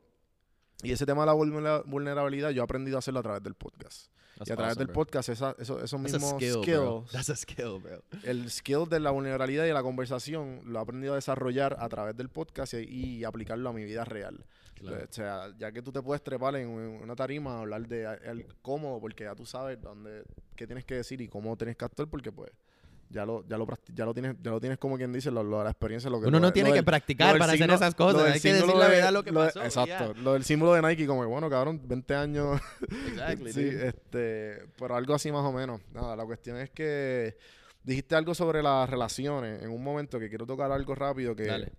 Y 0.83 0.91
ese 0.91 1.05
tema 1.05 1.21
de 1.23 1.27
la 1.27 1.33
vulnera- 1.33 1.83
vulnerabilidad 1.85 2.49
yo 2.51 2.61
he 2.61 2.63
aprendido 2.63 2.97
a 2.97 2.99
hacerlo 2.99 3.19
a 3.19 3.23
través 3.23 3.43
del 3.43 3.55
podcast. 3.55 4.07
That's 4.37 4.49
y 4.49 4.53
a 4.53 4.55
través 4.55 4.71
awesome, 4.71 4.79
del 4.79 4.87
bro. 4.87 4.93
podcast, 4.95 5.29
esa, 5.29 5.55
eso- 5.59 5.79
esos 5.83 6.01
That's 6.01 6.13
a 6.13 6.17
mismos 6.17 6.31
skill, 6.35 6.53
bro. 6.53 6.63
skills, 7.05 7.11
That's 7.11 7.29
a 7.29 7.35
skill, 7.35 7.79
bro. 7.81 8.01
el 8.23 8.49
skill 8.49 8.87
de 8.89 8.99
la 8.99 9.11
vulnerabilidad 9.11 9.65
y 9.65 9.67
de 9.67 9.73
la 9.73 9.83
conversación, 9.83 10.61
lo 10.65 10.79
he 10.79 10.81
aprendido 10.81 11.13
a 11.13 11.17
desarrollar 11.17 11.77
a 11.79 11.87
través 11.89 12.15
del 12.17 12.29
podcast 12.29 12.73
y, 12.73 12.77
y 12.87 13.23
aplicarlo 13.23 13.69
a 13.69 13.73
mi 13.73 13.83
vida 13.83 14.03
real. 14.05 14.45
Claro. 14.81 15.05
O 15.09 15.13
sea, 15.13 15.53
ya 15.57 15.71
que 15.71 15.81
tú 15.81 15.91
te 15.91 16.01
puedes 16.01 16.23
trepar 16.23 16.55
en 16.55 16.67
un- 16.67 16.99
una 17.03 17.15
tarima 17.15 17.55
a 17.55 17.59
hablar 17.61 17.87
de 17.87 18.03
el 18.23 18.45
cómodo, 18.61 18.99
porque 18.99 19.23
ya 19.25 19.35
tú 19.35 19.45
sabes 19.45 19.81
dónde, 19.81 20.23
qué 20.55 20.65
tienes 20.65 20.85
que 20.85 20.95
decir 20.95 21.21
y 21.21 21.27
cómo 21.27 21.55
tienes 21.57 21.77
que 21.77 21.85
actuar, 21.85 22.07
porque 22.09 22.31
pues 22.31 22.51
ya 23.09 23.25
lo, 23.25 23.45
ya 23.45 23.57
lo, 23.57 23.67
ya 23.93 24.05
lo 24.05 24.13
tienes, 24.13 24.37
ya 24.41 24.51
lo 24.51 24.59
tienes 24.61 24.77
como 24.79 24.95
quien 24.95 25.11
dice, 25.11 25.29
lo, 25.31 25.43
lo 25.43 25.57
de 25.57 25.63
la 25.65 25.71
experiencia, 25.71 26.09
lo 26.09 26.21
que 26.21 26.27
Uno 26.27 26.39
lo 26.39 26.47
no 26.47 26.53
tiene 26.53 26.69
que 26.69 26.75
del- 26.75 26.85
practicar 26.85 27.37
para 27.37 27.51
hacer 27.53 27.69
esas 27.69 27.93
cosas. 27.93 28.23
Hay 28.31 28.39
que 28.39 28.53
decir 28.53 28.73
la 28.73 28.85
de- 28.87 28.95
verdad 28.95 29.11
lo 29.11 29.23
que 29.23 29.31
de- 29.31 29.35
pasó. 29.37 29.61
Exacto. 29.63 30.13
Lo 30.21 30.33
del 30.33 30.45
símbolo 30.45 30.73
de 30.73 30.81
Nike, 30.81 31.05
como, 31.05 31.25
bueno, 31.27 31.49
cabrón, 31.49 31.81
20 31.83 32.15
años. 32.15 32.61
Exactly, 33.07 33.51
sí, 33.51 33.65
dude. 33.65 33.87
este, 33.89 34.65
pero 34.79 34.95
algo 34.95 35.13
así 35.13 35.29
más 35.31 35.43
o 35.43 35.51
menos. 35.51 35.81
Nada, 35.93 36.15
la 36.15 36.25
cuestión 36.25 36.55
es 36.57 36.69
que 36.69 37.35
dijiste 37.83 38.15
algo 38.15 38.33
sobre 38.33 38.63
las 38.63 38.89
relaciones 38.89 39.61
en 39.61 39.71
un 39.71 39.83
momento 39.83 40.17
que 40.17 40.29
quiero 40.29 40.45
tocar 40.45 40.71
algo 40.71 40.95
rápido 40.95 41.35
que 41.35 41.47
Dale. 41.47 41.73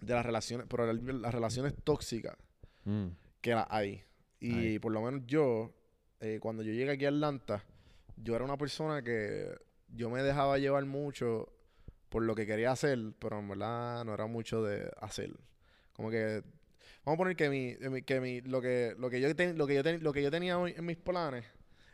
De 0.00 0.14
las 0.14 0.24
relaciones, 0.26 0.66
pero 0.68 0.86
las 0.92 1.34
relaciones 1.34 1.74
tóxicas 1.84 2.36
Mm. 2.84 3.06
que 3.40 3.50
las 3.54 3.66
hay. 3.70 4.02
Y 4.40 4.78
por 4.78 4.92
lo 4.92 5.00
menos 5.02 5.22
yo, 5.26 5.74
eh, 6.20 6.38
cuando 6.40 6.62
yo 6.62 6.72
llegué 6.72 6.90
aquí 6.92 7.04
a 7.04 7.08
Atlanta, 7.08 7.64
yo 8.16 8.34
era 8.36 8.44
una 8.44 8.56
persona 8.56 9.02
que 9.02 9.48
yo 9.88 10.10
me 10.10 10.22
dejaba 10.22 10.58
llevar 10.58 10.84
mucho 10.84 11.52
por 12.08 12.22
lo 12.22 12.34
que 12.34 12.46
quería 12.46 12.70
hacer, 12.70 12.98
pero 13.18 13.38
en 13.38 13.48
verdad 13.48 14.04
no 14.04 14.14
era 14.14 14.26
mucho 14.26 14.62
de 14.62 14.90
hacer. 15.00 15.32
Como 15.94 16.10
que 16.10 16.42
vamos 17.04 17.16
a 17.16 17.18
poner 17.18 17.36
que 17.36 17.48
mi, 17.48 17.68
eh, 17.70 18.02
que 18.04 18.20
mi 18.20 18.40
lo 18.42 18.60
que 18.60 18.94
lo 18.98 19.10
que 19.10 19.20
yo 19.20 19.34
ten- 19.34 19.56
lo 19.58 19.66
que 19.66 19.74
yo 19.74 19.82
ten- 19.82 20.02
lo 20.02 20.12
que 20.12 20.22
yo 20.22 20.30
tenía 20.30 20.58
hoy 20.58 20.74
en 20.76 20.84
mis 20.84 20.96
planes 20.96 21.44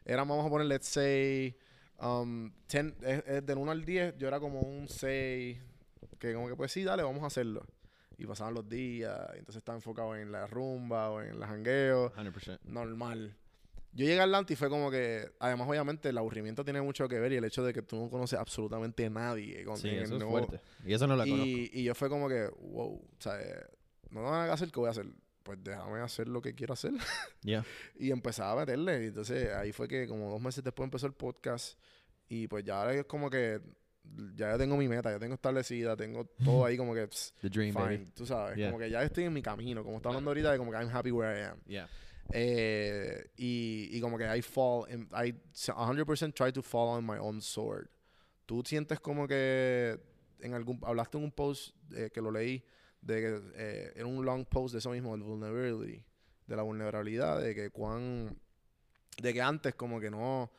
era 0.04 0.18
vamos 0.24 0.44
a 0.44 0.50
poner 0.50 0.66
let's 0.66 0.86
say 0.88 1.56
um, 2.00 2.50
10, 2.68 2.94
es- 3.02 3.24
es 3.26 3.46
del 3.46 3.58
1 3.58 3.70
al 3.70 3.84
10, 3.84 4.16
yo 4.18 4.26
era 4.28 4.40
como 4.40 4.60
un 4.60 4.88
6 4.88 5.58
que 6.18 6.34
como 6.34 6.48
que 6.48 6.56
pues 6.56 6.72
sí, 6.72 6.82
dale, 6.84 7.02
vamos 7.04 7.22
a 7.22 7.26
hacerlo. 7.26 7.64
Y 8.18 8.26
pasaban 8.26 8.54
los 8.54 8.68
días, 8.68 9.18
y 9.34 9.38
entonces 9.38 9.56
estaba 9.56 9.76
enfocado 9.76 10.16
en 10.16 10.32
la 10.32 10.46
rumba 10.46 11.10
o 11.10 11.20
en 11.20 11.30
el 11.30 11.44
jangueo 11.44 12.12
100%. 12.14 12.60
normal. 12.64 13.36
Yo 13.94 14.06
llegué 14.06 14.20
a 14.20 14.24
Atlanta 14.24 14.52
y 14.52 14.56
fue 14.56 14.70
como 14.70 14.90
que, 14.90 15.30
además, 15.38 15.68
obviamente, 15.68 16.08
el 16.08 16.16
aburrimiento 16.16 16.64
tiene 16.64 16.80
mucho 16.80 17.06
que 17.08 17.18
ver 17.18 17.32
y 17.32 17.36
el 17.36 17.44
hecho 17.44 17.62
de 17.62 17.74
que 17.74 17.82
tú 17.82 17.96
no 17.96 18.08
conoces 18.08 18.38
absolutamente 18.38 19.04
a 19.04 19.10
nadie. 19.10 19.64
Con, 19.64 19.76
Sí, 19.76 19.90
eso 19.90 20.16
es 20.16 20.24
fuerte. 20.24 20.60
Y 20.86 20.94
eso 20.94 21.06
no 21.06 21.14
lo 21.14 21.24
conozco. 21.24 21.44
y, 21.44 21.70
y 21.74 21.84
yo 21.84 21.94
fue 21.94 22.08
como 22.08 22.26
que, 22.26 22.48
wow, 22.58 22.94
o 22.94 23.20
sea, 23.20 23.38
eh, 23.38 23.66
no 24.08 24.22
van 24.22 24.48
a 24.48 24.52
hacer, 24.52 24.70
¿qué 24.72 24.80
voy 24.80 24.88
a 24.88 24.92
hacer? 24.92 25.06
Pues 25.42 25.58
déjame 25.62 26.00
hacer 26.00 26.26
lo 26.28 26.40
que 26.40 26.54
quiero 26.54 26.72
hacer. 26.72 26.92
Yeah. 27.42 27.64
y 27.96 28.12
empezaba 28.12 28.52
a 28.52 28.56
meterle. 28.64 29.04
Y 29.04 29.06
entonces 29.08 29.52
ahí 29.52 29.72
fue 29.72 29.88
que, 29.88 30.06
como 30.06 30.30
dos 30.30 30.40
meses 30.40 30.64
después, 30.64 30.86
empezó 30.86 31.06
el 31.06 31.12
podcast. 31.12 31.78
Y 32.28 32.46
pues 32.46 32.64
ya 32.64 32.80
ahora 32.80 32.94
es 32.94 33.04
como 33.04 33.28
que, 33.28 33.60
ya 34.34 34.56
tengo 34.58 34.76
mi 34.76 34.88
meta, 34.88 35.10
ya 35.10 35.18
tengo 35.18 35.34
establecida, 35.34 35.96
tengo 35.96 36.24
todo 36.44 36.64
ahí 36.64 36.76
como 36.76 36.94
que, 36.94 37.06
pss, 37.06 37.34
The 37.40 37.48
dream, 37.48 37.72
fine, 37.72 37.84
baby. 37.84 38.10
tú 38.14 38.26
sabes. 38.26 38.56
Yeah. 38.56 38.68
Como 38.70 38.78
que 38.78 38.90
ya 38.90 39.02
estoy 39.02 39.24
en 39.24 39.32
mi 39.32 39.42
camino, 39.42 39.82
como 39.84 39.96
está 39.98 40.08
hablando 40.10 40.30
ahorita 40.30 40.52
de 40.52 40.58
como 40.58 40.70
que 40.70 40.76
I'm 40.78 40.90
happy 40.94 41.10
where 41.10 41.38
I 41.40 41.44
am. 41.44 41.58
Yeah. 41.66 41.88
Eh, 42.30 43.30
y, 43.36 43.88
y 43.92 44.00
como 44.00 44.16
que 44.18 44.24
I 44.36 44.42
fall, 44.42 44.84
in- 44.90 45.08
I 45.12 45.32
100% 45.54 46.34
try 46.34 46.52
to 46.52 46.62
fall 46.62 46.88
on 46.96 47.04
my 47.06 47.18
own 47.18 47.40
sword. 47.40 47.88
¿Tú 48.46 48.62
sientes 48.64 49.00
como 49.00 49.26
que 49.28 49.98
en 50.40 50.54
algún, 50.54 50.80
hablaste 50.82 51.18
en 51.18 51.24
un 51.24 51.30
post 51.32 51.74
eh, 51.94 52.10
que 52.12 52.20
lo 52.20 52.30
leí, 52.30 52.64
de 53.00 53.20
que 53.20 53.40
eh, 53.56 53.92
en 53.96 54.06
un 54.06 54.24
long 54.24 54.44
post 54.44 54.72
de 54.72 54.78
eso 54.78 54.90
mismo, 54.90 55.12
del 55.16 55.22
vulnerability, 55.24 56.04
de 56.46 56.56
la 56.56 56.62
vulnerabilidad, 56.62 57.40
de 57.40 57.54
que 57.54 57.70
cuán, 57.70 58.36
de 59.20 59.32
que 59.32 59.40
antes 59.42 59.74
como 59.74 60.00
que 60.00 60.10
no, 60.10 60.50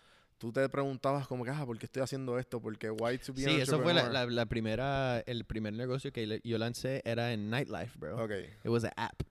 tú 0.44 0.52
te 0.52 0.68
preguntabas 0.68 1.26
como 1.26 1.45
que, 1.45 1.52
ah, 1.52 1.65
¿por 1.65 1.78
qué 1.80 1.86
estoy 1.86 2.03
haciendo 2.03 2.38
esto? 2.38 2.60
Porque 2.60 2.90
why 2.91 3.18
to 3.18 3.34
be 3.34 3.45
an 3.45 3.49
Sí, 3.49 3.61
eso 3.61 3.82
fue 3.82 3.94
la, 3.94 4.10
la, 4.10 4.26
la 4.26 4.45
primera, 4.45 5.22
el 5.26 5.45
primer 5.45 5.72
negocio 5.72 6.11
que 6.11 6.41
yo 6.44 6.57
lancé 6.57 7.02
era 7.06 7.32
en 7.32 7.49
Nightlife, 7.49 7.98
bro. 7.98 8.22
Ok, 8.22 8.32
It 8.65 8.70
was 8.70 8.84
an 8.84 8.91
app. 8.98 9.22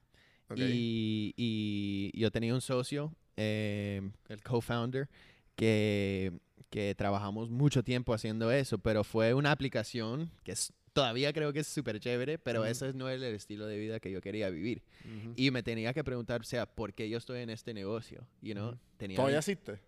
ok. 0.49 0.57
Y, 0.57 1.35
y 1.37 2.19
yo 2.19 2.31
tenía 2.31 2.51
un 2.55 2.61
socio, 2.61 3.13
eh, 3.37 4.01
el 4.27 4.41
co-founder, 4.41 5.07
que, 5.55 6.33
que 6.71 6.95
trabajamos 6.95 7.51
mucho 7.51 7.83
tiempo 7.83 8.15
haciendo 8.15 8.51
eso, 8.51 8.79
pero 8.79 9.03
fue 9.03 9.35
una 9.35 9.51
aplicación 9.51 10.31
que 10.43 10.53
es- 10.53 10.73
todavía 10.93 11.31
creo 11.31 11.53
que 11.53 11.59
es 11.59 11.67
súper 11.67 11.99
chévere, 11.99 12.39
pero 12.39 12.61
Ujú. 12.61 12.69
ese 12.71 12.91
no 12.93 13.07
es 13.07 13.21
el 13.21 13.35
estilo 13.35 13.67
de 13.67 13.77
vida 13.77 13.99
que 13.99 14.09
yo 14.11 14.19
quería 14.19 14.49
vivir. 14.49 14.81
Ujú. 15.05 15.33
Y 15.35 15.51
me 15.51 15.61
tenía 15.61 15.93
que 15.93 16.03
preguntar, 16.03 16.41
o 16.41 16.43
sea, 16.43 16.65
¿por 16.65 16.95
qué 16.95 17.07
yo 17.07 17.19
estoy 17.19 17.41
en 17.41 17.51
este 17.51 17.71
negocio? 17.75 18.27
You 18.41 18.53
know? 18.55 18.69
Ujú. 18.69 18.79
tenía 18.97 19.17
¿Todavía 19.17 19.37
existe? 19.37 19.79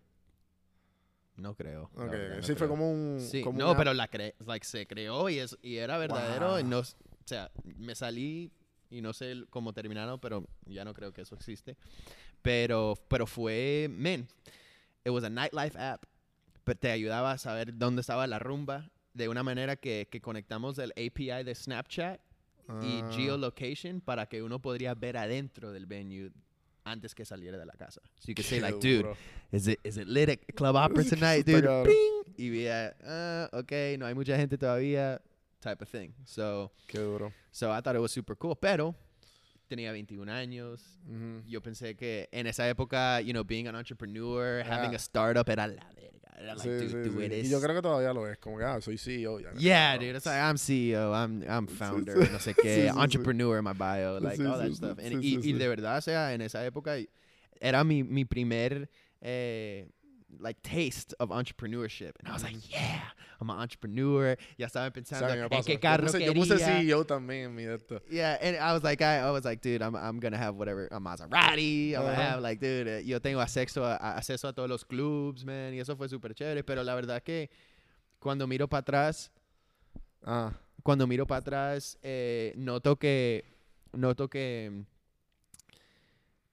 No 1.36 1.54
creo. 1.54 1.90
la 1.96 2.04
Ok, 2.04 2.10
verdad, 2.10 2.30
ok. 2.30 2.36
no 2.36 2.42
Sí, 2.46 2.54
fue 2.54 2.68
como 2.68 2.90
un... 2.90 3.20
Sí, 3.20 3.42
como 3.42 3.58
no, 3.58 3.68
una- 3.70 3.78
pero 3.78 3.94
la 3.94 4.08
cre 4.08 4.34
like, 4.46 4.64
se 4.66 4.86
creó 4.86 5.28
y, 5.28 5.38
es, 5.38 5.56
y 5.62 5.76
era 5.76 5.98
verdadero. 5.98 6.58
y 6.58 6.64
no, 6.64 6.78
o 6.80 6.84
sea, 7.24 7.50
me 7.64 7.94
salí 7.94 8.50
y 8.90 9.00
no 9.00 9.12
sé 9.12 9.44
cómo 9.50 9.72
terminaron, 9.72 10.18
pero 10.20 10.46
ya 10.64 10.84
no 10.84 10.94
creo 10.94 11.12
que 11.12 11.22
eso 11.22 11.34
existe. 11.34 11.76
Pero, 12.42 12.94
pero 13.08 13.26
fue, 13.26 13.88
man, 13.90 14.26
it 15.04 15.10
was 15.10 15.24
a 15.24 15.30
nightlife 15.30 15.76
app. 15.78 16.04
Pero 16.64 16.78
te 16.78 16.90
ayudaba 16.90 17.32
a 17.32 17.38
saber 17.38 17.76
dónde 17.76 18.00
estaba 18.00 18.26
la 18.26 18.38
rumba 18.38 18.90
de 19.14 19.28
una 19.28 19.42
manera 19.42 19.76
que, 19.76 20.08
que 20.10 20.20
conectamos 20.20 20.78
el 20.78 20.90
API 20.92 21.44
de 21.44 21.54
Snapchat 21.54 22.20
y 22.82 23.00
Ah. 23.02 23.10
geolocation 23.12 24.00
para 24.00 24.26
que 24.26 24.42
uno 24.42 24.60
podría 24.60 24.94
ver 24.94 25.16
adentro 25.16 25.72
del 25.72 25.86
venue 25.86 26.32
antes 26.86 27.14
que 27.14 27.24
saliera 27.24 27.58
de 27.58 27.66
la 27.66 27.74
casa. 27.74 28.00
So 28.20 28.28
you 28.28 28.34
could 28.34 28.46
say 28.46 28.60
like, 28.60 28.78
dude. 28.80 29.06
Is 29.52 29.68
it, 29.68 29.80
is 29.84 29.98
it 29.98 30.06
lit 30.08 30.28
at 30.28 30.38
Club 30.56 30.76
Opera 30.76 31.04
tonight, 31.04 31.44
dude? 31.44 31.64
Ping! 31.84 32.22
Y 32.38 32.48
veía, 32.50 32.94
ah, 33.04 33.48
ok, 33.52 33.98
no 33.98 34.06
hay 34.06 34.14
mucha 34.14 34.36
gente 34.36 34.56
todavía, 34.56 35.20
type 35.60 35.82
of 35.82 35.88
thing. 35.88 36.12
So, 36.24 36.70
Qué 36.88 36.98
duro. 36.98 37.32
so 37.50 37.70
I 37.70 37.80
thought 37.80 37.96
it 37.96 38.00
was 38.00 38.12
super 38.12 38.36
cool. 38.36 38.54
Pero 38.54 38.94
tenía 39.68 39.90
21 39.92 40.30
años. 40.30 40.80
Yo 41.46 41.60
pensé 41.60 41.96
que 41.96 42.28
en 42.32 42.46
esa 42.46 42.68
época, 42.68 43.20
you 43.20 43.32
know, 43.32 43.42
being 43.44 43.66
an 43.66 43.74
entrepreneur, 43.74 44.62
having 44.62 44.94
a 44.94 44.98
startup 44.98 45.48
era 45.48 45.66
la 45.66 45.82
verga. 45.94 46.15
Era 46.38 46.54
like, 46.54 46.62
Sí, 46.68 46.86
dude, 46.86 47.04
sí, 47.04 47.10
tú 47.10 47.18
sí. 47.18 47.24
eres... 47.24 47.46
Y 47.46 47.50
yo 47.50 47.60
creo 47.60 47.74
que 47.74 47.82
todavía 47.82 48.12
lo 48.12 48.28
es. 48.28 48.36
Como 48.38 48.58
que, 48.58 48.64
ah, 48.64 48.80
soy 48.80 48.98
CEO. 48.98 49.40
Ya, 49.40 49.52
Yeah, 49.56 49.96
dude. 49.98 50.16
It's 50.16 50.26
like 50.26 50.38
I'm 50.38 50.58
CEO, 50.58 51.14
I'm 51.14 51.42
I'm 51.48 51.66
founder, 51.68 52.30
no 52.30 52.38
sé 52.38 52.54
qué, 52.54 52.88
entrepreneur 52.94 53.58
in 53.58 53.64
my 53.64 53.72
bio, 53.72 54.20
like 54.20 54.40
all 54.44 54.58
that 54.58 54.72
stuff. 54.74 54.98
And- 54.98 55.22
y, 55.24 55.38
y 55.42 55.52
de 55.54 55.68
verdad, 55.68 55.98
o 55.98 56.00
sea, 56.02 56.34
en 56.34 56.42
esa 56.42 56.64
época 56.66 56.96
era 57.60 57.84
mi, 57.84 58.02
mi 58.04 58.24
primer 58.26 58.90
eh, 59.22 59.88
like 60.40 60.60
taste 60.62 61.14
of 61.20 61.30
entrepreneurship. 61.30 62.12
And 62.20 62.28
I 62.28 62.32
was 62.32 62.42
like, 62.42 62.56
yeah, 62.70 63.00
I'm 63.40 63.50
an 63.50 63.56
entrepreneur. 63.58 64.36
Ya 64.58 64.66
estaba 64.66 64.86
O 64.88 64.90
pensando 64.92 65.26
me 65.34 65.40
en 65.56 65.62
qué 65.64 65.74
Yo 65.74 65.80
carro 65.80 66.06
puse- 66.06 66.18
quería. 66.18 66.26
Yo 66.26 66.34
puse 66.34 66.58
CEO 66.58 67.04
también 67.04 67.54
mi 67.54 67.64
esto. 67.64 68.00
Yeah, 68.10 68.38
and 68.40 68.56
I 68.56 68.72
was 68.72 68.82
like, 68.82 69.00
I, 69.02 69.18
I 69.18 69.30
was 69.30 69.44
like, 69.44 69.60
dude, 69.60 69.82
I'm, 69.82 69.94
I'm 69.96 70.18
gonna 70.20 70.36
have 70.38 70.54
whatever, 70.56 70.88
a 70.90 71.00
Maserati. 71.00 71.94
I'm 71.94 72.02
gonna 72.02 72.14
have 72.14 72.40
like, 72.42 72.60
dude, 72.60 72.88
eh, 72.88 73.02
yo 73.04 73.18
tengo 73.20 73.40
acceso 73.40 73.84
a, 73.84 73.96
a- 73.96 74.18
acceso 74.18 74.48
a 74.48 74.52
todos 74.52 74.68
los 74.68 74.84
clubs, 74.84 75.44
man, 75.44 75.72
y 75.74 75.80
eso 75.80 75.96
fue 75.96 76.08
súper 76.08 76.34
chévere. 76.34 76.62
Pero 76.64 76.82
la 76.82 76.94
verdad 76.94 77.22
que 77.22 77.50
cuando 78.18 78.46
miro 78.46 78.68
para 78.68 78.80
atrás, 78.80 79.30
Ah, 80.24 80.52
cuando 80.82 81.06
miro 81.06 81.26
para 81.26 81.38
atrás, 81.38 81.98
eh, 82.02 82.52
noto 82.56 82.96
que, 82.96 83.44
noto 83.92 84.28
que, 84.28 84.72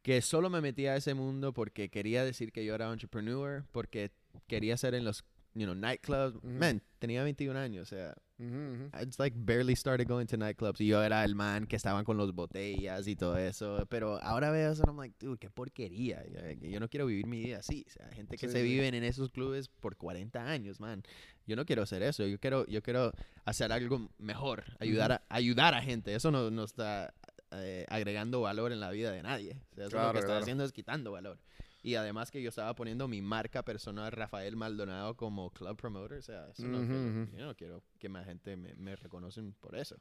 que 0.04 0.22
solo 0.22 0.50
me 0.50 0.62
metí 0.62 0.86
a 0.86 0.96
ese 0.98 1.14
mundo 1.16 1.54
porque 1.54 1.90
quería 1.90 2.24
decir 2.24 2.52
que 2.52 2.64
yo 2.66 2.76
era 2.76 2.92
entrepreneur, 2.92 3.64
porque 3.72 4.12
quería 4.48 4.76
ser 4.78 4.94
en 4.96 5.06
los, 5.06 5.24
you 5.56 5.64
know, 5.64 5.74
nightclubs. 5.74 6.36
Ujú. 6.36 6.48
Man, 6.48 6.82
tenía 7.00 7.24
21 7.24 7.56
años, 7.56 7.84
o 7.92 7.96
sea, 7.96 8.14
ujú, 8.38 8.48
ujú. 8.74 8.86
I 8.94 9.06
just 9.06 9.20
like 9.20 9.36
barely 9.40 9.76
started 9.78 10.06
going 10.08 10.26
to 10.28 10.36
nightclubs 10.36 10.82
y 10.82 10.88
yo 10.88 11.02
era 11.02 11.24
el 11.24 11.36
man 11.36 11.68
que 11.68 11.78
estaban 11.78 12.04
con 12.04 12.18
los 12.18 12.34
botellas 12.36 13.08
y 13.08 13.16
todo 13.16 13.38
eso, 13.38 13.86
pero 13.90 14.22
ahora 14.22 14.52
veo 14.52 14.74
eso 14.74 14.84
y 14.86 14.90
I'm 14.90 14.98
like, 14.98 15.16
dude, 15.26 15.38
qué 15.40 15.50
porquería. 15.50 16.22
Yo, 16.28 16.68
yo 16.68 16.80
no 16.82 16.90
quiero 16.90 17.06
vivir 17.06 17.26
mi 17.28 17.40
vida 17.40 17.60
así, 17.60 17.86
o 17.88 17.92
sea, 17.92 18.10
gente 18.12 18.36
que 18.38 18.48
Sí, 18.48 18.52
se 18.52 18.62
sí. 18.62 18.68
viven 18.68 18.94
en 18.96 19.06
esos 19.06 19.32
clubes 19.32 19.70
por 19.70 19.96
40 19.96 20.46
años, 20.46 20.82
man. 20.82 21.02
Yo 21.48 21.56
no 21.56 21.66
quiero 21.66 21.84
hacer 21.84 22.04
eso, 22.04 22.26
yo 22.28 22.40
quiero 22.40 22.66
yo 22.68 22.82
quiero 22.82 23.14
hacer 23.46 23.72
algo 23.72 24.10
mejor, 24.18 24.66
ayudar 24.80 25.12
a 25.14 25.24
ayudar 25.30 25.74
a 25.74 25.82
gente. 25.82 26.14
Eso 26.14 26.30
no, 26.32 26.52
no 26.52 26.64
está 26.66 27.14
eh, 27.56 27.86
agregando 27.90 28.42
valor 28.42 28.72
en 28.72 28.80
la 28.80 28.90
vida 28.92 29.12
de 29.12 29.22
nadie. 29.24 29.62
O 29.72 29.76
sea, 29.76 29.86
eso 29.86 29.96
lo 29.96 30.02
Claro, 30.02 30.14
que 30.14 30.20
está 30.20 30.28
claro. 30.28 30.42
haciendo 30.42 30.64
es 30.66 30.72
quitando 30.72 31.12
valor. 31.12 31.40
Y 31.82 31.96
además 31.96 32.32
que 32.32 32.42
yo 32.42 32.50
estaba 32.50 32.74
poniendo 32.76 33.08
mi 33.10 33.22
marca 33.22 33.64
personal 33.66 34.12
Rafael 34.12 34.56
Maldonado 34.56 35.18
como 35.18 35.52
club 35.52 35.76
promoter, 35.76 36.20
o 36.20 36.22
sea, 36.22 36.48
eso 36.50 36.64
no, 36.68 36.80
que- 36.82 37.38
yo 37.38 37.46
no 37.46 37.56
quiero 37.56 37.84
que 38.00 38.08
más 38.10 38.26
gente 38.26 38.56
me, 38.56 38.74
me 38.76 38.96
reconocen 38.96 39.54
por 39.60 39.76
eso. 39.76 39.98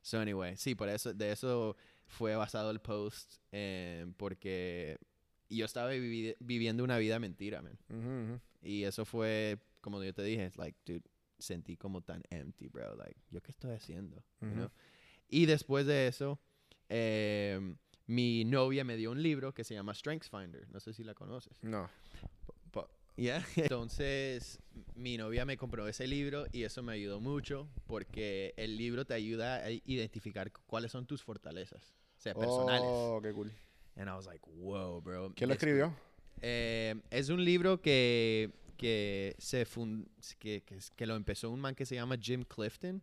So 0.00 0.18
anyway, 0.18 0.56
sí, 0.56 0.74
por 0.74 0.88
eso, 0.88 1.14
de 1.14 1.30
eso 1.30 1.76
fue 2.06 2.34
basado 2.34 2.70
el 2.72 2.80
post, 2.80 3.34
eh, 3.52 4.04
porque 4.16 4.98
yo 5.48 5.64
estaba 5.64 5.92
vivi- 5.92 6.34
viviendo 6.40 6.82
una 6.82 6.98
vida 6.98 7.18
mentira, 7.20 7.62
man. 7.62 7.78
Y 8.62 8.82
eso 8.84 9.04
fue, 9.04 9.58
como 9.80 10.02
yo 10.02 10.12
te 10.12 10.22
dije, 10.24 10.50
like, 10.56 10.76
dude, 10.84 11.04
sentí 11.38 11.76
como 11.76 12.00
tan 12.00 12.22
empty, 12.30 12.66
bro. 12.68 12.96
Like, 12.96 13.20
¿yo 13.30 13.40
qué 13.42 13.52
estoy 13.52 13.72
haciendo? 13.72 14.24
You 14.40 14.48
know? 14.54 14.70
Y 15.28 15.46
después 15.46 15.86
de 15.86 16.08
eso, 16.08 16.40
eh, 16.94 17.74
mi 18.06 18.44
novia 18.44 18.84
me 18.84 18.96
dio 18.96 19.10
un 19.10 19.22
libro 19.22 19.54
que 19.54 19.64
se 19.64 19.72
llama 19.74 19.94
Strengths 19.94 20.28
Finder. 20.28 20.68
No 20.70 20.78
sé 20.78 20.92
si 20.92 21.02
la 21.04 21.14
conoces. 21.14 21.62
No. 21.64 21.88
Yeah. 23.16 23.44
Entonces, 23.56 24.58
mi 24.94 25.18
novia 25.18 25.44
me 25.44 25.58
compró 25.58 25.86
ese 25.86 26.06
libro 26.06 26.46
y 26.50 26.62
eso 26.62 26.82
me 26.82 26.94
ayudó 26.94 27.20
mucho 27.20 27.68
porque 27.86 28.54
el 28.56 28.78
libro 28.78 29.04
te 29.04 29.12
ayuda 29.12 29.56
a 29.56 29.70
identificar 29.70 30.50
cu- 30.50 30.62
cuáles 30.66 30.92
son 30.92 31.04
tus 31.06 31.22
fortalezas, 31.22 31.94
o 32.16 32.20
sea, 32.20 32.34
personales. 32.34 32.90
Oh, 32.90 33.20
qué 33.22 33.32
cool. 33.34 33.52
And 33.96 34.08
I 34.08 34.12
was 34.14 34.24
like, 34.26 34.40
wow, 34.46 35.02
bro. 35.02 35.30
¿Quién 35.36 35.48
lo 35.48 35.54
escribió? 35.54 35.94
eh, 36.40 36.94
es 37.10 37.28
un 37.28 37.44
libro 37.44 37.82
que, 37.82 38.50
que, 38.78 39.36
se 39.38 39.66
que, 40.38 40.62
que, 40.96 41.06
lo 41.06 41.14
empezó 41.14 41.50
un 41.50 41.60
man 41.60 41.74
que 41.74 41.84
se 41.84 41.94
llama 41.96 42.16
Jim 42.18 42.44
Clifton. 42.44 43.02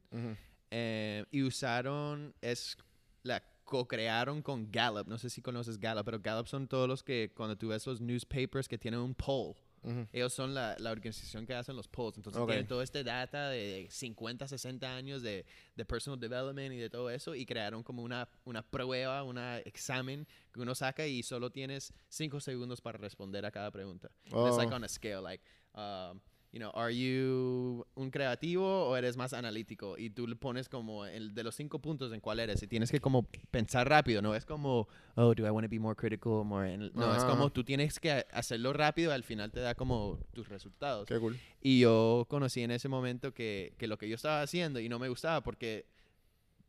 Eh, 0.72 1.24
y 1.30 1.44
usaron, 1.44 2.34
es 2.42 2.76
la 3.22 3.44
co-crearon 3.70 4.42
con 4.42 4.72
Gallup. 4.72 5.08
No 5.08 5.18
sé 5.20 5.30
si 5.30 5.42
conoces 5.44 5.78
Gallup, 5.80 6.04
pero 6.06 6.20
Gallup 6.20 6.48
son 6.48 6.68
todos 6.68 6.88
los 6.88 7.04
que 7.04 7.32
cuando 7.36 7.56
tú 7.56 7.68
ves 7.68 7.86
los 7.86 8.02
newspapers 8.02 8.68
que 8.68 8.78
tienen 8.80 9.00
un 9.00 9.14
poll. 9.14 9.56
Ujú. 9.84 10.08
Ellos 10.12 10.34
son 10.34 10.54
la, 10.56 10.76
la 10.80 10.92
organización 10.92 11.46
que 11.46 11.54
hacen 11.54 11.76
los 11.76 11.88
polls. 11.88 12.18
Entonces 12.18 12.42
Ok. 12.42 12.50
tienen 12.50 12.68
todo 12.68 12.82
este 12.82 13.04
data 13.04 13.50
de 13.50 13.88
50, 13.90 14.48
60 14.48 14.96
años 14.96 15.22
de, 15.22 15.46
de 15.76 15.86
personal 15.86 16.20
development 16.20 16.74
y 16.74 16.78
de 16.78 16.90
todo 16.90 17.10
eso 17.12 17.36
y 17.36 17.46
crearon 17.46 17.84
como 17.84 18.02
una, 18.04 18.28
una 18.44 18.62
prueba, 18.64 19.24
un 19.24 19.38
examen 19.66 20.28
que 20.52 20.60
uno 20.62 20.74
saca 20.76 21.06
y 21.06 21.22
solo 21.24 21.52
tienes 21.52 21.94
5 22.10 22.40
segundos 22.42 22.82
para 22.82 22.98
responder 22.98 23.46
a 23.46 23.52
cada 23.52 23.70
pregunta. 23.72 24.10
And 24.32 24.48
It's 24.48 24.58
like 24.58 24.74
Oh. 24.74 24.76
on 24.76 24.84
a 24.84 24.90
scale, 24.90 25.22
like, 25.22 25.44
um, 25.76 26.20
you 26.52 26.60
know, 26.60 26.72
are 26.74 26.96
you 26.96 27.86
un 27.96 28.10
creativo 28.10 28.88
o 28.88 28.96
eres 28.96 29.18
más 29.18 29.34
analítico? 29.34 29.98
Y 29.98 30.10
tú 30.10 30.28
le 30.28 30.36
pones 30.36 30.68
como 30.70 31.06
el 31.06 31.34
de 31.34 31.44
los 31.44 31.56
cinco 31.56 31.80
puntos 31.80 32.12
en 32.12 32.20
cuál 32.22 32.40
eres. 32.40 32.62
Y 32.64 32.68
tienes 32.68 32.92
que 32.92 33.00
como 33.00 33.24
pensar 33.52 33.88
rápido, 33.88 34.22
no 34.22 34.34
es 34.36 34.46
como, 34.46 34.88
oh, 35.16 35.34
do 35.36 35.46
I 35.46 35.50
want 35.50 35.66
to 35.66 35.70
be 35.70 35.80
more 35.80 35.96
critical, 35.96 36.44
more... 36.44 36.74
an-" 36.74 36.92
No, 36.94 37.12
es 37.16 37.24
Ajá. 37.24 37.30
como 37.30 37.52
tú 37.52 37.64
tienes 37.64 38.00
que 38.00 38.26
hacerlo 38.32 38.74
rápido 38.74 39.12
y 39.12 39.14
al 39.14 39.24
final 39.24 39.52
te 39.52 39.60
da 39.60 39.76
como 39.76 40.20
tus 40.34 40.50
resultados. 40.50 41.08
Qué 41.08 41.20
cool. 41.20 41.38
Y 41.62 41.80
yo 41.80 42.26
conocí 42.30 42.62
en 42.62 42.72
ese 42.72 42.90
momento 42.90 43.34
que, 43.34 43.74
que 43.78 43.88
lo 43.88 43.98
que 43.98 44.10
yo 44.10 44.16
estaba 44.16 44.42
haciendo 44.42 44.80
y 44.80 44.90
no 44.90 45.00
me 45.00 45.10
gustaba 45.10 45.42
porque, 45.42 45.86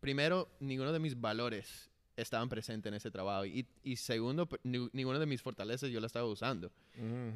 primero, 0.01 0.48
ninguno 0.61 0.93
de 0.93 0.98
mis 0.98 1.20
valores 1.20 1.90
estaban 2.23 2.49
presentes 2.49 2.89
en 2.91 2.95
ese 2.95 3.11
trabajo. 3.11 3.45
Y, 3.47 3.67
y 3.83 3.97
segundo, 3.97 4.49
ni- 4.63 4.89
ninguno 4.93 5.19
de 5.19 5.27
mis 5.27 5.43
fortalezas 5.43 5.91
yo 5.91 6.01
la 6.01 6.07
estaba 6.07 6.27
usando. 6.27 6.71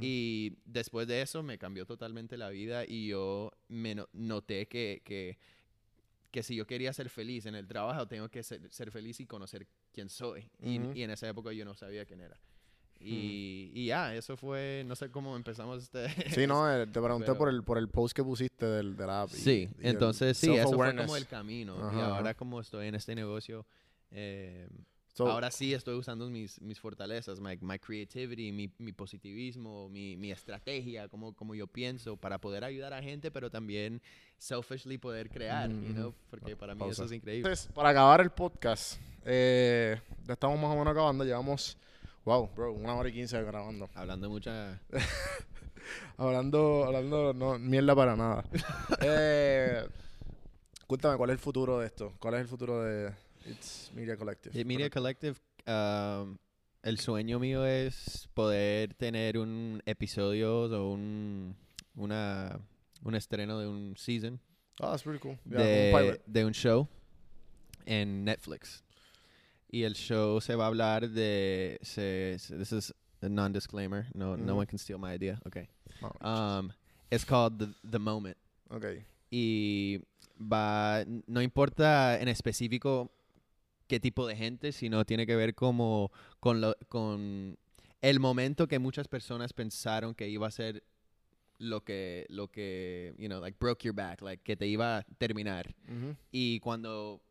Y 0.01 0.57
después 0.65 1.07
de 1.09 1.23
eso 1.23 1.43
me 1.43 1.59
cambió 1.59 1.87
totalmente 1.87 2.37
la 2.37 2.49
vida 2.51 2.85
y 2.87 3.09
yo 3.09 3.51
me 3.69 3.95
no- 3.95 4.09
noté 4.13 4.67
que, 4.67 5.03
que, 5.05 5.39
que 6.31 6.43
si 6.43 6.57
yo 6.57 6.67
quería 6.67 6.93
ser 6.93 7.09
feliz 7.11 7.47
en 7.47 7.55
el 7.55 7.67
trabajo, 7.67 8.07
tengo 8.09 8.29
que 8.29 8.43
ser, 8.43 8.69
ser 8.73 8.91
feliz 8.91 9.21
y 9.21 9.27
conocer 9.27 9.67
quién 9.93 10.09
soy. 10.09 10.51
Y, 10.63 11.03
en 11.03 11.11
esa 11.11 11.29
época 11.29 11.53
yo 11.53 11.65
no 11.65 11.75
sabía 11.75 12.05
quién 12.05 12.21
era. 12.21 12.39
Y, 13.01 13.71
y 13.75 13.87
ya, 13.87 14.15
eso 14.15 14.37
fue, 14.37 14.83
no 14.87 14.97
sé 14.97 15.11
cómo 15.11 15.37
empezamos 15.37 15.83
este... 15.83 16.09
Sí, 16.41 16.47
no, 16.47 16.71
eh, 16.73 16.87
te 16.87 17.01
pregunté 17.03 17.27
Pero- 17.27 17.39
por 17.39 17.49
el 17.51 17.63
por 17.63 17.77
el 17.77 17.89
post 17.89 18.17
que 18.17 18.23
pusiste 18.25 18.65
del, 18.65 18.97
del 18.97 19.11
app. 19.11 19.29
y- 19.33 19.37
Sí, 19.37 19.69
y 19.81 19.89
entonces 19.89 20.39
sí, 20.39 20.55
eso 20.55 20.73
fue 20.73 20.97
como 20.97 21.17
el 21.17 21.27
camino. 21.27 21.75
y 21.93 22.01
ahora 22.01 22.31
ajá. 22.31 22.35
como 22.35 22.61
estoy 22.61 22.87
en 22.87 22.95
este 22.95 23.15
negocio, 23.15 23.67
eh, 24.15 24.69
So, 25.15 25.29
ahora 25.31 25.49
sí 25.53 25.73
estoy 25.73 25.95
usando 25.95 26.29
mis, 26.29 26.61
mis 26.61 26.81
fortalezas, 26.81 27.39
my, 27.39 27.57
my 27.61 27.79
creativity, 27.79 28.51
mi, 28.51 28.69
mi 28.79 28.91
positivismo, 28.91 29.89
mi, 29.89 30.17
mi 30.17 30.33
estrategia, 30.33 31.09
como, 31.09 31.33
como 31.37 31.55
yo 31.55 31.69
pienso, 31.69 32.17
para 32.17 32.41
poder 32.41 32.65
ayudar 32.65 32.93
a 32.93 33.01
gente, 33.01 33.31
pero 33.31 33.49
también 33.49 34.03
selfishly 34.39 34.99
poder 34.99 35.31
crear, 35.31 35.71
you 35.71 35.77
Ujú. 35.77 35.93
know, 35.93 36.15
porque 36.31 36.57
para 36.57 36.75
mí 36.75 36.81
pausa. 36.81 37.05
eso 37.05 37.05
es 37.05 37.13
increíble. 37.13 37.49
Entonces, 37.49 37.73
para 37.73 37.91
acabar 37.91 38.23
el 38.23 38.31
podcast, 38.31 39.01
eh, 39.25 40.01
ya 40.27 40.33
estamos 40.33 40.59
más 40.59 40.73
o 40.73 40.77
menos 40.77 40.91
acabando. 40.91 41.25
Llevamos, 41.25 41.77
wow, 42.25 42.51
bro, 42.53 42.73
una 42.73 42.97
hora 42.97 43.09
y 43.09 43.13
quince 43.13 43.41
grabando. 43.41 43.89
Hablando 43.95 44.29
mucha... 44.29 44.81
Hablando, 46.17 46.87
hablando, 46.87 47.33
no, 47.35 47.57
mierda 47.59 47.95
para 47.95 48.17
nada. 48.17 48.45
eh, 49.01 49.87
cuéntame, 50.89 51.17
¿cuál 51.17 51.31
es 51.31 51.35
el 51.35 51.41
futuro 51.41 51.79
de 51.79 51.87
esto? 51.87 52.13
¿Cuál 52.19 52.35
es 52.35 52.41
el 52.41 52.49
futuro 52.49 52.83
de 52.83 53.13
It's 53.47 53.91
Media 53.95 54.17
Collective? 54.17 54.53
The 54.55 54.65
Media 54.65 54.89
Collective, 54.91 55.39
um, 55.67 56.39
el 56.83 56.99
sueño 56.99 57.39
mío 57.39 57.65
es 57.67 58.29
poder 58.35 58.95
tener 58.95 59.39
un 59.39 59.83
episodio 59.87 60.63
o 60.65 60.91
un, 60.93 61.55
una, 61.97 62.59
un 63.03 63.15
estreno 63.15 63.59
de 63.59 63.67
un 63.69 63.95
season 63.97 64.41
Ah, 64.81 64.91
that's 64.91 65.03
pretty 65.05 65.21
cool. 65.21 65.39
Yeah, 65.49 65.63
de, 65.63 65.93
un 66.27 66.33
de 66.33 66.45
un 66.47 66.53
show 66.53 66.89
en 67.87 68.25
Netflix. 68.25 68.83
Y 69.71 69.85
el 69.85 69.95
show 69.95 70.41
se 70.41 70.55
va 70.57 70.65
a 70.65 70.67
hablar 70.69 71.09
de. 71.11 71.79
Se, 71.83 72.37
se- 72.39 72.57
this 72.57 72.73
is 72.73 72.93
a 73.23 73.29
non-disclaimer. 73.29 74.07
No, 74.15 74.37
no 74.37 74.55
Ujú. 74.55 74.59
one 74.59 74.67
can 74.67 74.79
steal 74.79 74.99
my 74.99 75.13
idea. 75.15 75.39
Okay. 75.47 75.69
No, 76.01 76.11
Um, 76.29 76.73
it's 77.11 77.25
called 77.25 77.59
the, 77.59 77.73
the 77.89 77.99
Moment. 78.01 78.37
ok. 78.71 78.85
Y 79.31 80.01
va. 80.41 81.05
No 81.29 81.41
importa 81.41 82.21
en 82.21 82.27
específico 82.29 83.11
qué 83.87 84.01
tipo 84.01 84.27
de 84.27 84.37
gente, 84.37 84.73
sino 84.73 85.05
tiene 85.05 85.27
que 85.27 85.37
ver 85.37 85.55
como 85.55 86.11
con, 86.41 86.61
lo, 86.61 86.75
con 86.89 87.59
el 88.01 88.21
momento 88.21 88.67
que 88.69 88.79
muchas 88.79 89.09
personas 89.09 89.53
pensaron 89.53 90.15
que 90.15 90.29
iba 90.29 90.47
a 90.47 90.51
ser 90.51 90.85
lo 91.59 91.85
que, 91.85 92.27
lo 92.29 92.49
que, 92.51 93.15
you 93.19 93.29
know, 93.29 93.41
like 93.41 93.57
broke 93.61 93.85
your 93.85 93.95
back, 93.95 94.21
like 94.23 94.43
que 94.43 94.57
te 94.57 94.67
iba 94.67 94.99
a 94.99 95.03
terminar. 95.19 95.75
Ujú. 95.89 96.17
Y 96.33 96.61
cuando 96.61 97.23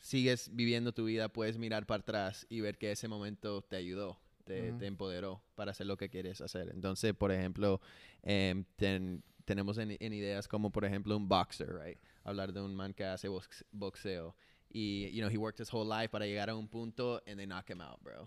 sigues 0.00 0.50
viviendo 0.52 0.92
tu 0.92 1.04
vida, 1.04 1.28
puedes 1.28 1.56
mirar 1.58 1.86
para 1.86 2.00
atrás 2.02 2.46
y 2.50 2.60
ver 2.60 2.76
que 2.76 2.92
ese 2.92 3.08
momento 3.08 3.62
te 3.62 3.76
ayudó, 3.76 4.20
te, 4.44 4.70
Ujú. 4.70 4.78
te 4.78 4.86
empoderó 4.86 5.42
para 5.54 5.70
hacer 5.70 5.86
lo 5.86 5.96
que 5.96 6.10
quieres 6.10 6.40
hacer. 6.40 6.70
Entonces, 6.74 7.14
por 7.14 7.32
ejemplo, 7.32 7.80
em, 8.22 8.64
ten- 8.76 9.22
tenemos 9.46 9.78
en, 9.78 9.96
en 9.98 10.12
ideas 10.12 10.46
como, 10.48 10.70
por 10.70 10.84
ejemplo, 10.84 11.16
un 11.16 11.28
boxer, 11.28 11.74
right? 11.74 11.98
Hablar 12.22 12.52
de 12.52 12.60
un 12.60 12.74
man 12.74 12.92
que 12.94 13.04
hace 13.04 13.28
box- 13.28 13.64
boxeo. 13.72 14.34
Y, 14.76 15.08
you 15.12 15.20
know, 15.22 15.30
he 15.30 15.38
worked 15.38 15.60
his 15.60 15.72
whole 15.72 15.86
life 15.86 16.10
para 16.10 16.26
llegar 16.26 16.50
a 16.50 16.56
un 16.56 16.66
punto 16.66 17.22
and 17.28 17.36
they 17.38 17.46
knock 17.46 17.70
him 17.70 17.80
out, 17.80 18.02
bro 18.02 18.24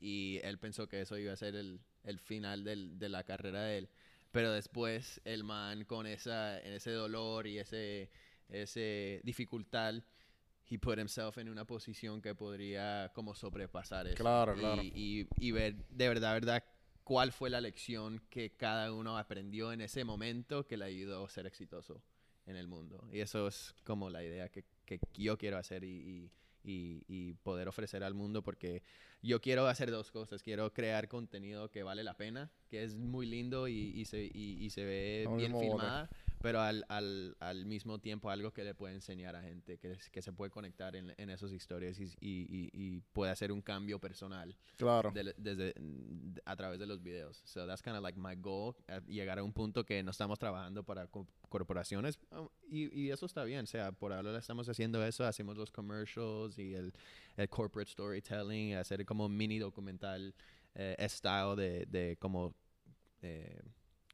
y 0.00 0.40
él 0.42 0.58
pensó 0.58 0.88
que 0.88 1.02
eso 1.02 1.16
iba 1.18 1.32
a 1.32 1.36
ser 1.36 1.54
el, 1.54 1.78
el 2.04 2.18
final 2.18 2.64
del- 2.64 2.98
de 2.98 3.08
la 3.08 3.22
carrera 3.24 3.62
de 3.64 3.78
él. 3.78 3.88
Pero 4.32 4.50
después 4.50 5.20
el 5.24 5.44
man 5.44 5.84
con 5.84 6.06
esa, 6.06 6.58
ese 6.60 6.90
dolor 6.92 7.46
y 7.46 7.58
ese, 7.58 8.10
ese 8.48 9.20
dificultad, 9.22 10.02
he 10.70 10.78
put 10.78 10.98
himself 10.98 11.36
en 11.38 11.48
una 11.50 11.66
posición 11.66 12.22
que 12.22 12.34
podría 12.34 13.12
como 13.14 13.34
sobrepasar 13.34 14.06
eso. 14.06 14.16
Claro, 14.16 14.54
y, 14.56 14.58
claro. 14.58 14.82
Y, 14.82 15.28
y 15.38 15.52
ver 15.52 15.76
de 15.90 16.08
verdad, 16.08 16.32
verdad, 16.32 16.64
cuál 17.04 17.30
fue 17.32 17.50
la 17.50 17.60
lección 17.60 18.22
que 18.30 18.56
cada 18.56 18.92
uno 18.92 19.18
aprendió 19.18 19.72
en 19.72 19.82
ese 19.82 20.04
momento 20.04 20.66
que 20.66 20.76
le 20.78 20.86
ayudó 20.86 21.26
a 21.26 21.28
ser 21.28 21.46
exitoso 21.46 22.02
en 22.46 22.56
el 22.56 22.68
mundo. 22.68 23.04
Y 23.12 23.20
eso 23.20 23.46
es 23.48 23.74
como 23.84 24.10
la 24.10 24.22
idea 24.22 24.48
que, 24.48 24.64
que 24.84 25.00
yo 25.14 25.38
quiero 25.38 25.58
hacer 25.58 25.84
y, 25.84 26.30
y- 26.64 27.02
y- 27.08 27.34
poder 27.42 27.68
ofrecer 27.68 28.04
al 28.04 28.14
mundo 28.14 28.42
porque 28.42 28.82
yo 29.22 29.40
quiero 29.40 29.66
hacer 29.66 29.90
dos 29.90 30.10
cosas. 30.10 30.42
Quiero 30.42 30.72
crear 30.72 31.08
contenido 31.08 31.70
que 31.70 31.82
vale 31.82 32.04
la 32.04 32.14
pena, 32.16 32.50
que 32.68 32.82
es 32.84 32.94
muy 32.94 33.26
lindo 33.26 33.68
y, 33.68 33.74
y 33.94 34.04
se, 34.04 34.24
y- 34.24 34.58
y 34.60 34.70
se 34.70 34.84
ve 34.84 35.26
bien 35.36 35.52
bote. 35.70 35.86
Pero 36.42 36.60
al, 36.60 36.84
al, 36.88 37.36
al 37.40 37.64
mismo 37.66 37.98
tiempo 38.00 38.30
algo 38.30 38.52
que 38.52 38.64
le 38.64 38.74
puede 38.74 38.94
enseñar 38.94 39.36
a 39.36 39.42
gente, 39.42 39.78
que, 39.78 39.92
es- 39.92 40.10
que 40.10 40.20
se 40.22 40.32
puede 40.32 40.50
conectar 40.50 40.94
en, 40.96 41.14
en 41.16 41.30
esas 41.30 41.52
historias 41.52 41.98
y, 42.00 42.04
y- 42.20 42.46
y- 42.48 42.70
y 42.72 43.00
puede 43.12 43.30
hacer 43.30 43.52
un 43.52 43.62
cambio 43.62 43.98
personal 44.00 44.56
Claro. 44.76 45.10
de- 45.12 45.34
desde, 45.38 45.74
mm, 45.80 46.34
a 46.44 46.56
través 46.56 46.78
de 46.80 46.86
los 46.86 47.02
videos. 47.02 47.40
So 47.44 47.66
that's 47.66 47.82
kind 47.82 47.96
of 47.96 48.02
like 48.02 48.18
my 48.18 48.34
goal, 48.36 48.74
eh, 48.88 49.00
llegar 49.06 49.38
a 49.38 49.42
un 49.44 49.52
punto 49.52 49.84
que 49.84 50.02
no 50.02 50.10
estamos 50.10 50.38
trabajando 50.38 50.82
para 50.84 51.06
co- 51.06 51.26
corporaciones 51.48 52.18
um, 52.30 52.48
y, 52.68 52.92
y 52.98 53.10
eso 53.10 53.26
está 53.26 53.44
bien, 53.44 53.64
o 53.64 53.66
sea, 53.66 53.92
por 53.92 54.12
ahora 54.12 54.36
estamos 54.38 54.68
haciendo 54.68 55.04
eso, 55.04 55.24
hacemos 55.24 55.56
los 55.56 55.70
commercials 55.70 56.58
y 56.58 56.74
el, 56.74 56.92
el 57.36 57.48
corporate 57.48 57.90
storytelling, 57.90 58.74
hacer 58.74 59.04
como 59.06 59.26
un 59.26 59.36
mini 59.36 59.58
documental 59.58 60.34
eh, 60.74 60.96
style 61.08 61.54
de, 61.56 61.86
de 61.86 62.16
como 62.18 62.54
eh, 63.20 63.60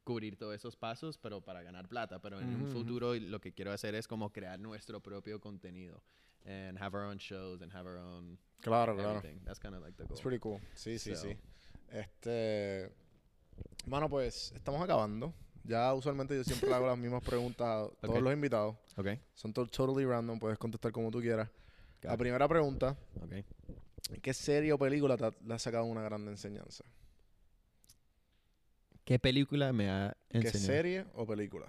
cubrir 0.09 0.35
todos 0.37 0.55
esos 0.55 0.75
pasos, 0.75 1.19
pero 1.19 1.39
para 1.39 1.61
ganar 1.61 1.87
plata, 1.87 2.19
pero 2.19 2.39
en 2.39 2.49
un 2.55 2.67
futuro 2.71 3.13
lo 3.13 3.39
que 3.39 3.53
quiero 3.53 3.71
hacer 3.71 3.93
es 3.93 4.07
como 4.07 4.31
crear 4.31 4.59
nuestro 4.59 4.99
propio 5.01 5.39
contenido 5.39 6.01
and 6.45 6.79
have 6.81 6.97
our 6.97 7.05
own 7.05 7.17
shows 7.17 7.61
and 7.61 7.71
have 7.75 7.87
our 7.87 7.97
own 7.97 8.39
Claro, 8.61 8.95
claro. 8.95 9.19
everything. 9.19 9.39
That's 9.45 9.59
kind 9.59 9.75
of 9.75 9.83
like 9.83 9.95
the 9.97 10.03
goal. 10.05 10.13
It's 10.13 10.21
pretty 10.21 10.39
cool. 10.39 10.59
Sí, 10.73 10.97
sí, 10.97 11.15
So. 11.15 11.27
sí. 11.27 11.37
Este. 11.91 12.91
Bueno, 13.85 14.09
pues 14.09 14.51
estamos 14.55 14.81
acabando. 14.81 15.31
Ya 15.63 15.93
usualmente 15.93 16.35
yo 16.35 16.43
siempre 16.43 16.73
hago 16.73 16.87
las 16.87 16.97
mismas 17.05 17.23
preguntas 17.23 17.67
a 17.67 17.89
todos 18.01 18.15
Ok. 18.17 18.21
los 18.23 18.33
invitados. 18.33 18.75
Okay. 18.97 19.19
Son 19.35 19.53
to- 19.53 19.67
totally 19.67 20.05
random, 20.05 20.39
puedes 20.39 20.57
contestar 20.57 20.91
como 20.91 21.11
tú 21.11 21.19
quieras. 21.21 21.49
La 22.01 22.09
Got 22.11 22.13
it. 22.15 22.19
primera 22.19 22.47
pregunta, 22.47 22.97
Okay. 23.23 23.45
¿qué 24.23 24.33
serie 24.33 24.73
o 24.73 24.77
película 24.79 25.17
te 25.17 25.25
ha, 25.25 25.31
le 25.45 25.53
ha 25.53 25.59
sacado 25.59 25.85
una 25.85 26.01
gran 26.01 26.27
enseñanza? 26.27 26.83
¿Qué 29.09 29.17
película 29.17 29.73
me 29.73 29.89
ha 29.89 30.15
¿Qué 30.29 30.37
enseñado? 30.37 30.67
serie 30.67 31.05
o 31.15 31.25
película? 31.25 31.65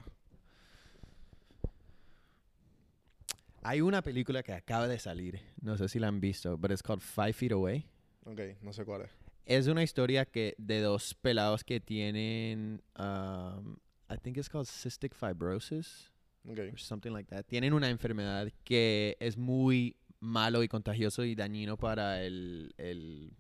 Hay 3.63 3.81
una 3.81 4.03
película 4.03 4.43
que 4.43 4.53
acaba 4.53 4.87
de 4.87 4.99
salir, 4.99 5.41
no 5.63 5.79
sé 5.79 5.89
si 5.89 5.99
la 5.99 6.09
han 6.09 6.21
visto, 6.21 6.59
but 6.59 6.71
it's 6.71 6.83
called 6.83 7.01
Five 7.01 7.33
Feet 7.33 7.53
Away. 7.53 7.87
Ok, 8.27 8.41
no 8.61 8.75
sé 8.75 8.85
cuál 8.85 9.07
es. 9.07 9.11
Es 9.47 9.69
una 9.69 9.83
historia 9.83 10.27
que 10.27 10.55
de 10.59 10.83
dos 10.83 11.15
pelados 11.15 11.65
que 11.65 11.81
tienen, 11.81 12.83
um, 12.99 13.79
I 14.11 14.19
think 14.23 14.37
it's 14.37 14.51
called 14.51 14.67
cystic 14.69 15.15
fibrosis 15.15 16.13
Ok. 16.47 16.59
or 16.71 16.79
something 16.79 17.11
like 17.11 17.31
that. 17.35 17.47
Tienen 17.47 17.73
una 17.73 17.89
enfermedad 17.89 18.53
que 18.65 19.17
es 19.19 19.39
muy 19.39 19.97
malo 20.19 20.63
y 20.63 20.69
contagioso 20.69 21.25
y 21.25 21.35
dañino 21.35 21.79
para 21.79 22.23
el, 22.23 22.75
el 22.77 23.33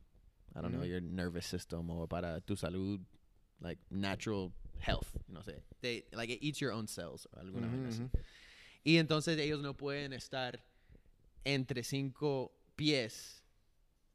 I 0.54 0.62
don't 0.62 0.70
know, 0.70 0.84
your 0.86 1.02
nervous 1.02 1.44
system 1.44 1.90
o 1.90 2.06
para 2.08 2.40
tu 2.40 2.56
salud, 2.56 2.98
like 3.60 3.80
natural 3.90 4.52
health, 4.80 5.16
no 5.28 5.42
sé. 5.42 5.62
They, 5.80 6.04
like 6.12 6.32
it 6.32 6.42
eats 6.42 6.60
your 6.60 6.72
own 6.72 6.86
cells 6.88 7.26
o 7.32 7.38
alguna 7.40 7.66
Ujú, 7.68 7.76
vaina 7.76 7.88
así. 7.88 8.10
Y 8.84 8.96
entonces 8.98 9.38
ellos 9.38 9.60
no 9.60 9.76
pueden 9.76 10.12
estar 10.12 10.64
entre 11.44 11.82
cinco 11.82 12.52
pies 12.76 13.42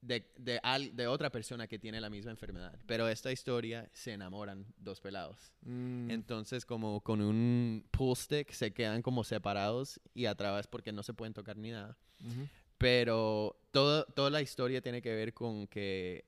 de, 0.02 0.32
de, 0.38 0.60
al- 0.64 0.96
de 0.96 1.08
otra 1.08 1.32
persona 1.32 1.68
que 1.68 1.80
tiene 1.80 2.00
la 2.02 2.10
misma 2.10 2.32
enfermedad. 2.32 2.78
Pero 2.86 3.08
esta 3.08 3.32
historia 3.32 3.90
se 3.94 4.14
enamoran 4.14 4.66
dos 4.78 5.00
pelados. 5.02 5.52
Mm, 5.62 6.10
Entonces 6.12 6.66
como 6.66 7.02
con 7.02 7.22
un 7.22 7.86
pull 7.92 8.16
stick 8.16 8.52
se 8.52 8.72
quedan 8.74 9.02
como 9.02 9.24
separados 9.24 10.00
y 10.14 10.26
a 10.26 10.36
través 10.36 10.68
porque 10.68 10.92
no 10.92 11.02
se 11.04 11.14
pueden 11.14 11.34
tocar 11.34 11.58
ni 11.58 11.72
nada. 11.72 11.98
ujú. 12.20 12.48
Pero 12.78 13.60
todo, 13.72 14.06
toda 14.06 14.30
la 14.30 14.42
historia 14.42 14.82
tiene 14.82 15.02
que 15.02 15.14
ver 15.16 15.34
con 15.34 15.68
que 15.68 16.26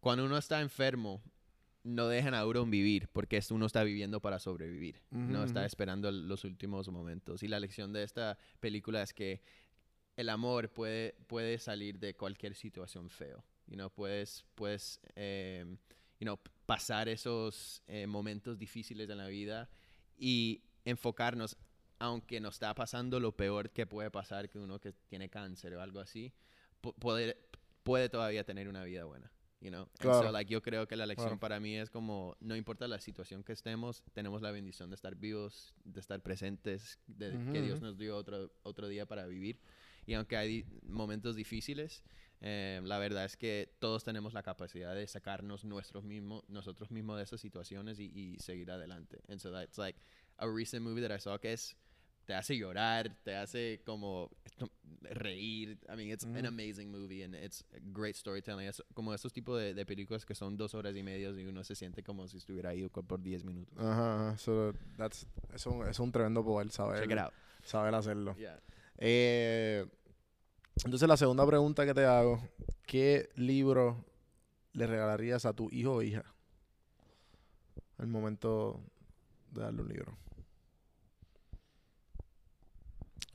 cuando 0.00 0.24
uno 0.24 0.36
está 0.38 0.60
enfermo, 0.60 1.22
no 1.84 2.06
dejan 2.08 2.34
a 2.34 2.46
uno 2.46 2.64
vivir, 2.66 3.08
porque 3.12 3.40
uno 3.50 3.66
está 3.66 3.82
viviendo 3.82 4.20
para 4.20 4.38
sobrevivir. 4.38 5.02
no 5.32 5.44
está 5.44 5.64
esperando 5.66 6.10
los 6.12 6.44
últimos 6.44 6.88
momentos. 6.88 7.42
Y 7.42 7.48
la 7.48 7.58
lección 7.60 7.92
de 7.92 8.02
esta 8.04 8.38
película 8.60 9.02
es 9.02 9.12
que 9.12 9.40
el 10.16 10.28
amor 10.28 10.70
puede, 10.70 11.14
puede 11.26 11.58
salir 11.58 11.98
de 11.98 12.14
cualquier 12.14 12.54
situación 12.54 13.08
feo. 13.10 13.44
You 13.66 13.74
know, 13.76 13.90
puedes, 13.90 14.44
puedes 14.54 15.00
eh, 15.16 15.64
you 16.20 16.24
know, 16.24 16.36
p- 16.36 16.50
pasar 16.66 17.08
esos 17.08 17.82
eh, 17.86 18.06
momentos 18.06 18.58
difíciles 18.58 19.08
en 19.08 19.18
la 19.18 19.26
vida 19.28 19.68
y 20.16 20.62
enfocarnos, 20.84 21.56
aunque 21.98 22.40
nos 22.40 22.54
está 22.56 22.74
pasando 22.74 23.18
lo 23.20 23.32
peor 23.36 23.70
que 23.70 23.86
puede 23.86 24.10
pasar, 24.10 24.48
que 24.48 24.58
uno 24.58 24.78
que 24.78 24.92
tiene 25.08 25.28
cáncer 25.30 25.74
o 25.74 25.80
algo 25.80 26.00
así, 26.00 26.32
puede, 26.98 27.36
puede 27.82 28.08
todavía 28.08 28.44
tener 28.44 28.68
una 28.68 28.84
vida 28.84 29.04
buena. 29.04 29.32
You 29.62 29.70
know? 29.70 29.82
And 30.00 30.00
Claro. 30.00 30.26
so, 30.26 30.32
like, 30.32 30.50
yo 30.50 30.60
creo 30.60 30.88
que 30.88 30.96
la 30.96 31.06
lección 31.06 31.38
Claro. 31.38 31.38
para 31.38 31.60
mí 31.60 31.76
es 31.78 31.88
como, 31.88 32.36
no 32.40 32.56
importa 32.56 32.88
la 32.88 32.98
situación 32.98 33.44
que 33.44 33.52
estemos, 33.52 34.02
tenemos 34.12 34.42
la 34.42 34.50
bendición 34.50 34.90
de 34.90 34.96
estar 34.96 35.14
vivos, 35.14 35.72
de 35.84 36.00
estar 36.00 36.20
presentes, 36.20 36.98
de 37.06 37.36
Ujú, 37.36 37.52
que 37.52 37.62
Dios 37.62 37.80
nos 37.80 37.96
dio 37.96 38.16
otro, 38.16 38.50
otro 38.64 38.88
día 38.88 39.06
para 39.06 39.24
vivir. 39.26 39.60
Y 40.04 40.14
aunque 40.14 40.36
hay 40.36 40.66
momentos 40.82 41.36
difíciles, 41.36 42.02
eh, 42.40 42.80
la 42.82 42.98
verdad 42.98 43.24
es 43.24 43.36
que 43.36 43.72
todos 43.78 44.02
tenemos 44.02 44.32
la 44.34 44.42
capacidad 44.42 44.96
de 44.96 45.06
sacarnos 45.06 45.64
nuestros 45.64 46.02
mismos, 46.02 46.42
nosotros 46.48 46.90
mismos 46.90 47.18
de 47.18 47.22
esas 47.22 47.40
situaciones 47.40 48.00
y, 48.00 48.06
y 48.12 48.38
seguir 48.40 48.68
adelante. 48.72 49.22
And 49.28 49.38
so 49.38 49.52
that's 49.52 49.78
like 49.78 49.96
a 50.38 50.48
recent 50.48 50.82
movie 50.84 51.02
that 51.06 51.14
I 51.16 51.20
saw 51.20 51.38
que 51.38 51.52
es 51.52 51.76
te 52.26 52.34
hace 52.34 52.56
llorar, 52.56 53.16
te 53.24 53.34
hace 53.36 53.82
como 53.84 54.30
reír. 55.00 55.78
I 55.92 55.96
mean, 55.96 56.10
it's 56.10 56.24
an 56.24 56.36
Ujú. 56.36 56.46
amazing 56.46 56.90
movie 56.90 57.22
and 57.24 57.34
it's 57.34 57.64
great 57.92 58.14
storytelling. 58.14 58.66
Es 58.68 58.82
como 58.94 59.12
esos 59.14 59.32
tipos 59.32 59.58
de, 59.60 59.74
de 59.74 59.84
películas 59.86 60.24
que 60.24 60.34
son 60.34 60.56
dos 60.56 60.74
horas 60.74 60.94
y 60.96 61.02
media 61.02 61.30
y 61.30 61.44
uno 61.46 61.64
se 61.64 61.74
siente 61.74 62.02
como 62.02 62.28
si 62.28 62.38
estuviera 62.38 62.70
ahí 62.70 62.88
por 62.88 63.20
10 63.20 63.44
minutos. 63.44 63.76
Ajá, 63.78 64.28
ajá. 64.28 64.38
So, 64.38 64.72
that's, 64.96 65.26
eso, 65.52 65.86
es 65.86 65.98
un 65.98 66.12
tremendo 66.12 66.44
poder 66.44 66.70
saber, 66.70 67.00
Check 67.02 67.12
it 67.12 67.18
out. 67.18 67.32
saber 67.64 67.94
hacerlo. 67.94 68.36
Yeah. 68.36 68.60
Eh, 68.98 69.84
entonces, 70.84 71.08
la 71.08 71.16
segunda 71.16 71.46
pregunta 71.46 71.84
que 71.84 71.94
te 71.94 72.04
hago: 72.04 72.40
¿qué 72.86 73.28
libro 73.36 74.04
le 74.72 74.86
regalarías 74.86 75.44
a 75.44 75.52
tu 75.52 75.68
hijo 75.70 75.94
o 75.94 76.02
hija 76.02 76.24
al 77.98 78.06
momento 78.06 78.80
de 79.50 79.60
darle 79.62 79.82
un 79.82 79.88
libro? 79.88 80.16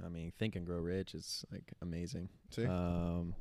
I 0.07 0.09
mean, 0.09 0.31
Think 0.38 0.55
and 0.55 0.65
Grow 0.65 0.79
Rich 0.81 1.13
is 1.15 1.45
like 1.51 1.75
amazing. 1.81 2.29
Sí. 2.49 2.63
Um, 2.65 3.34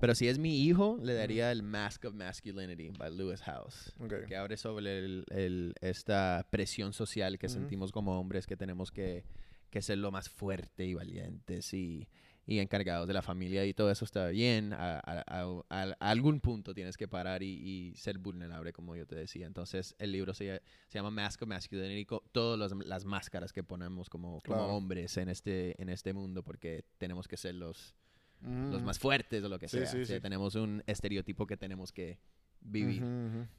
pero 0.00 0.14
si 0.14 0.28
es 0.28 0.38
mi 0.38 0.60
hijo, 0.62 0.96
le 1.02 1.12
daría 1.14 1.50
el 1.50 1.62
Mask 1.64 2.04
of 2.04 2.14
Masculinity 2.14 2.90
by 2.90 3.10
Lewis 3.10 3.40
House. 3.42 3.92
Ok. 3.98 4.26
Que 4.28 4.36
abre 4.36 4.56
sobre 4.56 4.98
el, 4.98 5.24
el- 5.30 5.74
esta 5.80 6.46
presión 6.50 6.92
social 6.92 7.36
que 7.38 7.46
Ujú. 7.46 7.54
sentimos 7.54 7.90
como 7.90 8.18
hombres, 8.20 8.46
que 8.46 8.56
tenemos 8.56 8.92
que, 8.92 9.24
que 9.70 9.82
ser 9.82 9.98
lo 9.98 10.12
más 10.12 10.28
fuerte 10.28 10.84
y 10.86 10.94
valientes 10.94 11.74
y, 11.74 12.06
y 12.50 12.60
encargados 12.60 13.06
de 13.06 13.12
la 13.12 13.20
familia 13.20 13.66
y 13.66 13.74
todo 13.74 13.90
eso 13.90 14.06
está 14.06 14.28
bien. 14.28 14.72
A, 14.72 14.98
a- 15.04 15.62
a- 15.68 15.96
algún 16.00 16.40
punto 16.40 16.72
tienes 16.72 16.96
que 16.96 17.06
parar 17.06 17.42
y, 17.42 17.52
y 17.92 17.94
ser 17.96 18.16
vulnerable, 18.16 18.72
como 18.72 18.96
yo 18.96 19.06
te 19.06 19.14
decía. 19.16 19.46
Entonces, 19.46 19.94
el 19.98 20.12
libro 20.12 20.32
se, 20.32 20.62
se 20.88 20.98
llama 20.98 21.10
Mask 21.10 21.42
of 21.42 21.48
Masculinity, 21.48 22.06
todas 22.32 22.72
las, 22.72 23.04
máscaras 23.04 23.52
que 23.52 23.62
ponemos 23.62 24.08
como, 24.08 24.40
como 24.40 24.56
Claro. 24.60 24.74
hombres 24.74 25.18
en 25.18 25.28
este, 25.28 25.80
en 25.80 25.90
este 25.90 26.14
mundo, 26.14 26.42
porque 26.42 26.86
tenemos 26.96 27.28
que 27.28 27.36
ser 27.36 27.54
los, 27.54 27.94
los 28.40 28.76
Ujú. 28.76 28.86
más 28.86 28.98
fuertes 28.98 29.44
o 29.44 29.48
lo 29.50 29.58
que 29.58 29.68
Sí, 29.68 29.76
sea. 29.80 29.86
sí, 29.86 30.00
O 30.00 30.04
sea, 30.06 30.16
sí. 30.16 30.22
Tenemos 30.22 30.54
un 30.54 30.82
estereotipo 30.86 31.46
que 31.46 31.58
tenemos 31.58 31.92
que 31.92 32.18
vivir. 32.62 33.04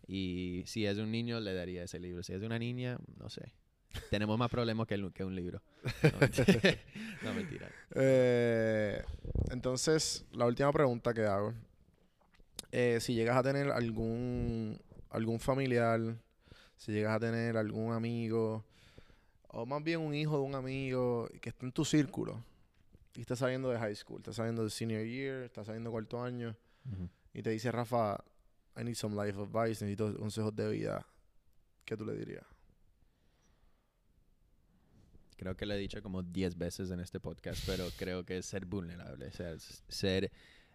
Y 0.07 0.63
si 0.65 0.87
es 0.87 0.97
un 0.97 1.11
niño, 1.11 1.39
le 1.39 1.53
daría 1.53 1.83
ese 1.83 1.99
libro. 1.99 2.23
Si 2.23 2.33
es 2.33 2.41
una 2.41 2.57
niña, 2.57 2.97
no 3.19 3.29
sé. 3.29 3.53
Tenemos 4.09 4.37
más 4.37 4.49
problemas 4.49 4.87
que, 4.87 4.93
el- 4.95 5.11
que 5.13 5.23
un 5.23 5.35
libro. 5.35 5.61
No, 6.03 6.19
mentira. 6.19 6.59
No, 7.23 7.33
mentira. 7.33 7.69
Eh, 7.95 9.03
entonces, 9.51 10.25
la 10.31 10.45
última 10.45 10.71
pregunta 10.71 11.13
que 11.13 11.25
hago. 11.25 11.53
Eh, 12.71 12.99
si 13.01 13.13
llegas 13.15 13.35
a 13.37 13.43
tener 13.43 13.71
algún, 13.71 14.79
algún 15.09 15.39
familiar, 15.39 15.99
si 16.77 16.91
llegas 16.91 17.15
a 17.15 17.19
tener 17.19 17.57
algún 17.57 17.91
amigo, 17.93 18.63
o 19.47 19.65
más 19.65 19.83
bien 19.83 19.99
un 20.01 20.13
hijo 20.13 20.37
de 20.37 20.43
un 20.43 20.53
amigo 20.55 21.27
que 21.41 21.49
está 21.49 21.65
en 21.65 21.71
tu 21.71 21.83
círculo 21.83 22.43
y 23.15 23.21
está 23.21 23.35
saliendo 23.35 23.69
de 23.71 23.79
high 23.79 23.95
school, 23.95 24.19
está 24.19 24.33
saliendo 24.33 24.63
de 24.63 24.69
senior 24.69 25.03
year, 25.03 25.43
está 25.43 25.65
saliendo 25.65 25.89
de 25.89 25.91
cuarto 25.93 26.21
año, 26.23 26.55
y 27.33 27.41
te 27.41 27.49
dice, 27.49 27.71
Rafa, 27.71 28.23
I 28.77 28.83
need 28.83 28.93
some 28.95 29.15
life 29.15 29.37
advice, 29.39 29.83
necesito 29.83 30.15
consejos 30.17 30.55
de 30.55 30.69
vida, 30.69 31.05
¿qué 31.85 31.97
tú 31.97 32.05
le 32.05 32.13
dirías? 32.13 32.45
Creo 35.39 35.55
que 35.55 35.65
lo 35.65 35.73
he 35.73 35.77
dicho 35.77 36.03
como 36.03 36.21
10 36.21 36.57
veces 36.57 36.91
en 36.91 36.99
este 36.99 37.21
podcast, 37.21 37.63
pero 37.65 37.87
creo 37.97 38.25
que 38.25 38.39
es 38.39 38.45
ser 38.45 38.65
vulnerable, 38.65 39.27
o 39.27 39.31
sea, 39.31 39.53
es 39.53 39.83
ser, 39.87 40.31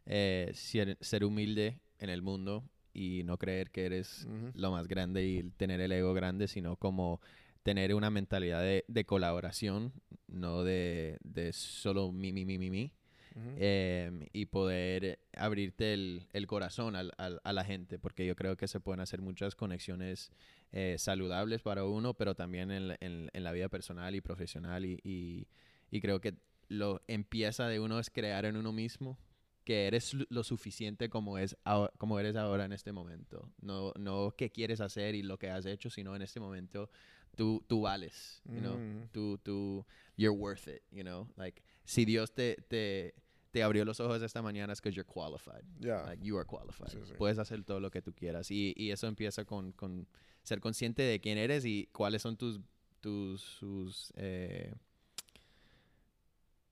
eh, 0.06 0.50
ser, 0.54 0.96
ser 1.02 1.22
humilde 1.22 1.80
en 1.98 2.08
el 2.08 2.22
mundo 2.22 2.64
y 2.94 3.24
no 3.24 3.36
creer 3.36 3.70
que 3.70 3.84
eres 3.84 4.26
lo 4.54 4.70
más 4.70 4.88
grande 4.88 5.26
y 5.26 5.42
tener 5.58 5.82
el 5.82 5.92
ego 5.92 6.14
grande, 6.14 6.48
sino 6.48 6.76
como 6.76 7.20
tener 7.62 7.94
una 7.94 8.08
mentalidad 8.08 8.62
de, 8.62 8.86
de 8.88 9.04
colaboración, 9.04 9.92
no 10.28 10.64
de, 10.64 11.18
de 11.22 11.52
solo 11.52 12.10
mi, 12.10 12.32
mi, 12.32 12.46
mi, 12.46 12.56
mi, 12.56 12.70
mi. 12.70 12.90
Ujú. 13.36 13.50
em, 13.58 14.26
y 14.32 14.46
poder 14.46 15.18
abrirte 15.36 15.92
el, 15.92 16.28
el 16.32 16.46
corazón 16.46 16.94
al- 16.96 17.12
al- 17.18 17.40
a 17.42 17.52
la 17.52 17.64
gente, 17.64 17.98
porque 17.98 18.24
yo 18.26 18.36
creo 18.36 18.56
que 18.56 18.68
se 18.68 18.78
pueden 18.80 19.00
hacer 19.00 19.20
muchas 19.22 19.54
conexiones 19.56 20.30
eh, 20.72 20.96
saludables 20.98 21.60
para 21.62 21.84
uno, 21.84 22.14
pero 22.14 22.34
también 22.34 22.70
en, 22.70 22.96
en- 23.00 23.30
en 23.32 23.44
la 23.44 23.52
vida 23.52 23.68
personal 23.68 24.14
y 24.14 24.20
profesional, 24.20 24.84
y, 24.84 25.00
y- 25.04 25.46
y 25.90 26.00
creo 26.00 26.20
que 26.20 26.34
lo 26.68 27.02
empieza 27.08 27.68
de 27.68 27.78
uno 27.80 27.98
es 27.98 28.08
crear 28.10 28.44
en 28.44 28.56
uno 28.56 28.72
mismo 28.72 29.18
que 29.64 29.86
eres 29.86 30.14
lo 30.28 30.44
suficiente 30.44 31.08
como, 31.08 31.38
es 31.38 31.56
como 31.98 32.18
eres 32.20 32.36
ahora 32.36 32.66
en 32.66 32.72
este 32.72 32.92
momento. 32.92 33.50
No, 33.62 33.92
no 33.98 34.34
qué 34.36 34.50
quieres 34.50 34.80
hacer 34.80 35.14
y 35.14 35.22
lo 35.22 35.38
que 35.38 35.48
has 35.50 35.64
hecho, 35.66 35.88
sino 35.90 36.14
en 36.14 36.20
este 36.22 36.38
momento 36.38 36.90
tú, 37.34 37.64
tú 37.66 37.80
vales, 37.82 38.42
you 38.44 38.60
know? 38.60 38.76
Mm. 38.78 39.08
Tú, 39.10 39.38
tú, 39.38 39.86
you're 40.16 40.36
worth 40.38 40.68
it, 40.68 40.82
you 40.90 41.02
know? 41.02 41.26
Like, 41.36 41.62
si 41.84 42.04
Dios 42.04 42.34
te, 42.34 42.56
te, 42.68 43.14
te 43.54 43.62
abrió 43.62 43.84
los 43.84 44.00
ojos 44.00 44.20
esta 44.20 44.42
mañana 44.42 44.72
es 44.72 44.80
because 44.80 44.96
you're 44.96 45.08
qualified. 45.08 45.62
Ya. 45.78 46.02
Like, 46.02 46.20
you 46.24 46.36
are 46.36 46.44
qualified. 46.44 46.88
Sí, 46.88 46.98
sí. 47.04 47.14
Puedes 47.16 47.38
hacer 47.38 47.62
todo 47.62 47.78
lo 47.78 47.88
que 47.88 48.02
tú 48.02 48.12
quieras. 48.12 48.50
Y, 48.50 48.74
y 48.76 48.90
eso 48.90 49.06
empieza 49.06 49.44
con, 49.44 49.70
con 49.70 50.08
ser 50.42 50.58
consciente 50.58 51.02
de 51.02 51.20
quién 51.20 51.38
eres 51.38 51.64
y 51.64 51.88
cuáles 51.92 52.20
son 52.20 52.36
tus, 52.36 52.60
tus, 53.00 53.40
sus, 53.40 54.12
eh, 54.16 54.74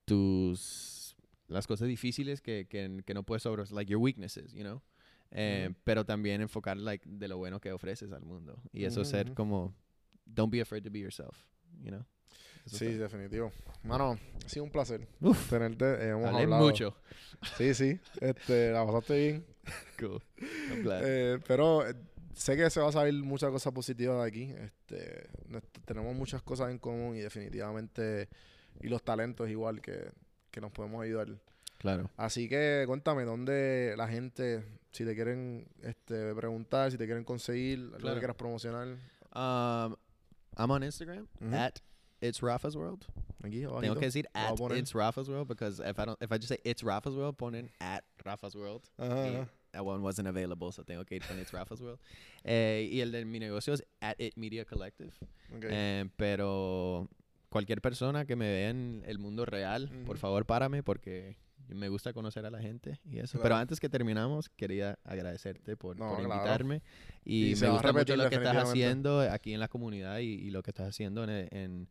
tus, 0.04 1.14
las 1.46 1.68
cosas 1.68 1.86
difíciles 1.86 2.40
que, 2.40 2.66
que, 2.68 3.00
que 3.06 3.14
no 3.14 3.22
puedes 3.22 3.44
sobre, 3.44 3.62
like 3.70 3.88
your 3.88 4.02
weaknesses, 4.02 4.52
you 4.52 4.64
know? 4.64 4.82
Eh. 5.30 5.72
Pero 5.84 6.04
también 6.04 6.40
enfocar, 6.40 6.76
like, 6.76 7.08
de 7.08 7.28
lo 7.28 7.38
bueno 7.38 7.60
que 7.60 7.70
ofreces 7.70 8.10
al 8.10 8.24
mundo. 8.24 8.60
Y 8.72 8.86
eso 8.86 9.04
ser 9.04 9.34
como, 9.34 9.72
don't 10.26 10.50
be 10.52 10.60
afraid 10.60 10.82
to 10.82 10.90
be 10.90 10.98
yourself, 10.98 11.46
you 11.80 11.90
know? 11.92 12.04
Eso 12.66 12.76
Sí, 12.76 12.86
está- 12.86 13.04
definitivo. 13.04 13.52
Mano, 13.82 14.18
ha 14.44 14.48
sido 14.48 14.64
un 14.64 14.70
placer 14.70 15.06
Uf, 15.20 15.50
tenerte. 15.50 15.84
eh, 15.84 16.10
hemos 16.10 16.32
hablado. 16.34 16.62
mucho. 16.64 16.96
Sí, 17.58 17.74
sí. 17.74 17.98
Este, 18.20 18.70
la 18.72 18.84
pasaste 18.86 19.16
bien. 19.16 19.46
Cool. 19.98 20.20
Eh, 21.04 21.38
pero 21.46 21.86
eh, 21.88 21.94
sé 22.34 22.56
que 22.56 22.68
se 22.70 22.80
va 22.80 22.88
a 22.88 22.92
salir 22.92 23.14
muchas 23.22 23.50
cosas 23.50 23.72
positivas 23.72 24.20
de 24.22 24.28
aquí. 24.28 24.52
Este, 24.58 25.28
tenemos 25.84 26.14
muchas 26.16 26.42
cosas 26.42 26.70
en 26.70 26.78
común 26.78 27.16
y 27.16 27.20
definitivamente, 27.20 28.28
y 28.80 28.88
los 28.88 29.02
talentos 29.04 29.48
igual 29.48 29.80
que, 29.80 30.10
que 30.50 30.60
nos 30.60 30.72
podemos 30.72 31.02
ayudar. 31.04 31.28
claro. 31.78 32.10
Así 32.16 32.48
que 32.48 32.84
cuéntame, 32.86 33.24
¿dónde 33.24 33.94
la 33.96 34.08
gente, 34.08 34.64
si 34.90 35.04
te 35.04 35.14
quieren 35.14 35.68
este, 35.82 36.34
preguntar, 36.34 36.90
si 36.90 36.98
te 36.98 37.06
quieren 37.06 37.24
conseguir, 37.24 37.78
algo 37.78 37.98
Claro. 37.98 38.14
que 38.14 38.20
quieras 38.20 38.36
promocionar? 38.36 38.88
Um, 39.34 39.96
I'm 40.58 40.70
on 40.70 40.82
Instagram 40.82 41.26
at 41.52 41.76
it's 42.22 42.42
Rafa's 42.42 42.76
World. 42.76 43.04
Aquí, 43.42 43.64
abajito. 43.64 43.80
Tengo 43.80 43.94
que 43.96 44.06
decir 44.06 44.26
at 44.34 44.56
poner. 44.56 44.78
it's 44.78 44.94
Rafa's 44.94 45.28
World 45.28 45.48
because 45.48 45.80
if 45.80 45.98
I 45.98 46.04
don't, 46.04 46.18
if 46.22 46.32
I 46.32 46.38
just 46.38 46.48
say 46.48 46.58
it's 46.64 46.82
Rafa's 46.82 47.14
World, 47.14 47.36
ponen 47.36 47.68
at 47.80 48.04
Rafa's 48.24 48.54
World. 48.54 48.88
Y 48.98 49.04
ajá. 49.04 49.48
that 49.72 49.84
one 49.84 50.02
wasn't 50.02 50.28
available, 50.28 50.70
so 50.72 50.82
tengo 50.84 51.04
que 51.04 51.16
ir 51.16 51.22
con 51.26 51.38
it's 51.38 51.52
Rafa's 51.52 51.80
World. 51.80 51.98
Eh, 52.44 52.88
y 52.90 53.00
el 53.00 53.10
de 53.10 53.24
mi 53.24 53.38
negocio 53.38 53.74
es 53.74 53.82
at 54.00 54.14
it 54.18 54.36
Media 54.36 54.64
Collective. 54.64 55.12
Ok. 55.54 55.64
Eh, 55.68 56.08
pero 56.16 57.08
cualquier 57.48 57.80
persona 57.82 58.24
que 58.24 58.36
me 58.36 58.48
vea 58.48 58.70
en 58.70 59.02
el 59.06 59.18
mundo 59.18 59.44
real, 59.44 59.90
por 60.06 60.18
favor, 60.18 60.46
párame 60.46 60.82
porque 60.82 61.36
me 61.68 61.88
gusta 61.88 62.12
conocer 62.12 62.44
a 62.46 62.50
la 62.50 62.60
gente 62.60 62.98
y 63.04 63.18
eso. 63.18 63.40
Pero 63.42 63.56
antes 63.56 63.80
que 63.80 63.88
terminamos, 63.88 64.48
quería 64.48 64.98
agradecerte 65.04 65.76
por, 65.76 65.98
No, 65.98 66.08
por 66.08 66.18
claro. 66.18 66.34
invitarme 66.34 66.82
y, 67.24 67.52
Y 67.52 67.56
me 67.56 67.68
gusta 67.70 67.92
mucho 67.92 68.16
lo 68.16 68.28
que 68.28 68.36
estás 68.36 68.56
haciendo 68.68 69.20
aquí 69.20 69.54
en 69.54 69.60
la 69.60 69.68
comunidad 69.68 70.18
y, 70.18 70.24
y 70.34 70.50
lo 70.50 70.62
que 70.62 70.70
estás 70.70 70.88
haciendo 70.88 71.24
en, 71.24 71.30
en, 71.30 71.88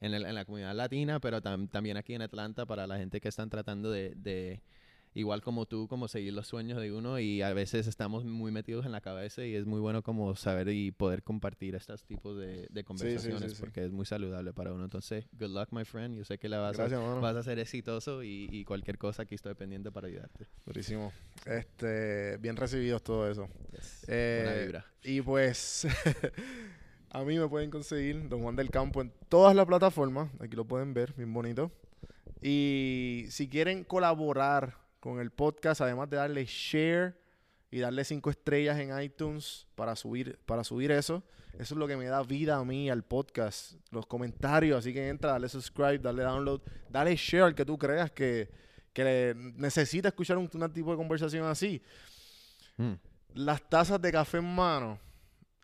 en 0.00 0.14
el- 0.14 0.26
en 0.26 0.34
la 0.34 0.44
comunidad 0.44 0.74
latina, 0.74 1.20
pero 1.20 1.40
tam- 1.40 1.68
también 1.70 1.96
aquí 1.96 2.14
en 2.14 2.22
Atlanta 2.22 2.66
para 2.66 2.86
la 2.86 2.98
gente 2.98 3.20
que 3.20 3.28
están 3.28 3.48
tratando 3.50 3.90
de, 3.90 4.14
de, 4.16 4.60
igual 5.14 5.42
como 5.42 5.66
tú, 5.66 5.86
como 5.86 6.08
seguir 6.08 6.32
los 6.32 6.48
sueños 6.48 6.80
de 6.80 6.92
uno 6.92 7.20
y 7.20 7.40
a 7.40 7.54
veces 7.54 7.86
estamos 7.86 8.24
muy 8.24 8.50
metidos 8.50 8.84
en 8.84 8.92
la 8.92 9.00
cabeza 9.00 9.44
y 9.44 9.54
es 9.54 9.64
muy 9.64 9.80
bueno 9.80 10.02
como 10.02 10.34
saber 10.34 10.68
y 10.68 10.90
poder 10.90 11.22
compartir 11.22 11.76
estos 11.76 12.04
tipos 12.04 12.36
de, 12.36 12.66
de 12.68 12.84
conversaciones 12.84 13.52
sí. 13.52 13.56
porque 13.60 13.84
es 13.84 13.92
muy 13.92 14.06
saludable 14.06 14.52
para 14.52 14.72
uno. 14.72 14.84
Entonces, 14.84 15.26
good 15.38 15.50
luck, 15.50 15.68
my 15.70 15.84
friend. 15.84 16.16
Yo 16.16 16.24
sé 16.24 16.38
que 16.38 16.48
la 16.48 16.58
vas, 16.58 16.76
Gracias, 16.76 17.00
a, 17.00 17.02
mano. 17.02 17.20
vas 17.20 17.36
a 17.36 17.42
ser 17.44 17.60
exitoso 17.60 18.24
y, 18.24 18.48
y 18.50 18.64
cualquier 18.64 18.98
cosa 18.98 19.22
aquí 19.22 19.36
estoy 19.36 19.54
pendiente 19.54 19.92
para 19.92 20.08
ayudarte. 20.08 20.46
Durísimo. 20.66 21.12
Este, 21.46 22.36
bien 22.38 22.56
recibidos 22.56 23.02
todo 23.04 23.30
eso. 23.30 23.48
Yes. 23.70 24.04
Eh, 24.08 24.42
Buena 24.44 24.60
vibra. 24.62 24.86
Y 25.04 25.22
pues 25.22 25.86
a 27.10 27.22
mí 27.22 27.38
me 27.38 27.48
pueden 27.48 27.70
conseguir 27.70 28.28
Don 28.28 28.42
Juan 28.42 28.56
del 28.56 28.70
Campo 28.70 29.00
en 29.00 29.12
todas 29.28 29.54
las 29.54 29.66
plataformas. 29.66 30.28
Aquí 30.40 30.56
lo 30.56 30.64
pueden 30.64 30.92
ver, 30.92 31.14
bien 31.14 31.32
bonito. 31.32 31.70
Y 32.42 33.26
si 33.30 33.48
quieren 33.48 33.84
colaborar 33.84 34.83
con 35.04 35.20
el 35.20 35.30
podcast, 35.30 35.82
además 35.82 36.08
de 36.08 36.16
darle 36.16 36.46
share 36.46 37.14
y 37.70 37.80
darle 37.80 38.04
cinco 38.04 38.30
estrellas 38.30 38.78
en 38.78 38.98
iTunes 38.98 39.66
para 39.74 39.94
subir, 39.96 40.38
para 40.46 40.64
subir 40.64 40.90
eso, 40.92 41.22
eso 41.58 41.74
es 41.74 41.78
lo 41.78 41.86
que 41.86 41.94
me 41.94 42.06
da 42.06 42.22
vida 42.22 42.56
a 42.56 42.64
mí 42.64 42.88
al 42.88 43.02
podcast. 43.02 43.74
Los 43.90 44.06
comentarios, 44.06 44.78
así 44.78 44.94
que 44.94 45.06
entra, 45.10 45.32
dale 45.32 45.50
subscribe, 45.50 45.98
dale 45.98 46.22
download, 46.22 46.62
dale 46.88 47.14
share 47.16 47.42
al 47.42 47.54
que 47.54 47.66
tú 47.66 47.76
creas 47.76 48.12
que, 48.12 48.48
que 48.94 49.34
necesita 49.56 50.08
escuchar 50.08 50.38
un, 50.38 50.48
un 50.50 50.72
tipo 50.72 50.90
de 50.92 50.96
conversación 50.96 51.44
así. 51.44 51.82
Mm. 52.78 52.94
Las 53.34 53.68
tazas 53.68 54.00
de 54.00 54.10
café 54.10 54.38
en 54.38 54.54
mano 54.54 54.98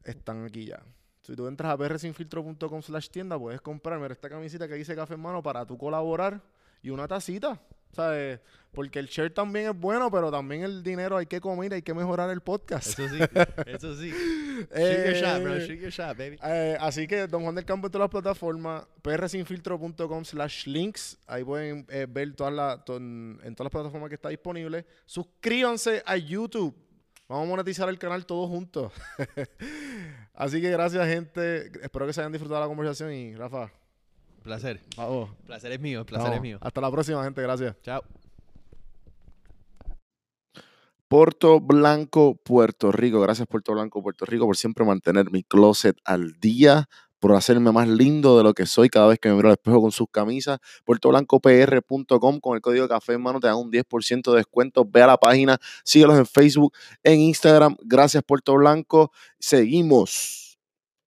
están 0.05 0.45
aquí 0.45 0.67
ya. 0.67 0.83
Si 1.23 1.35
tú 1.35 1.47
entras 1.47 1.73
a 1.73 1.79
prsinfiltro.com 1.79 2.83
slash 2.83 3.09
tienda, 3.09 3.39
puedes 3.39 3.63
comprarme 3.63 4.07
esta 4.09 4.29
camisita 4.29 4.69
que 4.69 4.75
dice 4.75 4.95
café 4.95 5.15
en 5.15 5.21
mano 5.21 5.43
para 5.43 5.65
tú 5.65 5.79
colaborar 5.79 6.43
y 6.83 6.91
una 6.91 7.09
tacita. 7.09 7.59
¿Sabes? 7.93 8.41
Porque 8.73 9.01
el 9.01 9.07
share 9.09 9.31
también 9.35 9.69
es 9.71 9.77
bueno, 9.77 10.13
pero 10.13 10.31
también 10.31 10.63
el 10.63 10.85
dinero 10.85 11.17
hay 11.17 11.27
que 11.27 11.41
comer, 11.41 11.75
hay 11.75 11.83
que 11.83 11.93
mejorar 11.93 12.31
el 12.31 12.41
podcast. 12.41 12.87
Eso 12.97 13.09
sí, 13.09 13.19
eso 13.67 13.97
sí. 13.97 14.11
Shoot 14.11 15.05
your 15.07 15.15
shot, 15.15 15.43
bro. 15.43 15.57
Eh, 15.57 15.67
Shoot 15.67 15.81
your 15.81 15.91
shot, 15.91 16.17
baby. 16.17 16.39
eh, 16.45 16.77
así 16.79 17.09
que 17.09 17.27
Don 17.27 17.43
Juan 17.43 17.57
del 17.57 17.65
Campo 17.65 17.89
en 17.89 17.91
todas 17.93 18.05
las 18.05 18.11
plataformas, 18.11 18.85
prsinfiltro.com 19.03 20.25
slash 20.25 20.67
links, 20.69 21.19
ahí 21.27 21.43
pueden 21.43 21.85
eh, 21.89 22.07
ver 22.09 22.33
todas 22.37 22.53
las, 22.55 22.85
to- 22.85 22.97
en 22.99 23.41
en 23.43 23.57
todas 23.57 23.65
las 23.67 23.73
plataformas 23.73 24.09
que 24.09 24.15
está 24.15 24.29
disponible. 24.29 24.87
Suscríbanse 25.05 26.05
a 26.07 26.17
YouTube. 26.17 26.73
Vamos 27.29 27.47
a 27.47 27.49
monetizar 27.51 27.89
el 27.89 27.99
canal 27.99 28.25
todos 28.25 28.49
juntos. 28.49 28.93
así 30.35 30.61
que 30.61 30.71
gracias 30.71 31.07
gente, 31.09 31.73
espero 31.83 32.07
que 32.07 32.13
se 32.13 32.21
hayan 32.21 32.33
disfrutado 32.33 32.61
la 32.61 32.67
conversación 32.69 33.13
y 33.13 33.35
Rafa, 33.35 33.73
Placer. 34.43 34.81
vamos. 34.97 35.31
Placer 35.47 35.73
es 35.73 35.81
mío, 35.81 36.05
placer 36.05 36.25
vamos. 36.25 36.37
es 36.37 36.43
mío. 36.43 36.59
Hasta 36.61 36.81
la 36.81 36.91
próxima 36.91 37.23
gente, 37.25 37.43
gracias. 37.43 37.77
Chao. 37.83 38.03
Puerto 41.11 41.59
Blanco, 41.61 42.37
Puerto 42.37 42.93
Rico. 42.93 43.21
Gracias 43.21 43.49
Puerto 43.49 43.73
Blanco, 43.73 44.01
Puerto 44.01 44.25
Rico 44.27 44.47
por 44.47 44.57
siempre 44.57 44.85
mantener 44.85 45.29
mi 45.33 45.43
closet 45.43 45.97
al 46.05 46.39
día, 46.39 46.89
por 47.19 47.33
hacerme 47.33 47.73
más 47.73 47.89
lindo 47.89 48.39
de 48.39 48.45
lo 48.45 48.55
que 48.55 48.65
soy 48.65 48.89
cada 48.89 49.09
vez 49.09 49.19
que 49.19 49.29
me 49.29 49.35
miro 49.35 49.49
al 49.49 49.55
espejo 49.55 49.83
con 49.83 49.91
sus 49.91 50.07
camisas. 50.09 50.61
PuertoBlancoPR.com 50.85 52.39
con 52.39 52.55
el 52.55 52.63
código 52.63 52.87
café 52.87 53.15
en 53.15 53.23
mano 53.23 53.41
te 53.41 53.49
dan 53.49 53.57
un 53.57 53.73
10% 53.73 54.31
de 54.31 54.37
descuento. 54.37 54.85
Ve 54.89 55.03
a 55.03 55.09
la 55.09 55.17
página, 55.17 55.59
síguelos 55.83 56.17
en 56.17 56.27
Facebook, 56.27 56.73
en 57.03 57.19
Instagram. 57.19 57.77
Gracias 57.83 58.23
Puerto 58.23 58.55
Blanco. 58.55 59.11
Seguimos. 59.41 60.50